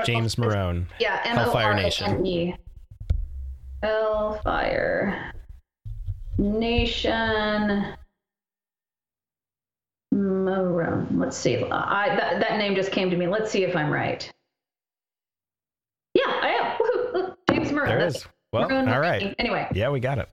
James 0.05 0.37
Morone. 0.37 0.87
Yeah, 0.99 1.17
Hellfire 1.27 1.73
Nation. 1.73 2.55
Hellfire 3.83 5.33
Nation. 6.37 7.95
Morone. 10.13 11.07
Let's 11.17 11.37
see. 11.37 11.63
I 11.71 12.15
that, 12.15 12.39
that 12.39 12.57
name 12.57 12.75
just 12.75 12.91
came 12.91 13.09
to 13.09 13.17
me. 13.17 13.27
Let's 13.27 13.51
see 13.51 13.63
if 13.63 13.75
I'm 13.75 13.91
right. 13.91 14.31
Yeah, 16.13 16.23
I 16.25 16.49
am. 16.49 16.77
Woo-hoo. 16.79 17.35
James 17.49 17.71
Morone. 17.71 17.87
There 17.87 18.05
is. 18.07 18.25
Well, 18.51 18.67
Morone 18.67 18.89
all 18.89 18.99
right. 18.99 19.33
Anyway. 19.39 19.67
Yeah, 19.73 19.89
we 19.89 19.99
got 19.99 20.19
it. 20.19 20.29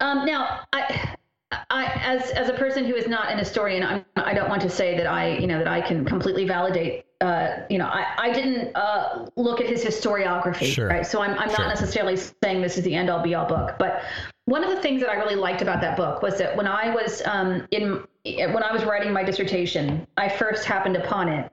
Um, 0.00 0.26
now, 0.26 0.60
I 0.72 1.16
I, 1.52 1.84
as 2.02 2.30
as 2.30 2.48
a 2.48 2.54
person 2.54 2.84
who 2.84 2.94
is 2.94 3.06
not 3.06 3.30
an 3.30 3.38
historian, 3.38 3.82
I'm, 3.82 4.04
I 4.16 4.34
don't 4.34 4.48
want 4.48 4.62
to 4.62 4.70
say 4.70 4.96
that 4.96 5.06
I, 5.06 5.36
you 5.38 5.46
know, 5.46 5.58
that 5.58 5.68
I 5.68 5.80
can 5.80 6.04
completely 6.04 6.46
validate. 6.46 7.04
Uh, 7.20 7.60
you 7.70 7.78
know, 7.78 7.86
I, 7.86 8.06
I 8.18 8.32
didn't 8.32 8.74
uh, 8.74 9.26
look 9.36 9.60
at 9.60 9.66
his 9.66 9.84
historiography, 9.84 10.74
sure. 10.74 10.88
right? 10.88 11.06
So 11.06 11.22
I'm, 11.22 11.30
I'm 11.38 11.48
not 11.48 11.56
sure. 11.56 11.68
necessarily 11.68 12.16
saying 12.16 12.60
this 12.60 12.76
is 12.76 12.84
the 12.84 12.94
end 12.94 13.08
all 13.08 13.22
be 13.22 13.34
all 13.34 13.46
book. 13.46 13.76
But 13.78 14.02
one 14.46 14.62
of 14.62 14.70
the 14.70 14.80
things 14.82 15.00
that 15.00 15.08
I 15.08 15.14
really 15.14 15.36
liked 15.36 15.62
about 15.62 15.80
that 15.80 15.96
book 15.96 16.22
was 16.22 16.36
that 16.38 16.56
when 16.56 16.66
I 16.66 16.94
was 16.94 17.22
um, 17.24 17.66
in 17.70 18.04
when 18.24 18.62
I 18.62 18.72
was 18.72 18.84
writing 18.84 19.12
my 19.12 19.22
dissertation, 19.22 20.06
I 20.16 20.28
first 20.28 20.64
happened 20.64 20.96
upon 20.96 21.28
it, 21.28 21.50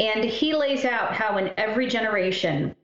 and 0.00 0.24
he 0.24 0.54
lays 0.54 0.84
out 0.84 1.14
how 1.14 1.38
in 1.38 1.52
every 1.56 1.86
generation 1.86 2.74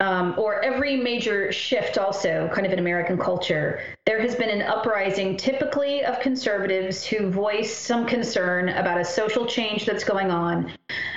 um, 0.00 0.34
or 0.36 0.62
every 0.62 0.96
major 0.96 1.50
shift 1.50 1.96
also 1.96 2.50
kind 2.52 2.66
of 2.66 2.72
in 2.72 2.78
American 2.78 3.18
culture, 3.18 3.80
there 4.04 4.20
has 4.20 4.34
been 4.34 4.50
an 4.50 4.62
uprising 4.62 5.36
typically 5.36 6.04
of 6.04 6.20
conservatives 6.20 7.04
who 7.04 7.30
voice 7.30 7.74
some 7.74 8.06
concern 8.06 8.68
about 8.68 9.00
a 9.00 9.04
social 9.04 9.46
change 9.46 9.86
that's 9.86 10.04
going 10.04 10.30
on 10.30 10.70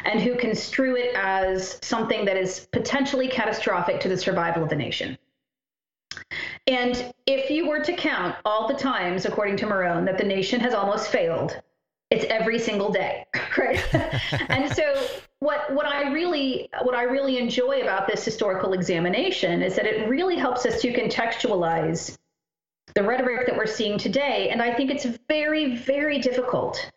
and 0.05 0.21
who 0.21 0.35
construe 0.35 0.95
it 0.95 1.13
as 1.15 1.77
something 1.81 2.23
that 2.23 2.37
is 2.37 2.67
potentially 2.71 3.27
catastrophic 3.27 3.99
to 3.99 4.07
the 4.07 4.17
survival 4.17 4.63
of 4.63 4.69
the 4.69 4.75
nation. 4.75 5.17
And 6.67 7.11
if 7.25 7.49
you 7.49 7.67
were 7.67 7.79
to 7.79 7.93
count 7.93 8.35
all 8.45 8.67
the 8.67 8.75
times, 8.75 9.25
according 9.25 9.57
to 9.57 9.65
Morone, 9.65 10.05
that 10.05 10.17
the 10.17 10.23
nation 10.23 10.59
has 10.61 10.73
almost 10.73 11.09
failed, 11.09 11.59
it's 12.09 12.25
every 12.25 12.59
single 12.59 12.91
day, 12.91 13.25
right? 13.57 13.83
and 14.49 14.73
so 14.75 15.07
what 15.39 15.73
what 15.73 15.85
I 15.85 16.11
really 16.11 16.69
what 16.81 16.95
I 16.95 17.03
really 17.03 17.37
enjoy 17.37 17.81
about 17.81 18.07
this 18.07 18.25
historical 18.25 18.73
examination 18.73 19.61
is 19.61 19.75
that 19.75 19.85
it 19.85 20.09
really 20.09 20.35
helps 20.35 20.65
us 20.65 20.81
to 20.81 20.93
contextualize 20.93 22.17
the 22.95 23.03
rhetoric 23.03 23.47
that 23.47 23.55
we're 23.55 23.67
seeing 23.67 23.97
today. 23.97 24.49
And 24.49 24.61
I 24.61 24.73
think 24.73 24.91
it's 24.91 25.05
very, 25.27 25.75
very 25.75 26.19
difficult 26.19 26.91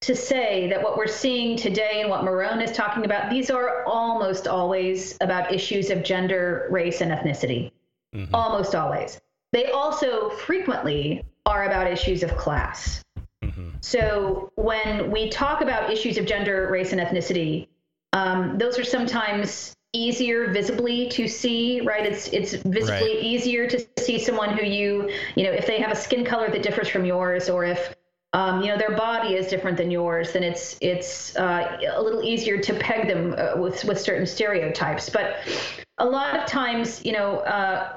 to 0.00 0.14
say 0.14 0.68
that 0.70 0.82
what 0.82 0.96
we're 0.96 1.06
seeing 1.06 1.56
today 1.56 2.00
and 2.00 2.08
what 2.08 2.24
Morone 2.24 2.62
is 2.62 2.72
talking 2.72 3.04
about, 3.04 3.30
these 3.30 3.50
are 3.50 3.84
almost 3.84 4.46
always 4.46 5.16
about 5.20 5.52
issues 5.52 5.90
of 5.90 6.04
gender, 6.04 6.68
race, 6.70 7.00
and 7.00 7.10
ethnicity. 7.10 7.72
Mm-hmm. 8.14 8.34
Almost 8.34 8.74
always. 8.74 9.20
They 9.52 9.66
also 9.70 10.30
frequently 10.30 11.24
are 11.46 11.64
about 11.64 11.86
issues 11.86 12.22
of 12.22 12.36
class. 12.36 13.02
So 13.80 14.52
when 14.56 15.10
we 15.10 15.30
talk 15.30 15.60
about 15.60 15.90
issues 15.90 16.18
of 16.18 16.26
gender, 16.26 16.68
race, 16.70 16.92
and 16.92 17.00
ethnicity, 17.00 17.68
um, 18.12 18.58
those 18.58 18.78
are 18.78 18.84
sometimes 18.84 19.74
easier 19.94 20.52
visibly 20.52 21.08
to 21.08 21.26
see 21.26 21.80
right 21.80 22.04
it's 22.04 22.28
it's 22.28 22.52
visibly 22.52 23.14
right. 23.14 23.24
easier 23.24 23.66
to 23.66 23.82
see 23.98 24.18
someone 24.18 24.54
who 24.56 24.62
you 24.62 25.10
you 25.34 25.44
know 25.44 25.50
if 25.50 25.66
they 25.66 25.80
have 25.80 25.90
a 25.90 25.96
skin 25.96 26.26
color 26.26 26.50
that 26.50 26.62
differs 26.62 26.88
from 26.88 27.06
yours 27.06 27.48
or 27.48 27.64
if 27.64 27.94
um, 28.34 28.60
you 28.60 28.68
know 28.68 28.76
their 28.76 28.94
body 28.94 29.34
is 29.34 29.46
different 29.46 29.78
than 29.78 29.90
yours 29.90 30.32
then 30.34 30.42
it's 30.42 30.76
it's 30.82 31.34
uh, 31.36 31.78
a 31.96 32.02
little 32.02 32.22
easier 32.22 32.58
to 32.58 32.74
peg 32.74 33.08
them 33.08 33.34
uh, 33.38 33.58
with 33.58 33.82
with 33.84 33.98
certain 33.98 34.26
stereotypes 34.26 35.08
but 35.08 35.36
a 35.96 36.04
lot 36.04 36.38
of 36.38 36.44
times 36.44 37.02
you 37.02 37.12
know 37.12 37.38
uh, 37.38 37.96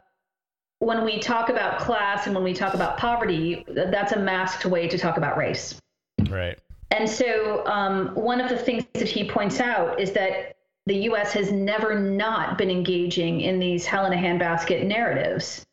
when 0.81 1.05
we 1.05 1.19
talk 1.19 1.49
about 1.49 1.77
class 1.77 2.25
and 2.25 2.33
when 2.33 2.43
we 2.43 2.53
talk 2.53 2.73
about 2.73 2.97
poverty 2.97 3.63
that's 3.67 4.13
a 4.13 4.19
masked 4.19 4.65
way 4.65 4.87
to 4.87 4.97
talk 4.97 5.17
about 5.17 5.37
race 5.37 5.79
right 6.27 6.57
and 6.89 7.07
so 7.07 7.65
um, 7.67 8.07
one 8.15 8.41
of 8.41 8.49
the 8.49 8.57
things 8.57 8.83
that 8.93 9.07
he 9.07 9.23
points 9.23 9.59
out 9.59 9.99
is 9.99 10.11
that 10.11 10.57
the 10.87 10.95
US 11.11 11.31
has 11.33 11.51
never 11.51 11.99
not 11.99 12.57
been 12.57 12.71
engaging 12.71 13.41
in 13.41 13.59
these 13.59 13.85
hell 13.85 14.07
in 14.07 14.13
a 14.13 14.15
handbasket 14.15 14.83
narratives 14.83 15.63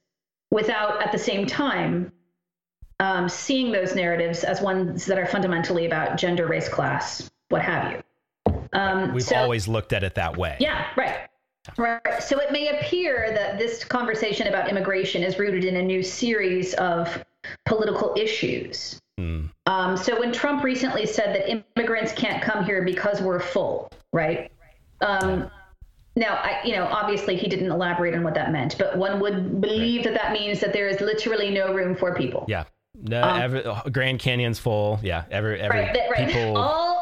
without 0.51 1.02
at 1.02 1.10
the 1.10 1.18
same 1.18 1.47
time 1.47 2.12
um, 3.01 3.30
seeing 3.30 3.72
those 3.72 3.94
narratives 3.94 4.44
as 4.44 4.60
ones 4.60 5.06
that 5.06 5.18
are 5.18 5.26
fundamentally 5.26 5.86
about 5.86 6.18
gender, 6.18 6.47
race, 6.47 6.68
class, 6.68 7.30
what 7.48 7.62
have 7.62 7.93
you. 7.93 8.02
Um, 8.72 9.14
We've 9.14 9.22
so, 9.22 9.36
always 9.36 9.68
looked 9.68 9.94
at 9.94 10.05
it 10.05 10.16
that 10.16 10.36
way. 10.36 10.56
Yeah, 10.60 10.86
right. 10.97 11.28
Right. 11.76 12.22
So 12.22 12.40
it 12.40 12.52
may 12.52 12.78
appear 12.78 13.32
that 13.34 13.58
this 13.58 13.84
conversation 13.84 14.46
about 14.46 14.68
immigration 14.68 15.22
is 15.22 15.38
rooted 15.38 15.64
in 15.64 15.76
a 15.76 15.82
new 15.82 16.02
series 16.02 16.74
of 16.74 17.24
political 17.66 18.14
issues. 18.16 19.00
Mm. 19.18 19.50
Um, 19.66 19.96
so 19.96 20.18
when 20.18 20.32
Trump 20.32 20.62
recently 20.62 21.06
said 21.06 21.34
that 21.34 21.62
immigrants 21.76 22.12
can't 22.12 22.42
come 22.42 22.64
here 22.64 22.82
because 22.82 23.20
we're 23.20 23.40
full, 23.40 23.88
right? 24.12 24.50
Um, 25.00 25.50
now, 26.16 26.34
I, 26.34 26.60
you 26.64 26.74
know, 26.74 26.84
obviously 26.84 27.36
he 27.36 27.48
didn't 27.48 27.70
elaborate 27.70 28.14
on 28.14 28.24
what 28.24 28.34
that 28.34 28.50
meant, 28.50 28.76
but 28.78 28.96
one 28.96 29.20
would 29.20 29.60
believe 29.60 30.04
right. 30.04 30.14
that 30.14 30.22
that 30.22 30.32
means 30.32 30.60
that 30.60 30.72
there 30.72 30.88
is 30.88 31.00
literally 31.00 31.50
no 31.50 31.74
room 31.74 31.94
for 31.94 32.14
people. 32.14 32.44
Yeah. 32.48 32.64
No, 33.00 33.22
um, 33.22 33.40
every, 33.40 33.64
Grand 33.92 34.18
Canyon's 34.18 34.58
full. 34.58 34.98
Yeah, 35.02 35.24
every 35.30 35.60
every 35.60 35.78
right, 35.78 35.96
right. 36.10 36.26
people. 36.26 36.56
All 36.56 36.97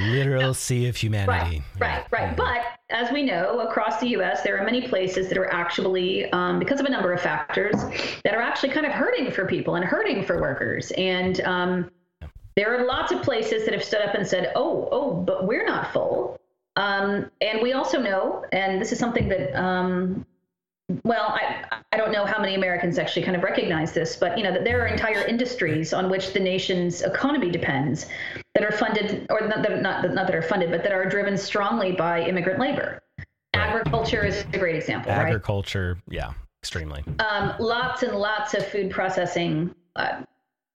literal 0.00 0.54
sea 0.54 0.88
of 0.88 0.96
humanity. 0.96 1.62
Right, 1.78 2.04
right, 2.10 2.12
right. 2.12 2.36
But 2.36 2.64
as 2.90 3.10
we 3.12 3.22
know, 3.22 3.60
across 3.60 4.00
the 4.00 4.08
U.S., 4.08 4.42
there 4.42 4.58
are 4.58 4.64
many 4.64 4.88
places 4.88 5.28
that 5.28 5.38
are 5.38 5.50
actually, 5.52 6.30
um, 6.32 6.58
because 6.58 6.80
of 6.80 6.86
a 6.86 6.90
number 6.90 7.12
of 7.12 7.20
factors, 7.20 7.76
that 8.24 8.34
are 8.34 8.40
actually 8.40 8.70
kind 8.70 8.86
of 8.86 8.92
hurting 8.92 9.30
for 9.30 9.46
people 9.46 9.76
and 9.76 9.84
hurting 9.84 10.24
for 10.24 10.40
workers. 10.40 10.90
And 10.92 11.40
um, 11.42 11.90
there 12.56 12.74
are 12.76 12.86
lots 12.86 13.12
of 13.12 13.22
places 13.22 13.64
that 13.64 13.74
have 13.74 13.84
stood 13.84 14.02
up 14.02 14.14
and 14.14 14.26
said, 14.26 14.52
oh, 14.54 14.88
oh, 14.90 15.14
but 15.14 15.46
we're 15.46 15.66
not 15.66 15.92
full. 15.92 16.38
Um, 16.76 17.30
and 17.40 17.62
we 17.62 17.72
also 17.72 18.00
know, 18.00 18.44
and 18.52 18.80
this 18.80 18.92
is 18.92 18.98
something 18.98 19.28
that, 19.28 19.54
um, 19.54 20.26
well, 21.04 21.28
I, 21.28 21.64
I 21.92 21.96
don't 21.96 22.12
know 22.12 22.24
how 22.24 22.40
many 22.40 22.54
Americans 22.54 22.98
actually 22.98 23.22
kind 23.22 23.36
of 23.36 23.42
recognize 23.42 23.92
this, 23.92 24.16
but 24.16 24.36
you 24.36 24.44
know 24.44 24.52
that 24.52 24.64
there 24.64 24.82
are 24.82 24.86
entire 24.86 25.22
industries 25.26 25.92
on 25.92 26.10
which 26.10 26.32
the 26.32 26.40
nation's 26.40 27.02
economy 27.02 27.50
depends 27.50 28.06
that 28.54 28.64
are 28.64 28.72
funded, 28.72 29.26
or 29.30 29.46
not 29.46 29.62
that, 29.62 29.82
not, 29.82 30.12
not 30.12 30.26
that 30.26 30.34
are 30.34 30.42
funded, 30.42 30.70
but 30.70 30.82
that 30.82 30.92
are 30.92 31.04
driven 31.04 31.36
strongly 31.36 31.92
by 31.92 32.22
immigrant 32.22 32.58
labor. 32.58 33.00
Agriculture 33.54 34.24
is 34.24 34.44
a 34.52 34.58
great 34.58 34.76
example. 34.76 35.12
Agriculture, 35.12 35.98
right? 36.06 36.14
yeah, 36.14 36.32
extremely. 36.62 37.04
Um, 37.18 37.54
lots 37.58 38.02
and 38.02 38.16
lots 38.16 38.54
of 38.54 38.66
food 38.66 38.90
processing. 38.90 39.74
Uh, 39.96 40.22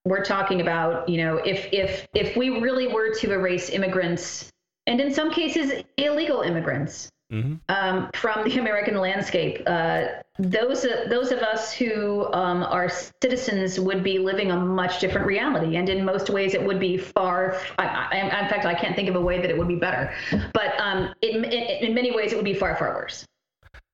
we're 0.06 0.24
talking 0.24 0.62
about 0.62 1.10
you 1.10 1.18
know 1.18 1.38
if 1.38 1.68
if 1.72 2.08
if 2.14 2.38
we 2.38 2.62
really 2.62 2.88
were 2.88 3.14
to 3.16 3.34
erase 3.34 3.70
immigrants 3.70 4.52
and 4.88 5.02
in 5.02 5.14
some 5.14 5.32
cases 5.32 5.84
illegal 5.98 6.42
immigrants 6.42 7.10
mm-hmm. 7.36 7.56
um, 7.70 8.10
from 8.14 8.48
the 8.48 8.58
American 8.58 8.96
landscape, 8.98 9.62
uh, 9.68 10.06
those 10.38 10.86
uh, 10.86 11.06
those 11.10 11.32
of 11.32 11.40
us 11.40 11.74
who 11.74 12.32
um, 12.34 12.64
are 12.64 12.90
citizens 13.22 13.80
would 13.80 14.04
be 14.04 14.20
living 14.20 14.52
a 14.52 14.58
much 14.58 15.00
different 15.00 15.28
reality, 15.28 15.78
and 15.78 15.90
in 15.90 16.04
most 16.04 16.30
ways 16.30 16.54
it 16.54 16.64
would 16.64 16.80
be 16.80 16.98
far. 16.98 17.58
I, 17.78 18.08
I, 18.12 18.44
in 18.44 18.50
fact, 18.50 18.66
I 18.66 18.74
can't 18.74 18.96
think 18.96 19.10
of 19.10 19.16
a 19.16 19.22
way 19.22 19.42
that 19.42 19.50
it 19.50 19.58
would 19.58 19.68
be 19.68 19.76
better, 19.76 20.14
but 20.54 20.80
um, 20.80 21.14
in, 21.22 21.44
in, 21.46 21.88
in 21.88 21.94
many 21.94 22.16
ways 22.16 22.32
it 22.32 22.36
would 22.36 22.46
be 22.46 22.54
far 22.54 22.76
far 22.76 22.96
worse. 22.96 23.26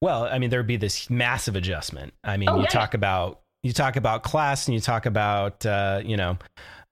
Well, 0.01 0.23
I 0.23 0.39
mean, 0.39 0.49
there 0.49 0.59
would 0.59 0.67
be 0.67 0.77
this 0.77 1.09
massive 1.09 1.55
adjustment. 1.55 2.13
I 2.23 2.37
mean, 2.37 2.49
oh, 2.49 2.55
you 2.55 2.63
yeah. 2.63 2.69
talk 2.69 2.93
about 2.93 3.41
you 3.63 3.73
talk 3.73 3.95
about 3.95 4.23
class 4.23 4.67
and 4.67 4.73
you 4.73 4.81
talk 4.81 5.05
about 5.05 5.65
uh, 5.65 6.01
you 6.03 6.17
know 6.17 6.37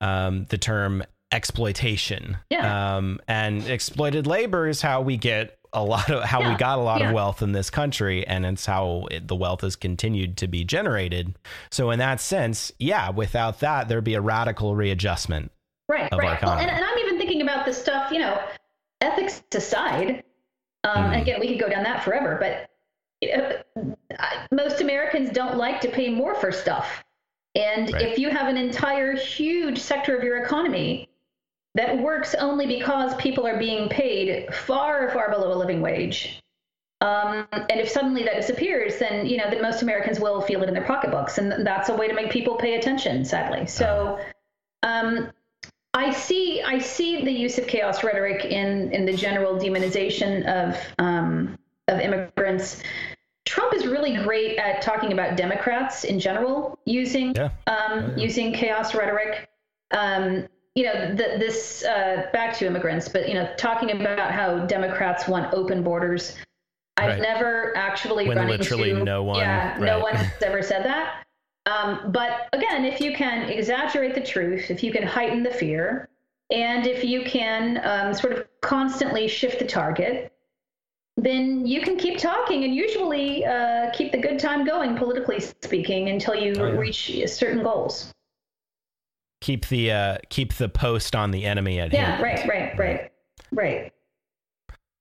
um, 0.01 0.45
the 0.49 0.57
term 0.57 1.03
exploitation. 1.31 2.37
Yeah. 2.49 2.97
Um, 2.97 3.19
and 3.27 3.67
exploited 3.67 4.27
labor 4.27 4.67
is 4.67 4.81
how 4.81 5.01
we 5.01 5.17
get 5.17 5.58
a 5.73 5.83
lot 5.83 6.09
of 6.09 6.23
how 6.23 6.41
yeah. 6.41 6.51
we 6.51 6.57
got 6.57 6.79
a 6.79 6.81
lot 6.81 7.01
yeah. 7.01 7.09
of 7.09 7.13
wealth 7.13 7.41
in 7.41 7.51
this 7.51 7.69
country, 7.69 8.25
and 8.25 8.45
it's 8.45 8.65
how 8.65 9.07
it, 9.11 9.27
the 9.27 9.35
wealth 9.35 9.61
has 9.61 9.75
continued 9.75 10.37
to 10.37 10.47
be 10.47 10.63
generated. 10.63 11.37
So 11.71 11.91
in 11.91 11.99
that 11.99 12.21
sense, 12.21 12.71
yeah, 12.79 13.09
without 13.09 13.59
that, 13.59 13.87
there'd 13.87 14.03
be 14.03 14.15
a 14.15 14.21
radical 14.21 14.75
readjustment. 14.75 15.51
Right. 15.87 16.11
right. 16.11 16.41
Well, 16.41 16.57
and, 16.57 16.69
and, 16.69 16.85
I'm 16.85 16.97
even 16.99 17.17
thinking 17.17 17.41
about 17.41 17.65
this 17.65 17.79
stuff. 17.79 18.11
You 18.11 18.19
know, 18.19 18.41
ethics 19.01 19.41
aside. 19.53 20.23
Um, 20.83 21.11
mm. 21.11 21.21
Again, 21.21 21.39
we 21.39 21.47
could 21.47 21.59
go 21.59 21.69
down 21.69 21.83
that 21.83 22.03
forever, 22.03 22.37
but 22.39 22.69
most 24.51 24.81
Americans 24.81 25.29
don't 25.31 25.57
like 25.57 25.81
to 25.81 25.89
pay 25.89 26.09
more 26.09 26.35
for 26.35 26.51
stuff. 26.51 27.03
And 27.55 27.91
right. 27.91 28.03
if 28.03 28.19
you 28.19 28.29
have 28.29 28.47
an 28.47 28.57
entire 28.57 29.15
huge 29.15 29.79
sector 29.79 30.15
of 30.15 30.23
your 30.23 30.43
economy 30.43 31.08
that 31.75 31.99
works 31.99 32.35
only 32.35 32.65
because 32.65 33.15
people 33.15 33.45
are 33.45 33.57
being 33.57 33.89
paid 33.89 34.53
far, 34.53 35.09
far 35.11 35.29
below 35.29 35.53
a 35.53 35.57
living 35.57 35.81
wage, 35.81 36.41
um, 37.01 37.47
and 37.51 37.79
if 37.79 37.89
suddenly 37.89 38.23
that 38.23 38.35
disappears, 38.35 38.99
then 38.99 39.25
you 39.25 39.37
know 39.37 39.49
then 39.49 39.61
most 39.61 39.81
Americans 39.81 40.19
will 40.19 40.41
feel 40.41 40.61
it 40.63 40.67
in 40.67 40.73
their 40.73 40.83
pocketbooks, 40.83 41.37
and 41.37 41.65
that's 41.65 41.87
a 41.87 41.95
way 41.95 42.07
to 42.07 42.13
make 42.13 42.29
people 42.29 42.55
pay 42.55 42.75
attention. 42.75 43.23
Sadly, 43.23 43.67
so 43.67 44.19
um, 44.83 45.31
I 45.93 46.11
see 46.11 46.61
I 46.61 46.79
see 46.79 47.23
the 47.23 47.31
use 47.31 47.57
of 47.57 47.67
chaos 47.67 48.03
rhetoric 48.03 48.43
in 48.43 48.91
in 48.91 49.05
the 49.05 49.13
general 49.13 49.55
demonization 49.55 50.45
of 50.45 50.77
um, 50.97 51.57
of 51.87 52.01
immigrants. 52.01 52.83
Trump 53.45 53.73
is 53.73 53.87
really 53.87 54.17
great 54.17 54.57
at 54.57 54.81
talking 54.81 55.13
about 55.13 55.37
Democrats 55.37 56.03
in 56.03 56.19
general, 56.19 56.77
using 56.83 57.33
yeah. 57.33 57.49
Um, 57.65 58.09
yeah. 58.09 58.15
using 58.17 58.51
chaos 58.53 58.93
rhetoric. 58.93 59.49
Um, 59.91 60.49
you 60.75 60.85
know, 60.85 61.09
the, 61.09 61.37
this 61.39 61.83
uh, 61.83 62.27
back 62.31 62.55
to 62.57 62.67
immigrants, 62.67 63.09
but 63.09 63.27
you 63.27 63.33
know, 63.33 63.51
talking 63.57 63.91
about 63.91 64.31
how 64.31 64.65
Democrats 64.65 65.27
want 65.27 65.53
open 65.53 65.83
borders. 65.83 66.37
I've 66.97 67.11
right. 67.11 67.21
never 67.21 67.75
actually 67.77 68.27
when 68.27 68.37
run 68.37 68.47
literally 68.47 68.91
into 68.91 69.03
no 69.03 69.23
one. 69.23 69.39
Yeah, 69.39 69.71
right. 69.71 69.81
no 69.81 69.99
one 69.99 70.15
has 70.15 70.31
ever 70.41 70.61
said 70.61 70.85
that. 70.85 71.25
Um, 71.65 72.11
but 72.11 72.49
again, 72.53 72.85
if 72.85 72.99
you 72.99 73.13
can 73.13 73.49
exaggerate 73.49 74.15
the 74.15 74.21
truth, 74.21 74.71
if 74.71 74.83
you 74.83 74.91
can 74.91 75.03
heighten 75.03 75.43
the 75.43 75.51
fear, 75.51 76.09
and 76.49 76.87
if 76.87 77.03
you 77.03 77.23
can 77.23 77.79
um, 77.83 78.13
sort 78.13 78.33
of 78.33 78.47
constantly 78.61 79.27
shift 79.27 79.59
the 79.59 79.67
target, 79.67 80.33
then 81.15 81.65
you 81.65 81.81
can 81.81 81.97
keep 81.97 82.17
talking 82.17 82.63
and 82.63 82.73
usually 82.73 83.45
uh, 83.45 83.91
keep 83.91 84.11
the 84.11 84.17
good 84.17 84.39
time 84.39 84.65
going, 84.65 84.95
politically 84.95 85.39
speaking, 85.39 86.09
until 86.09 86.35
you 86.35 86.53
oh, 86.57 86.67
yeah. 86.67 86.77
reach 86.77 87.11
certain 87.27 87.61
goals. 87.61 88.13
Keep 89.41 89.67
the 89.67 89.91
uh, 89.91 90.17
keep 90.29 90.53
the 90.55 90.69
post 90.69 91.15
on 91.15 91.31
the 91.31 91.45
enemy 91.45 91.79
at 91.79 91.93
yeah, 91.93 92.17
hand. 92.17 92.23
right, 92.23 92.47
right, 92.47 92.77
right, 92.77 93.11
right. 93.51 93.93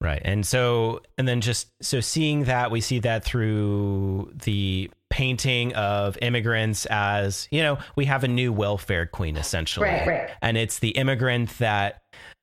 Right. 0.01 0.23
And 0.25 0.47
so, 0.47 1.01
and 1.17 1.27
then 1.27 1.41
just 1.41 1.69
so 1.83 2.01
seeing 2.01 2.45
that, 2.45 2.71
we 2.71 2.81
see 2.81 3.01
that 3.01 3.25
through 3.25 4.33
the 4.45 4.91
painting 5.11 5.75
of 5.75 6.17
immigrants 6.23 6.87
as, 6.87 7.49
you 7.51 7.63
know, 7.63 7.79
we 7.97 8.05
have 8.05 8.23
a 8.23 8.29
new 8.29 8.53
welfare 8.53 9.07
queen 9.07 9.37
essentially. 9.37 9.89
Right, 9.89 10.07
right. 10.07 10.31
And 10.41 10.57
it's 10.57 10.79
the 10.79 10.91
immigrant 10.91 11.59
that 11.59 12.03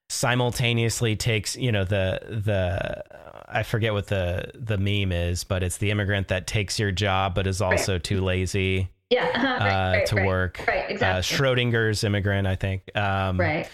simultaneously 0.09 1.15
takes, 1.15 1.55
you 1.55 1.71
know, 1.71 1.85
the, 1.85 2.19
the, 2.43 3.03
I 3.47 3.63
forget 3.63 3.93
what 3.93 4.07
the 4.07 4.51
the 4.53 4.77
meme 4.77 5.11
is, 5.11 5.43
but 5.43 5.63
it's 5.63 5.77
the 5.77 5.91
immigrant 5.91 6.27
that 6.29 6.47
takes 6.47 6.77
your 6.77 6.91
job 6.91 7.35
but 7.35 7.47
is 7.47 7.61
also 7.61 7.93
right. 7.93 8.03
too 8.03 8.21
lazy. 8.21 8.89
Yeah, 9.15 9.31
uh-huh. 9.33 9.47
right, 9.47 9.61
uh, 9.61 9.97
right, 9.97 10.05
to 10.07 10.25
work. 10.25 10.59
Right, 10.67 10.89
exactly. 10.89 11.19
Uh, 11.19 11.21
Schrodinger's 11.21 12.03
immigrant, 12.03 12.47
I 12.47 12.55
think. 12.55 12.83
Um, 12.95 13.39
right. 13.39 13.69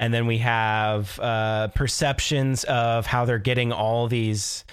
And 0.00 0.12
then 0.12 0.26
we 0.26 0.38
have 0.38 1.18
uh, 1.20 1.68
perceptions 1.68 2.64
of 2.64 3.04
how 3.06 3.26
they're 3.26 3.38
getting 3.38 3.72
all 3.72 4.08
these 4.08 4.64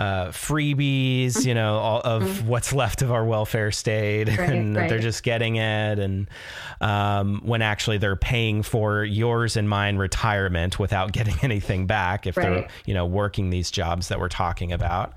uh, 0.00 0.28
freebies, 0.28 1.44
you 1.44 1.52
know, 1.52 1.76
all 1.76 2.00
of 2.00 2.22
mm-hmm. 2.22 2.48
what's 2.48 2.72
left 2.72 3.02
of 3.02 3.12
our 3.12 3.22
welfare 3.22 3.70
state, 3.70 4.28
right, 4.28 4.38
and 4.48 4.74
right. 4.74 4.88
they're 4.88 4.98
just 4.98 5.22
getting 5.22 5.56
it, 5.56 5.98
and 5.98 6.26
um, 6.80 7.42
when 7.44 7.60
actually 7.60 7.98
they're 7.98 8.16
paying 8.16 8.62
for 8.62 9.04
yours 9.04 9.58
and 9.58 9.68
mine 9.68 9.98
retirement 9.98 10.78
without 10.78 11.12
getting 11.20 11.36
anything 11.42 11.86
back 11.86 12.26
if 12.26 12.38
right. 12.38 12.44
they're 12.44 12.68
you 12.86 12.94
know 12.94 13.04
working 13.04 13.50
these 13.50 13.70
jobs 13.70 14.08
that 14.08 14.18
we're 14.18 14.30
talking 14.30 14.72
about. 14.72 15.12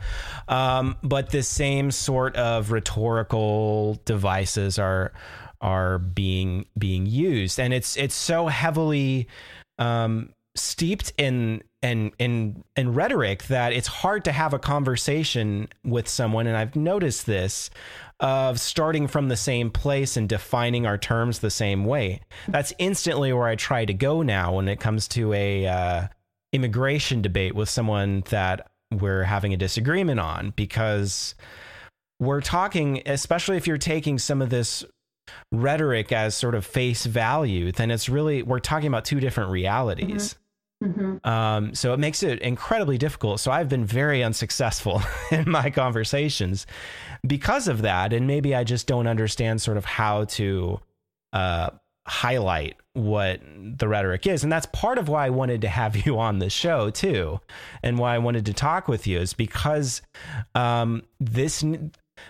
Um, 0.49 0.97
but 1.01 1.29
the 1.29 1.43
same 1.43 1.89
sort 1.89 2.35
of 2.35 2.71
rhetorical 2.71 4.01
devices 4.03 4.77
are 4.77 5.13
are 5.61 5.97
being 5.97 6.65
being 6.77 7.05
used, 7.05 7.57
and 7.57 7.73
it's 7.73 7.95
it's 7.95 8.15
so 8.15 8.47
heavily 8.47 9.29
um, 9.79 10.33
steeped 10.55 11.13
in 11.17 11.63
and 11.81 12.11
in 12.19 12.63
in 12.75 12.93
rhetoric 12.93 13.43
that 13.45 13.73
it's 13.73 13.87
hard 13.87 14.23
to 14.23 14.31
have 14.31 14.53
a 14.53 14.59
conversation 14.59 15.67
with 15.83 16.07
someone 16.07 16.45
and 16.45 16.55
I've 16.55 16.75
noticed 16.75 17.25
this 17.25 17.71
of 18.19 18.59
starting 18.59 19.07
from 19.07 19.27
the 19.27 19.35
same 19.35 19.69
place 19.69 20.15
and 20.15 20.29
defining 20.29 20.85
our 20.85 20.97
terms 20.97 21.39
the 21.39 21.49
same 21.49 21.83
way. 21.85 22.21
That's 22.47 22.71
instantly 22.77 23.33
where 23.33 23.47
I 23.47 23.55
try 23.55 23.83
to 23.85 23.93
go 23.93 24.21
now 24.21 24.53
when 24.55 24.67
it 24.67 24.79
comes 24.79 25.07
to 25.09 25.33
a 25.33 25.67
uh, 25.67 26.07
immigration 26.53 27.21
debate 27.21 27.55
with 27.55 27.67
someone 27.67 28.23
that 28.29 28.69
we're 28.91 29.23
having 29.23 29.53
a 29.53 29.57
disagreement 29.57 30.19
on 30.19 30.53
because 30.55 31.35
we're 32.19 32.41
talking 32.41 33.01
especially 33.05 33.57
if 33.57 33.67
you're 33.67 33.77
taking 33.77 34.19
some 34.19 34.41
of 34.41 34.49
this 34.49 34.85
rhetoric 35.51 36.11
as 36.11 36.35
sort 36.35 36.53
of 36.53 36.65
face 36.65 37.05
value 37.05 37.71
then 37.71 37.89
it's 37.89 38.07
really 38.07 38.43
we're 38.43 38.59
talking 38.59 38.87
about 38.87 39.03
two 39.03 39.19
different 39.19 39.49
realities 39.49 40.35
mm-hmm. 40.35 40.42
Mm-hmm. 40.83 41.27
Um, 41.27 41.73
so 41.73 41.93
it 41.93 41.99
makes 41.99 42.23
it 42.23 42.39
incredibly 42.39 42.97
difficult. 42.97 43.39
So 43.39 43.51
I've 43.51 43.69
been 43.69 43.85
very 43.85 44.23
unsuccessful 44.23 45.01
in 45.31 45.49
my 45.49 45.69
conversations 45.69 46.67
because 47.25 47.67
of 47.67 47.83
that. 47.83 48.11
And 48.11 48.27
maybe 48.27 48.53
I 48.53 48.63
just 48.63 48.85
don't 48.85 49.07
understand 49.07 49.61
sort 49.61 49.77
of 49.77 49.85
how 49.85 50.25
to 50.25 50.79
uh, 51.31 51.69
highlight 52.05 52.75
what 52.93 53.39
the 53.45 53.87
rhetoric 53.87 54.27
is. 54.27 54.43
And 54.43 54.51
that's 54.51 54.67
part 54.67 54.97
of 54.97 55.07
why 55.07 55.25
I 55.25 55.29
wanted 55.29 55.61
to 55.61 55.69
have 55.69 55.95
you 56.05 56.19
on 56.19 56.39
the 56.39 56.49
show 56.49 56.89
too. 56.89 57.39
And 57.81 57.97
why 57.97 58.15
I 58.15 58.19
wanted 58.19 58.45
to 58.47 58.53
talk 58.53 58.87
with 58.87 59.07
you 59.07 59.19
is 59.19 59.33
because 59.33 60.01
um, 60.53 61.03
this, 61.19 61.63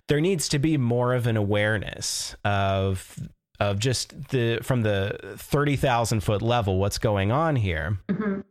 there 0.08 0.22
needs 0.22 0.48
to 0.50 0.60
be 0.60 0.78
more 0.78 1.14
of 1.14 1.26
an 1.28 1.38
awareness 1.38 2.36
of 2.46 3.18
of 3.60 3.80
just 3.80 4.30
the 4.30 4.60
from 4.62 4.82
the 4.82 5.36
30,000 5.38 6.22
foot 6.22 6.42
level 6.42 6.78
what's 6.80 6.98
going 6.98 7.32
on 7.32 7.56
here. 7.56 7.98
Mm-hmm. 8.10 8.42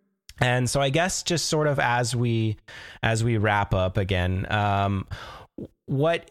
And 0.41 0.69
so 0.69 0.81
I 0.81 0.91
guess 0.91 1.23
just 1.23 1.47
sort 1.47 1.67
of 1.67 1.79
as 1.79 2.17
we 2.17 2.57
as 3.03 3.23
we 3.23 3.37
wrap 3.37 3.75
up 3.75 3.97
again, 3.97 4.47
um, 4.51 5.07
what 5.87 6.31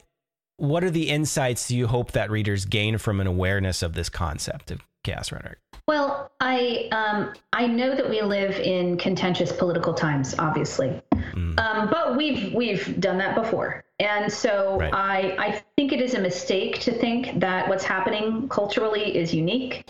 what 0.58 0.84
are 0.84 0.92
the 0.92 1.10
insights 1.10 1.72
you 1.72 1.88
hope 1.88 2.12
that 2.12 2.30
readers 2.30 2.66
gain 2.66 2.98
from 2.98 3.20
an 3.20 3.28
awareness 3.28 3.82
of 3.82 3.94
this 3.94 4.10
concept 4.10 4.72
of 4.72 4.82
chaos 5.04 5.32
rhetoric? 5.32 5.58
Well, 5.88 6.32
I 6.40 6.88
um, 6.92 7.34
I 7.54 7.68
know 7.68 7.96
that 7.96 8.10
we 8.10 8.22
live 8.22 8.60
in 8.60 8.98
contentious 8.98 9.52
political 9.52 9.94
times, 9.94 10.36
obviously, 10.38 11.02
mm. 11.34 11.60
um, 11.60 11.90
but 11.90 12.16
we've 12.18 12.54
we've 12.54 13.00
done 13.00 13.18
that 13.18 13.36
before. 13.36 13.84
And 14.00 14.32
so 14.32 14.78
right. 14.80 14.94
I, 14.94 15.36
I 15.38 15.64
think 15.76 15.94
it 15.94 16.02
is 16.02 16.16
a 16.16 16.20
mistake 16.20 16.80
to 16.82 16.92
think 16.92 17.40
that 17.40 17.70
what's 17.70 17.84
happening 17.84 18.50
culturally 18.50 19.16
is 19.16 19.34
unique. 19.34 19.88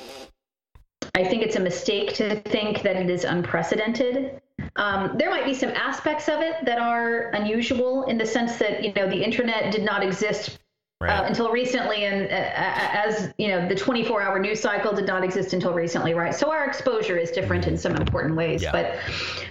I 1.15 1.23
think 1.23 1.43
it's 1.43 1.55
a 1.55 1.59
mistake 1.59 2.13
to 2.15 2.41
think 2.41 2.81
that 2.84 2.95
it 2.95 3.09
is 3.09 3.23
unprecedented. 3.23 4.41
Um, 4.76 5.15
there 5.18 5.30
might 5.30 5.45
be 5.45 5.53
some 5.53 5.69
aspects 5.69 6.27
of 6.30 6.41
it 6.41 6.63
that 6.65 6.80
are 6.80 7.30
unusual 7.31 8.05
in 8.05 8.18
the 8.18 8.26
sense 8.26 8.57
that 8.57 8.84
you 8.84 8.93
know 8.93 9.09
the 9.09 9.23
internet 9.23 9.72
did 9.72 9.84
not 9.84 10.03
exist 10.03 10.59
right. 11.02 11.19
uh, 11.19 11.23
until 11.23 11.52
recently, 11.52 12.06
and 12.06 12.32
uh, 12.32 12.34
as 12.34 13.34
you 13.38 13.48
know, 13.48 13.68
the 13.68 13.76
24-hour 13.76 14.40
news 14.40 14.60
cycle 14.60 14.94
did 14.94 15.07
not 15.07 15.23
exist 15.23 15.53
until 15.53 15.73
recently, 15.73 16.14
right? 16.14 16.34
So 16.34 16.52
our 16.52 16.65
exposure 16.65 17.18
is 17.18 17.32
different 17.32 17.68
in 17.68 17.78
some 17.78 17.95
important 17.95 18.36
ways, 18.36 18.61
yeah. 18.61 18.72
but 18.72 18.98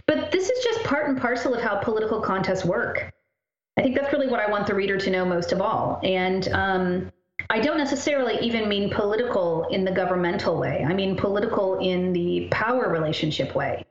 but 0.07 0.31
this 0.31 0.49
is 0.49 0.65
just 0.65 0.85
part 0.85 1.09
and 1.09 1.21
parcel 1.21 1.55
of 1.55 1.63
how 1.63 1.77
political 1.77 2.21
contests 2.21 2.65
work. 2.65 3.13
I 3.77 3.83
think 3.83 3.97
that's 3.97 4.13
really 4.13 4.29
what 4.29 4.41
I 4.41 4.51
want 4.51 4.67
the 4.67 4.75
reader 4.75 4.99
to 4.99 5.11
know 5.11 5.25
most 5.25 5.53
of 5.53 5.61
all. 5.61 6.01
And 6.03 6.49
um, 6.49 7.13
I 7.49 7.61
don't 7.61 7.79
necessarily 7.79 8.39
even 8.41 8.69
mean 8.69 8.91
political 8.91 9.67
in 9.69 9.85
the 9.85 9.91
governmental 9.91 10.59
way. 10.59 10.85
I 10.87 10.93
mean 10.93 11.17
political 11.17 11.79
in 11.79 12.13
the 12.13 12.49
power 12.51 12.89
relationship 12.89 13.55
way. 13.55 13.85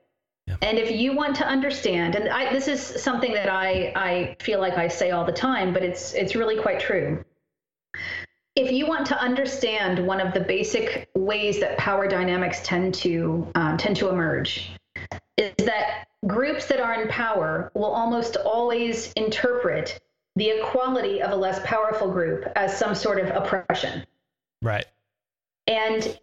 Yeah. 0.46 0.56
And 0.62 0.78
if 0.78 0.90
you 0.90 1.14
want 1.14 1.36
to 1.36 1.46
understand, 1.46 2.14
and 2.14 2.28
I, 2.28 2.52
this 2.52 2.68
is 2.68 2.80
something 2.80 3.32
that 3.34 3.48
I, 3.48 3.92
I 3.96 4.36
feel 4.40 4.60
like 4.60 4.74
I 4.74 4.88
say 4.88 5.10
all 5.10 5.24
the 5.24 5.32
time, 5.32 5.72
but 5.72 5.82
it's 5.82 6.12
it's 6.14 6.34
really 6.34 6.60
quite 6.60 6.80
true. 6.80 7.24
If 8.56 8.72
you 8.72 8.86
want 8.86 9.06
to 9.06 9.18
understand 9.18 10.04
one 10.06 10.20
of 10.20 10.34
the 10.34 10.40
basic 10.40 11.08
ways 11.14 11.60
that 11.60 11.78
power 11.78 12.08
dynamics 12.08 12.60
tend 12.64 12.94
to 12.94 13.50
um, 13.54 13.76
tend 13.76 13.96
to 13.96 14.08
emerge, 14.08 14.72
is 15.36 15.54
that 15.58 16.08
groups 16.26 16.66
that 16.66 16.80
are 16.80 17.00
in 17.00 17.08
power 17.08 17.70
will 17.74 17.92
almost 17.92 18.36
always 18.36 19.12
interpret 19.12 20.00
the 20.36 20.50
equality 20.50 21.22
of 21.22 21.32
a 21.32 21.36
less 21.36 21.60
powerful 21.64 22.10
group 22.10 22.44
as 22.56 22.76
some 22.76 22.94
sort 22.94 23.18
of 23.18 23.28
oppression. 23.34 24.04
Right. 24.62 24.86
And 25.66 26.18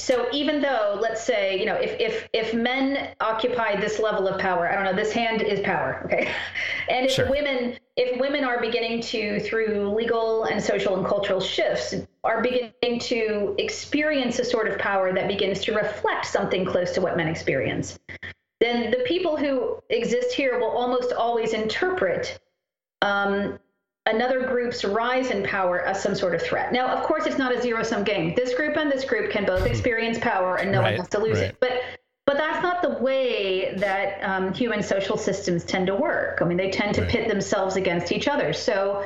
so 0.00 0.26
even 0.32 0.60
though 0.60 0.98
let's 1.00 1.22
say 1.22 1.58
you 1.58 1.66
know 1.66 1.74
if 1.74 1.98
if 2.00 2.28
if 2.32 2.54
men 2.54 3.14
occupy 3.20 3.78
this 3.78 3.98
level 3.98 4.26
of 4.26 4.40
power 4.40 4.68
i 4.68 4.74
don't 4.74 4.84
know 4.84 4.94
this 4.94 5.12
hand 5.12 5.42
is 5.42 5.60
power 5.60 6.02
okay 6.04 6.32
and 6.88 7.06
if 7.06 7.12
sure. 7.12 7.30
women 7.30 7.78
if 7.96 8.18
women 8.20 8.44
are 8.44 8.60
beginning 8.60 9.00
to 9.00 9.38
through 9.40 9.88
legal 9.94 10.44
and 10.44 10.62
social 10.62 10.96
and 10.96 11.06
cultural 11.06 11.40
shifts 11.40 11.94
are 12.24 12.42
beginning 12.42 12.98
to 12.98 13.54
experience 13.58 14.38
a 14.38 14.44
sort 14.44 14.66
of 14.66 14.78
power 14.78 15.12
that 15.12 15.28
begins 15.28 15.60
to 15.60 15.74
reflect 15.74 16.24
something 16.24 16.64
close 16.64 16.92
to 16.92 17.00
what 17.00 17.16
men 17.16 17.28
experience 17.28 17.98
then 18.60 18.90
the 18.90 19.04
people 19.06 19.36
who 19.36 19.82
exist 19.90 20.32
here 20.32 20.58
will 20.58 20.70
almost 20.70 21.12
always 21.12 21.52
interpret 21.52 22.38
um, 23.02 23.58
another 24.14 24.46
group's 24.46 24.84
rise 24.84 25.30
in 25.30 25.42
power 25.42 25.80
as 25.80 26.02
some 26.02 26.14
sort 26.14 26.34
of 26.34 26.42
threat. 26.42 26.72
Now, 26.72 26.88
of 26.88 27.04
course, 27.04 27.26
it's 27.26 27.38
not 27.38 27.54
a 27.54 27.60
zero 27.60 27.82
sum 27.82 28.04
game. 28.04 28.34
This 28.34 28.54
group 28.54 28.76
and 28.76 28.90
this 28.90 29.04
group 29.04 29.30
can 29.30 29.44
both 29.44 29.66
experience 29.66 30.18
power, 30.18 30.56
and 30.56 30.72
no 30.72 30.80
right, 30.80 30.92
one 30.92 30.96
has 30.96 31.08
to 31.08 31.18
lose 31.18 31.38
right. 31.38 31.50
it. 31.50 31.56
But 31.60 31.82
but 32.26 32.36
that's 32.36 32.62
not 32.62 32.82
the 32.82 33.02
way 33.02 33.74
that 33.76 34.20
um, 34.22 34.52
human 34.52 34.82
social 34.82 35.16
systems 35.16 35.64
tend 35.64 35.88
to 35.88 35.96
work. 35.96 36.40
I 36.40 36.44
mean, 36.44 36.58
they 36.58 36.70
tend 36.70 36.94
to 36.94 37.02
right. 37.02 37.10
pit 37.10 37.28
themselves 37.28 37.76
against 37.76 38.12
each 38.12 38.28
other. 38.28 38.52
So 38.52 39.04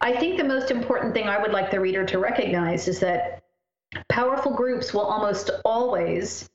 I 0.00 0.14
think 0.16 0.36
the 0.36 0.44
most 0.44 0.70
important 0.70 1.14
thing 1.14 1.28
I 1.28 1.40
would 1.40 1.52
like 1.52 1.70
the 1.70 1.80
reader 1.80 2.04
to 2.04 2.18
recognize 2.18 2.88
is 2.88 3.00
that 3.00 3.42
powerful 4.10 4.52
groups 4.52 4.92
will 4.92 5.06
almost 5.06 5.50
always 5.64 6.50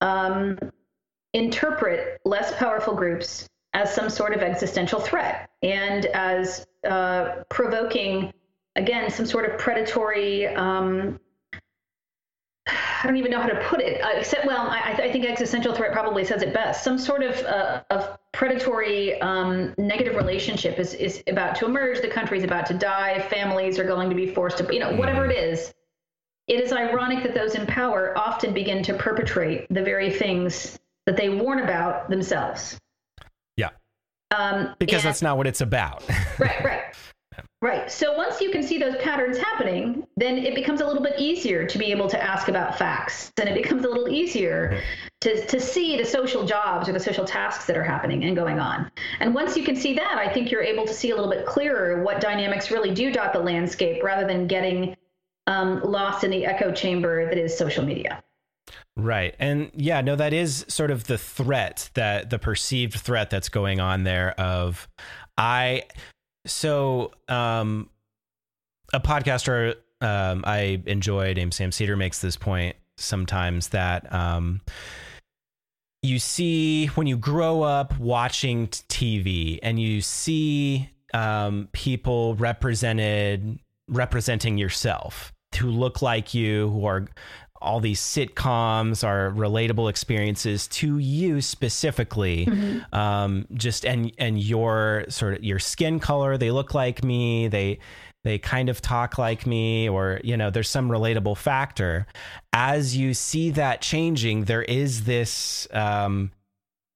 um, 0.00 0.58
interpret 1.34 2.20
less 2.24 2.54
powerful 2.56 2.94
groups 2.94 3.46
as 3.74 3.92
some 3.92 4.08
sort 4.08 4.34
of 4.34 4.42
existential 4.42 5.00
threat 5.00 5.50
and 5.62 6.06
as 6.06 6.66
uh, 6.86 7.42
provoking, 7.48 8.32
again, 8.76 9.10
some 9.10 9.26
sort 9.26 9.50
of 9.50 9.58
predatory. 9.58 10.46
Um, 10.46 11.18
I 12.66 13.06
don't 13.06 13.16
even 13.16 13.30
know 13.30 13.40
how 13.40 13.48
to 13.48 13.64
put 13.64 13.80
it. 13.80 14.00
Uh, 14.02 14.10
except, 14.16 14.46
well, 14.46 14.68
I, 14.68 14.92
I, 14.92 15.12
think 15.12 15.24
existential 15.24 15.74
threat 15.74 15.92
probably 15.92 16.24
says 16.24 16.42
it 16.42 16.52
best. 16.52 16.84
Some 16.84 16.98
sort 16.98 17.22
of 17.22 17.36
uh, 17.44 17.82
of 17.90 18.18
predatory 18.32 19.20
um, 19.20 19.74
negative 19.78 20.16
relationship 20.16 20.78
is 20.78 20.94
is 20.94 21.22
about 21.26 21.56
to 21.56 21.66
emerge. 21.66 22.00
The 22.00 22.08
country 22.08 22.38
is 22.38 22.44
about 22.44 22.66
to 22.66 22.74
die. 22.74 23.20
Families 23.30 23.78
are 23.78 23.84
going 23.84 24.10
to 24.10 24.16
be 24.16 24.26
forced 24.26 24.58
to, 24.58 24.74
you 24.74 24.80
know, 24.80 24.92
whatever 24.94 25.24
it 25.24 25.36
is. 25.36 25.72
It 26.48 26.60
is 26.60 26.72
ironic 26.72 27.22
that 27.24 27.34
those 27.34 27.54
in 27.54 27.66
power 27.66 28.16
often 28.16 28.54
begin 28.54 28.82
to 28.84 28.94
perpetrate 28.94 29.66
the 29.70 29.82
very 29.82 30.10
things 30.10 30.78
that 31.06 31.16
they 31.16 31.28
warn 31.28 31.60
about 31.60 32.10
themselves. 32.10 32.78
Um, 34.30 34.74
because 34.78 35.04
and, 35.04 35.08
that's 35.08 35.22
not 35.22 35.36
what 35.36 35.46
it's 35.46 35.60
about. 35.60 36.04
right, 36.38 36.64
right. 36.64 36.82
Right. 37.60 37.90
So 37.90 38.16
once 38.16 38.40
you 38.40 38.50
can 38.52 38.62
see 38.62 38.78
those 38.78 38.96
patterns 38.98 39.36
happening, 39.36 40.06
then 40.16 40.38
it 40.38 40.54
becomes 40.54 40.80
a 40.80 40.86
little 40.86 41.02
bit 41.02 41.18
easier 41.18 41.66
to 41.66 41.78
be 41.78 41.86
able 41.86 42.08
to 42.08 42.22
ask 42.22 42.46
about 42.46 42.78
facts. 42.78 43.32
And 43.36 43.48
it 43.48 43.54
becomes 43.60 43.84
a 43.84 43.88
little 43.88 44.08
easier 44.08 44.80
to, 45.22 45.44
to 45.44 45.58
see 45.58 45.96
the 45.96 46.04
social 46.04 46.44
jobs 46.44 46.88
or 46.88 46.92
the 46.92 47.00
social 47.00 47.24
tasks 47.24 47.66
that 47.66 47.76
are 47.76 47.82
happening 47.82 48.22
and 48.24 48.36
going 48.36 48.60
on. 48.60 48.92
And 49.18 49.34
once 49.34 49.56
you 49.56 49.64
can 49.64 49.74
see 49.74 49.94
that, 49.94 50.18
I 50.18 50.32
think 50.32 50.52
you're 50.52 50.62
able 50.62 50.86
to 50.86 50.94
see 50.94 51.10
a 51.10 51.16
little 51.16 51.30
bit 51.30 51.46
clearer 51.46 52.04
what 52.04 52.20
dynamics 52.20 52.70
really 52.70 52.94
do 52.94 53.10
dot 53.10 53.32
the 53.32 53.40
landscape 53.40 54.04
rather 54.04 54.24
than 54.24 54.46
getting 54.46 54.96
um, 55.48 55.82
lost 55.82 56.22
in 56.22 56.30
the 56.30 56.46
echo 56.46 56.70
chamber 56.70 57.24
that 57.24 57.38
is 57.38 57.56
social 57.56 57.84
media. 57.84 58.22
Right. 58.98 59.36
And 59.38 59.70
yeah, 59.74 60.00
no, 60.00 60.16
that 60.16 60.32
is 60.32 60.66
sort 60.68 60.90
of 60.90 61.04
the 61.04 61.16
threat 61.16 61.88
that 61.94 62.30
the 62.30 62.38
perceived 62.38 62.98
threat 62.98 63.30
that's 63.30 63.48
going 63.48 63.78
on 63.78 64.02
there 64.02 64.38
of 64.40 64.88
I 65.38 65.84
so 66.46 67.12
um 67.28 67.90
a 68.92 68.98
podcaster 68.98 69.76
um 70.00 70.42
I 70.44 70.82
enjoy 70.86 71.32
named 71.34 71.54
Sam 71.54 71.70
Seder 71.70 71.96
makes 71.96 72.20
this 72.20 72.36
point 72.36 72.74
sometimes 72.96 73.68
that 73.68 74.12
um 74.12 74.60
you 76.02 76.18
see 76.18 76.86
when 76.88 77.06
you 77.06 77.16
grow 77.16 77.62
up 77.62 77.96
watching 77.98 78.66
TV 78.68 79.58
and 79.62 79.80
you 79.80 80.00
see 80.00 80.90
um, 81.14 81.68
people 81.72 82.34
represented 82.36 83.58
representing 83.88 84.58
yourself 84.58 85.32
who 85.56 85.70
look 85.70 86.02
like 86.02 86.34
you, 86.34 86.68
who 86.70 86.84
are 86.84 87.08
all 87.60 87.80
these 87.80 88.00
sitcoms 88.00 89.06
are 89.06 89.30
relatable 89.32 89.90
experiences 89.90 90.68
to 90.68 90.98
you 90.98 91.40
specifically 91.40 92.46
mm-hmm. 92.46 92.94
um, 92.94 93.46
just 93.54 93.84
and 93.84 94.12
and 94.18 94.40
your 94.40 95.04
sort 95.08 95.34
of 95.34 95.44
your 95.44 95.58
skin 95.58 95.98
color 95.98 96.36
they 96.36 96.50
look 96.50 96.74
like 96.74 97.02
me 97.02 97.48
they 97.48 97.78
they 98.24 98.38
kind 98.38 98.68
of 98.68 98.80
talk 98.80 99.18
like 99.18 99.46
me 99.46 99.88
or 99.88 100.20
you 100.24 100.36
know 100.36 100.50
there's 100.50 100.68
some 100.68 100.88
relatable 100.88 101.36
factor 101.36 102.06
as 102.52 102.96
you 102.96 103.14
see 103.14 103.50
that 103.50 103.80
changing 103.80 104.44
there 104.44 104.62
is 104.62 105.04
this 105.04 105.68
um, 105.72 106.30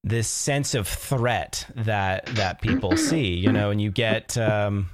this 0.05 0.29
sense 0.29 0.75
of 0.75 0.89
threat 0.89 1.67
that 1.75 2.27
that 2.27 2.61
people 2.61 2.97
see 2.97 3.35
you 3.35 3.51
know 3.51 3.71
and 3.71 3.81
you 3.81 3.91
get 3.91 4.37
um, 4.37 4.91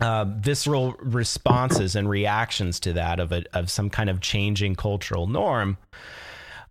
uh, 0.00 0.24
visceral 0.24 0.94
responses 0.98 1.94
and 1.94 2.08
reactions 2.08 2.80
to 2.80 2.92
that 2.94 3.20
of 3.20 3.32
a, 3.32 3.44
of 3.52 3.70
some 3.70 3.90
kind 3.90 4.08
of 4.08 4.20
changing 4.20 4.74
cultural 4.74 5.26
norm. 5.26 5.76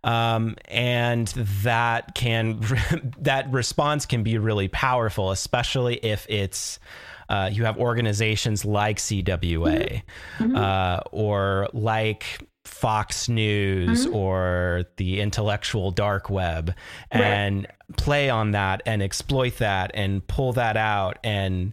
Um, 0.04 0.56
and 0.66 1.28
that 1.62 2.14
can 2.14 2.60
that 3.18 3.50
response 3.52 4.06
can 4.06 4.22
be 4.22 4.38
really 4.38 4.68
powerful, 4.68 5.30
especially 5.30 5.96
if 5.96 6.26
it's 6.28 6.80
uh, 7.28 7.48
you 7.52 7.64
have 7.64 7.78
organizations 7.78 8.64
like 8.64 8.98
CWA 8.98 10.02
mm-hmm. 10.38 10.56
uh, 10.56 11.00
or 11.12 11.68
like 11.72 12.40
Fox 12.64 13.28
News 13.28 14.06
mm-hmm. 14.06 14.14
or 14.14 14.84
the 14.96 15.20
intellectual 15.20 15.90
dark 15.90 16.28
web 16.28 16.74
and 17.10 17.58
right. 17.58 17.96
play 17.96 18.28
on 18.28 18.50
that 18.52 18.82
and 18.86 19.02
exploit 19.02 19.58
that 19.58 19.92
and 19.94 20.26
pull 20.26 20.52
that 20.54 20.76
out 20.76 21.18
and 21.24 21.72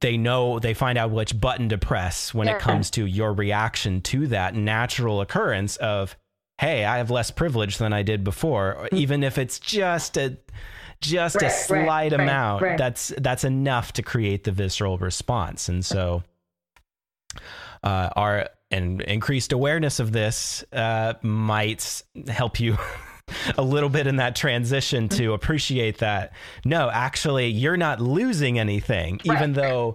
they 0.00 0.16
know 0.16 0.58
they 0.58 0.74
find 0.74 0.96
out 0.96 1.10
which 1.10 1.38
button 1.38 1.68
to 1.68 1.78
press 1.78 2.32
when 2.32 2.48
it 2.48 2.58
comes 2.58 2.90
to 2.90 3.04
your 3.04 3.32
reaction 3.32 4.00
to 4.00 4.26
that 4.28 4.54
natural 4.54 5.20
occurrence 5.20 5.76
of 5.76 6.16
hey 6.58 6.86
i 6.86 6.96
have 6.96 7.10
less 7.10 7.30
privilege 7.30 7.76
than 7.76 7.92
i 7.92 8.02
did 8.02 8.24
before 8.24 8.76
mm-hmm. 8.78 8.96
even 8.96 9.22
if 9.22 9.36
it's 9.36 9.58
just 9.58 10.16
a 10.16 10.38
just 11.00 11.36
right, 11.36 11.44
a 11.44 11.50
slight 11.50 12.12
right, 12.12 12.12
amount. 12.12 12.62
right, 12.62 12.78
that's 12.78 13.12
that's 13.18 13.44
enough 13.44 13.92
to 13.94 14.02
create 14.02 14.44
the 14.44 14.52
visceral 14.52 14.98
response. 14.98 15.68
And 15.68 15.84
so 15.84 16.22
uh, 17.82 18.10
our 18.16 18.50
and 18.70 19.00
increased 19.02 19.52
awareness 19.52 20.00
of 20.00 20.12
this 20.12 20.64
uh, 20.72 21.14
might 21.22 22.02
help 22.26 22.60
you 22.60 22.76
a 23.56 23.62
little 23.62 23.88
bit 23.88 24.06
in 24.06 24.16
that 24.16 24.36
transition 24.36 25.08
to 25.08 25.32
appreciate 25.32 25.98
that 25.98 26.32
no 26.64 26.90
actually 26.90 27.48
you're 27.48 27.76
not 27.76 28.00
losing 28.00 28.58
anything 28.58 29.20
right. 29.26 29.36
even 29.36 29.52
though 29.52 29.94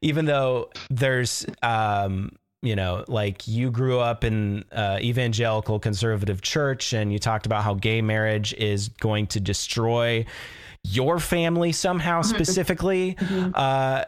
even 0.00 0.24
though 0.24 0.70
there's 0.90 1.46
um 1.62 2.30
you 2.62 2.74
know 2.74 3.04
like 3.08 3.46
you 3.46 3.70
grew 3.70 4.00
up 4.00 4.24
in 4.24 4.64
uh, 4.72 4.98
evangelical 5.00 5.78
conservative 5.78 6.40
church 6.40 6.92
and 6.92 7.12
you 7.12 7.18
talked 7.18 7.46
about 7.46 7.62
how 7.62 7.74
gay 7.74 8.00
marriage 8.00 8.54
is 8.54 8.88
going 8.88 9.26
to 9.26 9.38
destroy 9.38 10.24
your 10.82 11.18
family 11.18 11.72
somehow 11.72 12.20
mm-hmm. 12.20 12.34
specifically 12.34 13.14
mm-hmm. 13.14 13.50
uh 13.54 14.04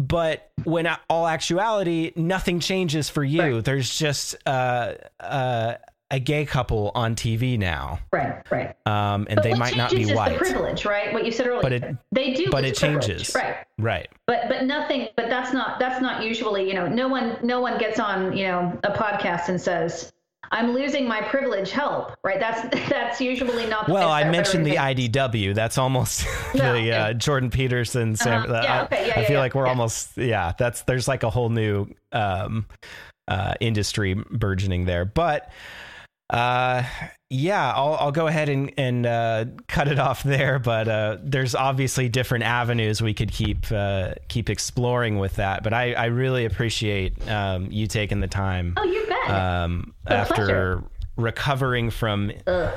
but 0.00 0.50
when 0.64 0.88
all 1.10 1.26
actuality 1.26 2.10
nothing 2.16 2.58
changes 2.58 3.10
for 3.10 3.22
you 3.22 3.56
right. 3.56 3.64
there's 3.64 3.96
just 3.98 4.34
uh, 4.46 4.94
uh, 5.20 5.74
a 6.10 6.18
gay 6.18 6.44
couple 6.44 6.90
on 6.94 7.14
TV 7.14 7.58
now. 7.58 8.00
Right, 8.12 8.42
right. 8.50 8.76
Um, 8.86 9.26
and 9.28 9.36
but 9.36 9.44
they 9.44 9.54
might 9.54 9.76
not 9.76 9.90
be 9.90 10.12
white. 10.12 10.32
The 10.32 10.38
privilege, 10.38 10.84
right? 10.84 11.12
What 11.12 11.24
you 11.24 11.32
said 11.32 11.46
earlier. 11.46 11.62
But 11.62 11.72
it, 11.72 11.96
they 12.12 12.34
do. 12.34 12.50
But 12.50 12.64
it 12.64 12.76
changes. 12.76 13.32
Right. 13.34 13.56
Right. 13.78 14.08
But 14.26 14.48
but 14.48 14.64
nothing. 14.64 15.08
But 15.16 15.28
that's 15.28 15.52
not 15.52 15.78
that's 15.78 16.00
not 16.00 16.22
usually. 16.22 16.66
You 16.66 16.74
know, 16.74 16.88
no 16.88 17.08
one 17.08 17.36
no 17.42 17.60
one 17.60 17.78
gets 17.78 18.00
on 18.00 18.36
you 18.36 18.46
know 18.46 18.78
a 18.84 18.92
podcast 18.92 19.48
and 19.48 19.60
says. 19.60 20.12
I'm 20.52 20.72
losing 20.72 21.06
my 21.06 21.20
privilege. 21.20 21.70
Help! 21.70 22.16
Right. 22.24 22.40
That's 22.40 22.62
that's 22.88 23.20
usually 23.20 23.66
not. 23.66 23.88
well, 23.88 24.10
I 24.10 24.28
mentioned 24.28 24.66
the 24.66 24.74
IDW. 24.76 25.54
That's 25.54 25.78
almost 25.78 26.26
no, 26.56 26.72
the 26.72 26.90
uh, 26.92 27.12
Jordan 27.12 27.50
Peterson. 27.50 28.16
Sam, 28.16 28.42
uh-huh. 28.42 28.60
yeah, 28.64 28.82
okay. 28.82 29.06
yeah, 29.06 29.14
I, 29.14 29.20
yeah, 29.20 29.26
feel 29.26 29.34
yeah, 29.34 29.38
like 29.38 29.54
we're 29.54 29.68
almost. 29.68 30.16
Yeah. 30.16 30.52
That's 30.58 30.82
there's 30.82 31.06
like 31.06 31.22
a 31.22 31.30
whole 31.30 31.50
new 31.50 31.86
um, 32.10 32.66
uh, 33.28 33.54
industry 33.60 34.14
burgeoning 34.14 34.86
there, 34.86 35.04
but. 35.04 35.52
Uh, 36.30 36.84
yeah, 37.28 37.72
I'll, 37.74 37.94
I'll 37.94 38.12
go 38.12 38.26
ahead 38.26 38.48
and, 38.48 38.72
and 38.76 39.06
uh, 39.06 39.44
cut 39.68 39.88
it 39.88 39.98
off 39.98 40.22
there. 40.22 40.58
But 40.58 40.88
uh, 40.88 41.18
there's 41.22 41.54
obviously 41.54 42.08
different 42.08 42.44
avenues 42.44 43.02
we 43.02 43.14
could 43.14 43.32
keep 43.32 43.70
uh, 43.70 44.14
keep 44.28 44.48
exploring 44.48 45.18
with 45.18 45.36
that. 45.36 45.62
But 45.62 45.74
I, 45.74 45.92
I 45.92 46.06
really 46.06 46.44
appreciate 46.44 47.28
um, 47.28 47.70
you 47.70 47.86
taking 47.86 48.20
the 48.20 48.28
time. 48.28 48.74
Oh, 48.76 48.84
you 48.84 49.06
bet. 49.06 49.30
Um, 49.30 49.94
after 50.06 50.34
pleasure. 50.34 50.84
recovering 51.16 51.90
from 51.90 52.32
Ugh. 52.46 52.72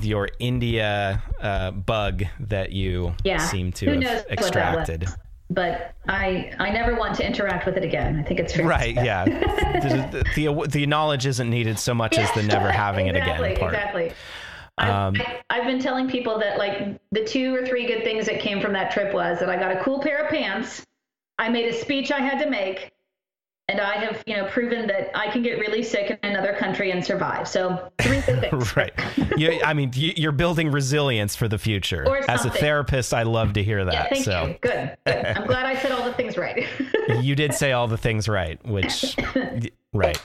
your 0.00 0.28
India 0.38 1.22
uh, 1.40 1.70
bug 1.72 2.24
that 2.38 2.72
you 2.72 3.14
yeah. 3.24 3.38
seem 3.38 3.72
to 3.72 3.86
Who 3.86 4.00
have 4.00 4.26
extracted 4.30 5.08
but 5.50 5.94
I 6.08 6.52
I 6.58 6.70
never 6.70 6.94
want 6.94 7.16
to 7.16 7.26
interact 7.26 7.66
with 7.66 7.76
it 7.76 7.84
again. 7.84 8.18
I 8.18 8.22
think 8.22 8.40
it's 8.40 8.56
right. 8.58 8.94
Yeah, 8.94 9.24
the, 9.24 10.24
the, 10.34 10.68
the 10.68 10.86
knowledge 10.86 11.26
isn't 11.26 11.50
needed 11.50 11.78
so 11.78 11.92
much 11.92 12.16
as 12.16 12.30
the 12.32 12.42
never 12.42 12.70
having 12.70 13.08
exactly, 13.08 13.50
it 13.50 13.52
again 13.52 13.60
part. 13.60 13.74
Exactly. 13.74 14.12
Um, 14.78 15.14
I, 15.50 15.56
have 15.56 15.66
been 15.66 15.80
telling 15.80 16.08
people 16.08 16.38
that 16.38 16.56
like 16.56 16.98
the 17.12 17.22
two 17.24 17.54
or 17.54 17.66
three 17.66 17.86
good 17.86 18.02
things 18.02 18.24
that 18.26 18.40
came 18.40 18.62
from 18.62 18.72
that 18.72 18.90
trip 18.90 19.12
was 19.12 19.38
that 19.40 19.50
I 19.50 19.56
got 19.56 19.76
a 19.76 19.82
cool 19.82 20.00
pair 20.00 20.24
of 20.24 20.30
pants. 20.30 20.86
I 21.38 21.50
made 21.50 21.68
a 21.68 21.72
speech 21.72 22.10
I 22.10 22.20
had 22.20 22.42
to 22.42 22.48
make, 22.48 22.90
and 23.70 23.80
I 23.80 24.04
have, 24.04 24.22
you 24.26 24.36
know, 24.36 24.46
proven 24.46 24.88
that 24.88 25.16
I 25.16 25.30
can 25.30 25.42
get 25.42 25.58
really 25.60 25.84
sick 25.84 26.10
in 26.10 26.18
another 26.28 26.52
country 26.54 26.90
and 26.90 27.04
survive. 27.04 27.46
So 27.46 27.90
three 28.00 28.20
things. 28.20 28.76
right. 28.76 28.92
You, 29.36 29.60
I 29.62 29.74
mean, 29.74 29.92
you're 29.94 30.32
building 30.32 30.72
resilience 30.72 31.36
for 31.36 31.46
the 31.46 31.58
future. 31.58 32.04
As 32.28 32.44
a 32.44 32.50
therapist, 32.50 33.14
I 33.14 33.22
love 33.22 33.52
to 33.52 33.62
hear 33.62 33.84
that. 33.84 33.94
Yeah, 33.94 34.08
thank 34.08 34.24
so. 34.24 34.46
you. 34.46 34.58
Good. 34.60 34.96
Good. 35.06 35.26
I'm 35.36 35.46
glad 35.46 35.66
I 35.66 35.76
said 35.80 35.92
all 35.92 36.04
the 36.04 36.14
things 36.14 36.36
right. 36.36 36.66
you 37.20 37.36
did 37.36 37.54
say 37.54 37.70
all 37.70 37.86
the 37.86 37.98
things 37.98 38.28
right, 38.28 38.64
which, 38.66 39.16
right. 39.92 40.20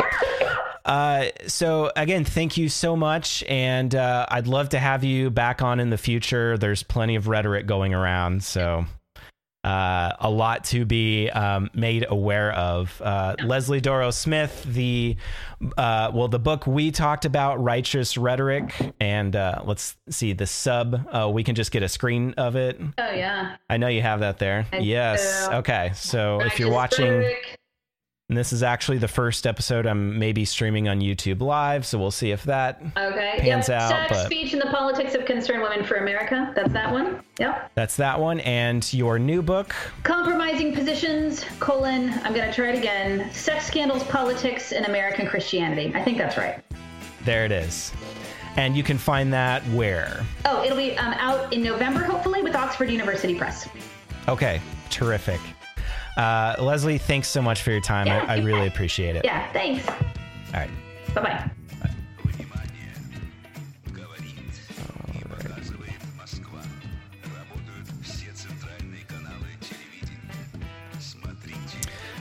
Uh, 0.83 1.25
so 1.45 1.91
again, 1.95 2.25
thank 2.25 2.57
you 2.57 2.67
so 2.67 2.95
much, 2.95 3.43
and 3.43 3.93
uh, 3.93 4.25
I'd 4.29 4.47
love 4.47 4.69
to 4.69 4.79
have 4.79 5.03
you 5.03 5.29
back 5.29 5.61
on 5.61 5.79
in 5.79 5.91
the 5.91 5.97
future. 5.97 6.57
There's 6.57 6.81
plenty 6.81 7.15
of 7.15 7.27
rhetoric 7.27 7.67
going 7.67 7.93
around, 7.93 8.43
so 8.43 8.85
uh, 9.65 10.15
a 10.19 10.29
lot 10.29 10.63
to 10.63 10.85
be 10.85 11.27
um, 11.31 11.71
made 11.73 12.05
aware 12.07 12.51
of. 12.51 13.01
Uh, 13.03 13.35
Leslie 13.43 13.81
Dorrough 13.81 14.13
Smith, 14.13 14.63
the 14.63 15.17
uh, 15.75 16.11
well, 16.13 16.27
the 16.27 16.37
book 16.37 16.67
we 16.67 16.91
talked 16.91 17.25
about, 17.25 17.61
Righteous 17.61 18.15
Rhetoric, 18.15 18.93
and 18.99 19.35
uh, 19.35 19.63
let's 19.65 19.97
see 20.09 20.33
the 20.33 20.45
sub. 20.45 21.07
Uh, 21.11 21.29
we 21.29 21.43
can 21.43 21.55
just 21.55 21.71
get 21.71 21.81
a 21.81 21.89
screen 21.89 22.35
of 22.37 22.55
it. 22.55 22.79
Oh 22.99 23.11
yeah, 23.11 23.55
I 23.67 23.77
know 23.77 23.87
you 23.87 24.03
have 24.03 24.19
that 24.19 24.37
there. 24.37 24.67
I 24.71 24.77
yes. 24.77 25.47
Do. 25.47 25.55
Okay, 25.55 25.91
so 25.95 26.37
Righteous 26.37 26.53
if 26.53 26.59
you're 26.59 26.71
watching. 26.71 27.11
Rhetoric 27.11 27.59
and 28.29 28.37
this 28.37 28.51
is 28.51 28.63
actually 28.63 28.97
the 28.97 29.07
first 29.07 29.45
episode 29.45 29.85
I'm 29.85 30.17
maybe 30.17 30.45
streaming 30.45 30.87
on 30.87 30.99
YouTube 30.99 31.41
Live, 31.41 31.85
so 31.85 31.99
we'll 31.99 32.09
see 32.09 32.31
if 32.31 32.43
that 32.45 32.81
okay. 32.97 33.35
pans 33.37 33.69
yep. 33.69 33.81
out. 33.81 33.89
Sex, 33.89 34.09
but 34.09 34.25
speech, 34.25 34.53
and 34.53 34.61
the 34.61 34.71
politics 34.71 35.13
of 35.13 35.25
concerned 35.25 35.61
women 35.61 35.85
for 35.85 35.95
America. 35.95 36.51
That's 36.55 36.73
that 36.73 36.91
one. 36.91 37.21
Yep. 37.39 37.71
That's 37.75 37.95
that 37.97 38.19
one. 38.19 38.39
And 38.39 38.91
your 38.93 39.19
new 39.19 39.43
book, 39.43 39.75
Compromising 40.01 40.73
Positions: 40.73 41.45
colon. 41.59 42.09
I'm 42.23 42.33
going 42.33 42.49
to 42.49 42.53
try 42.53 42.69
it 42.69 42.77
again. 42.79 43.31
Sex 43.31 43.67
scandals, 43.67 44.03
politics, 44.05 44.71
and 44.71 44.87
American 44.87 45.27
Christianity. 45.27 45.91
I 45.93 46.03
think 46.03 46.17
that's 46.17 46.35
right. 46.35 46.63
There 47.25 47.45
it 47.45 47.51
is. 47.51 47.91
And 48.57 48.75
you 48.75 48.83
can 48.83 48.97
find 48.97 49.31
that 49.33 49.61
where? 49.67 50.25
Oh, 50.45 50.63
it'll 50.63 50.77
be 50.77 50.97
um, 50.97 51.13
out 51.13 51.53
in 51.53 51.61
November, 51.61 52.03
hopefully, 52.03 52.41
with 52.41 52.55
Oxford 52.55 52.89
University 52.89 53.35
Press. 53.35 53.67
Okay, 54.27 54.61
terrific. 54.89 55.41
Uh, 56.17 56.55
Leslie, 56.59 56.97
thanks 56.97 57.27
so 57.27 57.41
much 57.41 57.61
for 57.61 57.71
your 57.71 57.81
time. 57.81 58.07
Yeah, 58.07 58.25
I, 58.27 58.35
I 58.35 58.39
really 58.39 58.67
appreciate 58.67 59.15
it. 59.15 59.25
Yeah, 59.25 59.51
thanks. 59.51 59.87
All 59.87 59.95
right. 60.53 60.69
Bye 61.13 61.21
bye. 61.21 61.51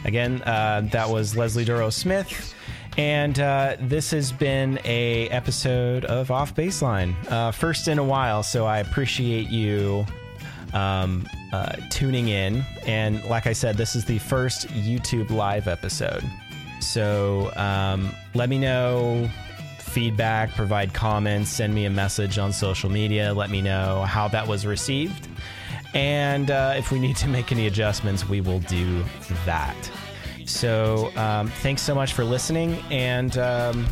Again, 0.04 0.42
uh, 0.42 0.82
that 0.92 1.08
was 1.08 1.34
Leslie 1.34 1.64
Dorrough 1.64 1.92
Smith. 1.92 2.54
And 2.96 3.40
uh, 3.40 3.76
this 3.80 4.10
has 4.12 4.30
been 4.30 4.78
a 4.84 5.28
episode 5.30 6.04
of 6.04 6.30
Off 6.30 6.54
Baseline, 6.54 7.14
uh, 7.30 7.50
first 7.50 7.88
in 7.88 7.98
a 7.98 8.04
while. 8.04 8.42
So 8.42 8.66
I 8.66 8.78
appreciate 8.78 9.48
you 9.48 10.06
um, 10.74 11.26
uh, 11.52 11.76
tuning 11.88 12.28
in. 12.28 12.64
And 12.86 13.24
like 13.24 13.46
I 13.46 13.54
said, 13.54 13.76
this 13.76 13.96
is 13.96 14.04
the 14.04 14.18
first 14.18 14.68
YouTube 14.68 15.30
live 15.30 15.66
episode. 15.68 16.24
So 16.80 17.50
um, 17.56 18.14
let 18.34 18.48
me 18.50 18.58
know 18.58 19.30
feedback, 19.78 20.50
provide 20.50 20.92
comments, 20.92 21.48
send 21.48 21.74
me 21.74 21.84
a 21.84 21.90
message 21.90 22.36
on 22.36 22.52
social 22.52 22.90
media. 22.90 23.32
Let 23.32 23.48
me 23.48 23.62
know 23.62 24.02
how 24.02 24.28
that 24.28 24.46
was 24.46 24.66
received. 24.66 25.28
And 25.94 26.50
uh, 26.50 26.74
if 26.76 26.90
we 26.90 26.98
need 26.98 27.16
to 27.16 27.28
make 27.28 27.52
any 27.52 27.68
adjustments, 27.68 28.28
we 28.28 28.40
will 28.40 28.58
do 28.60 29.04
that. 29.46 29.76
So 30.44 31.12
um, 31.16 31.48
thanks 31.48 31.80
so 31.80 31.94
much 31.94 32.12
for 32.12 32.24
listening. 32.24 32.74
And 32.90 33.38
um, 33.38 33.86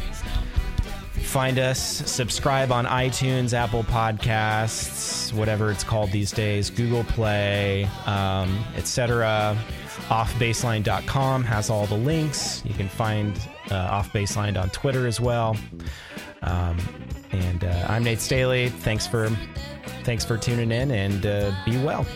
find 1.23 1.59
us, 1.59 1.81
subscribe 2.11 2.73
on 2.73 2.87
iTunes, 2.87 3.53
Apple 3.55 3.85
Podcasts, 3.85 5.33
whatever 5.33 5.71
it's 5.71 5.85
called 5.85 6.11
these 6.11 6.31
days, 6.31 6.71
Google 6.71 7.05
Play, 7.05 7.85
um, 8.07 8.65
etc. 8.77 9.57
Offbaseline.com 10.09 11.45
has 11.45 11.71
all 11.71 11.87
the 11.87 11.97
links. 11.97 12.63
You 12.65 12.75
can 12.75 12.89
find 12.89 13.37
uh, 13.71 14.03
on 14.57 14.71
Twitter 14.71 15.07
as 15.07 15.21
well. 15.21 15.57
Um, 16.43 16.79
and 17.31 17.65
uh, 17.65 17.87
I'm 17.89 18.05
Nate 18.05 18.21
Staley. 18.21 18.69
Thanks 18.69 19.07
for 19.07 19.29
thanks 20.05 20.25
for 20.25 20.37
tuning 20.37 20.71
in, 20.71 20.91
and 20.91 21.25
uh, 21.25 21.53
be 21.65 21.83
well. 21.83 22.07